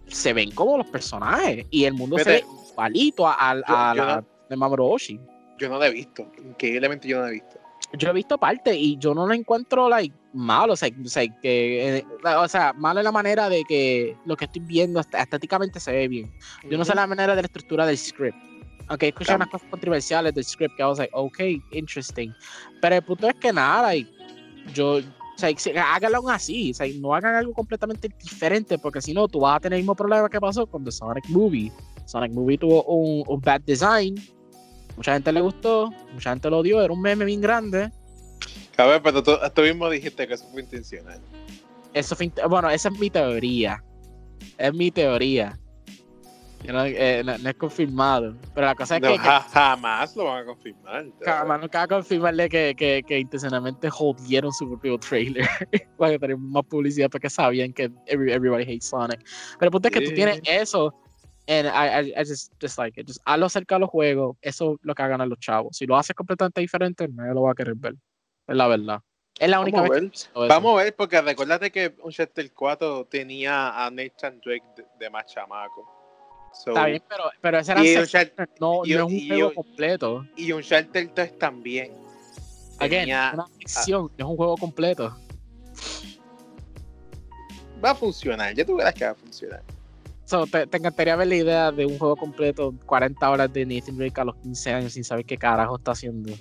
se 0.07 0.31
ven 0.33 0.51
como 0.51 0.77
los 0.77 0.87
personajes 0.87 1.65
y 1.69 1.83
el 1.83 1.93
mundo 1.93 2.17
se 2.17 2.29
ve 2.31 2.45
igualito 2.71 3.27
a, 3.27 3.33
a- 3.33 3.91
a 3.91 3.93
no- 4.21 4.27
de 4.49 4.55
Mamoru 4.55 4.85
Oshii. 4.85 5.19
yo 5.59 5.69
no 5.69 5.79
la 5.79 5.87
he 5.87 5.91
visto. 5.91 6.31
Increíblemente 6.43 7.07
yo 7.07 7.17
no 7.17 7.23
la 7.23 7.29
he 7.29 7.33
visto. 7.33 7.57
Yo 7.93 8.09
he 8.09 8.13
visto 8.13 8.37
parte 8.37 8.75
y 8.75 8.97
yo 8.97 9.13
no 9.15 9.25
lo 9.25 9.33
encuentro 9.33 9.87
like 9.89 10.13
malo, 10.33 10.73
o 10.73 10.75
sea, 10.75 10.89
o 11.03 11.07
sea, 11.07 11.23
que, 11.41 11.97
eh, 11.99 12.05
o 12.37 12.47
sea, 12.47 12.73
malo 12.73 12.99
en 12.99 13.05
la 13.05 13.11
manera 13.11 13.47
de 13.49 13.63
que 13.63 14.15
lo 14.25 14.35
que 14.35 14.45
estoy 14.45 14.61
viendo 14.61 14.99
est- 14.99 15.15
estéticamente 15.15 15.79
se 15.79 15.91
ve 15.93 16.07
bien. 16.07 16.31
Yo 16.69 16.77
no 16.77 16.83
sé 16.85 16.93
la 16.93 17.07
manera 17.07 17.33
de 17.35 17.41
la 17.41 17.45
estructura 17.45 17.85
del 17.85 17.97
script. 17.97 18.37
Aunque 18.89 19.07
escuché 19.07 19.25
Claro. 19.27 19.37
unas 19.39 19.49
cosas 19.49 19.69
controversiales 19.69 20.33
del 20.33 20.43
script 20.43 20.75
que 20.75 20.83
I 20.83 20.85
was 20.85 20.97
like, 20.99 21.11
ok, 21.13 21.39
interesting. 21.71 22.31
Pero 22.81 22.95
el 22.95 23.03
punto 23.03 23.27
es 23.29 23.35
que 23.35 23.51
nada, 23.53 23.83
like, 23.83 24.09
yo, 24.73 24.97
o 24.97 25.01
sea, 25.37 25.49
háganlo 25.95 26.27
así, 26.29 26.71
o 26.71 26.73
sea, 26.73 26.87
no 26.99 27.13
hagan 27.15 27.35
algo 27.35 27.53
completamente 27.53 28.09
diferente, 28.21 28.77
porque 28.77 29.01
si 29.01 29.13
no, 29.13 29.27
tú 29.27 29.39
vas 29.41 29.57
a 29.57 29.59
tener 29.61 29.77
el 29.77 29.83
mismo 29.83 29.95
problema 29.95 30.29
que 30.29 30.39
pasó 30.41 30.67
con 30.67 30.83
The 30.83 30.91
Sonic 30.91 31.27
Movie. 31.29 31.71
Sonic 32.05 32.31
Movie 32.33 32.57
tuvo 32.57 32.83
un, 32.83 33.23
un 33.27 33.39
bad 33.41 33.61
design, 33.61 34.15
mucha 34.97 35.13
gente 35.13 35.31
le 35.31 35.39
gustó, 35.41 35.91
mucha 36.13 36.31
gente 36.31 36.49
lo 36.49 36.57
odió, 36.57 36.81
era 36.81 36.91
un 36.91 37.01
meme 37.01 37.23
bien 37.23 37.39
grande. 37.39 37.91
Cabrón, 38.75 39.01
pero 39.03 39.23
tú, 39.23 39.31
tú 39.55 39.61
mismo 39.61 39.89
dijiste 39.89 40.27
que 40.27 40.33
eso 40.33 40.45
fue 40.51 40.61
intencional. 40.61 41.19
Eso 41.93 42.15
fue 42.15 42.31
bueno, 42.49 42.69
esa 42.69 42.89
es 42.89 42.99
mi 42.99 43.09
teoría. 43.09 43.83
Es 44.57 44.73
mi 44.73 44.91
teoría. 44.91 45.57
No, 46.67 46.83
eh, 46.85 47.21
no- 47.23 47.37
no 47.37 47.49
es 47.49 47.55
confirmado. 47.55 48.35
Pero 48.53 48.67
la 48.67 48.75
cosa 48.75 48.95
es 48.97 49.01
No, 49.01 49.07
que, 49.09 49.13
que 49.13 49.19
ja- 49.19 49.41
jamás 49.51 50.15
lo 50.15 50.25
van 50.25 50.43
a 50.43 50.45
confirmar. 50.45 51.05
Jamás 51.23 51.61
nunca 51.61 51.77
va 51.79 51.83
a 51.83 51.87
confirmarle 51.87 52.49
que, 52.49 52.73
que, 52.75 53.03
que 53.07 53.19
intencionalmente 53.19 53.89
jodieron 53.89 54.51
su 54.51 54.67
propio 54.67 54.97
trailer 54.97 55.47
para 55.97 56.17
tener 56.19 56.37
más 56.37 56.63
publicidad 56.65 57.09
porque 57.09 57.29
sabían 57.29 57.71
que 57.73 57.89
every- 58.07 58.31
everybody 58.33 58.63
hates 58.63 58.85
Sonic. 58.89 59.19
Pero 59.59 59.67
el 59.67 59.71
punto 59.71 59.87
es 59.87 59.93
que 59.93 60.01
tú 60.01 60.11
tienes 60.13 60.41
eso 60.45 60.93
and 61.47 61.67
I, 61.67 61.87
I, 62.11 62.13
I 62.21 62.23
just, 62.23 62.51
just 62.61 62.77
like 62.77 62.99
it. 62.99 63.07
Just 63.07 63.19
hazlo 63.25 63.49
cerca 63.49 63.75
a 63.77 63.79
los 63.79 63.89
juegos. 63.89 64.37
Eso 64.41 64.73
es 64.73 64.79
lo 64.83 64.93
que 64.93 65.03
hagan 65.03 65.27
los 65.29 65.39
chavos. 65.39 65.77
Si 65.77 65.85
lo 65.85 65.95
haces 65.97 66.15
completamente 66.15 66.61
diferente, 66.61 67.07
nadie 67.07 67.33
lo 67.33 67.43
va 67.43 67.51
a 67.51 67.55
querer 67.55 67.75
ver. 67.75 67.95
Es 68.47 68.55
la 68.55 68.67
verdad. 68.67 69.01
Es 69.39 69.49
la 69.49 69.59
única 69.59 69.77
Vamos 69.81 69.89
a 69.89 69.93
vez 69.93 70.01
ver. 70.01 70.09
visto 70.11 70.29
eso. 70.45 70.47
Vamos 70.53 70.79
a 70.79 70.83
ver, 70.83 70.95
porque 70.95 71.21
recuérdate 71.21 71.71
que 71.71 71.95
Uncharted 72.03 72.51
4 72.53 73.05
tenía 73.05 73.85
a 73.85 73.89
Nathan 73.91 74.39
Drake 74.43 74.65
de, 74.75 74.85
de 74.99 75.09
más 75.09 75.25
chamaco. 75.27 75.93
So, 76.53 76.71
Está 76.71 76.85
bien, 76.87 77.03
pero, 77.07 77.23
pero 77.39 77.59
ese 77.59 77.71
era 77.73 77.85
y, 77.85 77.95
un 77.95 78.01
Uncharted, 78.01 78.49
no, 78.59 78.81
y- 78.83 78.93
no 78.93 78.97
es 78.99 79.03
un 79.05 79.11
y- 79.13 79.27
juego 79.27 79.53
completo. 79.53 80.25
y 80.35 80.51
Uncharted 80.51 81.11
3 81.13 81.37
también. 81.37 81.91
Again, 82.79 83.01
Tenía- 83.01 83.31
una 83.33 83.47
ficción, 83.47 84.11
es 84.17 84.25
un 84.25 84.35
juego 84.35 84.55
completo. 84.57 85.15
Va 87.83 87.91
a 87.91 87.95
funcionar, 87.95 88.53
ya 88.55 88.65
tú 88.65 88.75
verás 88.77 88.93
que 88.95 89.05
va 89.05 89.11
a 89.11 89.15
funcionar. 89.15 89.61
So, 90.27 90.45
te, 90.45 90.67
te 90.67 90.75
encantaría 90.75 91.15
ver 91.15 91.29
la 91.29 91.35
idea 91.35 91.71
de 91.71 91.85
un 91.85 91.97
juego 91.97 92.17
completo, 92.17 92.73
40 92.85 93.29
horas 93.29 93.53
de 93.53 93.65
Nathan 93.65 93.95
Drake 93.97 94.19
a 94.19 94.25
los 94.25 94.35
15 94.35 94.73
años 94.73 94.91
sin 94.91 95.05
saber 95.05 95.23
qué 95.23 95.37
carajo 95.37 95.77
está 95.77 95.91
haciendo. 95.91 96.33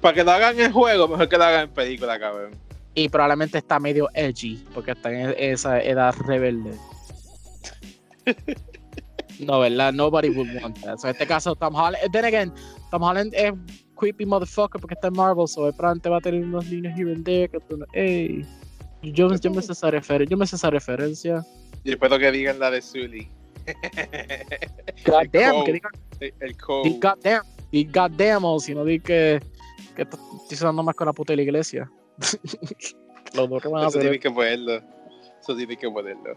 Para 0.00 0.14
que 0.14 0.22
lo 0.22 0.30
hagan 0.30 0.60
en 0.60 0.72
juego, 0.72 1.08
mejor 1.08 1.28
que 1.28 1.36
lo 1.36 1.42
hagan 1.42 1.62
en 1.64 1.74
película, 1.74 2.16
cabrón. 2.16 2.52
Y 2.94 3.08
probablemente 3.08 3.58
está 3.58 3.80
medio 3.80 4.08
edgy, 4.14 4.64
porque 4.72 4.92
está 4.92 5.10
en 5.10 5.34
esa 5.36 5.82
edad 5.82 6.14
rebelde. 6.20 6.70
No, 9.40 9.60
¿verdad? 9.60 9.92
Nobody 9.92 10.30
would 10.30 10.48
want 10.62 10.80
that. 10.82 10.98
So, 10.98 11.08
en 11.08 11.12
este 11.12 11.26
caso, 11.26 11.54
Tom 11.56 11.74
Holland. 11.74 12.12
Then 12.12 12.24
again, 12.24 12.52
Tom 12.90 13.02
Holland 13.02 13.32
es 13.34 13.52
creepy 13.96 14.26
motherfucker 14.26 14.80
porque 14.80 14.94
está 14.94 15.08
en 15.08 15.14
Marvel, 15.14 15.48
so 15.48 15.72
pronto 15.72 16.10
va 16.10 16.18
a 16.18 16.20
tener 16.20 16.44
unos 16.44 16.66
niños 16.66 16.96
here 16.96 17.12
and 17.12 17.24
there 17.24 17.48
que 17.48 17.58
tú 17.60 17.78
no. 17.78 17.86
Ey. 17.92 18.44
Yo, 19.02 19.34
yo 19.34 19.50
me 19.50 19.62
sé 19.62 19.72
esa 19.72 19.90
referencia. 19.90 20.30
Yo 20.30 20.36
me 20.36 20.46
sé 20.46 20.56
esa 20.56 20.70
referencia. 20.70 21.44
Y 21.84 21.96
que 21.96 22.32
digan 22.32 22.58
la 22.58 22.70
de 22.70 22.82
Sully. 22.82 23.28
God 25.06 25.22
El 25.22 25.30
damn, 25.30 25.64
que 25.64 25.72
digan 25.72 25.92
El 26.20 26.48
Di 26.50 26.54
code. 26.54 26.90
goddamn, 27.00 27.42
di 27.70 27.84
goddamn, 27.84 28.44
o 28.44 28.58
si 28.58 28.74
no 28.74 28.84
di 28.84 28.98
que, 28.98 29.40
que 29.94 30.02
estoy 30.02 30.56
sonando 30.56 30.82
más 30.82 30.94
con 30.94 31.06
la 31.06 31.12
puta 31.12 31.32
de 31.32 31.36
la 31.36 31.42
iglesia. 31.42 31.90
Los 33.34 33.48
dos 33.48 33.62
que 33.62 33.68
van 33.68 33.84
a 33.84 33.88
Eso 33.88 33.98
tienes 33.98 34.20
que 34.20 34.30
ponerlo. 34.30 34.82
Eso 35.40 35.56
tienes 35.56 35.78
que 35.78 35.90
ponerlo. 35.90 36.34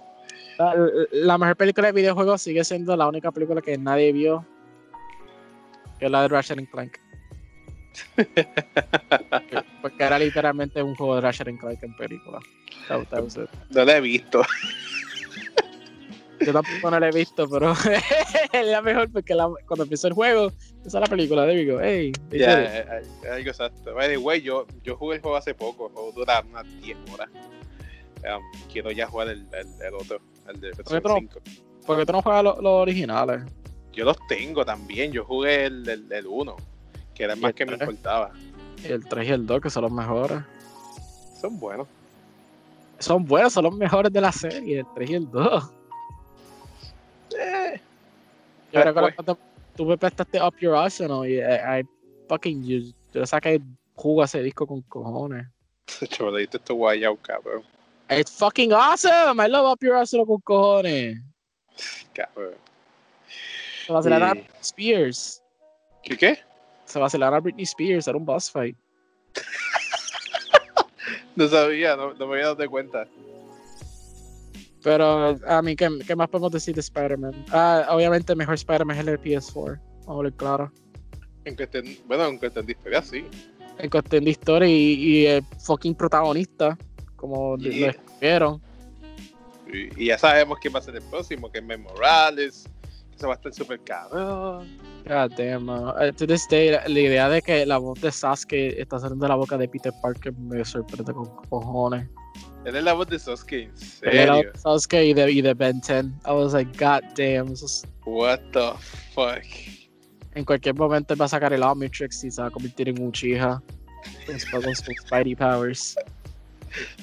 La, 0.57 0.75
la 1.11 1.37
mejor 1.37 1.55
película 1.55 1.87
de 1.87 1.93
videojuegos 1.93 2.41
sigue 2.41 2.63
siendo 2.63 2.95
la 2.95 3.07
única 3.07 3.31
película 3.31 3.61
que 3.61 3.77
nadie 3.77 4.11
vio, 4.11 4.45
que 5.97 6.05
es 6.05 6.11
la 6.11 6.21
de 6.23 6.27
Ratchet 6.27 6.69
Clank. 6.69 6.97
Porque 9.81 10.03
era 10.03 10.17
literalmente 10.19 10.81
un 10.81 10.95
juego 10.95 11.15
de 11.15 11.21
Ratchet 11.21 11.47
and 11.47 11.59
Clank 11.59 11.83
en 11.83 11.95
película. 11.95 12.39
No 13.69 13.85
la 13.85 13.97
he 13.97 14.01
visto. 14.01 14.41
Yo 16.39 16.53
tampoco 16.53 16.89
no 16.89 16.99
la 16.99 17.09
he 17.09 17.11
visto, 17.11 17.47
pero 17.47 17.73
es 18.53 18.65
la 18.65 18.81
mejor 18.81 19.11
porque 19.11 19.35
la- 19.35 19.51
cuando 19.67 19.83
empezó 19.83 20.07
el 20.07 20.13
juego, 20.13 20.47
esa 20.83 20.97
es 20.97 21.01
la 21.01 21.05
película. 21.05 21.45
Hey, 21.47 22.11
they 22.29 22.39
Ya, 22.39 22.63
eh, 22.79 22.85
eh, 23.23 23.29
algo 23.29 23.49
exacto. 23.49 23.93
By 23.93 24.09
the 24.09 24.17
way, 24.17 24.41
yo, 24.41 24.65
yo 24.83 24.95
jugué 24.97 25.17
el 25.17 25.21
juego 25.21 25.37
hace 25.37 25.53
poco. 25.53 25.87
El 25.87 25.93
juego 25.93 26.11
dura 26.13 26.43
unas 26.49 26.65
10 26.81 26.97
horas. 27.13 27.29
Um, 28.23 28.69
quiero 28.71 28.91
ya 28.91 29.07
jugar 29.07 29.29
el, 29.29 29.45
el, 29.53 29.67
el 29.85 29.93
otro, 29.93 30.19
el 30.47 30.59
de 30.61 30.71
PlayStation 30.71 31.01
pero- 31.01 31.15
5. 31.19 31.39
¿Por 31.85 31.97
qué 31.97 32.05
tú 32.05 32.11
no 32.13 32.21
juegas 32.21 32.43
los, 32.43 32.57
originales? 32.63 33.41
Yo 33.91 34.05
los 34.05 34.15
tengo 34.27 34.63
también. 34.65 35.11
Yo 35.11 35.25
jugué 35.25 35.65
el, 35.65 35.87
el, 35.89 36.11
el 36.11 36.27
1, 36.27 36.55
que 37.15 37.23
era 37.23 37.33
el 37.33 37.39
¿Y 37.39 37.41
más 37.41 37.53
que 37.53 37.65
me 37.65 37.71
tres? 37.77 37.81
importaba. 37.89 38.31
El 38.83 39.05
3 39.07 39.27
y 39.27 39.31
el 39.31 39.45
2, 39.45 39.61
que 39.61 39.69
son 39.69 39.83
los 39.83 39.91
mejores. 39.91 40.39
Son 41.39 41.59
buenos. 41.59 41.87
Son 42.99 43.23
buenos, 43.25 43.53
son 43.53 43.63
los 43.65 43.75
mejores 43.75 44.11
de 44.11 44.21
la 44.21 44.31
serie, 44.31 44.79
el 44.79 44.85
3 44.95 45.09
y 45.09 45.13
el 45.15 45.29
2. 45.29 45.71
Eh, 47.39 47.81
Yo 48.71 48.79
Ah, 48.79 48.83
recuerdo 48.83 49.07
pues. 49.09 49.15
cuando 49.15 49.37
tú 49.75 49.85
me 49.85 49.97
prestaste 49.97 50.41
Up 50.41 50.55
Your 50.59 50.75
Arsenal 50.75 51.27
y 51.27 51.35
I, 51.39 51.79
I 51.81 51.85
fucking 52.27 52.63
yo, 52.63 52.93
yo 53.13 53.25
saqué 53.25 53.61
jugo 53.95 54.21
a 54.21 54.25
ese 54.25 54.41
disco 54.41 54.65
con 54.65 54.81
cojones. 54.83 55.47
chaval, 56.09 56.33
le 56.35 56.39
diste 56.41 56.57
esto 56.57 56.75
guayao, 56.75 57.15
cabrón. 57.17 57.63
It's 58.09 58.31
fucking 58.31 58.73
awesome. 58.73 59.39
I 59.43 59.47
love 59.47 59.71
Up 59.71 59.79
Your 59.81 59.95
Arsenal 59.95 60.25
con 60.25 60.39
cojones. 60.41 61.17
cabrón. 62.13 62.53
Se 63.85 63.91
vacilaron 63.93 64.29
a 64.29 64.61
Spears. 64.61 65.41
¿Qué 66.03 66.17
qué? 66.17 66.39
Se 66.91 66.99
vacilaron 66.99 67.35
a 67.35 67.39
Britney 67.39 67.63
Spears, 67.63 68.07
era 68.07 68.17
un 68.17 68.25
boss 68.25 68.51
fight. 68.51 68.75
No 71.33 71.47
sabía, 71.47 71.95
no, 71.95 72.13
no 72.13 72.27
me 72.27 72.33
había 72.33 72.47
dado 72.47 72.69
cuenta. 72.69 73.07
Pero, 74.83 75.39
a 75.47 75.61
mí, 75.61 75.75
¿qué, 75.77 75.87
qué 76.05 76.13
más 76.15 76.27
podemos 76.27 76.51
decir 76.51 76.75
de 76.75 76.81
Spider-Man? 76.81 77.45
Ah, 77.51 77.87
obviamente, 77.91 78.33
el 78.33 78.37
mejor 78.37 78.55
Spider-Man 78.55 78.97
es 78.97 78.99
el 78.99 79.05
de 79.05 79.19
PS4. 79.21 79.79
Vamos 79.79 80.07
a 80.07 80.11
hablar 80.11 80.33
claro. 80.33 80.71
En 81.45 81.55
cuestión, 81.55 81.85
bueno, 82.05 82.25
en 82.27 82.37
cuestión 82.37 82.65
de 82.65 82.73
historia, 82.73 83.01
sí. 83.01 83.25
En 83.77 83.89
cuestión 83.89 84.25
de 84.25 84.31
historia 84.31 84.67
y, 84.67 84.93
y 84.93 85.25
el 85.27 85.43
fucking 85.65 85.95
protagonista, 85.95 86.77
como 87.15 87.55
lo 87.55 87.63
Yeah. 87.63 87.91
escribieron. 87.91 88.61
Y, 89.71 90.03
y 90.03 90.07
ya 90.07 90.17
sabemos 90.17 90.59
quién 90.59 90.75
va 90.75 90.79
a 90.79 90.81
ser 90.81 90.95
el 90.97 91.03
próximo, 91.03 91.49
que 91.49 91.59
es 91.59 91.63
Miles 91.63 91.79
Morales. 91.79 92.67
Que 93.11 93.19
se 93.19 93.27
va 93.27 93.33
a 93.33 93.35
estar 93.35 93.53
súper 93.53 93.79
cabrón. 93.81 94.67
God 95.07 95.31
damn, 95.35 95.67
uh, 95.69 96.11
to 96.15 96.27
this 96.27 96.47
day, 96.47 96.71
la, 96.71 96.83
la 96.87 96.99
idea 96.99 97.27
de 97.29 97.41
que 97.41 97.65
la 97.65 97.77
voz 97.77 97.99
de 98.01 98.11
Sasuke 98.11 98.79
está 98.79 98.99
saliendo 98.99 99.25
de 99.25 99.29
la 99.29 99.35
boca 99.35 99.57
de 99.57 99.67
Peter 99.67 99.91
Parker 100.01 100.31
me 100.33 100.63
sorprende 100.63 101.11
con 101.13 101.25
cojones. 101.49 102.07
Él 102.65 102.75
es 102.75 102.83
la 102.83 102.93
voz 102.93 103.07
de 103.07 103.17
Sasuke, 103.17 103.63
en 103.63 103.71
Era 104.03 104.25
la 104.25 104.33
voz 104.33 104.41
serio. 104.43 104.51
de 104.53 104.59
Sasuke 104.59 105.03
y 105.05 105.13
de, 105.13 105.31
y 105.31 105.41
de 105.41 105.53
Ben 105.55 105.81
10. 105.81 106.05
I 106.27 106.31
was 106.31 106.53
like, 106.53 106.71
God 106.77 107.01
damn, 107.15 107.51
eso 107.51 107.65
es- 107.65 107.83
What 108.05 108.39
the 108.53 108.71
fuck. 109.13 109.43
en 110.35 110.45
cualquier 110.45 110.75
momento 110.75 111.13
él 111.13 111.19
va 111.21 111.25
a 111.25 111.29
sacar 111.29 111.51
el 111.53 111.63
Omnitrix 111.63 112.23
y 112.23 112.31
se 112.31 112.41
va 112.41 112.47
a 112.47 112.51
convertir 112.51 112.87
en 112.89 113.01
Uchiha. 113.03 113.61
Con 114.25 114.39
sus 114.39 114.85
Spidey 115.07 115.35
Powers. 115.35 115.95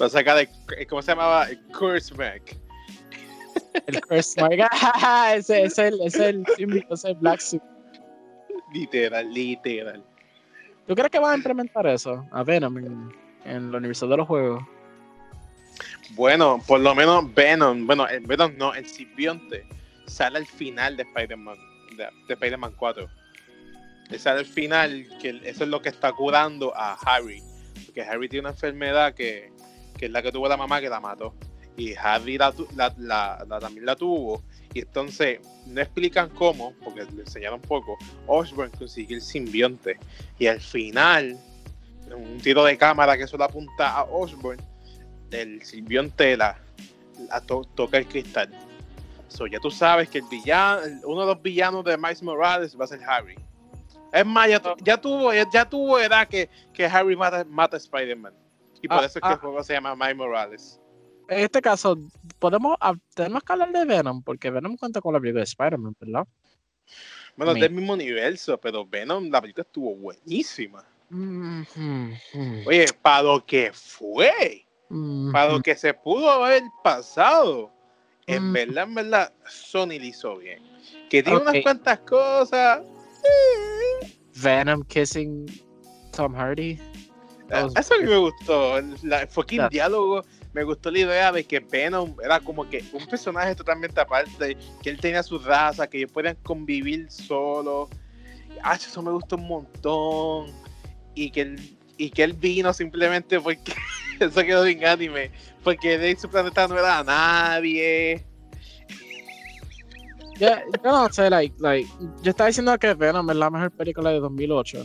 Va 0.00 0.06
a 0.06 0.08
sacar 0.08 0.38
el, 0.38 0.48
el- 0.78 0.86
¿cómo 0.86 1.02
se 1.02 1.10
llamaba? 1.10 1.48
El 1.50 1.58
Curse 1.76 2.14
Mac. 2.14 2.56
El 3.86 4.00
Curse 4.00 4.40
Mark. 4.40 4.70
ese 5.34 5.62
es 5.62 5.78
el, 5.78 6.00
es 6.00 6.14
el, 6.16 6.44
símbolo, 6.56 6.80
ese 6.82 6.94
es 6.94 7.04
el 7.04 7.14
Black 7.16 7.40
Suit. 7.40 7.62
Literal, 8.72 9.32
literal. 9.32 10.04
¿Tú 10.86 10.94
crees 10.94 11.10
que 11.10 11.18
van 11.18 11.32
a 11.32 11.36
implementar 11.36 11.86
eso 11.86 12.26
a 12.30 12.42
Venom 12.42 12.78
en, 12.78 13.12
en 13.44 13.68
el 13.68 13.74
universo 13.74 14.06
de 14.06 14.16
los 14.16 14.26
juegos? 14.26 14.62
Bueno, 16.10 16.62
por 16.66 16.80
lo 16.80 16.94
menos 16.94 17.32
Venom, 17.34 17.86
bueno, 17.86 18.08
el 18.08 18.26
Venom 18.26 18.56
no, 18.56 18.74
el 18.74 18.86
simbionte 18.86 19.66
sale 20.06 20.38
al 20.38 20.46
final 20.46 20.96
de 20.96 21.02
Spider-Man, 21.02 21.56
de, 21.96 22.08
de 22.26 22.34
Spider-Man 22.34 22.72
4. 22.76 23.08
Él 24.10 24.18
sale 24.18 24.40
al 24.40 24.46
final, 24.46 25.06
que 25.20 25.40
eso 25.44 25.64
es 25.64 25.70
lo 25.70 25.82
que 25.82 25.90
está 25.90 26.12
curando 26.12 26.74
a 26.74 26.94
Harry. 26.94 27.42
Porque 27.84 28.02
Harry 28.02 28.28
tiene 28.28 28.48
una 28.48 28.50
enfermedad 28.50 29.14
que, 29.14 29.52
que 29.98 30.06
es 30.06 30.10
la 30.10 30.22
que 30.22 30.32
tuvo 30.32 30.48
la 30.48 30.56
mamá 30.56 30.80
que 30.80 30.88
la 30.88 31.00
mató. 31.00 31.34
Y 31.78 31.94
Harry 31.94 32.36
la, 32.36 32.50
tu- 32.52 32.68
la- 32.76 32.92
la- 32.98 33.42
la- 33.48 33.60
también 33.60 33.86
la 33.86 33.94
tuvo. 33.96 34.42
Y 34.74 34.80
entonces 34.80 35.40
no 35.66 35.80
explican 35.80 36.28
cómo, 36.30 36.74
porque 36.84 37.04
le 37.04 37.22
enseñaron 37.22 37.60
poco, 37.60 37.96
Osborn 38.26 38.70
consiguió 38.72 39.16
el 39.16 39.22
simbionte. 39.22 39.98
Y 40.38 40.46
al 40.48 40.60
final, 40.60 41.38
en 42.06 42.14
un 42.14 42.38
tiro 42.38 42.64
de 42.64 42.76
cámara 42.76 43.16
que 43.16 43.26
solo 43.26 43.44
apunta 43.44 43.92
a 43.96 44.02
Osborn, 44.04 44.60
el 45.30 45.62
simbionte 45.64 46.36
la, 46.36 46.58
la 47.30 47.40
to- 47.40 47.64
toca 47.74 47.96
el 47.98 48.06
cristal. 48.06 48.50
So, 49.28 49.46
ya 49.46 49.60
tú 49.60 49.70
sabes 49.70 50.08
que 50.08 50.18
el 50.18 50.24
villano, 50.30 50.82
uno 51.04 51.20
de 51.20 51.26
los 51.34 51.42
villanos 51.42 51.84
de 51.84 51.96
Miles 51.96 52.22
Morales 52.22 52.76
va 52.78 52.84
a 52.84 52.88
ser 52.88 53.00
Harry. 53.04 53.36
Es 54.12 54.26
más, 54.26 54.48
ya, 54.48 54.60
tu- 54.60 54.74
ya 54.82 55.00
tuvo, 55.00 55.32
ya, 55.32 55.48
ya 55.50 55.68
tuvo 55.68 55.98
edad 56.00 56.26
que, 56.26 56.48
que 56.72 56.86
Harry 56.86 57.14
mata, 57.14 57.44
mata 57.48 57.76
a 57.76 57.78
Spider-Man. 57.78 58.32
Y 58.82 58.88
por 58.88 58.98
Ah, 58.98 59.06
eso 59.06 59.18
es 59.18 59.22
que 59.22 59.28
ah. 59.28 59.32
el 59.32 59.38
juego 59.38 59.62
se 59.62 59.74
llama 59.74 59.94
Miles 59.94 60.16
Morales. 60.16 60.80
En 61.28 61.40
este 61.40 61.60
caso, 61.60 61.98
podemos 62.38 62.76
tenemos 63.14 63.42
que 63.42 63.52
hablar 63.52 63.70
de 63.70 63.84
Venom, 63.84 64.22
porque 64.22 64.50
Venom 64.50 64.76
cuenta 64.76 65.00
con 65.00 65.12
la 65.12 65.20
película 65.20 65.40
de 65.40 65.44
Spider-Man, 65.44 65.94
¿verdad? 66.00 66.26
Bueno, 67.36 67.52
es 67.52 67.60
del 67.60 67.72
mismo 67.72 67.92
universo, 67.92 68.58
pero 68.58 68.86
Venom, 68.86 69.28
la 69.30 69.40
película 69.40 69.62
estuvo 69.62 69.94
buenísima. 69.94 70.84
Oye, 72.66 72.86
para 73.02 73.22
lo 73.22 73.44
que 73.44 73.70
fue, 73.72 74.66
para 75.32 75.52
lo 75.52 75.60
que 75.60 75.76
se 75.76 75.92
pudo 75.94 76.30
haber 76.30 76.62
pasado, 76.82 77.70
en 78.26 78.50
Mm. 78.50 78.52
verdad, 78.52 78.84
en 78.84 78.94
verdad, 78.94 79.32
Sony 79.46 79.98
lo 79.98 80.04
hizo 80.04 80.36
bien. 80.38 80.62
Que 81.10 81.22
tiene 81.22 81.40
unas 81.40 81.54
cuantas 81.62 81.98
cosas. 82.00 82.80
Venom 84.42 84.82
kissing 84.84 85.46
Tom 86.16 86.34
Hardy. 86.34 86.78
Ah, 87.50 87.66
Eso 87.76 87.94
a 87.94 87.98
mí 87.98 88.04
me 88.06 88.16
gustó. 88.18 88.78
El, 88.78 88.94
la- 89.02 89.26
fucking 89.26 89.68
diálogo. 89.70 90.24
Me 90.58 90.64
gustó 90.64 90.90
la 90.90 90.98
idea 90.98 91.30
de 91.30 91.44
que 91.44 91.60
Venom 91.60 92.16
era 92.20 92.40
como 92.40 92.68
que 92.68 92.84
un 92.92 93.06
personaje 93.06 93.54
totalmente 93.54 94.00
aparte. 94.00 94.56
Que 94.82 94.90
él 94.90 94.98
tenía 94.98 95.22
su 95.22 95.38
raza, 95.38 95.86
que 95.86 95.98
ellos 95.98 96.10
podían 96.10 96.34
convivir 96.42 97.08
solos. 97.12 97.88
Ah, 98.64 98.74
eso 98.74 99.00
me 99.00 99.12
gustó 99.12 99.36
un 99.36 99.46
montón. 99.46 100.52
Y 101.14 101.30
que 101.30 101.42
él, 101.42 101.76
y 101.96 102.10
que 102.10 102.24
él 102.24 102.32
vino 102.32 102.72
simplemente 102.72 103.38
porque. 103.38 103.72
eso 104.18 104.40
quedó 104.42 104.66
en 104.66 104.84
anime. 104.84 105.30
Porque 105.62 105.96
de 105.96 106.16
su 106.16 106.28
planeta 106.28 106.66
no 106.66 106.76
era 106.76 107.04
nadie. 107.04 108.26
Ya- 110.40 110.64
yo 110.84 110.90
no 110.90 111.08
sé, 111.12 111.30
like, 111.30 111.54
like, 111.60 111.88
yo 112.22 112.30
estaba 112.30 112.48
diciendo 112.48 112.76
que 112.80 112.94
Venom 112.94 113.30
es 113.30 113.36
la 113.36 113.48
mejor 113.48 113.70
película 113.70 114.10
de 114.10 114.18
2008. 114.18 114.84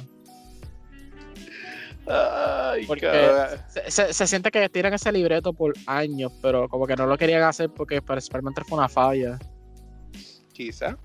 Ay, 2.07 2.85
Porque-. 2.85 3.59
Se, 3.87 4.27
siente 4.27 4.51
que 4.51 4.67
tiran 4.69 4.93
ese 4.93 5.11
libreto 5.11 5.53
por 5.53 5.73
años, 5.85 6.31
pero 6.41 6.67
como 6.67 6.85
que 6.85 6.95
no 6.95 7.05
lo 7.05 7.17
querían 7.17 7.43
hacer 7.43 7.69
porque 7.69 8.01
3 8.01 8.29
fue 8.29 8.77
una 8.77 8.89
falla. 8.89 9.39
Quizá. 10.53 10.97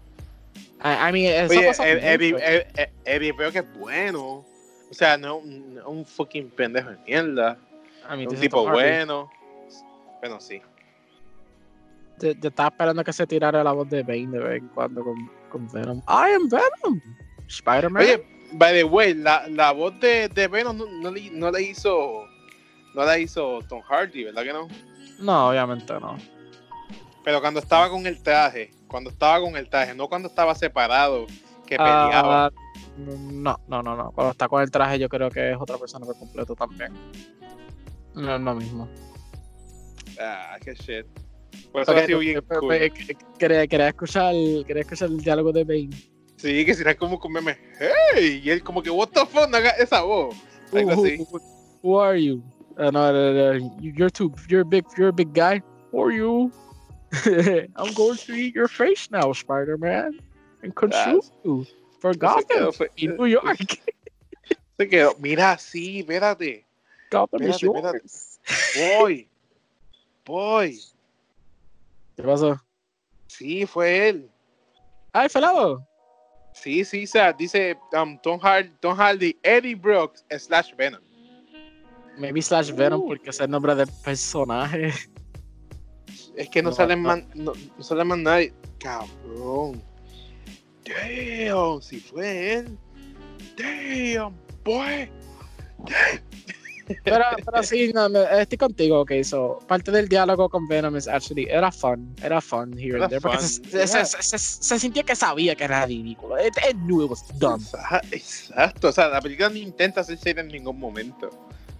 I, 0.80 1.08
I 1.08 1.12
mean, 1.12 1.50
Oye, 1.50 1.72
Eddie. 1.80 2.36
Ed- 2.36 2.66
Ed- 2.76 2.90
Eddie 3.04 3.32
veo 3.32 3.50
que 3.50 3.58
es 3.58 3.78
bueno. 3.78 4.44
O 4.90 4.94
sea, 4.94 5.18
no 5.18 5.38
un, 5.38 5.80
un 5.86 6.06
fucking 6.06 6.50
pendejo 6.50 6.90
de 6.90 6.98
mierda. 6.98 7.58
I 8.04 8.16
mean, 8.16 8.28
un 8.28 8.36
tipo 8.36 8.68
bueno. 8.68 9.30
Bueno, 10.20 10.40
sí. 10.40 10.60
Yo, 12.20 12.32
yo 12.32 12.48
estaba 12.48 12.68
esperando 12.70 13.04
que 13.04 13.12
se 13.12 13.26
tirara 13.26 13.62
la 13.62 13.72
voz 13.72 13.88
de 13.88 14.02
Bane 14.02 14.28
de 14.28 14.38
vez 14.38 14.62
en 14.62 14.68
cuando 14.68 15.04
con, 15.04 15.30
con 15.50 15.68
Venom. 15.70 15.98
I 16.08 16.34
am 16.34 16.48
Venom. 16.48 17.00
Spider-Man. 17.46 18.02
Oye, 18.02 18.26
by 18.52 18.72
the 18.72 18.84
way, 18.84 19.14
la, 19.14 19.46
la 19.48 19.72
voz 19.72 19.98
de, 20.00 20.28
de 20.28 20.48
Venom 20.48 20.76
no, 20.76 20.86
no 20.86 21.10
le, 21.10 21.30
no 21.30 21.50
le 21.50 21.62
hizo. 21.62 22.24
No 22.94 23.04
la 23.04 23.18
hizo 23.18 23.60
Tom 23.68 23.82
Hardy, 23.82 24.24
¿verdad 24.24 24.42
que 24.42 24.52
no? 24.52 24.68
no, 25.20 25.48
obviamente 25.50 25.92
no. 26.00 26.16
Pero 27.24 27.40
cuando 27.40 27.60
estaba 27.60 27.90
con 27.90 28.06
el 28.06 28.22
traje, 28.22 28.70
cuando 28.88 29.10
estaba 29.10 29.40
con 29.40 29.56
el 29.56 29.68
traje, 29.68 29.94
no 29.94 30.08
cuando 30.08 30.28
estaba 30.28 30.54
separado, 30.54 31.26
que 31.66 31.76
peleaba. 31.76 32.46
Ah, 32.46 32.50
no, 32.96 33.60
no, 33.68 33.82
no, 33.82 33.96
no. 33.96 34.10
Cuando 34.12 34.32
está 34.32 34.48
con 34.48 34.62
el 34.62 34.70
traje, 34.70 34.98
yo 34.98 35.08
creo 35.08 35.30
que 35.30 35.50
es 35.52 35.56
otra 35.60 35.76
persona 35.76 36.06
por 36.06 36.18
completo 36.18 36.56
también. 36.56 36.92
No 38.14 38.34
es 38.34 38.40
lo 38.40 38.54
mismo. 38.54 38.88
Ah, 40.20 40.56
qué 40.64 40.74
shit. 40.74 41.06
Por 41.70 41.82
eso 41.82 41.92
Ok, 41.92 41.98
ha 41.98 42.06
sido 42.06 42.18
bien 42.20 42.40
cool. 42.40 42.74
Quería, 43.38 43.66
quería 43.66 43.88
escuchar, 43.88 44.34
quería 44.66 44.82
escuchar 44.82 45.08
el 45.08 45.18
diálogo 45.18 45.52
de 45.52 45.64
Bane. 45.64 46.17
Sí, 46.38 46.64
que 46.64 46.72
si 46.74 46.82
era 46.82 46.94
como 46.94 47.18
con 47.18 47.32
meme, 47.32 47.58
hey, 47.80 48.40
y 48.44 48.50
él 48.50 48.62
como 48.62 48.80
que, 48.82 48.90
what 48.90 49.08
the 49.08 49.26
fuck, 49.26 49.48
no 49.50 49.56
haga 49.56 49.70
esa 49.70 50.02
voz. 50.02 50.36
Algo 50.72 50.92
Who, 50.94 51.04
así. 51.04 51.18
who, 51.18 51.40
who 51.82 51.98
are 52.00 52.16
you? 52.16 52.42
Uh, 52.78 52.90
no, 52.92 53.00
uh, 53.00 53.56
uh, 53.56 53.70
you're 53.80 54.08
too, 54.10 54.32
you're 54.48 54.60
a 54.60 54.64
big, 54.64 54.84
you're 54.96 55.08
a 55.08 55.12
big 55.12 55.32
guy. 55.34 55.60
Who 55.90 56.00
are 56.00 56.12
you? 56.12 56.52
I'm 57.76 57.92
going 57.94 58.16
to 58.18 58.32
eat 58.34 58.54
your 58.54 58.68
face 58.68 59.10
now, 59.10 59.32
Spider-Man, 59.32 60.20
and 60.62 60.74
consume 60.76 61.20
Ah, 61.24 61.30
you 61.44 61.66
for 61.98 62.14
Gotham 62.14 62.70
fue- 62.72 62.88
in 62.96 63.16
New 63.16 63.26
York. 63.26 63.58
se 64.78 64.86
quedó. 64.88 65.18
Mira, 65.18 65.56
sí, 65.58 66.00
espérate. 66.06 66.64
Gotham 67.10 67.42
is 67.42 67.56
Espérate, 67.56 67.66
espérate. 67.66 68.00
yours. 68.04 68.38
Voy. 68.76 69.28
Voy. 70.24 70.78
¿Qué 72.16 72.22
pasó? 72.22 72.60
Sí, 73.26 73.66
fue 73.66 74.08
él. 74.10 74.30
Ay, 75.12 75.28
pelado. 75.30 75.87
Sí, 76.62 76.84
sí, 76.84 77.04
o 77.04 77.06
sea, 77.06 77.32
dice 77.32 77.76
um, 77.92 78.18
Tom, 78.20 78.38
Hardy, 78.40 78.70
Tom 78.80 78.96
Hardy, 78.96 79.36
Eddie 79.42 79.74
Brooks 79.74 80.24
slash 80.38 80.74
Venom. 80.76 81.00
Maybe 82.18 82.42
slash 82.42 82.72
Venom 82.72 83.00
Uh. 83.00 83.06
porque 83.08 83.30
es 83.30 83.40
el 83.40 83.50
nombre 83.50 83.74
del 83.74 83.88
personaje. 84.04 84.92
Es 86.36 86.48
que 86.50 86.62
no, 86.62 86.70
No, 86.70 86.76
salen 86.76 87.02
no. 87.02 87.08
más, 87.08 87.22
no, 87.34 87.52
no 87.76 87.82
sale 87.84 88.04
más 88.04 88.18
nadie. 88.18 88.52
Cabrón. 88.80 89.82
Damn, 90.84 91.80
si 91.82 92.00
fue 92.00 92.54
él. 92.54 92.78
Damn, 93.56 94.34
boy. 94.64 95.10
Pero, 97.04 97.24
pero 97.44 97.62
sí, 97.62 97.92
no, 97.94 98.08
no, 98.08 98.20
estoy 98.22 98.58
contigo, 98.58 99.00
ok, 99.00 99.12
so, 99.22 99.58
parte 99.66 99.90
del 99.90 100.08
diálogo 100.08 100.48
con 100.48 100.66
Venom 100.68 100.96
es 100.96 101.06
actually, 101.08 101.46
era 101.50 101.70
fun, 101.70 102.14
era 102.22 102.40
fun 102.40 102.72
here 102.78 102.96
Era 102.96 103.04
and 103.04 103.08
there, 103.10 103.20
porque 103.20 103.38
se, 103.38 103.62
yeah. 103.62 103.86
se, 103.86 104.04
se, 104.22 104.22
se, 104.22 104.38
se 104.38 104.78
sentía 104.78 105.02
que 105.02 105.14
sabía 105.16 105.54
que 105.54 105.64
era 105.64 105.84
ridículo, 105.86 106.36
it, 106.38 106.56
it 106.68 106.76
knew 106.76 107.02
it 107.04 107.10
was 107.10 107.22
dumb. 107.38 107.60
Exa- 107.60 108.00
Exacto, 108.12 108.88
o 108.88 108.92
sea, 108.92 109.08
la 109.08 109.20
película 109.20 109.48
no 109.48 109.56
intenta 109.56 110.02
ser 110.04 110.18
seria 110.18 110.40
en 110.42 110.48
ningún 110.48 110.78
momento. 110.78 111.30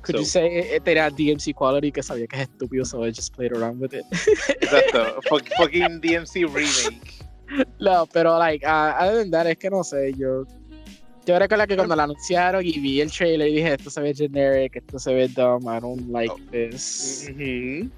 Could 0.03 0.15
So- 0.17 0.19
you 0.21 0.25
say 0.25 0.47
it, 0.61 0.67
it 0.77 0.85
tenía 0.85 1.11
DMC 1.11 1.53
quality 1.55 1.91
que 1.91 2.03
sabía 2.03 2.27
que 2.27 2.37
es 2.37 2.43
estúpido, 2.43 2.85
so 2.85 3.05
I 3.07 3.11
just 3.13 3.35
played 3.35 3.53
around 3.53 3.81
with 3.81 3.93
it. 3.95 4.05
Exacto, 4.61 5.21
fuck- 5.29 5.49
fucking 5.57 6.01
DMC 6.01 6.45
remake. 6.47 7.15
No, 7.81 8.07
pero, 8.07 8.39
like, 8.39 8.65
uh, 8.65 8.95
other 9.01 9.17
than 9.19 9.31
that, 9.31 9.47
es 9.47 9.57
que 9.57 9.71
no 9.71 9.83
sé, 9.83 10.13
yo. 10.17 10.45
Yo 11.29 11.39
recuerdo 11.39 11.67
que 11.67 11.77
cuando 11.77 11.95
la 11.95 12.05
anunciaron 12.05 12.65
y 12.65 12.79
vi 12.81 13.03
el 13.03 13.13
trailer 13.13 13.49
y 13.49 13.57
dije, 13.57 13.75
esto 13.75 13.91
se 13.91 14.01
ve 14.01 14.15
generic, 14.15 14.77
esto 14.77 14.99
se 14.99 15.13
ve 15.13 15.29
dumb, 15.29 15.63
I 15.65 15.79
don't 15.81 16.09
like 16.11 16.33
Oh. 16.33 16.39
this. 16.51 17.31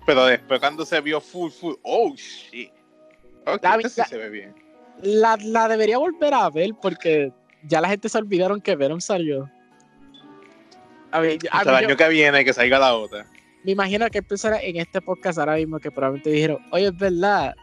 Pero 0.05 0.27
después 0.27 0.59
cuando 0.59 0.85
se 0.85 1.01
vio 1.01 1.21
full, 1.21 1.51
full, 1.53 1.75
oh 1.83 2.13
shit. 2.17 2.71
Ok, 3.47 3.63
La- 3.63 3.77
sí 3.89 3.95
la- 4.01 4.05
se 4.07 4.19
ve 4.19 4.31
bien. 4.31 4.55
La, 5.03 5.39
la 5.45 5.69
debería 5.69 5.99
volver 5.99 6.35
a 6.35 6.51
ver 6.51 6.71
porque 6.83 7.33
ya 7.69 7.81
la 7.81 7.89
gente 7.89 8.09
se 8.09 8.19
olvidaron 8.19 8.61
que 8.61 8.75
Venom 8.75 9.01
salió. 9.01 9.49
A 11.13 11.21
ver, 11.21 11.39
a 11.53 11.59
Hasta 11.59 11.71
mí 11.71 11.77
el 11.77 11.83
yo- 11.83 11.89
año 11.89 11.97
que 11.97 12.09
viene 12.09 12.45
que 12.45 12.53
salga 12.53 12.79
la 12.81 12.95
otra. 12.95 13.27
me 13.65 13.73
imagino 13.73 14.09
que 14.11 14.23
personas 14.25 14.61
en 14.65 14.77
este 14.77 15.01
podcast 15.01 15.39
ahora 15.39 15.55
mismo 15.55 15.79
que 15.79 15.91
probablemente 15.93 16.31
dijeron, 16.31 16.59
oye, 16.73 16.87
es 16.89 16.97
verdad, 16.99 17.55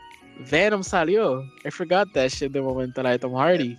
Venom 0.50 0.82
salió. 0.84 1.42
I 1.66 1.72
forgot 1.72 2.12
that 2.14 2.30
shit 2.30 2.52
de 2.54 2.62
momento, 2.62 3.04
la 3.04 3.12
de 3.12 3.20
Tom 3.20 3.36
Hardy. 3.36 3.76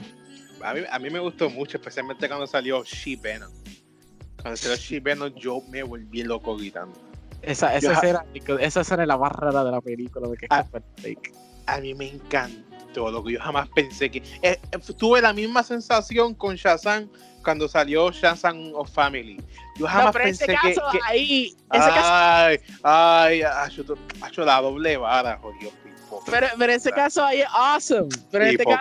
A 0.62 0.74
mí, 0.74 0.80
a 0.90 0.98
mí 0.98 1.10
me 1.10 1.18
gustó 1.18 1.48
mucho, 1.50 1.76
especialmente 1.78 2.26
cuando 2.28 2.46
salió 2.46 2.82
She 2.84 3.16
Venom. 3.16 3.50
Cuando 4.42 4.56
salió 4.56 4.76
She 4.76 5.00
Venom, 5.00 5.32
yo 5.34 5.60
me 5.68 5.82
volví 5.82 6.22
loco 6.22 6.56
gritando. 6.56 6.98
Esa, 7.42 7.74
esa, 7.76 7.86
Yo 7.86 7.92
escena, 7.92 8.24
esa 8.60 8.80
escena 8.80 9.02
es 9.02 9.08
la 9.08 9.16
más 9.16 9.30
rara 9.32 9.62
de 9.64 9.70
la 9.70 9.80
película, 9.80 10.26
porque 10.26 10.46
es 10.46 10.50
Ah. 10.50 10.64
súper 10.64 10.82
fake. 11.00 11.32
A 11.66 11.78
mí 11.80 11.94
me 11.94 12.08
encantó, 12.08 13.10
lo 13.10 13.22
que 13.22 13.34
yo 13.34 13.40
jamás 13.40 13.68
pensé 13.68 14.10
que. 14.10 14.18
eh, 14.42 14.58
eh, 14.72 14.78
tuve 14.96 15.20
la 15.20 15.32
misma 15.32 15.62
sensación 15.62 16.34
con 16.34 16.56
Shazam 16.56 17.08
cuando 17.44 17.68
salió 17.68 18.10
Shazam 18.10 18.72
of 18.74 18.90
Family. 18.90 19.40
Yo 19.76 19.86
jamás 19.86 20.06
No, 20.06 20.12
pero 20.12 20.24
en 20.24 20.30
pensé 20.30 20.44
ese 20.44 20.52
que. 20.60 20.74
caso, 20.74 20.82
que- 20.92 20.98
ahí, 21.04 21.46
ese 21.72 21.88
caso, 21.90 22.08
ay, 22.12 22.58
ay, 22.82 23.42
acho, 23.42 23.84
tú- 23.84 23.98
acho, 24.20 24.44
la 24.44 24.60
doble 24.60 24.96
vara, 24.96 25.38
jodido. 25.38 25.70
Pero, 26.26 26.46
pero 26.58 26.72
en 26.72 26.76
ese 26.78 26.90
caso 26.90 27.24
ahí 27.24 27.40
es 27.40 27.48
awesome. 27.52 28.08
Pero 28.30 28.44
en 28.44 28.50
este 28.50 28.64
caso, 28.64 28.80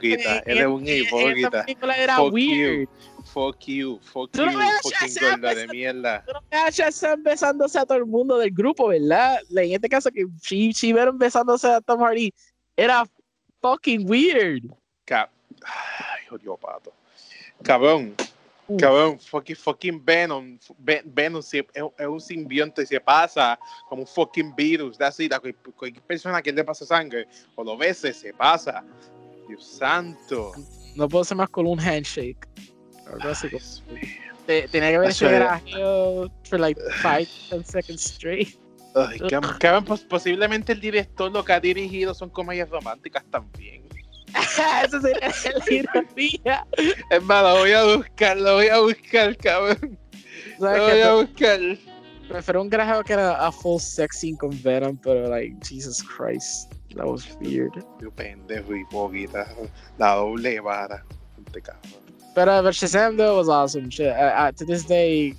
un 0.73 0.87
hipócrita. 0.87 1.65
era 1.97 2.17
Fuck 2.17 2.33
weird. 2.33 2.89
Fuck 3.33 3.59
you, 3.65 3.99
fuck 4.01 4.31
Tú 4.31 4.45
no 4.45 4.51
you, 4.53 4.57
ves 4.57 4.69
a 4.69 4.81
fucking 4.81 5.29
gorda 5.29 5.55
de 5.55 5.67
mierda. 5.67 6.23
Pero 6.25 6.39
ya 6.51 6.69
Shazam 6.69 7.23
besándose 7.23 7.77
a 7.77 7.85
todo 7.85 7.97
el 7.97 8.05
mundo 8.05 8.37
del 8.37 8.51
grupo, 8.51 8.87
¿verdad? 8.87 9.39
En 9.55 9.73
este 9.73 9.89
caso, 9.89 10.09
que 10.09 10.25
She, 10.41 10.71
She 10.71 10.93
Venom 10.93 11.17
besándose 11.17 11.67
a 11.67 11.81
Tom 11.81 12.01
Hardy 12.01 12.33
era 12.75 13.05
fucking 13.61 14.09
weird. 14.09 14.63
Ca- 15.05 15.29
Ay, 15.65 16.25
jodido 16.29 16.57
pato. 16.57 16.93
Cabrón. 17.63 18.15
Cabrón, 18.77 19.19
fucking, 19.19 19.56
fucking 19.56 20.03
Venom. 20.03 20.60
Ve- 20.80 21.02
Venom 21.06 21.41
es, 21.41 22.06
un 22.07 22.19
simbionte 22.19 22.84
y 22.84 22.85
se 22.85 22.99
pasa 22.99 23.57
como 23.88 24.02
un 24.02 24.07
fucking 24.07 24.53
virus. 24.56 24.98
That's 24.98 25.19
it. 25.19 25.31
Cualquier 25.76 26.03
persona 26.03 26.41
que 26.41 26.52
le 26.52 26.64
pasa 26.64 26.85
sangre 26.85 27.27
o 27.56 27.64
lo 27.64 27.77
bese, 27.77 28.14
se 28.14 28.34
pasa. 28.34 28.84
Dios 29.48 29.65
santo. 29.65 30.52
No 30.95 31.07
puedo 31.07 31.23
ser 31.23 31.38
más 31.38 31.49
con 31.49 31.65
un 31.68 31.80
handshake. 31.80 32.45
Te- 34.45 34.68
tenía 34.68 34.89
que 34.89 34.95
haber 34.98 35.10
hecho 35.11 35.27
grajeo 35.30 36.31
for 36.44 36.60
like 36.60 36.81
5, 37.02 37.57
10 37.57 37.68
seconds 37.68 38.06
straight. 38.06 38.60
Ay, 38.95 39.19
cabrón, 39.19 39.57
cabrón, 39.60 39.85
pos- 39.85 40.02
posiblemente 40.02 40.72
el 40.73 40.81
director 40.81 41.31
lo 41.31 41.45
que 41.45 41.53
ha 41.53 41.60
dirigido 41.60 42.14
son 42.14 42.30
comedias 42.30 42.69
románticas 42.69 43.23
también. 43.30 43.86
Eso 44.85 45.01
sería 45.01 45.33
la 45.67 45.73
ironía. 45.73 46.67
Es 47.09 47.23
más, 47.23 47.43
lo 47.43 47.59
voy 47.59 47.71
a 47.71 47.83
buscar, 47.95 48.37
lo 48.37 48.55
voy 48.55 48.67
a 48.67 48.79
buscar, 48.79 49.35
cabrón. 49.37 49.97
Lo 50.59 50.67
¿Sabes 50.67 50.81
voy 50.93 51.01
a 51.01 51.13
buscar. 51.13 51.59
Prefiero 52.27 52.61
un 52.61 52.69
grajeo 52.69 53.03
que 53.03 53.13
era 53.13 53.45
a 53.45 53.51
full 53.51 53.79
sex 53.79 54.17
scene 54.17 54.37
con 54.37 54.49
Venom, 54.61 54.97
pero 54.97 55.29
like, 55.29 55.55
Jesus 55.65 56.03
Christ. 56.03 56.73
That 56.95 57.05
was 57.05 57.27
weird. 57.39 57.73
Yo 58.01 58.11
pendejo 58.11 58.75
hipócrita. 58.75 59.47
La 59.97 60.15
doble 60.15 60.59
vara. 60.59 61.03
Pero 62.35 62.63
ver 62.63 62.73
Shazam 62.73 63.17
though 63.17 63.37
was 63.37 63.49
awesome. 63.49 63.89
Shit, 63.89 64.07
I- 64.07 64.49
I- 64.49 64.51
to 64.53 64.65
this 64.65 64.87
day, 64.87 65.33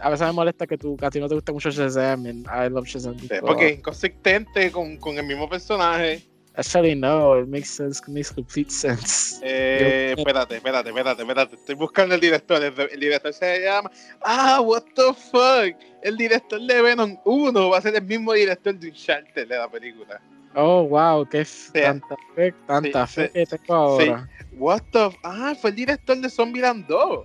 a 0.00 0.10
veces 0.10 0.26
me 0.26 0.32
molesta 0.32 0.66
que, 0.66 0.78
tú, 0.78 0.96
que 0.96 1.06
a 1.06 1.10
ti 1.10 1.20
no 1.20 1.28
te 1.28 1.34
gusta 1.34 1.52
mucho 1.52 1.70
Shazam, 1.70 2.26
and 2.26 2.46
I 2.46 2.68
love 2.68 2.86
Shazam. 2.86 3.18
Sí. 3.18 3.28
Porque 3.40 3.68
es 3.68 3.78
inconsistente 3.78 4.70
con, 4.70 4.96
con 4.98 5.18
el 5.18 5.26
mismo 5.26 5.48
personaje. 5.48 6.22
Actually, 6.60 6.94
no, 6.94 7.38
it 7.40 7.48
makes 7.48 7.70
sense, 7.70 8.00
it 8.02 8.08
makes 8.08 8.30
complete 8.30 8.70
sense. 8.70 9.40
Eh, 9.42 10.14
espérate, 10.16 10.56
espérate, 10.56 10.90
espérate, 10.90 11.22
espérate. 11.22 11.54
Estoy 11.56 11.74
buscando 11.74 12.14
el 12.14 12.20
director. 12.20 12.62
El, 12.62 12.74
el 12.92 13.00
director 13.00 13.32
se 13.32 13.62
llama. 13.64 13.90
Ah, 14.22 14.60
what 14.60 14.82
the 14.94 15.14
fuck. 15.14 15.74
El 16.02 16.16
director 16.18 16.60
de 16.60 16.82
Venom 16.82 17.16
1 17.24 17.70
va 17.70 17.78
a 17.78 17.80
ser 17.80 17.94
el 17.96 18.02
mismo 18.04 18.34
director 18.34 18.74
de 18.78 18.88
Uncharted 18.88 19.48
de 19.48 19.56
la 19.56 19.68
película. 19.70 20.20
Oh, 20.54 20.82
wow, 20.82 21.26
qué 21.26 21.44
Sí. 21.46 21.70
tanta 21.72 22.14
fe, 22.34 22.52
tanta 22.66 23.06
Sí, 23.06 23.14
fe 23.14 23.26
sí, 23.28 23.32
que 23.32 23.46
tengo 23.46 23.74
ahora. 23.74 24.28
What 24.58 24.82
the 24.92 25.08
Ah, 25.24 25.54
fue 25.58 25.70
el 25.70 25.76
director 25.76 26.16
de 26.18 26.28
Zombieland 26.28 26.86
2. 26.88 27.24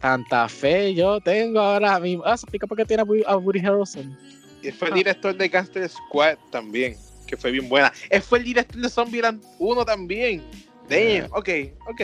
Tanta 0.00 0.48
fe 0.48 0.92
yo 0.94 1.20
tengo 1.20 1.60
ahora 1.60 2.00
mismo. 2.00 2.24
Ah, 2.26 2.36
se 2.36 2.46
explica 2.46 2.66
por 2.66 2.76
qué 2.76 2.84
tiene 2.84 3.02
a 3.02 3.36
Woody- 3.36 3.64
Harrelson. 3.64 4.18
Y 4.62 4.70
fue 4.72 4.88
el 4.88 4.94
director 4.94 5.36
de 5.36 5.48
Gangster 5.48 5.88
Squad 5.88 6.36
también, 6.50 6.96
que 7.32 7.36
fue 7.38 7.50
bien 7.50 7.66
buena. 7.66 7.90
Él 8.10 8.20
fue 8.20 8.40
el 8.40 8.44
director 8.44 8.76
de 8.78 8.90
Zombieland 8.90 9.42
1 9.58 9.84
también. 9.86 10.42
Damn, 10.86 11.32
ok, 11.32 11.48
ok, 11.88 12.00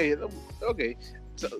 ok. 0.66 0.80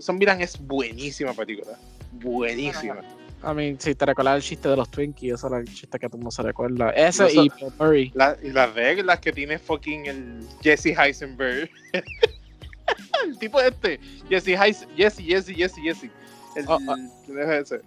Zombieland 0.00 0.40
es 0.40 0.58
buenísima 0.58 1.34
película. 1.34 1.78
Buenísima. 2.12 3.00
I 3.44 3.54
mean, 3.54 3.78
si 3.78 3.94
te 3.94 4.06
recuerdas 4.06 4.36
el 4.36 4.42
chiste 4.42 4.70
de 4.70 4.76
los 4.76 4.90
Twinkies, 4.90 5.34
ese 5.34 5.46
era 5.48 5.58
el 5.58 5.66
chiste 5.66 5.98
que 5.98 6.06
el 6.06 6.12
mundo 6.12 6.30
se 6.30 6.42
recuerda. 6.42 6.88
Ese 6.92 7.26
Eso- 7.26 7.42
y 7.44 7.50
Bill 7.50 7.72
Murray. 7.78 8.10
La- 8.14 8.38
y 8.42 8.48
las 8.52 8.72
reglas 8.74 9.20
que 9.20 9.32
tiene 9.32 9.58
fucking 9.58 10.06
el 10.06 10.40
Jesse 10.62 10.96
Heisenberg. 10.98 11.68
el 13.26 13.38
tipo 13.38 13.60
este. 13.60 14.00
Jesse 14.30 14.48
Heisen, 14.56 14.88
Jesse, 14.96 15.22
Jesse, 15.22 15.54
Jesse, 15.54 15.80
Jesse. 15.82 16.10
El, 16.56 16.64
Oh, 16.66 16.78
oh. 16.88 17.32
deja 17.32 17.58
ese. 17.58 17.80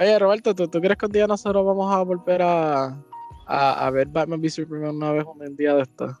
Oye, 0.00 0.18
Roberto, 0.18 0.52
¿tú, 0.52 0.66
tú 0.66 0.80
crees 0.80 0.98
que 0.98 1.06
un 1.06 1.12
día 1.12 1.28
nosotros 1.28 1.64
vamos 1.64 1.94
a 1.94 2.02
volver 2.02 2.42
a, 2.42 3.00
a, 3.52 3.86
a 3.86 3.90
ver 3.90 4.06
Batman 4.08 4.40
v 4.40 4.48
Superman 4.50 4.96
una 4.96 5.12
vez 5.12 5.24
un 5.26 5.56
día 5.56 5.74
de 5.74 5.82
esto? 5.82 6.16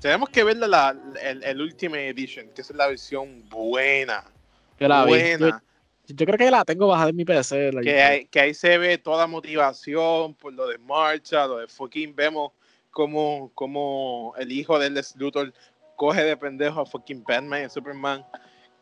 Tenemos 0.00 0.28
que 0.28 0.44
ver 0.44 0.56
la, 0.56 0.66
la- 0.66 0.96
el, 1.22 1.42
el 1.44 1.60
Ultimate 1.60 2.08
Edition, 2.08 2.48
que 2.54 2.62
es 2.62 2.70
la 2.74 2.88
versión 2.88 3.48
buena. 3.48 4.24
Yo 4.78 4.88
la 4.88 5.04
vi. 5.04 5.12
Yo, 5.12 5.16
buena. 5.38 5.62
yo 6.08 6.26
creo 6.26 6.36
que 6.38 6.50
la 6.50 6.64
tengo 6.64 6.88
bajada 6.88 7.10
en 7.10 7.16
mi 7.16 7.24
PC. 7.24 7.72
like, 7.72 7.90
que, 7.90 8.02
hay- 8.02 8.26
que 8.26 8.40
ahí 8.40 8.54
se 8.54 8.76
ve 8.78 8.98
toda 8.98 9.26
motivación 9.26 10.34
por 10.34 10.52
lo 10.52 10.66
de 10.66 10.78
marcha, 10.78 11.46
lo 11.46 11.58
de 11.58 11.68
fucking 11.68 12.14
vemos 12.14 12.52
como, 12.90 13.50
como 13.54 14.34
el 14.38 14.52
hijo 14.52 14.78
de 14.78 14.90
Les 14.90 15.16
Luthor 15.16 15.52
coge 15.96 16.22
de 16.24 16.36
pendejo 16.36 16.80
a 16.80 16.86
fucking 16.86 17.22
Batman 17.22 17.62
y 17.62 17.64
a 17.64 17.70
Superman, 17.70 18.24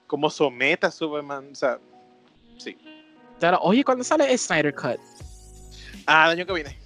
como 0.07 0.29
somete 0.31 0.87
a 0.87 0.91
Superman, 0.91 1.51
o 1.53 1.55
sea, 1.55 1.79
sí. 2.57 2.77
Pero, 3.39 3.59
oye, 3.61 3.85
¿cuándo 3.85 4.03
sale 4.03 4.33
el 4.33 4.39
Snyder 4.39 4.75
Cut? 4.75 4.99
Ah, 6.07 6.25
el 6.27 6.39
año 6.39 6.47
que 6.47 6.53
viene. 6.55 6.80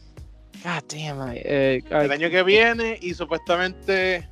God 0.65 0.83
damn, 0.89 1.21
I- 1.31 1.43
eh, 1.45 1.83
El 1.91 2.11
año 2.11 2.31
que 2.31 2.43
viene 2.43 2.99
y 3.01 3.13
supuestamente, 3.13 4.27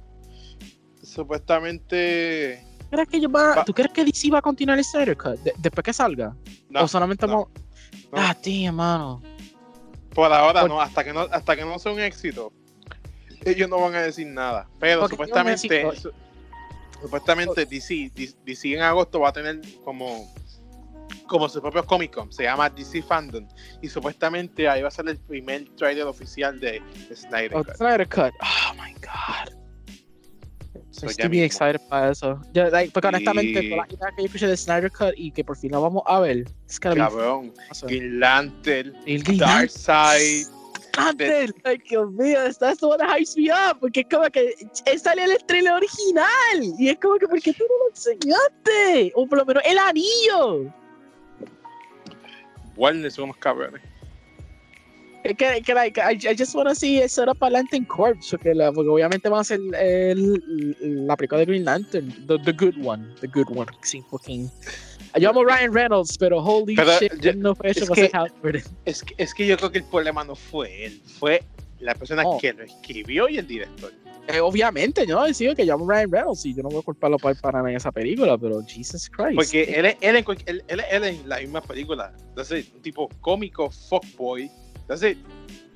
supuestamente, 1.02 2.64
¿tú 2.78 2.86
crees 2.90 3.08
que 3.08 3.16
a- 3.26 3.28
Va- 3.28 3.64
¿Tú 3.64 3.72
crees 3.74 3.92
que 3.92 4.04
DC 4.04 4.30
va 4.30 4.38
a 4.38 4.42
continuar 4.42 4.78
el 4.78 4.84
Snyder 4.84 5.16
Cut 5.16 5.38
de- 5.40 5.52
después 5.58 5.84
que 5.84 5.92
salga? 5.92 6.34
no, 6.70 6.82
o 6.84 6.88
solamente 6.88 7.26
no. 7.26 7.48
God 8.10 8.36
damn, 8.44 8.74
mano. 8.76 9.22
por 10.14 10.30
ahora 10.32 10.60
por- 10.62 10.68
no, 10.70 10.80
hasta 10.80 11.02
que 11.04 11.12
no, 11.12 11.20
hasta 11.20 11.56
que 11.56 11.62
no 11.64 11.78
sea 11.78 11.92
un 11.92 12.00
éxito, 12.00 12.52
ellos 13.44 13.68
no 13.68 13.80
van 13.80 13.94
a 13.94 14.02
decir 14.02 14.26
nada. 14.26 14.68
Pero 14.78 15.00
Porque 15.00 15.14
supuestamente, 15.14 15.82
yo 15.82 15.88
me- 15.90 15.96
su- 15.96 16.12
supuestamente 17.00 17.64
DC, 17.66 18.10
DC 18.44 18.74
en 18.74 18.82
agosto 18.82 19.20
va 19.20 19.30
a 19.30 19.32
tener 19.32 19.60
como, 19.84 20.30
como 21.32 21.48
su 21.48 21.60
propio 21.62 21.84
Comic 21.84 22.12
Con, 22.14 22.30
se 22.30 22.42
llama 22.44 22.68
DC 22.68 23.02
Fandom, 23.02 23.48
y 23.80 23.88
supuestamente 23.88 24.68
ahí 24.68 24.82
va 24.82 24.88
a 24.88 24.90
ser 24.90 25.08
el 25.08 25.18
primer 25.18 25.64
trailer 25.76 26.04
oficial 26.06 26.60
de 26.60 26.82
Snyder 27.14 27.56
Oh, 27.56 27.64
Cut. 27.64 27.76
Snyder 27.76 28.06
Cut. 28.08 28.32
Oh 28.42 28.74
my 28.74 28.92
god. 29.00 29.54
So, 30.90 31.06
Estoy 31.06 31.28
bien 31.30 31.44
excited 31.44 31.80
para 31.88 32.12
eso. 32.12 32.38
Yo, 32.52 32.68
like, 32.68 32.92
porque 32.92 33.08
Sí. 33.08 33.14
honestamente, 33.14 33.62
todas 33.70 33.78
las 33.78 33.98
ideas 33.98 34.12
que 34.14 34.22
yo 34.22 34.26
escuché 34.26 34.46
de 34.46 34.56
Snyder 34.58 34.90
Cut 34.92 35.14
y 35.16 35.30
que 35.32 35.42
por 35.42 35.56
fin 35.56 35.72
la 35.72 35.78
vamos 35.78 36.02
a 36.06 36.20
ver, 36.20 36.44
es 36.68 36.78
que 36.78 36.94
Cabrón, 36.94 37.54
Green 37.84 38.20
Lantern, 38.20 38.92
Darkseid, 39.38 40.46
antes. 40.98 41.54
Like, 41.64 41.84
Dios 41.88 42.10
mío, 42.12 42.38
that's 42.58 42.80
the 42.80 42.86
one 42.86 42.98
that 42.98 43.08
hypes 43.08 43.34
me 43.38 43.50
up. 43.50 43.80
Porque 43.80 44.00
es 44.00 44.06
como 44.10 44.28
que 44.30 44.54
sale 44.98 45.24
el 45.24 45.32
estrella 45.32 45.76
original. 45.76 46.58
Y 46.78 46.90
es 46.90 46.98
como 46.98 47.16
que, 47.18 47.26
¿por 47.26 47.40
qué 47.40 47.54
tú 47.54 47.64
no 47.66 47.74
lo 47.84 47.90
enseñaste? 47.90 49.12
O 49.14 49.26
por 49.26 49.38
lo 49.38 49.46
menos 49.46 49.62
el 49.66 49.78
anillo. 49.78 50.70
Warner 52.76 53.10
son 53.10 53.24
unos 53.24 53.36
cabrones. 53.38 53.80
Es 55.24 55.36
que, 55.36 55.62
que 55.62 55.72
like, 55.74 56.00
I, 56.00 56.14
I 56.28 56.34
just 56.36 56.52
want 56.54 56.68
to 56.68 56.74
see 56.74 56.98
it 57.00 57.08
set 57.08 57.28
up 57.28 57.36
a 57.42 57.48
Lantern 57.50 57.84
Corps. 57.84 58.16
Porque, 58.28 58.54
la, 58.54 58.72
porque 58.72 58.88
obviamente 58.90 59.28
van 59.28 59.38
a 59.38 59.40
hacer 59.42 59.60
el, 59.78 60.74
la 61.06 61.16
película 61.16 61.38
de 61.38 61.46
Green 61.46 61.64
Lantern. 61.64 62.26
The, 62.26 62.38
the 62.40 62.52
good 62.52 62.74
one. 62.84 63.06
The 63.20 63.28
good 63.28 63.46
one. 63.48 63.70
Sí, 63.82 64.02
fucking. 64.10 64.50
Yo 65.20 65.30
amo 65.30 65.44
Ryan 65.44 65.72
Reynolds, 65.72 66.18
pero 66.18 66.38
holy 66.42 66.74
Pero 66.74 66.98
shit, 66.98 67.12
yo- 67.20 67.34
no 67.34 67.54
fue 67.54 67.70
hecho 67.70 67.84
es 67.84 67.88
para 67.90 68.02
que- 68.02 68.60
ser. 68.60 68.64
Es 68.84 69.02
que, 69.04 69.14
es 69.18 69.32
que 69.34 69.46
yo 69.46 69.56
creo 69.58 69.70
que 69.70 69.78
el 69.78 69.84
problema 69.84 70.24
no 70.24 70.34
fue 70.34 70.86
él, 70.86 71.00
fue 71.20 71.44
la 71.78 71.94
persona 71.94 72.22
Oh. 72.26 72.38
que 72.38 72.52
lo 72.54 72.64
escribió 72.64 73.28
y 73.28 73.38
el 73.38 73.46
director. 73.46 73.92
Eh, 74.28 74.40
obviamente, 74.40 75.04
yo 75.06 75.16
no 75.16 75.24
decido 75.24 75.54
que 75.54 75.64
llamo 75.64 75.88
Ryan 75.90 76.10
Reynolds 76.12 76.46
y 76.46 76.54
yo 76.54 76.62
no 76.62 76.68
voy 76.68 76.78
a 76.78 76.82
culparlo 76.82 77.18
por 77.18 77.38
para 77.40 77.58
nada 77.58 77.70
en 77.70 77.76
esa 77.76 77.90
película, 77.90 78.38
pero 78.38 78.60
Jesus 78.66 79.10
Christ. 79.10 79.34
Porque 79.34 79.62
él, 79.64 79.86
es- 79.86 79.96
él, 80.00 80.16
él, 80.16 80.62
él- 80.68 80.82
él 80.90 81.04
en 81.04 81.28
la 81.28 81.38
misma 81.40 81.60
película, 81.60 82.12
that's 82.36 82.52
it, 82.52 82.72
un 82.74 82.82
tipo 82.82 83.08
cómico, 83.20 83.68
fuckboy, 83.70 84.44
it. 84.44 85.18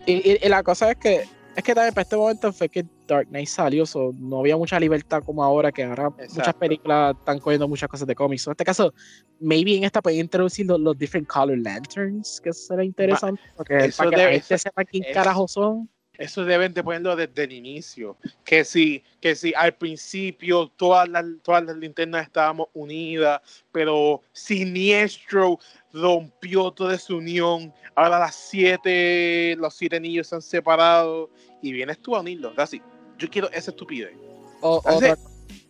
Y, 0.06 0.12
y- 0.12 0.38
y 0.42 0.48
la 0.48 0.62
cosa 0.62 0.92
es 0.92 0.96
que 0.98 1.24
es 1.56 1.64
que 1.64 1.74
también 1.74 1.94
para 1.94 2.02
este 2.02 2.16
momento 2.16 2.52
fue 2.52 2.68
que 2.68 2.84
Dark 3.08 3.28
Knight 3.28 3.48
salió, 3.48 3.86
so 3.86 4.12
no 4.18 4.40
había 4.40 4.58
mucha 4.58 4.78
libertad 4.78 5.22
como 5.24 5.42
ahora, 5.42 5.72
que 5.72 5.84
ahora 5.84 6.10
muchas 6.10 6.36
Exacto. 6.36 6.58
películas 6.60 7.16
están 7.18 7.38
cogiendo 7.38 7.66
muchas 7.66 7.88
cosas 7.88 8.06
de 8.06 8.14
cómics. 8.14 8.42
So, 8.42 8.50
en 8.50 8.52
este 8.52 8.64
caso, 8.66 8.92
maybe 9.40 9.74
en 9.74 9.84
esta 9.84 10.02
pueden 10.02 10.20
introducir 10.20 10.66
los, 10.66 10.78
los 10.78 10.98
different 10.98 11.26
color 11.26 11.56
lanterns, 11.58 12.42
que 12.44 12.52
será 12.52 12.84
interesante, 12.84 13.40
porque 13.56 13.86
eso 13.86 13.96
para 13.96 14.10
que 14.10 14.16
la 14.16 14.22
debe 14.24 14.32
gente 14.34 14.46
ser- 14.48 14.58
sepa 14.60 14.84
quién 14.84 15.04
carajo 15.14 15.48
son. 15.48 15.88
Eso 16.18 16.44
deben 16.44 16.72
de 16.74 16.82
ponerlo 16.82 17.14
desde 17.16 17.44
el 17.44 17.52
inicio. 17.52 18.16
Que 18.44 18.64
si, 18.64 19.02
que 19.20 19.34
si 19.34 19.52
al 19.54 19.74
principio 19.74 20.68
todas 20.76 21.08
las, 21.08 21.24
todas 21.42 21.64
las 21.64 21.76
linternas 21.76 22.26
estábamos 22.26 22.68
unidas, 22.74 23.40
pero 23.72 24.22
Siniestro 24.32 25.58
rompió 25.92 26.70
toda 26.70 26.98
su 26.98 27.18
unión. 27.18 27.72
Ahora 27.94 28.18
las 28.18 28.34
siete, 28.34 29.56
los 29.58 29.74
siete 29.74 29.98
niños 30.00 30.26
se 30.28 30.34
han 30.34 30.42
separado 30.42 31.30
y 31.62 31.72
vienes 31.72 31.98
tú 31.98 32.16
a 32.16 32.20
unirlos. 32.20 32.58
Así. 32.58 32.80
Yo 33.18 33.28
quiero 33.30 33.50
esa 33.50 33.70
estupidez. 33.70 34.12
O- 34.60 34.82
otra, 34.84 35.16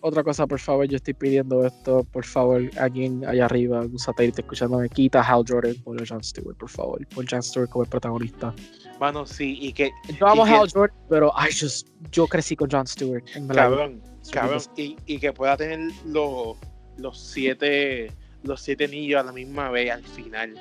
otra 0.06 0.22
cosa, 0.22 0.46
por 0.46 0.60
favor, 0.60 0.86
yo 0.86 0.96
estoy 0.96 1.14
pidiendo 1.14 1.66
esto, 1.66 2.04
por 2.04 2.24
favor, 2.24 2.62
alguien 2.78 3.24
allá 3.26 3.46
arriba, 3.46 3.80
un 3.80 3.98
satélite 3.98 4.40
escuchándome, 4.42 4.88
quita 4.88 5.20
a 5.20 5.24
Hal 5.24 5.44
Jordan 5.46 5.74
por 5.82 5.96
John 6.08 6.22
Stewart, 6.22 6.56
por 6.56 6.70
favor, 6.70 7.04
por 7.08 7.24
John 7.28 7.42
Stewart 7.42 7.68
como 7.68 7.84
el 7.84 7.90
protagonista. 7.90 8.54
Mano, 9.00 9.26
sí, 9.26 9.58
y 9.60 9.72
que, 9.72 9.90
Yo 10.18 10.28
amo 10.28 10.44
Hal 10.44 10.70
Jordan, 10.72 10.96
pero 11.08 11.32
I 11.36 11.52
just, 11.52 11.88
yo 12.12 12.26
crecí 12.28 12.54
con 12.54 12.70
John 12.70 12.86
Stewart. 12.86 13.24
en 13.34 13.48
cabrón, 13.48 14.00
cabrón, 14.30 14.60
y, 14.76 14.96
y 15.06 15.18
que 15.18 15.32
pueda 15.32 15.56
tener 15.56 15.90
los, 16.06 16.56
los 16.98 17.20
siete 17.20 18.12
los 18.44 18.60
siete 18.60 18.86
niños 18.86 19.20
a 19.20 19.24
la 19.24 19.32
misma 19.32 19.70
vez 19.70 19.90
al 19.90 20.04
final. 20.04 20.54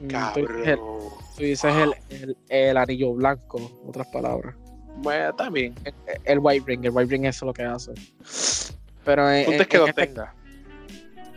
Mm, 0.00 0.06
Cabrón. 0.06 0.90
Tú 1.36 1.42
dices 1.42 1.74
el, 1.74 1.94
el, 2.08 2.36
el 2.48 2.76
anillo 2.78 3.12
blanco, 3.12 3.70
otras 3.86 4.06
palabras. 4.08 4.54
Bueno, 5.02 5.34
también. 5.34 5.74
El, 5.84 5.94
el 6.24 6.38
white 6.40 6.64
ring, 6.66 6.84
el 6.84 6.92
white 6.92 7.10
ring 7.10 7.26
eso 7.26 7.44
es 7.44 7.46
lo 7.46 7.52
que 7.52 7.62
hace. 7.62 7.92
Pero, 9.06 9.30
en- 9.30 9.50
en- 9.54 9.60
es 9.62 9.66
que 9.68 9.76
en 9.76 9.82
lo 9.84 9.88
este- 9.88 10.06
tenga. 10.08 10.34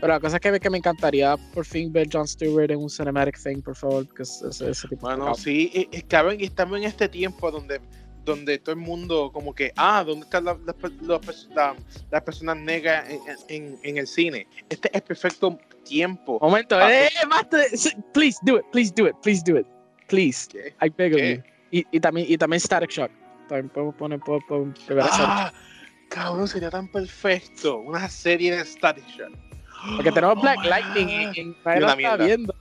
pero 0.01 0.13
la 0.13 0.19
cosa 0.19 0.35
es 0.37 0.41
que, 0.41 0.59
que 0.59 0.69
me 0.69 0.77
encantaría 0.79 1.37
por 1.53 1.65
fin 1.65 1.93
ver 1.93 2.07
John 2.11 2.27
Stewart 2.27 2.71
en 2.71 2.79
un 2.79 2.89
cinematic 2.89 3.37
thing, 3.41 3.61
por 3.61 3.75
favor, 3.75 4.05
porque 4.07 4.23
es- 4.23 4.41
ese, 4.41 4.71
ese 4.71 4.87
tipo 4.89 5.07
de 5.09 5.15
Bueno, 5.15 5.35
sí, 5.35 5.71
y- 5.73 5.97
y, 5.97 6.01
cabrón, 6.01 6.35
y 6.39 6.45
estamos 6.45 6.77
en 6.77 6.83
este 6.85 7.07
tiempo 7.07 7.49
donde, 7.51 7.79
donde 8.25 8.57
todo 8.59 8.73
el 8.73 8.81
mundo, 8.81 9.31
como 9.31 9.53
que, 9.55 9.71
ah, 9.77 10.03
¿dónde 10.05 10.25
están 10.25 10.43
las, 10.45 10.57
pers- 10.57 11.49
la- 11.55 11.75
las 12.11 12.21
personas 12.23 12.57
negras 12.57 13.05
en, 13.09 13.19
en- 13.47 13.79
en 13.83 13.97
el 13.97 14.07
cine? 14.07 14.45
Este 14.69 14.87
es 14.89 14.95
el 14.95 15.01
perfecto 15.01 15.57
tiempo. 15.83 16.37
Momento, 16.41 16.75
Ah, 16.77 16.93
eh, 16.93 17.07
eh, 17.07 17.25
master, 17.27 17.65
please 18.13 18.37
do 18.43 18.57
it, 18.57 18.65
please 18.71 18.91
do 18.95 19.07
it, 19.07 19.15
please 19.23 19.41
do 19.45 19.57
it, 19.57 19.65
please. 20.07 20.47
¿Qué? 20.49 20.73
I 20.85 20.89
beg 20.89 21.13
of 21.13 21.19
you. 21.21 21.43
Y, 21.71 21.85
y 21.91 21.99
también, 21.99 22.25
y 22.29 22.37
también 22.37 22.59
Static 22.59 22.89
Shock. 22.89 23.11
También 23.47 23.69
podemos 23.69 23.95
poner, 23.95 24.19
a 24.19 24.23
Static 24.23 25.05
Ah, 25.11 25.53
cabrón, 26.09 26.47
sería 26.47 26.69
tan 26.69 26.87
perfecto. 26.91 27.77
Una 27.77 28.07
serie 28.09 28.55
de 28.57 28.65
Static 28.65 29.05
Shock. 29.07 29.31
Porque 29.95 30.11
tenemos 30.11 30.35
Oh, 30.37 30.41
Black 30.41 30.65
Lightning 30.65 31.07
en 31.09 31.33
Y 31.35 31.55
nadie 31.63 31.79
lo 31.79 31.89
está 31.89 32.17
viendo, 32.17 32.53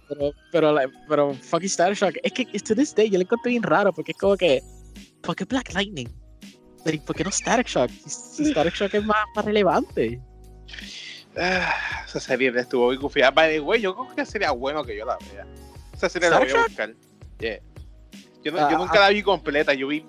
pero, 0.53 0.77
pero, 1.09 1.35
fucking 1.35 1.69
Static 1.69 1.97
Shock. 1.97 2.15
Es 2.23 2.33
que 2.33 2.45
to 2.47 2.75
this 2.77 2.95
day 2.95 3.11
yo 3.11 3.19
le 3.19 3.25
encontré 3.25 3.51
bien 3.51 3.63
raro 3.63 3.93
porque 3.93 4.13
es 4.13 4.19
como 4.19 4.37
que, 4.37 4.63
¿por 5.23 5.35
qué 5.35 5.45
Black 5.45 5.73
Lightning? 5.75 6.09
Pero, 6.85 7.03
¿Por 7.05 7.17
qué 7.17 7.25
no 7.25 7.31
Static 7.33 7.67
Shock? 7.67 7.91
Si, 8.07 8.45
Static 8.51 8.75
Shock 8.75 8.95
es 8.95 9.05
más, 9.05 9.25
más 9.35 9.45
relevante. 9.45 10.21
Ah, 11.37 11.75
esa 12.07 12.21
serie 12.21 12.53
estuvo 12.57 12.87
muy 12.87 12.99
confiada. 12.99 13.31
By 13.33 13.51
the 13.55 13.61
way, 13.61 13.81
yo 13.81 13.95
creo 13.97 14.15
que 14.15 14.25
sería 14.27 14.51
bueno 14.53 14.85
que 14.85 14.97
yo 14.97 15.05
la 15.05 15.17
vea. 15.33 15.47
Esa 15.93 16.09
serie 16.09 16.31
la 16.31 16.39
voy 16.39 16.47
a 16.47 16.51
¿Static 16.51 16.69
buscar. 16.69 16.95
Yeah. 17.41 17.59
Yo, 18.45 18.53
no- 18.53 18.59
Ah, 18.65 18.69
yo 18.71 18.79
nunca 18.79 19.01
la 19.01 19.09
vi 19.11 19.23
completa. 19.23 19.75
Yo 19.75 19.89
vi 19.89 20.05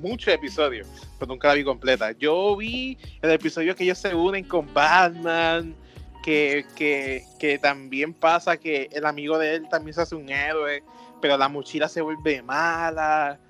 muchos 0.00 0.32
episodios, 0.32 0.88
pero 1.18 1.28
nunca 1.28 1.48
la 1.48 1.54
vi 1.54 1.64
completa. 1.64 2.12
Yo 2.12 2.56
vi 2.56 2.98
el 3.22 3.30
episodio 3.30 3.74
que 3.74 3.84
ellos 3.84 3.98
se 3.98 4.14
unen 4.14 4.44
con 4.44 4.72
Batman. 4.72 5.74
Que, 6.22 6.66
que, 6.76 7.24
que 7.38 7.58
también 7.58 8.12
pasa 8.12 8.58
que 8.58 8.90
el 8.92 9.06
amigo 9.06 9.38
de 9.38 9.54
él 9.54 9.68
también 9.70 9.94
se 9.94 10.02
hace 10.02 10.14
un 10.14 10.28
héroe, 10.28 10.82
pero 11.18 11.38
la 11.38 11.48
mochila 11.48 11.88
se 11.88 12.02
vuelve 12.02 12.42
mala. 12.42 13.40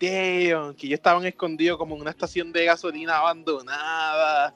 Damn, 0.00 0.74
que 0.74 0.86
ellos 0.86 0.98
estaban 0.98 1.24
escondidos 1.26 1.76
como 1.76 1.94
en 1.94 2.00
una 2.00 2.10
estación 2.10 2.50
de 2.50 2.64
gasolina 2.64 3.18
abandonada. 3.18 4.54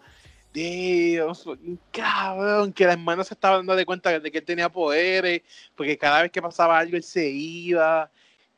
Dios, 0.53 1.45
cabrón, 1.93 2.73
que 2.73 2.87
la 2.87 2.95
hermana 2.95 3.23
se 3.23 3.35
estaba 3.35 3.59
dando 3.59 3.77
de 3.77 3.85
cuenta 3.85 4.19
de 4.19 4.31
que 4.31 4.39
él 4.39 4.45
tenía 4.45 4.69
poderes, 4.69 5.43
porque 5.77 5.99
cada 5.99 6.23
vez 6.23 6.33
que 6.33 6.43
pasaba 6.43 6.79
algo 6.79 6.97
él 6.97 7.05
se 7.05 7.29
iba. 7.29 8.11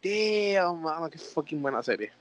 Damn, 0.02 0.80
mano, 0.80 1.10
qué 1.10 1.18
fucking 1.18 1.60
buena 1.60 1.82
serie. 1.82 2.12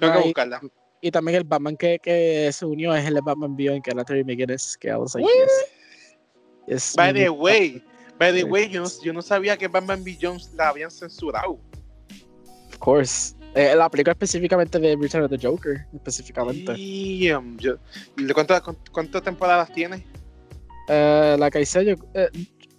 Tengo 0.00 0.12
que 0.14 0.24
buscarla. 0.24 0.60
Y 1.02 1.10
también 1.10 1.36
el 1.38 1.44
Batman 1.44 1.76
que, 1.76 1.98
que 1.98 2.50
se 2.52 2.66
unió 2.66 2.94
es 2.94 3.06
el 3.06 3.18
Batman 3.22 3.56
Beyond, 3.56 3.82
que 3.82 3.90
era 3.90 4.04
Terry 4.04 4.24
McGinnis, 4.24 4.76
que 4.78 4.88
I 4.88 4.92
was 4.96 5.14
like, 5.14 5.26
yes. 5.32 5.50
Yes, 6.66 6.94
By 6.96 7.12
the 7.14 7.30
way, 7.30 7.82
by 8.18 8.32
the 8.32 8.44
way, 8.44 8.68
yo 8.68 8.82
no, 8.82 8.88
yo 9.02 9.12
no 9.12 9.22
sabía 9.22 9.56
que 9.56 9.66
Batman 9.66 10.04
B. 10.04 10.16
Jones 10.20 10.50
la 10.54 10.68
habían 10.68 10.90
censurado. 10.90 11.58
Of 12.68 12.78
course. 12.78 13.34
Eh, 13.54 13.74
la 13.74 13.88
película 13.90 14.12
específicamente 14.12 14.78
de 14.78 14.94
Return 14.96 15.24
of 15.24 15.30
the 15.30 15.38
Joker, 15.44 15.84
específicamente. 15.94 16.72
Damn, 16.72 17.58
yo- 17.58 17.76
¿cuántas, 18.34 18.62
cuántas 18.92 19.22
temporadas 19.22 19.72
tiene? 19.72 20.06
Eh, 20.88 21.36
la 21.38 21.50
que 21.50 21.62
hice 21.62 21.84
yo. 21.84 21.94
eh, 22.14 22.28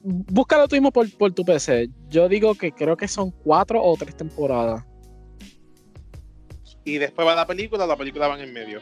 búscalo 0.04 0.68
tú 0.68 0.76
mismo 0.76 0.92
por, 0.92 1.12
por 1.18 1.34
tu 1.34 1.44
PC. 1.44 1.90
Yo 2.10 2.30
digo 2.30 2.56
que 2.56 2.72
creo 2.72 2.96
que 2.96 3.08
son 3.08 3.32
cuatro 3.44 3.84
o 3.84 3.96
tres 3.98 4.16
temporadas. 4.16 4.86
Y 6.84 6.98
después 6.98 7.28
va 7.28 7.36
la 7.36 7.46
película, 7.46 7.86
la 7.86 7.96
película 7.96 8.28
va 8.28 8.42
en 8.42 8.52
medio. 8.54 8.80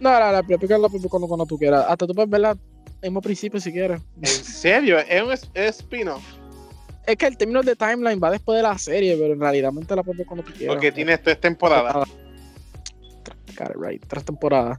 No, 0.00 0.10
la, 0.10 0.32
la 0.32 0.42
película 0.42 0.78
la 0.78 0.88
película 0.88 1.08
cuando, 1.10 1.28
cuando 1.28 1.46
tú 1.46 1.58
quieras. 1.58 1.84
Hasta 1.88 2.06
tú 2.06 2.14
puedes 2.14 2.30
verla 2.30 2.50
al 2.50 2.58
mismo 3.02 3.20
principio 3.22 3.60
si 3.60 3.72
quieres. 3.72 4.00
¿En 4.20 4.26
serio? 4.26 4.98
¿Es 4.98 5.22
un 5.22 5.32
es- 5.32 5.50
es 5.54 5.76
spin-off? 5.80 6.22
Es 7.06 7.16
que 7.16 7.26
el 7.26 7.36
término 7.36 7.62
de 7.62 7.74
timeline 7.74 8.20
va 8.22 8.30
después 8.30 8.56
de 8.56 8.62
la 8.62 8.76
serie, 8.78 9.16
pero 9.16 9.32
en 9.34 9.40
realidad 9.40 9.72
la 9.72 10.02
puedes 10.02 10.18
ver 10.18 10.26
cuando 10.26 10.44
tú 10.44 10.52
quieras. 10.52 10.74
Porque 10.76 10.92
tiene 10.92 11.18
tres 11.18 11.40
temporadas. 11.40 11.94
Got 13.58 13.70
it 13.70 13.76
right. 13.76 14.04
Tres 14.06 14.24
temporadas. 14.24 14.78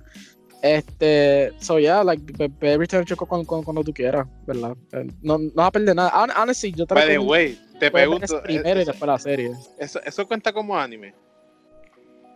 Este, 0.61 1.51
so 1.59 1.77
yeah, 1.77 2.03
like, 2.03 2.23
ve 2.61 2.77
Return 2.77 3.03
Choco 3.03 3.25
cuando, 3.25 3.45
cuando, 3.45 3.65
cuando 3.65 3.83
tú 3.83 3.93
quieras, 3.93 4.25
¿verdad? 4.47 4.75
Eh, 4.93 5.07
No, 5.21 5.37
no 5.37 5.51
vas 5.55 5.67
a 5.67 5.71
perder 5.71 5.93
nada. 5.95 6.09
Hon- 6.15 6.31
Honestly, 6.31 6.71
yo 6.71 6.85
te 6.85 6.93
By 6.95 7.07
the 7.07 7.17
way, 7.19 7.59
te 7.79 7.91
pregunto, 7.91 8.41
primero 8.41 8.79
y 8.79 8.83
¿eso, 8.83 8.91
después 8.91 9.07
la 9.07 9.19
serie. 9.19 9.51
eso, 9.77 9.99
eso 10.05 10.25
cuenta 10.25 10.53
como 10.53 10.77
anime? 10.79 11.13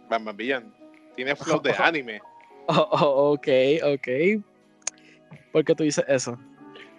Batman 0.09 0.35
Beyond. 0.35 0.73
Tiene 1.15 1.35
flow 1.35 1.61
de 1.61 1.73
anime. 1.77 2.21
Oh, 2.67 2.87
oh, 2.91 3.33
ok, 3.33 3.47
ok. 3.83 4.07
¿Por 5.51 5.65
qué 5.65 5.75
tú 5.75 5.83
dices 5.83 6.05
eso? 6.07 6.37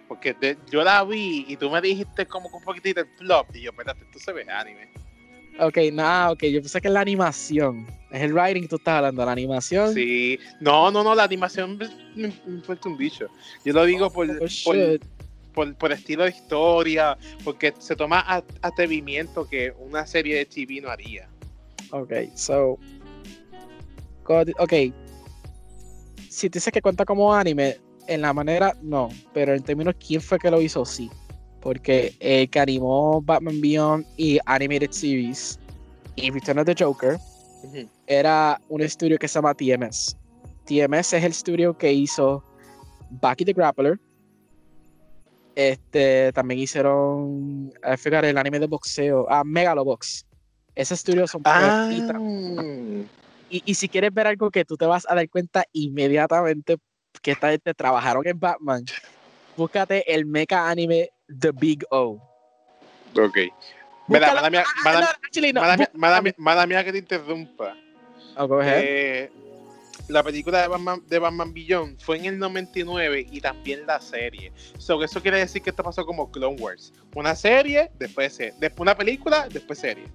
Porque 0.07 0.35
yo 0.71 0.83
la 0.83 1.03
vi 1.03 1.45
y 1.47 1.55
tú 1.55 1.69
me 1.69 1.79
dijiste 1.81 2.25
como 2.25 2.49
que 2.49 2.55
un 2.57 2.63
poquitito 2.63 3.01
el 3.01 3.07
plot. 3.07 3.55
Y 3.55 3.61
yo, 3.61 3.71
espérate, 3.71 4.03
esto 4.03 4.19
se 4.19 4.33
ve 4.33 4.45
anime. 4.49 4.91
Ok, 5.59 5.77
nada, 5.93 6.31
ok. 6.31 6.43
Yo 6.45 6.61
pensé 6.61 6.81
que 6.81 6.87
es 6.87 6.93
la 6.93 7.01
animación. 7.01 7.85
Es 8.11 8.21
el 8.23 8.33
writing 8.33 8.63
que 8.63 8.67
tú 8.69 8.75
estás 8.77 8.95
hablando, 8.95 9.23
la 9.23 9.31
animación. 9.31 9.93
Sí. 9.93 10.39
No, 10.59 10.89
no, 10.89 11.03
no, 11.03 11.13
la 11.13 11.23
animación 11.23 11.77
me, 12.15 12.33
importa 12.47 12.89
un 12.89 12.97
bicho. 12.97 13.27
Yo 13.63 13.73
lo 13.73 13.85
digo 13.85 14.09
por, 14.11 14.27
Oh, 14.31 14.45
por, 14.65 14.99
por, 15.53 15.75
por 15.75 15.91
estilo 15.91 16.23
de 16.23 16.31
historia, 16.31 17.17
porque 17.43 17.73
se 17.77 17.95
toma 17.95 18.25
atrevimiento 18.61 19.47
que 19.47 19.73
una 19.77 20.07
serie 20.07 20.37
de 20.37 20.45
TV 20.45 20.81
no 20.81 20.89
haría. 20.89 21.29
Ok, 21.91 22.13
so. 22.35 22.79
Cuando- 24.29 24.53
Ok. 24.59 24.73
Si 26.29 26.49
te 26.49 26.57
dices 26.59 26.71
que 26.71 26.81
cuenta 26.81 27.03
como 27.05 27.33
anime, 27.33 27.77
en 28.07 28.21
la 28.21 28.31
manera, 28.33 28.75
no. 28.81 29.09
Pero 29.33 29.53
en 29.55 29.63
términos 29.63 29.95
quién 30.05 30.21
fue 30.21 30.37
que 30.39 30.51
lo 30.51 30.61
hizo, 30.61 30.85
sí. 30.85 31.09
Porque 31.59 32.13
el 32.19 32.49
que 32.49 32.59
animó 32.59 33.21
Batman 33.21 33.59
Beyond 33.59 34.05
y 34.17 34.39
Animated 34.45 34.91
Series 34.91 35.59
y 36.15 36.29
Return 36.31 36.59
of 36.59 36.65
the 36.65 36.75
Joker 36.77 37.17
era 38.07 38.61
un 38.69 38.81
estudio 38.81 39.17
que 39.17 39.27
se 39.27 39.35
llama 39.35 39.53
TMS. 39.53 40.15
TMS 40.65 41.13
es 41.17 41.23
el 41.23 41.31
estudio 41.31 41.77
que 41.77 41.91
hizo 41.91 42.43
Bucky 43.09 43.43
the 43.45 43.53
Grappler. 43.53 43.99
Este, 45.55 46.31
también 46.33 46.61
hicieron, 46.61 47.73
forgot, 47.97 48.23
el 48.23 48.37
anime 48.37 48.59
de 48.59 48.67
boxeo, 48.67 49.25
ah, 49.29 49.43
Megalobox. 49.43 50.25
Ese 50.75 50.93
estudio 50.93 51.27
son 51.27 51.41
Ah, 51.43 51.89
y, 53.49 53.73
si 53.75 53.89
quieres 53.89 54.13
ver 54.13 54.27
algo 54.27 54.51
que 54.51 54.65
tú 54.65 54.77
te 54.77 54.85
vas 54.85 55.05
a 55.09 55.15
dar 55.15 55.29
cuenta 55.29 55.63
inmediatamente 55.73 56.77
que 57.21 57.31
esta 57.31 57.49
gente 57.51 57.73
trabajaron 57.73 58.25
en 58.27 58.39
Batman, 58.39 58.85
búscate 59.57 60.11
el 60.13 60.25
mecha 60.25 60.69
anime 60.69 61.09
The 61.27 61.51
Big 61.51 61.83
O. 61.89 62.21
ok. 63.15 63.37
Mira, 64.07 64.33
mala 64.33 64.49
mía, 64.49 64.63
ah, 64.65 64.81
mala- 65.95 66.23
mala 66.37 66.65
mía- 66.65 66.83
que 66.83 66.91
te 66.91 66.97
interrumpa. 66.97 67.75
Oh. 68.35 68.59
Eh, 68.63 69.29
la 70.07 70.23
película 70.23 70.61
de 70.61 70.67
Batman, 70.67 71.03
de 71.07 71.19
Batman 71.19 71.53
Beyond 71.53 71.99
fue 71.99 72.17
en 72.17 72.25
el 72.25 72.39
99 72.39 73.27
y 73.29 73.39
también 73.39 73.85
la 73.85 74.01
serie. 74.01 74.51
So, 74.79 75.03
eso 75.03 75.21
quiere 75.21 75.37
decir 75.37 75.61
que 75.61 75.69
esto 75.69 75.83
pasó 75.83 76.05
como 76.05 76.31
Clone 76.31 76.59
Wars. 76.59 76.91
Una 77.15 77.35
serie, 77.35 77.91
después 77.99 78.33
serie. 78.33 78.53
Después 78.59 78.81
una 78.81 78.95
película, 78.95 79.47
después 79.47 79.77
serie. 79.77 80.05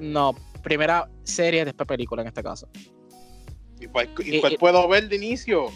No, 0.00 0.34
primera 0.62 1.08
serie, 1.22 1.64
después 1.64 1.86
película 1.86 2.22
en 2.22 2.28
este 2.28 2.42
caso. 2.42 2.68
¿Y 3.80 3.86
cuál, 3.86 4.10
y 4.24 4.40
cuál 4.40 4.56
puedo 4.58 4.88
ver 4.88 5.08
de 5.08 5.16
inicio? 5.16 5.66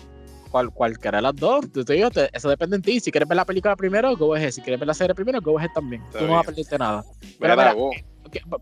Cual, 0.50 0.70
cualquiera 0.72 1.18
de 1.18 1.22
las 1.22 1.36
dos. 1.36 1.70
Tú 1.72 1.84
te 1.84 1.92
digo, 1.94 2.10
te- 2.10 2.30
eso 2.32 2.48
depende 2.48 2.78
de 2.78 2.82
ti. 2.82 3.00
Si 3.00 3.10
quieres 3.10 3.28
ver 3.28 3.36
la 3.36 3.44
película 3.44 3.76
primero, 3.76 4.16
go 4.16 4.34
ahead. 4.34 4.50
Si 4.50 4.62
quieres 4.62 4.80
ver 4.80 4.86
la 4.86 4.94
serie 4.94 5.14
primero, 5.14 5.40
go 5.42 5.58
ahead 5.58 5.70
también. 5.74 6.02
Está 6.04 6.20
Tú 6.20 6.26
no 6.26 6.32
vas 6.34 6.44
a 6.44 6.46
perderte 6.46 6.78
nada. 6.78 7.04
Pero 7.38 7.56
mira, 7.56 7.74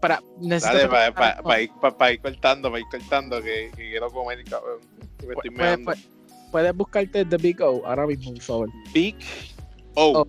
para, 0.01 0.21
Dale, 0.41 0.89
para 0.89 1.07
ah, 1.17 1.41
no. 1.45 1.59
ir, 1.61 1.71
pa- 1.81 1.97
pa 1.97 2.13
ir 2.13 2.21
cortando, 2.21 2.71
para 2.71 2.81
ir 2.81 2.87
cortando, 2.91 3.41
que, 3.41 3.71
que 3.77 3.91
quiero 3.91 4.11
comer, 4.11 4.43
cabrón. 4.45 4.81
Me 5.27 5.35
estoy 5.35 5.51
Puedes, 5.51 5.79
puedes- 5.85 6.09
puedes 6.51 6.75
buscarte 6.77 7.25
The 7.25 7.37
Big 7.37 7.61
O 7.63 7.85
ahora 7.87 8.07
mismo, 8.07 8.33
por 8.33 8.43
favor. 8.43 8.71
Big 8.93 9.17
O. 9.95 10.21
Oh. 10.21 10.29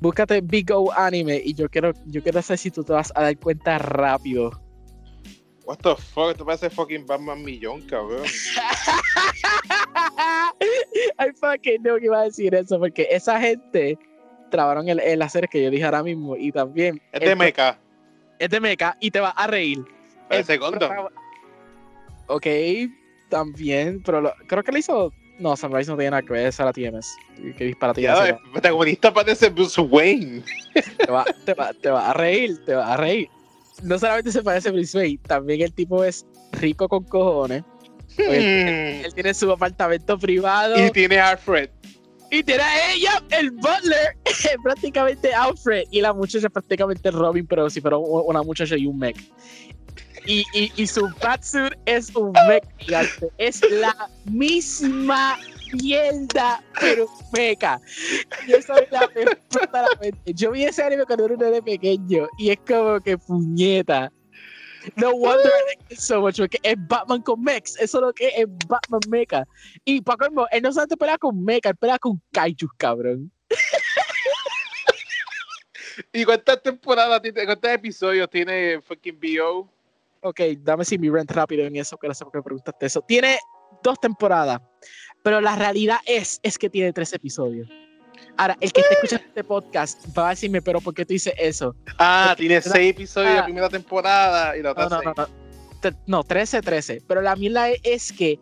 Búscate 0.00 0.40
Big 0.42 0.70
O 0.72 0.92
anime 0.92 1.40
y 1.44 1.54
yo 1.54 1.68
quiero, 1.68 1.92
yo 2.06 2.22
quiero 2.22 2.42
saber 2.42 2.58
si 2.58 2.70
tú 2.70 2.82
te 2.84 2.92
vas 2.92 3.12
a 3.14 3.22
dar 3.22 3.38
cuenta 3.38 3.78
rápido. 3.78 4.50
What 5.64 5.78
the 5.78 5.94
fuck? 5.96 6.32
Esto 6.32 6.44
parece 6.44 6.68
fucking 6.68 7.06
Batman 7.06 7.42
Millón, 7.42 7.80
cabrón. 7.82 8.22
I 11.18 11.30
fucking 11.40 11.82
knew 11.82 11.98
que 11.98 12.06
iba 12.06 12.20
a 12.20 12.24
decir 12.24 12.54
eso 12.54 12.78
porque 12.78 13.06
esa 13.10 13.40
gente 13.40 13.98
trabajaron 14.50 14.88
en, 14.88 15.00
en 15.00 15.18
la 15.18 15.28
serie 15.28 15.48
que 15.50 15.62
yo 15.62 15.70
dije 15.70 15.84
ahora 15.84 16.02
mismo 16.02 16.36
y 16.36 16.52
también 16.52 17.00
Es 17.12 17.20
de 17.20 17.32
el- 17.32 17.38
mecha. 17.38 17.78
es 18.38 18.50
de 18.50 18.60
mecha 18.60 18.96
y 19.00 19.10
te 19.10 19.20
va 19.20 19.30
a 19.30 19.46
reír. 19.46 19.82
El 20.30 20.44
prota- 20.44 21.08
Ok, 22.26 22.46
también, 23.28 24.02
pero 24.02 24.20
lo- 24.20 24.34
creo 24.46 24.62
que 24.62 24.72
le 24.72 24.78
hizo. 24.80 25.12
No, 25.38 25.56
Sunrise 25.56 25.90
no 25.90 25.96
tiene 25.96 26.10
nada 26.10 26.22
que 26.22 26.32
ver, 26.32 26.46
esa 26.46 26.62
era 26.62 26.72
TMS. 26.72 27.16
Que 27.56 27.64
disparate 27.64 28.00
Ya, 28.00 28.28
el 28.28 28.38
protagonista 28.52 29.12
parece 29.12 29.48
Bruce 29.50 29.80
Wayne. 29.80 30.42
te, 30.98 31.10
va, 31.10 31.24
te, 31.44 31.54
va, 31.54 31.72
te 31.72 31.90
va 31.90 32.10
a 32.10 32.14
reír, 32.14 32.64
te 32.64 32.74
va 32.74 32.92
a 32.92 32.96
reír. 32.96 33.28
No 33.82 33.98
solamente 33.98 34.30
se 34.30 34.42
parece 34.42 34.68
a 34.68 34.72
Bruce 34.72 34.96
Wayne, 34.96 35.18
también 35.26 35.62
el 35.62 35.72
tipo 35.72 36.04
es 36.04 36.24
rico 36.52 36.88
con 36.88 37.04
cojones. 37.04 37.62
Hmm. 38.16 38.22
Él 38.22 39.12
tiene 39.12 39.34
su 39.34 39.50
apartamento 39.50 40.16
privado 40.16 40.76
Y 40.86 40.88
tiene 40.92 41.18
a 41.18 41.30
Alfred. 41.30 41.68
y 42.30 42.44
tiene 42.44 42.62
a 42.62 42.92
ella, 42.92 43.22
el 43.30 43.50
butler, 43.50 44.16
prácticamente 44.62 45.34
Alfred. 45.34 45.84
Y 45.90 46.00
la 46.00 46.12
muchacha 46.12 46.48
prácticamente 46.48 47.10
Robin, 47.10 47.44
pero 47.44 47.68
si 47.68 47.80
fuera 47.80 47.96
una 47.98 48.42
muchacha 48.42 48.76
y 48.76 48.86
un 48.86 48.98
mech. 48.98 49.16
Y, 50.26 50.44
y, 50.54 50.72
y 50.76 50.86
su 50.86 51.08
batsuit 51.22 51.74
es 51.86 52.14
un 52.16 52.32
mech 52.48 52.64
gigante. 52.78 53.28
Es 53.38 53.60
la 53.70 54.08
misma 54.24 55.38
mierda, 55.74 56.62
pero 56.80 57.06
meca. 57.32 57.80
Yo 58.48 58.60
soy 58.62 58.86
la 58.90 59.06
peor 59.08 59.38
totalmente. 59.50 60.34
Yo 60.34 60.52
vi 60.52 60.64
ese 60.64 60.82
anime 60.82 61.04
cuando 61.04 61.26
era 61.26 61.34
un 61.34 61.40
nene 61.40 61.62
pequeño 61.62 62.26
y 62.38 62.50
es 62.50 62.58
como 62.66 63.00
que 63.00 63.18
puñeta. 63.18 64.10
No 64.96 65.14
wonder 65.14 65.46
I 65.46 65.66
like 65.66 65.84
it 65.90 65.98
so 65.98 66.20
much, 66.20 66.36
porque 66.36 66.58
es 66.62 66.76
Batman 66.88 67.22
con 67.22 67.42
mechs. 67.42 67.76
Eso 67.80 67.98
es 67.98 68.02
lo 68.02 68.12
que 68.12 68.28
es 68.28 68.46
Batman 68.68 69.00
mecha. 69.08 69.46
Y 69.84 70.02
para 70.02 70.18
colmo, 70.18 70.46
él 70.50 70.62
no 70.62 70.72
solamente 70.72 70.96
pelea 70.96 71.18
con 71.18 71.42
mecha, 71.42 71.70
él 71.70 71.76
pelea 71.76 71.98
con 71.98 72.20
kaijus, 72.32 72.70
cabrón. 72.76 73.32
¿Y 76.12 76.24
cuántas 76.24 76.62
temporadas 76.62 77.22
cuántos 77.46 77.70
episodios 77.70 78.28
tiene 78.28 78.80
fucking 78.82 79.18
BO? 79.18 79.73
Ok, 80.26 80.40
dame 80.60 80.84
si 80.86 80.96
mi 80.98 81.10
rent 81.10 81.30
rápido 81.30 81.64
en 81.66 81.76
eso, 81.76 81.98
que 81.98 82.08
no 82.08 82.14
sé 82.14 82.24
por 82.24 82.32
qué 82.32 82.38
me 82.38 82.42
preguntaste 82.44 82.86
eso. 82.86 83.02
Tiene 83.02 83.38
dos 83.82 84.00
temporadas, 84.00 84.58
pero 85.22 85.40
la 85.42 85.54
realidad 85.54 85.98
es, 86.06 86.40
es 86.42 86.56
que 86.56 86.70
tiene 86.70 86.92
tres 86.94 87.12
episodios. 87.12 87.68
Ahora, 88.38 88.56
el 88.60 88.72
que 88.72 88.80
esté 88.80 88.94
escuchando 88.94 89.26
este 89.28 89.44
podcast 89.44 90.06
va 90.16 90.28
a 90.28 90.30
decirme, 90.30 90.62
pero 90.62 90.80
¿por 90.80 90.94
qué 90.94 91.04
tú 91.04 91.12
dices 91.12 91.34
eso? 91.36 91.76
Ah, 91.98 92.28
Porque- 92.30 92.42
tiene 92.48 92.62
seis 92.62 92.90
episodios 92.92 93.32
de 93.32 93.36
Ah. 93.36 93.40
la 93.40 93.44
primera 93.44 93.68
temporada 93.68 94.56
y 94.56 94.62
la 94.62 94.70
otra 94.72 94.84
No, 94.84 94.90
no, 94.90 94.96
seis. 95.02 95.14
no, 95.16 95.26
no. 95.26 95.44
No, 96.06 96.24
13, 96.24 96.62
13. 96.62 97.02
Pero 97.06 97.20
la 97.20 97.36
mierda 97.36 97.68
es 97.82 98.10
que 98.10 98.38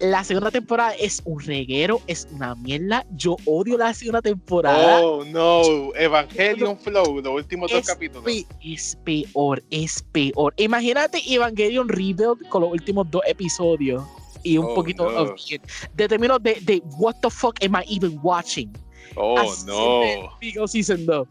la 0.00 0.24
segunda 0.24 0.50
temporada 0.50 0.92
es 0.98 1.22
un 1.24 1.40
reguero, 1.40 2.00
es 2.06 2.26
una 2.32 2.54
mierda. 2.56 3.06
Yo 3.16 3.36
odio 3.46 3.78
la 3.78 3.94
segunda 3.94 4.20
temporada. 4.20 5.00
Oh, 5.00 5.24
no. 5.24 5.62
Evangelion 5.94 6.78
Flow, 6.78 7.20
los 7.20 7.32
últimos 7.34 7.70
dos 7.70 7.86
capítulos. 7.86 8.24
Pe- 8.24 8.44
Es 8.62 8.96
peor, 9.04 9.62
es 9.70 10.04
peor. 10.12 10.52
Imagínate 10.56 11.22
Evangelion 11.32 11.88
Rebuild 11.88 12.48
con 12.48 12.62
los 12.62 12.72
últimos 12.72 13.10
dos 13.10 13.22
episodios 13.26 14.02
y 14.42 14.58
un 14.58 14.66
Oh, 14.66 14.74
poquito 14.74 15.10
no. 15.10 15.22
of 15.22 15.36
shit. 15.36 15.62
De 15.94 16.08
términos 16.08 16.42
de, 16.42 16.58
de 16.62 16.82
what 16.98 17.14
the 17.22 17.30
fuck 17.30 17.56
am 17.64 17.74
I 17.76 17.84
even 17.88 18.18
watching? 18.22 18.70
Oh, 19.16 19.38
Así 19.38 19.64
no. 19.66 20.66
Season 20.66 21.06
2. 21.06 21.28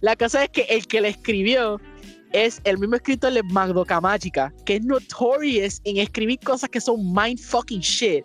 La 0.00 0.16
cosa 0.16 0.42
es 0.44 0.50
que 0.50 0.62
el 0.62 0.86
que 0.86 1.00
le 1.00 1.08
escribió 1.08 1.80
es 2.32 2.60
el 2.64 2.78
mismo 2.78 2.96
escritor 2.96 3.32
de 3.32 3.42
Mágica, 3.42 4.52
que 4.64 4.76
es 4.76 4.84
notorious 4.84 5.80
en 5.84 5.98
escribir 5.98 6.38
cosas 6.40 6.68
que 6.70 6.80
son 6.80 7.12
mind 7.12 7.38
fucking 7.38 7.80
shit. 7.80 8.24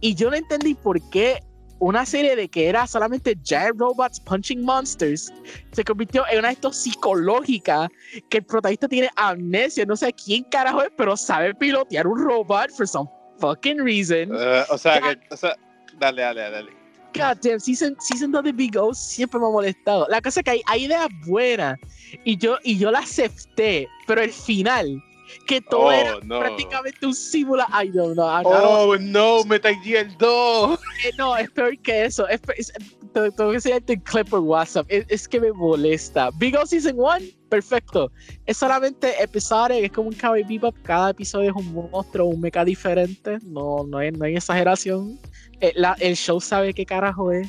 Y 0.00 0.14
yo 0.14 0.30
no 0.30 0.36
entendí 0.36 0.74
por 0.74 1.00
qué 1.10 1.40
una 1.78 2.06
serie 2.06 2.36
de 2.36 2.48
que 2.48 2.68
era 2.68 2.86
solamente 2.86 3.36
giant 3.42 3.78
robots 3.78 4.18
punching 4.20 4.62
monsters 4.62 5.32
se 5.72 5.84
convirtió 5.84 6.24
en 6.30 6.38
una 6.38 6.48
de 6.48 6.72
psicológica 6.72 7.88
que 8.30 8.38
el 8.38 8.44
protagonista 8.44 8.88
tiene 8.88 9.10
amnesia, 9.16 9.84
no 9.84 9.96
sé 9.96 10.12
quién 10.12 10.44
carajo 10.44 10.82
es, 10.82 10.90
pero 10.96 11.16
sabe 11.16 11.54
pilotear 11.54 12.06
un 12.06 12.24
robot 12.24 12.70
for 12.70 12.88
some 12.88 13.08
fucking 13.38 13.78
reason. 13.78 14.30
Eh, 14.34 14.64
o 14.70 14.78
sea, 14.78 15.00
que, 15.00 15.18
o 15.30 15.36
sea, 15.36 15.54
dale, 15.98 16.22
dale, 16.22 16.50
dale. 16.50 16.75
God 17.16 17.38
damn, 17.42 17.60
season, 17.60 17.96
season 18.00 18.30
2 18.32 18.44
de 18.44 18.52
Big 18.52 18.76
O 18.78 18.94
siempre 18.94 19.38
me 19.40 19.46
ha 19.46 19.50
molestado. 19.50 20.06
La 20.08 20.20
cosa 20.20 20.40
es 20.40 20.44
que 20.44 20.50
hay, 20.50 20.62
hay 20.66 20.84
ideas 20.84 21.08
buenas 21.26 21.78
y 22.24 22.36
yo, 22.36 22.56
y 22.64 22.78
yo 22.78 22.90
la 22.90 23.00
acepté, 23.00 23.88
pero 24.06 24.20
el 24.22 24.30
final, 24.32 25.02
que 25.46 25.60
todo 25.60 25.86
Oh, 25.86 25.92
era 25.92 26.18
no. 26.22 26.38
prácticamente 26.38 27.04
un 27.06 27.14
simula. 27.14 27.66
I 27.72 27.88
don't 27.88 28.14
know. 28.14 28.28
I 28.28 28.44
don't- 28.44 28.46
Oh, 28.62 28.96
no, 28.98 29.44
Metal 29.44 29.74
Gear 29.82 30.06
2. 30.18 30.78
eh, 31.04 31.10
no, 31.18 31.36
es 31.36 31.50
peor 31.50 31.76
que 31.78 32.04
eso. 32.04 32.28
Es, 32.28 32.40
es- 32.56 32.72
te- 33.12 33.30
tengo 33.32 33.50
que 33.50 33.56
enseñarte 33.56 33.94
el 33.94 34.02
clip 34.02 34.28
por 34.28 34.40
WhatsApp. 34.40 34.86
Es, 34.88 35.04
es 35.08 35.26
que 35.26 35.40
me 35.40 35.50
molesta. 35.52 36.30
Big 36.38 36.54
O 36.56 36.64
Season 36.64 36.94
1, 36.96 37.18
perfecto. 37.48 38.12
Es 38.44 38.56
solamente 38.58 39.20
episodios, 39.22 39.80
es 39.82 39.90
como 39.90 40.08
un 40.10 40.14
Cowboy 40.14 40.44
Bebop. 40.44 40.76
Cada 40.82 41.10
episodio 41.10 41.50
es 41.50 41.56
un 41.56 41.72
monstruo, 41.90 42.26
un 42.28 42.40
mecha 42.40 42.64
diferente. 42.64 43.38
No, 43.42 43.84
no, 43.88 43.98
hay, 43.98 44.12
no 44.12 44.24
hay 44.26 44.36
exageración. 44.36 45.18
Eh, 45.60 45.72
la- 45.76 45.96
el 46.00 46.16
show 46.16 46.40
sabe 46.40 46.74
qué 46.74 46.84
carajo 46.86 47.32
es. 47.32 47.48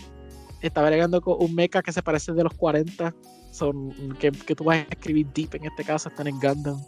Está 0.61 0.83
bregando 0.83 1.21
con 1.21 1.35
un 1.39 1.53
mecha 1.53 1.81
que 1.81 1.91
se 1.91 2.01
parece 2.01 2.31
de 2.33 2.43
los 2.43 2.53
40. 2.53 3.13
Son, 3.51 3.91
que, 4.19 4.31
que 4.31 4.55
tú 4.55 4.65
vas 4.65 4.77
a 4.79 4.81
escribir 4.89 5.27
deep 5.33 5.55
en 5.55 5.65
este 5.65 5.83
caso, 5.83 6.09
están 6.09 6.27
en 6.27 6.39
Gundam. 6.39 6.79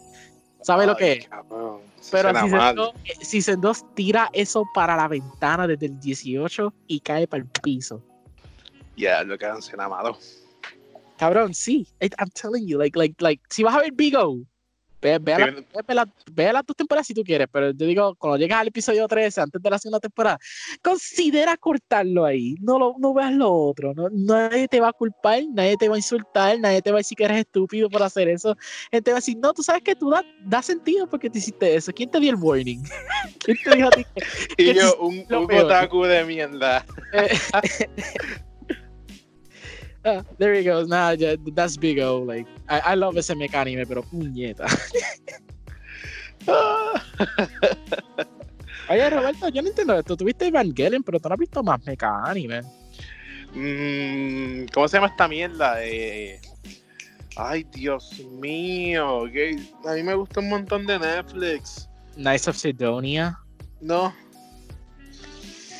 ¿Sabe 0.62 0.86
lo 0.86 0.96
que 0.96 1.12
es? 1.12 1.28
Cabrón, 1.28 1.80
Pero 2.10 2.30
Season 2.30 2.50
mal. 2.50 2.74
2, 2.76 2.92
eh, 3.04 3.24
Season 3.24 3.60
2 3.60 3.94
tira 3.94 4.28
eso 4.32 4.64
para 4.74 4.96
la 4.96 5.08
ventana 5.08 5.66
desde 5.66 5.86
el 5.86 5.98
18 5.98 6.72
y 6.86 7.00
cae 7.00 7.26
para 7.26 7.42
el 7.42 7.48
piso. 7.48 8.02
Ya, 8.96 9.22
lo 9.24 9.38
que 9.38 9.46
han 9.46 9.58
malo. 9.88 10.18
Cabrón, 11.16 11.54
sí. 11.54 11.86
I'm 12.00 12.30
telling 12.30 12.66
you, 12.66 12.78
like, 12.78 12.98
like, 12.98 13.14
like, 13.22 13.42
si 13.50 13.62
vas 13.62 13.74
a 13.74 13.80
ver 13.80 13.92
Big 13.92 14.16
O, 14.16 14.38
ve, 15.00 15.18
ve, 15.18 15.38
la- 15.38 15.46
ve, 15.86 15.94
la- 15.94 16.08
ve 16.32 16.52
las 16.52 16.66
dos 16.66 16.76
temporadas 16.76 17.06
si 17.06 17.14
tú 17.14 17.22
quieres, 17.22 17.48
pero 17.50 17.70
yo 17.70 17.86
digo, 17.86 18.14
cuando 18.16 18.36
llegas 18.38 18.60
al 18.60 18.68
episodio 18.68 19.06
13, 19.08 19.40
antes 19.40 19.62
de 19.62 19.70
la 19.70 19.78
segunda 19.78 20.00
temporada, 20.00 20.38
considera 20.82 21.56
cortarlo 21.56 22.24
ahí. 22.24 22.54
No, 22.60 22.78
lo, 22.78 22.94
no 22.98 23.14
veas 23.14 23.32
lo 23.32 23.52
otro. 23.52 23.94
No, 23.94 24.08
nadie 24.10 24.68
te 24.68 24.80
va 24.80 24.88
a 24.88 24.92
culpar, 24.92 25.42
nadie 25.52 25.76
te 25.76 25.88
va 25.88 25.94
a 25.94 25.98
insultar, 25.98 26.58
nadie 26.60 26.82
te 26.82 26.90
va 26.90 26.98
a 26.98 27.00
decir 27.00 27.16
que 27.16 27.24
eres 27.24 27.38
estúpido 27.38 27.88
por 27.88 28.02
hacer 28.02 28.28
eso. 28.28 28.56
Gente 28.90 29.10
va 29.10 29.16
a 29.16 29.20
decir, 29.20 29.36
no, 29.38 29.52
tú 29.52 29.62
sabes 29.62 29.82
que 29.82 29.94
tú 29.94 30.10
da, 30.10 30.22
da 30.46 30.62
sentido 30.62 31.08
porque 31.08 31.30
te 31.30 31.38
hiciste 31.38 31.74
eso. 31.74 31.92
¿Quién 31.92 32.10
te 32.10 32.20
dio 32.20 32.30
el 32.30 32.36
warning? 32.36 32.82
¿Quién 33.44 33.56
te 33.64 33.76
dijo 33.76 33.88
a 33.88 33.90
ti 33.92 34.04
que 34.14 34.62
Y 34.62 34.66
que 34.66 34.74
yo, 34.74 34.96
un, 34.98 35.24
un 35.30 35.54
otaku 35.54 36.04
de 36.04 36.24
mierda. 36.24 36.84
Ah, 40.04 40.22
there 40.38 40.54
he 40.54 40.62
goes. 40.64 40.88
Nah, 40.88 41.10
yeah, 41.10 41.36
that's 41.54 41.76
Big 41.76 41.98
O. 42.00 42.18
Like, 42.20 42.46
I, 42.68 42.92
I 42.92 42.94
love 42.94 43.16
ese 43.18 43.34
mecha 43.34 43.60
anime, 43.60 43.86
pero 43.86 44.02
puñeta. 44.02 44.66
Oye, 48.88 49.10
Roberto, 49.10 49.48
yo 49.50 49.62
no 49.62 49.68
entiendo 49.68 49.98
esto. 49.98 50.16
Tuviste 50.16 50.46
Evangelion, 50.46 51.02
pero 51.02 51.20
tú 51.20 51.28
no 51.28 51.34
has 51.34 51.38
visto 51.38 51.62
más 51.62 51.84
mecha 51.84 52.24
anime. 52.24 52.62
Mm, 53.54 54.66
¿Cómo 54.72 54.88
se 54.88 54.96
llama 54.96 55.08
esta 55.08 55.28
mierda? 55.28 55.84
Eh, 55.84 56.40
ay, 57.36 57.64
Dios 57.72 58.18
mío. 58.40 59.24
A 59.26 59.92
mí 59.94 60.02
me 60.02 60.14
gusta 60.14 60.40
un 60.40 60.48
montón 60.48 60.86
de 60.86 60.98
Netflix. 60.98 61.88
Knights 62.16 62.48
of 62.48 62.56
Sidonia. 62.56 63.38
No. 63.80 64.12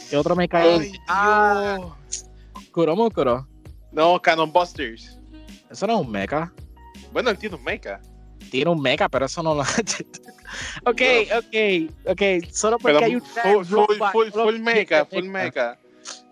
¿Qué 0.08 0.16
otro 0.16 0.36
me 0.36 0.48
cae? 0.48 0.78
Ay, 0.80 0.92
Ah, 1.08 1.78
Dios. 1.78 2.26
No, 3.92 4.20
Canon 4.20 4.52
Busters. 4.52 5.18
Eso 5.70 5.86
no 5.86 6.00
es 6.00 6.06
un 6.06 6.12
mecha. 6.12 6.52
Bueno, 7.12 7.30
entiendo 7.30 7.58
mecha. 7.58 8.00
Tiene 8.50 8.70
un 8.70 8.80
mecha, 8.80 9.08
pero 9.08 9.26
eso 9.26 9.42
no 9.42 9.54
lo. 9.54 9.62
ok, 10.84 11.02
ok, 11.36 11.90
ok. 12.06 12.22
Solo 12.50 12.78
porque 12.78 12.94
Pero 12.94 13.06
hay 13.06 13.14
un. 13.16 13.22
full, 13.22 13.64
full, 13.64 13.98
full, 14.12 14.28
full 14.30 14.58
mecha, 14.58 15.04
full 15.04 15.24
mecha. 15.24 15.78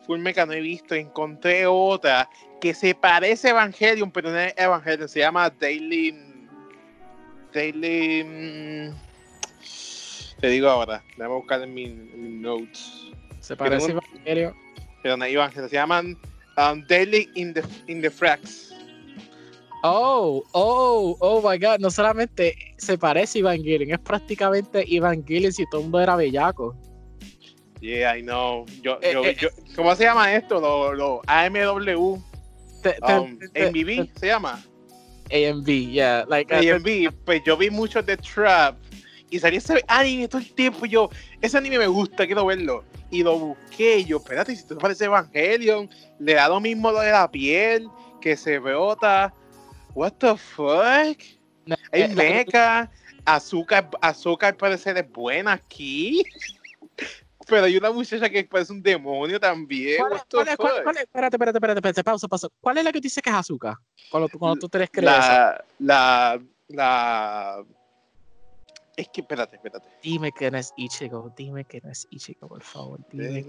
Full 0.07 0.19
mecha 0.19 0.47
no 0.47 0.53
he 0.53 0.61
visto. 0.61 0.95
Encontré 0.95 1.67
otra 1.67 2.29
que 2.61 2.75
se 2.75 2.95
parece 2.95 3.49
a 3.49 3.51
Evangelion, 3.53 4.11
pero 4.11 4.31
no 4.31 4.39
es 4.39 4.55
Evangelion. 4.57 5.09
Se 5.09 5.21
llama 5.21 5.51
Daily. 5.51 6.15
Daily. 7.53 8.25
mm, 8.25 8.95
Te 10.41 10.49
digo 10.49 10.69
ahora. 10.69 11.03
Déjame 11.17 11.35
buscar 11.35 11.63
en 11.63 11.75
mis 11.75 11.89
en 11.89 12.23
mis 12.23 12.41
notes. 12.41 12.93
Se 13.41 13.57
parece 13.57 13.89
a 13.89 13.91
Evangelion. 13.93 14.55
Pero 15.03 15.17
no 15.17 15.25
Evangelion. 15.25 15.69
Se 15.69 15.77
llaman 15.77 16.19
um, 16.59 16.85
Daily 16.89 17.29
in 17.37 17.55
the, 17.55 17.63
in 17.87 18.01
the 18.03 18.11
Frax. 18.11 18.73
Oh, 19.85 20.43
oh, 20.55 21.17
oh 21.21 21.41
my 21.41 21.57
god. 21.57 21.79
No 21.81 21.91
solamente 21.91 22.55
se 22.79 22.99
parece 22.99 23.39
a 23.39 23.41
Evangelion, 23.43 23.93
es 23.93 23.99
prácticamente 24.01 24.85
Evangelion 24.89 25.53
si 25.53 25.65
todo 25.71 25.81
el 25.81 25.85
mundo 25.85 26.01
era 26.01 26.17
bellaco. 26.17 26.75
Yeah, 27.81 28.17
I 28.17 28.23
know. 28.23 28.67
Yo, 28.83 28.99
Eh, 29.01 29.13
yo, 29.13 29.25
eh, 29.25 29.37
yo- 29.41 29.49
¿Cómo 29.77 29.95
se 29.95 30.03
llama 30.03 30.35
esto? 30.35 30.61
Lo, 30.61 30.93
lo 30.95 31.21
AMW. 31.29 32.19
Te- 32.83 32.95
te- 32.95 33.13
Um, 33.15 33.39
te- 33.39 33.71
MVB 33.71 34.11
se 34.19 34.27
llama. 34.27 34.61
AMV, 35.31 35.93
yeah. 35.93 36.25
Like, 36.29 36.53
uh, 36.53 36.59
AMV. 36.59 37.13
Pues 37.25 37.43
yo 37.45 37.57
vi 37.57 37.71
mucho 37.71 38.03
de 38.03 38.17
Trap. 38.17 38.77
Y 39.31 39.39
salía 39.39 39.59
ese 39.59 39.85
anime 39.87 40.27
todo 40.27 40.41
el 40.41 40.53
tiempo. 40.55 40.87
y 40.87 40.89
Yo, 40.91 41.09
ese 41.41 41.57
anime 41.57 41.79
me 41.79 41.87
gusta, 41.87 42.27
quiero 42.27 42.47
verlo. 42.47 42.83
Y 43.11 43.23
lo 43.23 43.39
busqué. 43.39 43.99
y 43.99 44.05
Yo, 44.05 44.19
espérate, 44.19 44.53
si 44.55 44.59
esto 44.63 44.77
parece 44.79 45.05
Evangelion. 45.07 45.89
Le 46.19 46.35
da 46.35 46.49
lo 46.49 46.61
mismo 46.61 46.91
lo 46.93 47.01
de 47.01 47.11
la 47.13 47.31
piel. 47.31 47.89
Que 48.21 48.37
se 48.37 48.59
brota. 48.59 49.33
What 49.95 50.13
the 50.19 50.37
fuck? 50.37 51.19
no, 51.67 51.77
Hay 51.93 52.03
eh, 52.03 52.09
la- 52.09 52.15
mecha. 52.15 52.91
Azúcar, 53.25 53.91
azúcar 54.01 54.57
parece 54.57 54.85
ser 54.95 55.03
buena 55.09 55.53
aquí. 55.53 56.23
Pero 57.47 57.65
hay 57.65 57.77
una 57.79 57.91
muchacha 57.91 58.29
que 58.29 58.45
parece 58.45 58.73
un 58.73 58.83
demonio 58.83 59.39
también. 59.41 59.99
¿Cuál, 59.99 60.13
es- 60.15 60.21
es- 60.21 60.39
es- 60.39 60.51
espérate, 60.51 61.01
espérate, 61.03 61.37
espérate, 61.37 61.79
espérate, 61.79 62.05
pausa, 62.05 62.29
pausa. 62.29 62.49
¿Cuál 62.61 62.79
es 62.79 62.85
la 62.85 62.93
que 62.93 62.99
tú 63.01 63.05
dices 63.05 63.23
que 63.23 63.31
es 63.31 63.37
azúcar? 63.37 63.75
Cuando 64.11 64.29
tú, 64.29 64.39
cuando 64.39 64.59
tú 64.61 64.69
te 64.69 64.87
crees 64.89 65.05
la, 65.05 65.65
la, 65.79 66.41
la. 66.69 67.65
Es 68.99 69.09
que, 69.11 69.21
espérate, 69.21 69.55
espérate. 69.55 69.89
Dime 70.03 70.33
que 70.33 70.51
no 70.51 70.59
es 70.59 70.73
Ichigo, 70.77 71.33
dime 71.37 71.65
que 71.65 71.81
no 71.81 71.89
es 71.91 72.09
Ichigo, 72.11 72.49
por 72.49 72.63
favor. 72.65 72.99
Dime. 73.13 73.45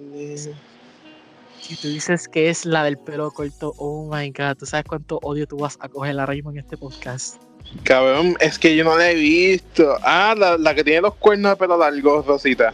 Si 1.61 1.75
tú 1.75 1.87
dices 1.87 2.27
que 2.27 2.49
es 2.49 2.65
la 2.65 2.83
del 2.83 2.97
pelo 2.99 3.31
corto, 3.31 3.73
oh 3.77 4.07
my 4.15 4.29
god, 4.29 4.55
¿tú 4.57 4.67
sabes 4.67 4.85
cuánto 4.87 5.17
odio 5.23 5.47
tú 5.47 5.57
vas 5.57 5.75
a 5.81 5.89
coger 5.89 6.19
ahora 6.19 6.33
mismo 6.33 6.51
en 6.51 6.59
este 6.59 6.77
podcast? 6.77 7.41
Cabrón, 7.83 8.35
es 8.39 8.59
que 8.59 8.75
yo 8.75 8.83
no 8.83 8.95
la 8.95 9.09
he 9.09 9.15
visto. 9.15 9.97
Ah, 10.03 10.35
la, 10.37 10.55
la 10.57 10.75
que 10.75 10.83
tiene 10.83 11.01
los 11.01 11.15
cuernos 11.15 11.51
de 11.53 11.55
pelo 11.57 11.77
largo, 11.77 12.21
Rosita. 12.21 12.71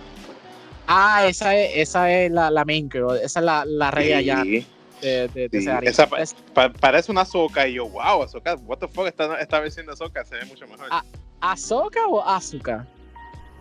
Ah, 0.86 1.26
esa 1.28 1.56
es, 1.58 1.72
esa 1.78 2.12
es 2.12 2.30
la, 2.30 2.52
la 2.52 2.64
main 2.66 2.90
girl, 2.92 3.16
esa 3.16 3.40
es 3.40 3.46
la, 3.46 3.64
la 3.66 3.90
rey 3.90 4.12
allá 4.14 4.44
Sí. 4.44 4.68
de, 5.02 5.28
de, 5.30 5.50
de 5.50 5.62
sí, 5.62 5.70
esa 5.84 6.08
pa- 6.08 6.18
Pa- 6.54 6.72
parece 6.74 7.10
una 7.12 7.24
soca 7.26 7.68
y 7.68 7.76
yo, 7.76 7.88
wow, 7.88 8.22
Azoka, 8.24 8.56
what 8.66 8.78
the 8.80 8.88
fuck, 8.88 9.08
esta, 9.08 9.40
esta 9.40 9.60
versión 9.62 9.86
de 9.88 9.94
Azoka 9.94 10.24
se 10.26 10.36
ve 10.36 10.46
mucho 10.46 10.68
mejor. 10.68 10.88
Ah. 10.92 11.04
¿Ahsoka 11.52 12.08
o 12.08 12.22
Asuka? 12.24 12.88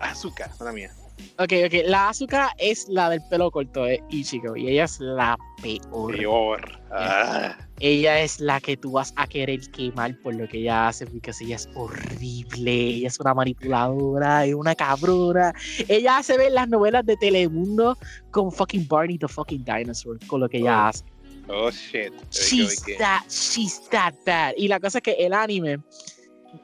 Azúcar, 0.00 0.50
mala 0.58 0.72
mía. 0.72 0.90
Ok, 1.38 1.52
ok, 1.66 1.74
la 1.86 2.08
Asuka 2.08 2.50
es 2.58 2.88
la 2.88 3.08
del 3.10 3.20
pelo 3.30 3.50
corto 3.50 3.84
de 3.84 4.02
Ichigo 4.10 4.56
y 4.56 4.68
ella 4.68 4.84
es 4.84 4.98
la 5.00 5.36
peor. 5.62 6.16
Peor. 6.16 6.80
Ah. 6.90 7.56
Ella 7.80 8.20
es 8.20 8.40
la 8.40 8.60
que 8.60 8.76
tú 8.76 8.92
vas 8.92 9.12
a 9.16 9.26
querer 9.26 9.60
quemar 9.70 10.16
por 10.22 10.34
lo 10.34 10.48
que 10.48 10.58
ella 10.58 10.88
hace, 10.88 11.06
porque 11.06 11.32
ella 11.40 11.56
es 11.56 11.68
horrible, 11.74 12.72
ella 12.72 13.08
es 13.08 13.20
una 13.20 13.34
manipuladora, 13.34 14.44
es 14.46 14.54
una 14.54 14.74
cabrona. 14.74 15.52
Ella 15.88 16.18
hace 16.18 16.36
ver 16.38 16.52
las 16.52 16.68
novelas 16.68 17.04
de 17.06 17.16
Telemundo 17.16 17.96
con 18.30 18.50
fucking 18.50 18.86
Barney 18.88 19.18
the 19.18 19.28
fucking 19.28 19.64
dinosaur, 19.64 20.18
con 20.26 20.40
lo 20.40 20.48
que 20.48 20.58
ella 20.58 20.84
Oh. 20.86 20.88
hace. 20.88 21.04
Oh 21.48 21.70
shit. 21.70 22.12
She's 22.30 22.82
that, 22.98 23.22
she's 23.28 23.80
that 23.90 24.14
bad. 24.24 24.54
Y 24.56 24.66
la 24.68 24.80
cosa 24.80 24.98
es 24.98 25.02
que 25.02 25.12
el 25.12 25.34
anime 25.34 25.78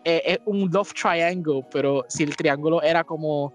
eh, 0.05 0.23
es 0.25 0.39
un 0.47 0.71
love 0.71 0.93
triangle, 0.95 1.65
pero 1.73 2.05
si 2.09 2.23
el 2.25 2.37
triángulo 2.37 2.83
era 2.83 3.05
como 3.05 3.53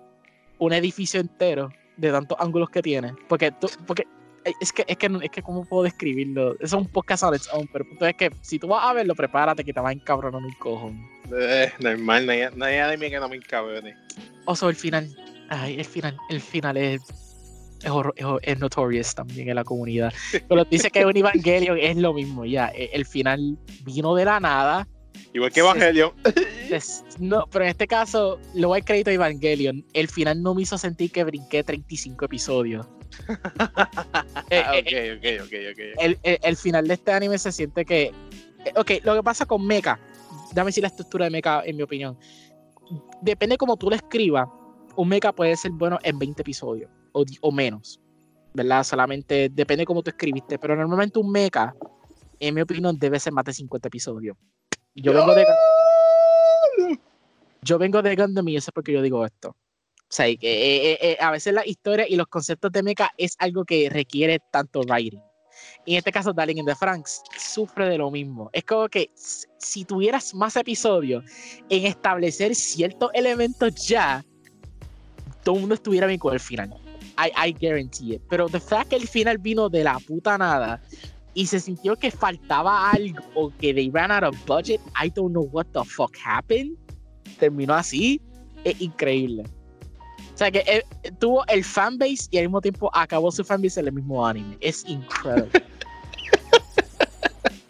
un 0.60 0.74
edificio 0.74 1.20
entero 1.20 1.70
de 1.98 2.12
tantos 2.12 2.38
ángulos 2.40 2.70
que 2.70 2.82
tiene. 2.82 3.14
Porque, 3.28 3.52
tú- 3.52 3.70
porque 3.88 4.04
eh, 4.46 4.54
es 4.62 4.72
que, 4.72 4.84
es 4.88 4.98
que, 4.98 5.08
es 5.22 5.30
que, 5.30 5.42
¿cómo 5.42 5.66
puedo 5.66 5.84
describirlo? 5.84 6.54
Eso 6.56 6.64
es 6.64 6.74
un 6.74 6.88
podcast 6.88 7.24
on 7.24 7.36
its 7.36 7.50
own, 7.54 7.68
pero 7.72 7.84
el 7.84 7.90
punto 7.90 8.06
es 8.06 8.16
que 8.16 8.30
si 8.42 8.60
tú 8.60 8.68
vas 8.68 8.84
a 8.86 8.94
verlo, 8.94 9.16
prepárate 9.16 9.64
que 9.64 9.74
te 9.74 9.80
va 9.80 9.90
a 9.90 9.94
encabronar 9.94 10.42
un 10.42 10.54
cojón. 10.54 11.02
Eh, 11.38 11.72
normal, 11.80 12.26
no 12.26 12.32
hay, 12.32 12.42
no 12.56 12.66
hay 12.66 12.78
anime 12.78 13.10
que 13.10 13.20
no 13.20 13.28
me 13.30 13.36
encabrone. 13.38 13.96
Oso, 14.46 14.70
el 14.70 14.76
final. 14.76 15.10
Ay, 15.50 15.76
el 15.80 15.86
final, 15.86 16.18
el 16.30 16.42
final 16.42 16.78
es. 16.78 17.02
Es, 17.84 17.92
horror- 17.92 18.14
es, 18.16 18.26
es 18.54 18.60
notorious 18.60 19.14
también 19.14 19.50
en 19.50 19.56
la 19.56 19.64
comunidad. 19.64 20.12
Pero 20.50 20.64
dice 20.66 20.90
que 20.90 21.06
un 21.06 21.16
Evangelion 21.16 21.78
es 21.78 21.98
lo 21.98 22.14
mismo, 22.14 22.46
ya. 22.46 22.70
e- 22.74 22.90
El 22.94 23.06
final 23.06 23.58
vino 23.84 24.16
de 24.16 24.26
la 24.26 24.40
nada. 24.40 24.88
Igual 25.34 25.52
que. 25.52 25.60
Evangelion. 25.60 26.12
Es- 26.70 27.04
no, 27.20 27.46
pero 27.52 27.66
en 27.66 27.72
este 27.72 27.88
caso, 27.88 28.40
le 28.54 28.66
voy 28.66 28.80
a 28.80 28.82
crédito 28.86 29.10
a 29.10 29.14
Evangelion. 29.14 29.86
El 29.94 30.08
final 30.08 30.42
no 30.42 30.54
me 30.56 30.62
hizo 30.64 30.78
sentir 30.78 31.12
que 31.12 31.24
brinqué 31.24 31.64
35 31.64 32.26
episodios. 32.26 32.88
Eh, 34.50 34.62
eh, 34.86 35.18
ok, 35.18 35.18
ok, 35.18 35.46
ok, 35.46 35.54
ok. 35.72 35.80
el, 36.04 36.20
el- 36.24 36.40
el 36.42 36.56
final 36.58 36.88
de 36.88 36.94
este 36.96 37.12
anime 37.12 37.38
se 37.38 37.52
siente 37.52 37.86
que. 37.86 38.04
eh, 38.04 38.14
Ok, 38.76 38.92
lo 39.04 39.16
que 39.16 39.24
pasa 39.24 39.46
con 39.46 39.66
Mecha, 39.66 40.00
dame 40.54 40.70
decir 40.70 40.82
la 40.82 40.88
estructura 40.88 41.26
de 41.26 41.32
Mecha, 41.32 41.62
en 41.66 41.76
mi 41.78 41.84
opinión. 41.84 42.18
Depende 43.22 43.58
cómo 43.58 43.78
tú 43.78 43.90
lo 43.90 43.96
escribas, 43.96 44.48
un 44.96 45.08
Mecha 45.10 45.32
puede 45.34 45.56
ser 45.56 45.72
bueno 45.72 45.98
en 46.04 46.18
20 46.20 46.42
episodios 46.42 46.90
o, 47.14 47.24
o 47.42 47.52
menos, 47.52 48.00
¿verdad? 48.54 48.84
Solamente 48.84 49.50
depende 49.50 49.86
cómo 49.86 50.02
tú 50.04 50.10
escribiste, 50.10 50.58
pero 50.60 50.76
normalmente 50.76 51.20
un 51.20 51.32
Mecha, 51.32 51.74
en 52.40 52.54
mi 52.56 52.62
opinión, 52.62 52.98
debe 52.98 53.20
ser 53.20 53.34
más 53.34 53.46
de 53.46 53.54
50 53.54 53.88
episodios. 53.88 54.36
Yo 54.96 55.14
vengo 55.14 55.36
de. 55.36 55.46
Yo 57.62 57.78
vengo 57.78 58.02
de 58.02 58.16
Gundam 58.16 58.48
y 58.48 58.56
eso 58.56 58.70
es 58.70 58.74
porque 58.74 58.94
yo 58.94 59.02
digo 59.02 59.26
esto. 59.26 59.50
O 59.50 60.14
sea, 60.16 60.26
que, 60.26 60.36
eh, 60.44 60.92
eh, 60.92 60.98
eh, 61.02 61.18
a 61.20 61.32
veces 61.32 61.54
la 61.54 61.66
historia 61.66 62.06
y 62.08 62.16
los 62.16 62.28
conceptos 62.28 62.72
de 62.72 62.84
mecha 62.84 63.12
es 63.18 63.36
algo 63.40 63.66
que 63.66 63.90
requiere 63.90 64.40
tanto 64.52 64.82
writing. 64.82 65.20
Y 65.86 65.94
en 65.94 65.98
este 65.98 66.12
caso, 66.12 66.32
Darling 66.32 66.58
in 66.58 66.66
the 66.66 66.76
Franks 66.76 67.24
sufre 67.38 67.90
de 67.90 67.98
lo 67.98 68.12
mismo. 68.12 68.50
Es 68.54 68.64
como 68.64 68.88
que 68.88 69.10
si 69.16 69.84
tuvieras 69.84 70.34
más 70.34 70.56
episodios 70.56 71.24
en 71.70 71.86
establecer 71.86 72.56
ciertos 72.56 73.10
elementos 73.14 73.88
ya, 73.88 74.24
todo 75.44 75.56
el 75.56 75.62
mundo 75.62 75.76
estuviera 75.76 76.08
bien 76.08 76.20
con 76.20 76.34
el 76.34 76.40
final. 76.40 76.74
I, 77.18 77.50
I 77.50 77.54
guarantee 77.60 78.16
it. 78.16 78.22
Pero 78.30 78.48
the 78.48 78.60
fact 78.60 78.90
que 78.90 78.96
el 78.96 79.08
final 79.08 79.38
vino 79.38 79.70
de 79.70 79.84
la 79.84 80.00
puta 80.00 80.38
nada 80.38 80.82
y 81.36 81.46
se 81.46 81.60
sintió 81.60 81.96
que 81.96 82.10
faltaba 82.10 82.90
algo 82.92 83.20
o 83.36 83.52
que 83.60 83.74
they 83.74 83.92
ran 83.92 84.10
out 84.10 84.24
of 84.24 84.36
budget, 84.48 84.82
I 85.00 85.10
don't 85.10 85.32
know 85.32 85.48
what 85.52 85.66
the 85.74 85.84
fuck 85.84 86.16
happened. 86.26 86.76
Terminó 87.40 87.76
así, 87.76 88.20
es 88.64 88.82
increíble. 88.82 89.44
O 90.34 90.38
sea 90.38 90.50
que 90.50 90.64
eh, 90.66 90.84
tuvo 91.20 91.46
el 91.48 91.64
fanbase 91.64 92.28
y 92.32 92.38
al 92.40 92.46
mismo 92.46 92.62
tiempo 92.62 92.90
acabó 92.94 93.32
su 93.32 93.44
fanbase 93.44 93.80
en 93.82 93.88
el 93.88 93.94
mismo 93.94 94.26
anime. 94.26 94.58
Es 94.60 94.84
increíble. 94.88 95.52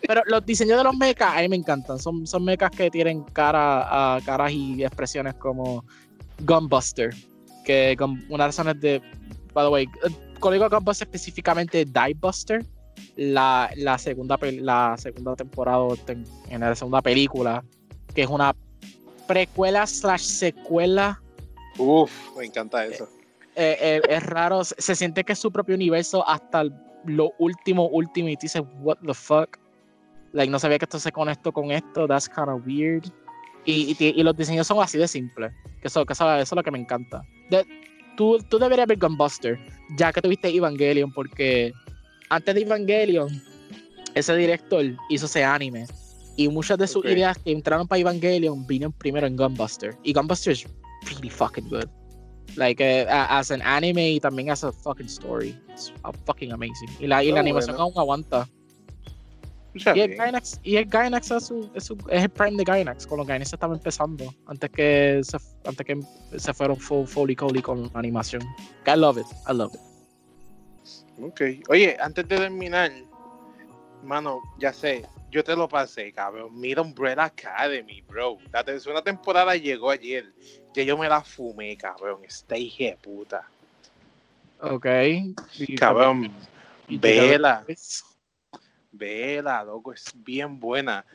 Pero 0.07 0.21
los 0.27 0.45
diseños 0.45 0.77
de 0.77 0.83
los 0.83 0.95
mechas 0.95 1.35
a 1.35 1.41
mí 1.41 1.49
me 1.49 1.55
encantan. 1.55 1.97
Son, 1.99 2.27
son 2.27 2.43
mechas 2.43 2.69
que 2.71 2.91
tienen 2.91 3.23
cara, 3.23 4.15
a 4.15 4.21
caras 4.21 4.51
y 4.51 4.83
expresiones 4.83 5.33
como 5.35 5.83
Gunbuster. 6.41 7.13
Que 7.63 7.95
Gun- 7.97 8.23
una 8.29 8.45
razones 8.45 8.79
de. 8.79 9.01
By 9.53 9.65
the 9.65 9.69
way, 9.71 9.83
eh, 9.85 10.11
cuando 10.39 10.51
digo 10.51 10.69
Gunbuster 10.69 11.07
específicamente 11.07 11.85
Diebuster, 11.85 12.63
la, 13.15 13.69
la, 13.75 13.97
segunda, 13.97 14.37
la 14.41 14.95
segunda 14.97 15.35
temporada, 15.35 15.85
en 16.49 16.59
la 16.59 16.75
segunda 16.75 17.01
película, 17.01 17.63
que 18.13 18.23
es 18.23 18.29
una 18.29 18.55
precuela 19.27 19.85
slash 19.87 20.21
secuela 20.21 21.21
Uf, 21.77 22.11
me 22.37 22.45
encanta 22.45 22.85
eso. 22.85 23.09
eh, 23.55 23.77
eh, 23.79 24.01
es 24.09 24.23
raro, 24.23 24.63
se, 24.63 24.95
siente 24.95 25.23
que 25.23 25.33
es 25.33 25.39
su 25.39 25.51
propio 25.51 25.75
universo 25.75 26.27
hasta 26.27 26.61
el- 26.61 26.73
lo 27.05 27.33
último, 27.37 27.87
último, 27.87 28.29
y 28.29 28.35
te 28.35 28.43
dices, 28.45 28.63
what 28.81 28.97
the 29.05 29.13
fuck. 29.13 29.57
Like, 30.33 30.49
no 30.51 30.57
sabía 30.59 30.79
que 30.79 30.85
esto 30.85 30.99
se 30.99 31.11
conectó 31.11 31.51
con 31.51 31.71
esto, 31.71 32.07
that's 32.07 32.27
kind 32.27 32.49
of 32.49 32.65
weird. 32.65 33.05
Y, 33.63 33.95
y, 33.99 34.19
y 34.19 34.23
los 34.23 34.35
diseños 34.35 34.67
son 34.67 34.81
así 34.81 34.97
de 34.97 35.07
simples. 35.07 35.51
Que 35.81 35.87
eso, 35.87 36.05
que 36.05 36.13
eso, 36.13 36.25
eso 36.35 36.41
es 36.41 36.51
lo 36.55 36.63
que 36.63 36.71
me 36.71 36.79
encanta. 36.79 37.21
De, 37.49 37.65
tú, 38.17 38.39
tú 38.49 38.57
deberías 38.59 38.87
ver 38.87 38.97
Gunbuster, 38.97 39.59
ya 39.97 40.11
que 40.11 40.21
tuviste 40.21 40.49
Evangelion, 40.49 41.11
porque 41.13 41.71
antes 42.29 42.55
de 42.55 42.61
Evangelion, 42.61 43.41
ese 44.13 44.35
director 44.35 44.83
hizo 45.09 45.25
ese 45.25 45.43
anime. 45.43 45.85
Y 46.37 46.49
muchas 46.49 46.77
de 46.77 46.87
sus 46.87 46.97
Ok. 47.05 47.11
ideas 47.11 47.37
que 47.37 47.51
entraron 47.51 47.87
para 47.87 47.99
Evangelion 48.01 48.67
vinieron 48.67 48.91
primero 48.93 49.25
en 49.25 49.37
Gunbuster. 49.37 49.95
Y 50.03 50.11
Gunbuster 50.13 50.51
is 50.53 50.65
really 51.05 51.29
fucking 51.29 51.69
good. 51.69 51.85
Like, 52.57 52.83
a- 52.83 53.37
as 53.39 53.51
an 53.51 53.61
anime 53.61 54.11
y 54.11 54.19
también 54.19 54.49
as 54.51 54.63
a 54.63 54.71
fucking 54.71 55.07
story. 55.07 55.57
It's 55.69 55.93
uh, 56.03 56.11
fucking 56.25 56.51
amazing. 56.51 56.89
Y 56.99 57.07
la, 57.07 57.23
y 57.23 57.31
la 57.31 57.39
animación 57.39 57.75
bueno. 57.77 57.83
aún 57.91 57.93
aguanta. 57.97 58.47
Y 59.73 59.99
el. 59.99 60.15
Gainax, 60.15 60.59
y 60.63 60.77
el 60.77 60.85
Gainax 60.85 61.31
es, 61.31 61.47
su- 61.47 61.69
es, 61.73 61.83
su- 61.85 61.97
es 62.09 62.23
el 62.23 62.29
prime 62.29 62.55
de 62.57 62.63
Gainax, 62.63 63.05
con 63.07 63.17
los 63.17 63.27
Gainax 63.27 63.51
estaba 63.51 63.73
empezando, 63.75 64.33
antes 64.47 64.69
que 64.69 65.19
se, 65.21 65.37
antes 65.65 65.85
que 65.85 65.99
se 66.39 66.53
fueron 66.53 66.77
full, 66.77 67.05
fully 67.05 67.35
con 67.35 67.91
animación. 67.93 68.41
I 68.87 68.95
love 68.97 69.17
it, 69.17 69.25
I 69.49 69.53
love 69.53 69.73
it. 69.73 69.81
Ok. 71.21 71.41
Oye, 71.69 71.97
antes 71.99 72.27
de 72.27 72.37
terminar, 72.37 72.91
mano, 74.03 74.41
ya 74.59 74.71
sé, 74.73 75.05
yo 75.31 75.43
te 75.43 75.55
lo 75.55 75.67
pasé, 75.67 76.11
cabrón. 76.11 76.57
Mira 76.59 76.81
Umbrella 76.81 77.25
Academy, 77.25 78.01
bro. 78.01 78.37
La 78.51 78.63
tercera 78.63 79.01
temporada 79.01 79.55
llegó 79.55 79.89
ayer. 79.89 80.31
Que 80.73 80.85
yo 80.85 80.97
me 80.97 81.09
la 81.09 81.21
fumé, 81.21 81.75
cabrón. 81.77 82.21
Esta 82.23 82.57
hija 82.57 82.85
de 82.85 82.97
puta. 82.97 83.47
Ok. 84.61 84.85
Cabrón, 85.77 86.31
y- 86.87 86.97
vela. 86.97 87.65
y- 87.67 87.75
Vela, 88.91 89.63
loco, 89.63 89.91
es 89.91 90.05
bien 90.15 90.57
buena. 90.59 91.05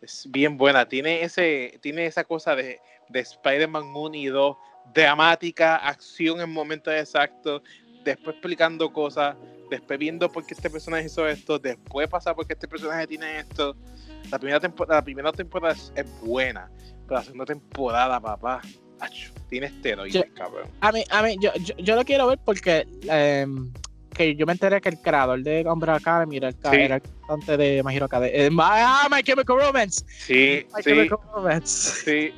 Es 0.00 0.26
bien 0.28 0.56
buena. 0.56 0.88
Tiene 0.88 1.22
ese, 1.22 1.78
tiene 1.80 2.06
esa 2.06 2.24
cosa 2.24 2.56
de, 2.56 2.80
de 3.08 3.20
Spider-Man 3.20 3.94
1 3.94 4.14
y 4.16 4.26
2, 4.26 4.56
dramática, 4.92 5.76
acción 5.76 6.40
en 6.40 6.50
momentos 6.50 6.92
exactos, 6.94 7.62
después 8.04 8.34
explicando 8.36 8.92
cosas, 8.92 9.36
después 9.70 9.98
viendo 9.98 10.30
por 10.30 10.44
qué 10.46 10.54
este 10.54 10.70
personaje 10.70 11.06
hizo 11.06 11.26
esto, 11.28 11.58
después 11.58 12.08
pasa 12.08 12.34
por 12.34 12.46
qué 12.46 12.54
este 12.54 12.68
personaje 12.68 13.06
tiene 13.06 13.38
esto. 13.40 13.76
La 14.30 14.38
primera 14.38 14.60
temporada, 14.60 15.00
la 15.00 15.04
primera 15.04 15.32
temporada 15.32 15.74
es, 15.74 15.92
es 15.94 16.06
buena, 16.20 16.70
pero 17.06 17.16
la 17.20 17.22
segunda 17.24 17.44
temporada, 17.46 18.20
papá, 18.20 18.60
acho, 19.00 19.32
tiene 19.48 19.66
esteroides, 19.66 20.14
Yo- 20.14 20.34
cabrón. 20.34 20.68
A 20.80 20.92
mí, 20.92 21.04
a 21.10 21.22
mí, 21.22 21.36
yo, 21.40 21.50
yo, 21.60 21.74
yo 21.78 21.96
lo 21.96 22.04
quiero 22.04 22.26
ver 22.26 22.38
porque 22.44 22.86
em, 23.08 23.72
que 24.14 24.34
yo 24.34 24.46
me 24.46 24.52
enteré 24.52 24.80
que 24.80 24.88
el 24.88 25.00
creador 25.00 25.42
de 25.42 25.64
Umbrella 25.66 25.96
Academy 25.98 26.38
era 26.38 26.48
el, 26.48 26.54
Sí. 26.54 26.60
era 26.72 26.96
el 26.96 27.02
cantante 27.02 27.56
de 27.56 27.82
My 27.84 27.94
Hero 27.94 28.06
Academy. 28.06 28.32
Eh, 28.34 28.50
my, 28.50 28.58
ah, 28.62 29.08
My 29.10 29.22
Chemical 29.22 29.56
Romance. 29.60 30.04
Sí, 30.08 30.66
My 30.74 30.82
sí. 30.82 30.90
Chemical 30.90 31.18
Romance. 31.32 32.02
Sí. 32.04 32.34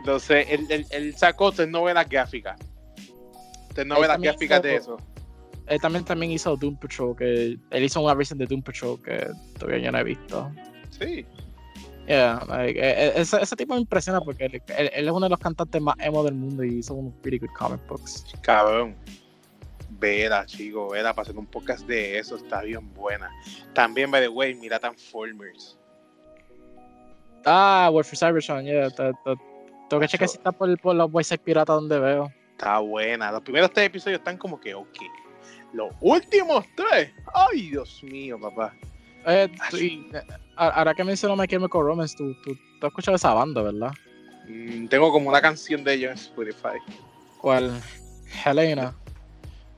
Entonces, 0.00 0.46
él, 0.48 0.66
él, 0.70 0.86
él 0.90 1.16
sacó 1.16 1.52
tres 1.52 1.68
novelas 1.68 2.08
gráficas. 2.08 2.56
Novelas 3.84 4.20
gráficas 4.20 4.62
de 4.62 4.76
eso. 4.76 4.96
Él 5.66 5.80
también, 5.80 6.04
también 6.04 6.30
hizo 6.30 6.56
Doom 6.56 6.76
Patrol, 6.76 7.16
que 7.16 7.58
él 7.70 7.82
hizo 7.84 8.00
una 8.00 8.14
versión 8.14 8.38
de 8.38 8.46
Doom 8.46 8.62
Patrol 8.62 9.02
que 9.02 9.26
todavía 9.58 9.84
yo 9.84 9.92
no 9.92 9.98
he 9.98 10.04
visto. 10.04 10.50
Sí. 10.90 11.26
Yeah, 12.06 12.40
like, 12.46 12.78
eh, 12.78 13.08
eh, 13.08 13.12
ese, 13.16 13.42
ese 13.42 13.56
tipo 13.56 13.74
me 13.74 13.80
impresiona 13.80 14.20
porque 14.20 14.44
él, 14.44 14.62
él- 14.78 14.90
él 14.94 15.06
es 15.06 15.10
uno 15.10 15.26
de 15.26 15.30
los 15.30 15.40
cantantes 15.40 15.82
más 15.82 15.96
emo 15.98 16.22
del 16.22 16.34
mundo 16.34 16.62
y 16.62 16.78
hizo 16.78 16.94
unos 16.94 17.12
pretty 17.20 17.38
good 17.40 17.52
comic 17.58 17.84
books. 17.88 18.24
Cabrón. 18.42 18.94
Vela, 19.98 20.46
chico, 20.46 20.90
vela, 20.90 21.12
para 21.14 21.24
hacer 21.24 21.36
un 21.36 21.46
podcast 21.46 21.84
de 21.86 22.18
eso, 22.18 22.36
está 22.36 22.62
bien 22.62 22.92
buena. 22.94 23.28
También, 23.72 24.08
by 24.10 24.20
the 24.20 24.28
way, 24.28 24.54
mira 24.54 24.78
Transformers. 24.78 25.76
Ah, 27.44 27.90
War 27.92 28.04
for 28.04 28.16
Cybertron, 28.16 28.64
yeah. 28.64 28.88
te- 28.90 29.12
te- 29.24 29.36
tengo 29.88 30.00
que 30.00 30.08
checar 30.08 30.28
si 30.28 30.36
está 30.36 30.52
por, 30.52 30.78
por 30.80 30.94
los 30.94 31.10
Voice 31.10 31.36
Pirata 31.38 31.72
donde 31.72 31.98
veo. 31.98 32.32
Está 32.56 32.78
buena. 32.78 33.30
Los 33.30 33.42
primeros 33.42 33.70
tres 33.70 33.88
episodios 33.88 34.18
están 34.18 34.38
como 34.38 34.58
que 34.58 34.74
ok. 34.74 34.96
Los 35.74 35.92
últimos 36.00 36.64
tres. 36.74 37.12
Ay, 37.34 37.68
Dios 37.68 38.02
mío, 38.02 38.40
papá. 38.40 38.74
Eh, 39.26 39.50
y, 39.74 40.08
eh, 40.16 40.22
ahora 40.56 40.94
que 40.94 41.04
mencionó 41.04 41.36
My 41.36 41.46
Chemical 41.46 41.82
Romance, 41.82 42.16
tú, 42.16 42.32
tú, 42.42 42.54
tú 42.80 42.86
has 42.86 42.90
escuchado 42.90 43.16
esa 43.16 43.34
banda, 43.34 43.60
¿verdad? 43.60 43.92
Mm, 44.48 44.86
tengo 44.86 45.12
como 45.12 45.28
una 45.28 45.42
canción 45.42 45.84
de 45.84 45.94
ellos 45.94 46.12
en 46.12 46.16
Spotify. 46.16 46.78
¿Cuál? 47.42 47.78
Helena. 48.46 48.94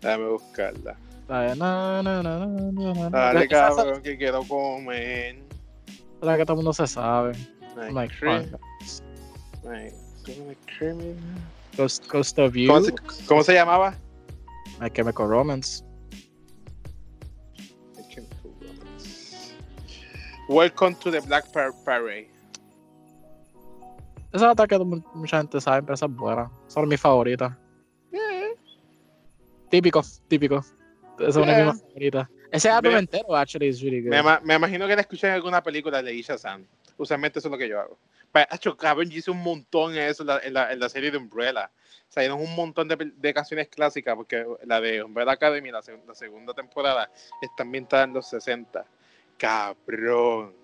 Déjame 0.01 0.29
buscarla. 0.29 0.97
Na, 1.29 1.57
na, 1.57 2.23
na. 2.23 3.11
Dale, 3.11 3.49
cabrón, 3.49 4.03
que 4.03 4.17
quiero 4.17 4.45
comer. 4.45 5.43
la 6.23 6.37
que 6.37 6.45
todo 6.45 6.53
el 6.53 6.57
mundo 6.59 6.73
se 6.73 6.87
sabe. 6.87 7.33
Cream. 8.21 8.47
Ay, 9.69 9.93
¿cómo 10.25 10.47
me 10.47 10.57
cream? 10.79 11.17
Ghost, 11.79 12.09
Ghost 12.11 12.39
of 12.41 12.55
You, 12.57 12.67
¿Cómo 12.67 12.81
se, 12.85 12.93
cómo 13.29 13.43
se 13.45 13.55
llamaba? 13.55 13.95
My 14.81 14.91
Chemical 14.91 15.29
Romance. 15.29 15.85
Welcome 20.49 20.97
to 20.97 21.11
the 21.13 21.21
Black 21.21 21.53
Par- 21.53 21.73
Parade. 21.85 22.29
Esa 24.33 24.47
es 24.47 24.53
otra 24.53 24.67
que 24.67 24.77
mu- 24.79 25.03
mucha 25.15 25.39
gente 25.39 25.61
sabe, 25.61 25.83
pero 25.83 25.95
esa 25.95 26.07
es 26.07 26.13
buena. 26.17 26.51
Esa 26.67 26.81
es 26.81 26.87
mi 26.89 26.97
favorita. 26.97 27.57
Típico, 29.71 30.03
típico. 30.27 30.65
Esa 31.21 31.29
es 31.29 31.37
una 31.37 31.47
de 31.53 31.63
Yeah. 31.63 31.73
mis 31.73 31.83
favoritas. 31.83 32.29
Ese 32.51 32.71
álbum 32.71 32.97
entero, 32.97 33.37
actually, 33.37 33.69
is 33.69 33.81
really 33.83 34.01
good. 34.01 34.11
Me, 34.11 34.19
ima- 34.21 34.41
me 34.43 34.55
imagino 34.57 34.87
que 34.89 34.97
la 34.97 35.03
escuché 35.03 35.29
en 35.29 35.35
alguna 35.35 35.63
película 35.63 36.03
de 36.03 36.13
Isha 36.13 36.39
San. 36.39 36.67
Usualmente 36.97 37.39
eso 37.39 37.47
es 37.49 37.53
lo 37.53 37.59
que 37.59 37.69
yo 37.69 37.79
hago. 37.79 37.99
Acho, 38.51 38.77
cabrón, 38.77 39.11
yo 39.11 39.19
hice 39.19 39.31
un 39.31 39.43
montón 39.43 39.93
en 39.97 40.03
eso 40.03 40.23
en 40.23 40.27
la, 40.29 40.39
en 40.41 40.55
la, 40.55 40.73
en 40.73 40.81
la 40.81 40.89
serie 40.89 41.11
de 41.11 41.19
Umbrella. 41.19 41.71
Salieron 42.09 42.41
un 42.41 42.55
montón 42.55 42.89
de, 42.89 42.97
de 43.17 43.35
canciones 43.35 43.69
clásicas, 43.69 44.15
porque 44.17 44.45
la 44.65 44.81
de 44.81 45.03
Umbrella 45.03 45.33
Academy, 45.33 45.71
la, 45.71 45.81
la 46.07 46.15
segunda 46.15 46.55
temporada, 46.55 47.11
está 47.43 47.63
ambientada 47.65 48.05
en 48.05 48.15
los 48.15 48.29
60. 48.29 48.85
Cabrón. 49.37 50.55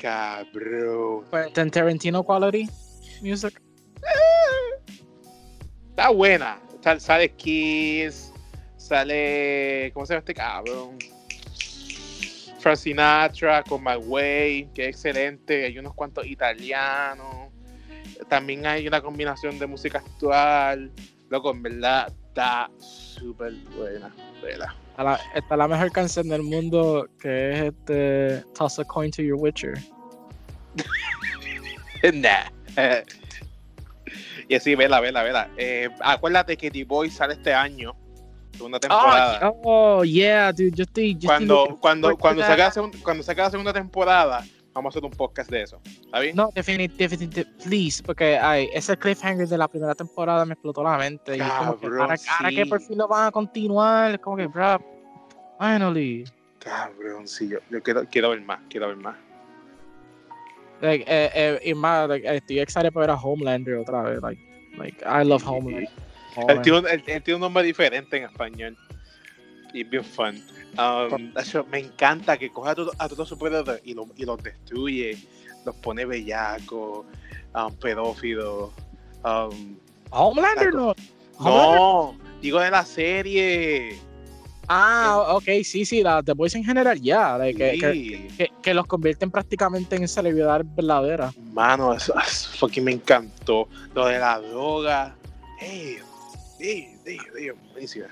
Cabrón. 0.00 1.24
Quentin 1.30 1.70
Tarantino 1.70 2.22
quality 2.22 2.68
music. 3.22 3.60
Está 5.90 6.10
buena. 6.10 6.60
Sal- 6.82 7.00
Sale 7.00 7.30
Kiss, 7.34 8.32
sale. 8.76 9.90
¿Cómo 9.92 10.06
se 10.06 10.12
llama 10.14 10.20
este 10.20 10.34
cabrón? 10.34 10.96
Frank 12.68 12.76
Sinatra 12.76 13.62
con 13.62 13.82
My 13.82 13.96
Way, 13.96 14.68
que 14.74 14.88
es 14.88 14.96
excelente. 14.96 15.64
Hay 15.64 15.78
unos 15.78 15.94
cuantos 15.94 16.26
italianos. 16.26 17.48
También 18.28 18.66
hay 18.66 18.86
una 18.86 19.00
combinación 19.00 19.58
de 19.58 19.66
música 19.66 19.98
actual. 19.98 20.92
Loco, 21.30 21.50
en 21.50 21.62
verdad 21.62 22.12
está 22.28 22.70
súper 22.78 23.54
buena. 23.74 24.14
Vela. 24.42 24.74
Está 24.90 25.02
la, 25.02 25.20
está 25.34 25.56
la 25.56 25.66
mejor 25.66 25.90
canción 25.92 26.28
del 26.28 26.42
mundo 26.42 27.08
que 27.18 27.52
es 27.52 27.60
este 27.72 28.44
Toss 28.54 28.80
a 28.80 28.84
Coin 28.84 29.10
to 29.12 29.22
Your 29.22 29.38
Witcher. 29.40 29.78
Nah. 32.14 32.44
y 34.48 34.54
así, 34.54 34.74
vela, 34.76 35.00
vela, 35.00 35.22
vela. 35.24 35.50
Eh, 35.56 35.88
acuérdate 36.00 36.56
que 36.56 36.70
D-Boy 36.70 37.10
sale 37.10 37.32
este 37.32 37.52
año. 37.52 37.96
Segunda 38.58 38.78
temporada. 38.80 39.50
Oh, 39.50 39.60
oh, 40.00 40.04
yeah, 40.04 40.52
dude. 40.52 40.72
Yo 40.72 40.82
estoy. 40.82 41.14
Yo 41.16 41.28
cuando, 41.28 41.62
estoy 41.62 41.76
cuando, 41.78 42.16
cuando, 42.18 42.40
la- 42.42 42.46
salga 42.48 42.64
la 42.64 42.70
segun- 42.72 43.02
cuando 43.02 43.22
salga 43.22 43.44
la 43.44 43.50
segunda 43.50 43.72
temporada, 43.72 44.44
vamos 44.74 44.90
a 44.94 44.98
hacer 44.98 45.04
un 45.08 45.16
podcast 45.16 45.48
de 45.50 45.62
eso. 45.62 45.80
¿Está 45.84 46.18
bien? 46.20 46.34
No, 46.36 46.50
definitivamente, 46.54 47.46
please, 47.64 48.02
porque 48.02 48.36
ay, 48.36 48.68
ese 48.74 48.96
cliffhanger 48.96 49.46
de 49.48 49.56
la 49.58 49.68
primera 49.68 49.94
temporada 49.94 50.44
me 50.44 50.54
explotó 50.54 50.82
la 50.82 50.98
mente. 50.98 51.36
Y 51.36 51.38
como 51.38 51.78
que 51.78 51.86
Cabrón, 51.86 52.00
ahora 52.02 52.16
que 52.50 52.64
sí. 52.64 52.68
por 52.68 52.80
fin 52.82 52.98
lo 52.98 53.06
van 53.08 53.28
a 53.28 53.30
continuar, 53.30 54.10
es 54.12 54.18
como 54.18 54.36
que, 54.36 54.46
bro, 54.48 54.78
finally. 55.58 56.24
Cabrón, 56.58 57.26
sí, 57.28 57.48
yo, 57.48 57.58
yo 57.70 57.80
quiero, 57.82 58.04
quiero 58.10 58.30
ver 58.30 58.42
más, 58.42 58.58
quiero 58.68 58.88
ver 58.88 58.96
más. 58.96 59.16
Like, 60.80 61.04
eh, 61.08 61.30
eh, 61.34 61.60
y 61.64 61.74
más, 61.74 62.08
like, 62.08 62.36
estoy 62.36 62.60
excited 62.60 62.92
por 62.92 63.00
ver 63.02 63.10
a 63.10 63.14
Homelander 63.16 63.76
otra 63.76 64.02
vez. 64.02 64.20
Like, 64.22 64.40
like 64.76 65.04
I 65.04 65.24
love 65.24 65.42
Homelander. 65.46 65.88
Él 66.48 66.62
tiene, 66.62 66.78
un- 66.78 66.88
él- 66.88 67.02
él 67.06 67.22
tiene 67.22 67.34
un 67.36 67.40
nombre 67.40 67.62
diferente 67.62 68.16
en 68.16 68.24
español. 68.24 68.76
Y 69.72 69.82
es 69.82 69.90
bien 69.90 70.04
fun. 70.04 70.42
Um, 70.78 71.32
me 71.70 71.78
encanta 71.80 72.36
que 72.36 72.50
coja 72.50 72.70
a, 72.70 72.74
todo- 72.74 72.92
a 72.98 73.04
todos 73.06 73.18
los 73.18 73.28
superhéroes 73.28 73.80
y, 73.84 73.94
lo- 73.94 74.06
y 74.16 74.24
los 74.24 74.42
destruye. 74.42 75.18
Los 75.64 75.74
pone 75.76 76.04
bellacos, 76.04 77.04
um, 77.54 77.74
pedófilos. 77.76 78.70
Um, 79.24 79.76
Homelander 80.10 80.72
no. 80.72 80.94
No, 81.40 82.16
digo 82.40 82.60
de 82.60 82.70
la 82.70 82.84
serie. 82.84 83.98
Ah, 84.68 85.24
ok, 85.34 85.44
sí, 85.64 85.84
sí, 85.84 86.02
la 86.02 86.22
The 86.22 86.32
Boys 86.34 86.54
en 86.54 86.64
general, 86.64 87.00
ya. 87.00 87.38
like, 87.38 87.58
que, 87.58 87.78
que, 87.78 88.28
que, 88.36 88.52
que 88.62 88.74
los 88.74 88.86
convierten 88.86 89.30
prácticamente 89.30 89.96
en 89.96 90.06
celebridades 90.06 90.66
verdaderas. 90.74 91.34
Mano, 91.52 91.94
eso, 91.94 92.14
eso 92.20 92.50
fucking 92.58 92.84
me 92.84 92.92
encantó. 92.92 93.68
Lo 93.94 94.06
de 94.06 94.18
la 94.18 94.38
droga. 94.40 95.16
Ey, 95.60 95.98
buenísima. 97.72 98.06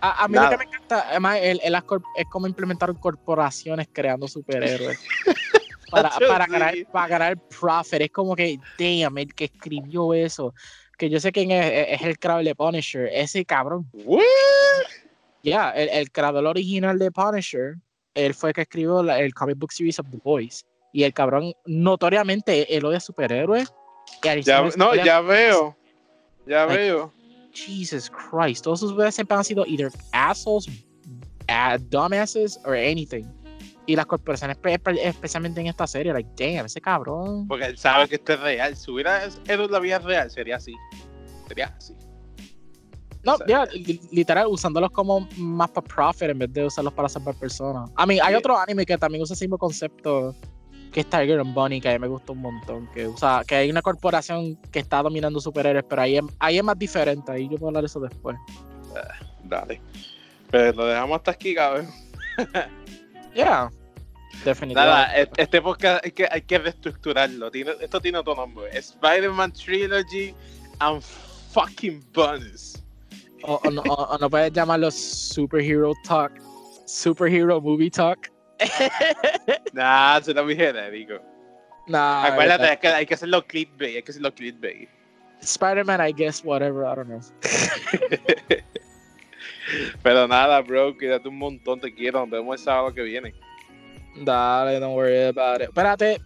A, 0.00 0.24
a 0.24 0.28
mí 0.28 0.34
Nada. 0.34 0.50
lo 0.50 0.58
que 0.58 0.64
me 0.64 0.70
encanta, 0.70 1.06
además, 1.08 1.38
el, 1.42 1.60
el 1.64 1.74
ascor- 1.74 2.02
es 2.16 2.26
como 2.30 2.46
implementaron 2.46 2.96
corporaciones 2.96 3.88
creando 3.92 4.28
superhéroes. 4.28 4.98
para, 5.90 6.10
para, 6.10 6.46
ganar, 6.46 6.74
para 6.92 7.08
ganar 7.08 7.38
profit. 7.58 8.02
Es 8.02 8.10
como 8.10 8.36
que, 8.36 8.58
damn, 8.78 9.16
el 9.18 9.34
que 9.34 9.44
escribió 9.44 10.12
eso. 10.12 10.54
Que 10.98 11.08
yo 11.08 11.18
sé 11.20 11.32
quién 11.32 11.50
es, 11.50 12.00
es 12.00 12.02
el 12.02 12.18
creador 12.18 12.44
de 12.44 12.54
Punisher. 12.54 13.08
Ese 13.12 13.44
cabrón. 13.44 13.86
What? 13.92 14.22
Ya, 15.42 15.70
el, 15.70 15.88
el 15.88 16.10
creador 16.10 16.46
original 16.46 16.98
de 16.98 17.10
Punisher, 17.10 17.76
él 18.14 18.34
fue 18.34 18.50
el 18.50 18.54
que 18.54 18.62
escribió 18.62 19.02
la- 19.02 19.20
el 19.20 19.32
comic 19.34 19.56
book 19.58 19.72
series 19.72 19.98
of 19.98 20.06
The 20.10 20.18
Boys. 20.22 20.64
Y 20.92 21.02
el 21.04 21.12
cabrón, 21.14 21.52
notoriamente, 21.66 22.76
él 22.76 22.84
odia 22.84 23.00
superhéroes. 23.00 23.72
y 24.22 24.42
Ya, 24.42 24.62
no, 24.76 24.94
ya 24.94 25.20
veo. 25.20 25.76
Ya 26.46 26.66
Like, 26.66 26.82
veo. 26.82 27.12
Jesus 27.54 28.10
Christ. 28.10 28.64
Todos 28.64 28.80
sus 28.80 28.94
videos 28.96 29.14
siempre 29.14 29.36
han 29.36 29.44
sido 29.44 29.64
either 29.66 29.90
assholes, 30.12 30.68
dumbasses, 31.90 32.58
or 32.64 32.74
anything. 32.74 33.24
Y 33.86 33.96
las 33.96 34.06
corporaciones, 34.06 34.56
espe- 34.58 34.80
espe- 34.82 34.98
especialmente 35.02 35.60
en 35.60 35.66
esta 35.66 35.86
serie, 35.86 36.12
like, 36.12 36.28
damn, 36.38 36.64
ese 36.66 36.80
cabrón. 36.80 37.46
Porque 37.46 37.66
él 37.66 37.76
sabe 37.78 38.08
que 38.08 38.14
esto 38.14 38.32
es 38.32 38.40
real. 38.40 38.76
Si 38.76 38.90
hubiera 38.90 39.30
sido 39.30 39.68
la 39.68 39.78
vida 39.78 39.98
real, 39.98 40.30
sería 40.30 40.56
así. 40.56 40.74
Sería 41.48 41.74
así. 41.76 41.94
No, 43.22 43.36
ya, 43.46 43.64
li- 43.66 44.00
literal, 44.10 44.46
usándolos 44.48 44.90
como 44.90 45.26
más 45.36 45.70
para 45.70 45.86
profit 45.86 46.30
en 46.30 46.38
vez 46.38 46.52
de 46.52 46.66
usarlos 46.66 46.92
para 46.94 47.08
salvar 47.08 47.34
personas. 47.34 47.90
A 47.96 48.06
mí, 48.06 48.18
hay 48.20 48.34
otro 48.34 48.58
anime 48.58 48.84
que 48.86 48.96
también 48.98 49.22
usa 49.22 49.34
ese 49.34 49.44
mismo 49.44 49.58
concepto, 49.58 50.34
que 50.94 51.00
es 51.00 51.06
Tiger 51.10 51.40
and 51.40 51.52
Bunny, 51.52 51.80
que 51.80 51.88
a 51.88 51.92
mí 51.94 51.98
me 51.98 52.06
gusta 52.06 52.30
un 52.32 52.38
montón. 52.40 52.88
Que 52.94 53.08
usa, 53.08 53.42
que 53.46 53.56
hay 53.56 53.68
una 53.70 53.82
corporación 53.82 54.54
que 54.70 54.78
está 54.78 55.02
dominando 55.02 55.40
superhéroes, 55.40 55.84
pero 55.88 56.02
ahí 56.02 56.16
es, 56.18 56.22
ahí 56.38 56.56
es 56.58 56.62
más 56.64 56.78
diferente. 56.78 57.32
Ahí 57.32 57.44
yo 57.48 57.56
puedo 57.58 57.66
hablar 57.68 57.82
de 57.82 57.86
eso 57.86 57.98
después. 57.98 58.36
Dale. 59.42 59.80
Pero 60.52 60.72
lo 60.76 60.86
dejamos 60.86 61.16
hasta 61.16 61.32
aquí, 61.32 61.54
cabrón. 61.54 61.88
Yeah, 63.34 63.68
definitivamente. 64.44 64.74
Nada, 64.76 65.28
este 65.36 65.60
podcast 65.60 66.04
hay 66.04 66.12
que, 66.12 66.28
hay 66.30 66.42
que 66.42 66.58
reestructurarlo. 66.58 67.50
Esto 67.80 68.00
tiene 68.00 68.18
otro 68.18 68.36
nombre. 68.36 68.70
Spider-Man 68.78 69.50
Trilogy 69.52 70.32
and 70.78 71.02
fucking 71.50 72.00
bonus. 72.12 72.80
O, 73.42 73.60
o 73.64 73.70
no, 73.72 73.82
o- 73.82 74.14
o 74.14 74.18
no 74.18 74.30
puedes 74.30 74.52
llamarlo 74.52 74.88
Superhero 74.92 75.92
Talk, 76.06 76.32
Superhero 76.86 77.60
Movie 77.60 77.90
Talk. 77.90 78.30
Nah, 79.72 80.20
será 80.20 80.42
muy 80.42 80.54
genérico. 80.56 81.14
Nah, 81.86 82.26
Acuérdate, 82.26 82.66
hay 82.68 82.76
que, 82.78 82.88
hay 82.88 83.06
que 83.06 83.14
hacerlo 83.14 83.44
clickbait. 83.46 83.96
Hay 83.96 84.02
que 84.02 84.10
hacerlo 84.12 84.32
clickbait. 84.34 84.88
Spider-Man, 85.40 86.00
I 86.08 86.12
guess, 86.12 86.42
whatever, 86.44 86.84
I 86.86 86.94
don't 86.94 87.08
know. 87.08 87.20
Pero 90.02 90.28
nada, 90.28 90.60
bro, 90.62 90.96
cuídate 90.96 91.28
un 91.28 91.38
montón, 91.38 91.80
te 91.80 91.92
quiero. 91.94 92.20
Nos 92.20 92.30
vemos 92.30 92.58
el 92.58 92.64
sábado 92.64 92.94
que 92.94 93.02
viene. 93.02 93.34
Dale, 94.16 94.78
don't 94.78 94.94
worry 94.94 95.24
about 95.24 95.60
it. 95.60 95.68
Espérate, 95.68 96.20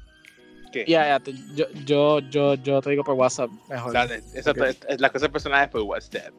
¿Qué? 0.72 0.84
ya, 0.86 1.06
ya, 1.08 1.20
te- 1.20 1.32
yo, 1.54 1.66
yo, 1.84 2.18
yo, 2.20 2.54
yo 2.54 2.82
te 2.82 2.90
digo 2.90 3.02
por 3.02 3.14
WhatsApp 3.14 3.50
mejor. 3.68 3.92
Dale, 3.92 4.22
esa 4.34 4.50
Ok. 4.50 4.58
es, 4.58 4.78
es 4.88 5.00
las 5.00 5.10
cosas 5.10 5.30
personales 5.30 5.68
por 5.70 5.80
WhatsApp. 5.82 6.32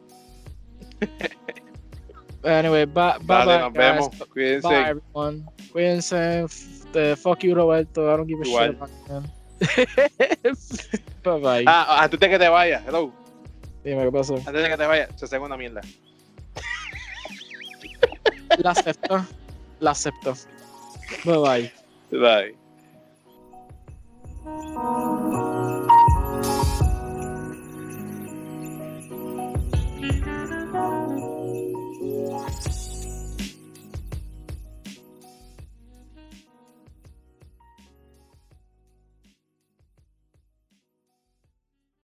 Anyway, 2.43 2.85
bye, 2.85 3.17
bye, 3.21 3.45
Dale, 3.45 3.45
bye, 3.45 3.59
nos 3.59 3.73
guys. 3.73 3.83
vemos. 3.83 4.09
Cuídense. 4.29 4.67
Bye, 4.67 4.89
everyone. 4.89 5.45
Cuídense. 5.71 6.45
The 6.93 7.15
fuck 7.15 7.43
you, 7.43 7.53
Roberto. 7.55 8.11
I 8.11 8.17
don't 8.17 8.27
give 8.27 8.41
a 8.41 8.45
Igual. 8.45 8.67
shit 8.67 8.75
about 8.75 8.89
you, 8.89 8.95
bye 11.23 11.39
bye. 11.39 11.63
Ah, 11.67 12.03
antes 12.03 12.19
de 12.19 12.29
que 12.29 12.39
te 12.39 12.47
vayas, 12.47 12.81
hello. 12.87 13.11
Dime 13.83 14.03
qué 14.03 14.11
pasó. 14.11 14.35
Antes 14.35 14.53
de 14.63 14.69
que 14.69 14.77
te 14.77 14.85
vayas, 14.87 15.09
se 15.15 15.37
una 15.37 15.57
mierda. 15.57 15.81
La 18.57 18.71
acepto. 18.71 19.25
La 19.79 19.91
acepto. 19.91 20.33
Bye 21.25 21.37
bye. 21.37 21.71
Bye. 22.11 22.55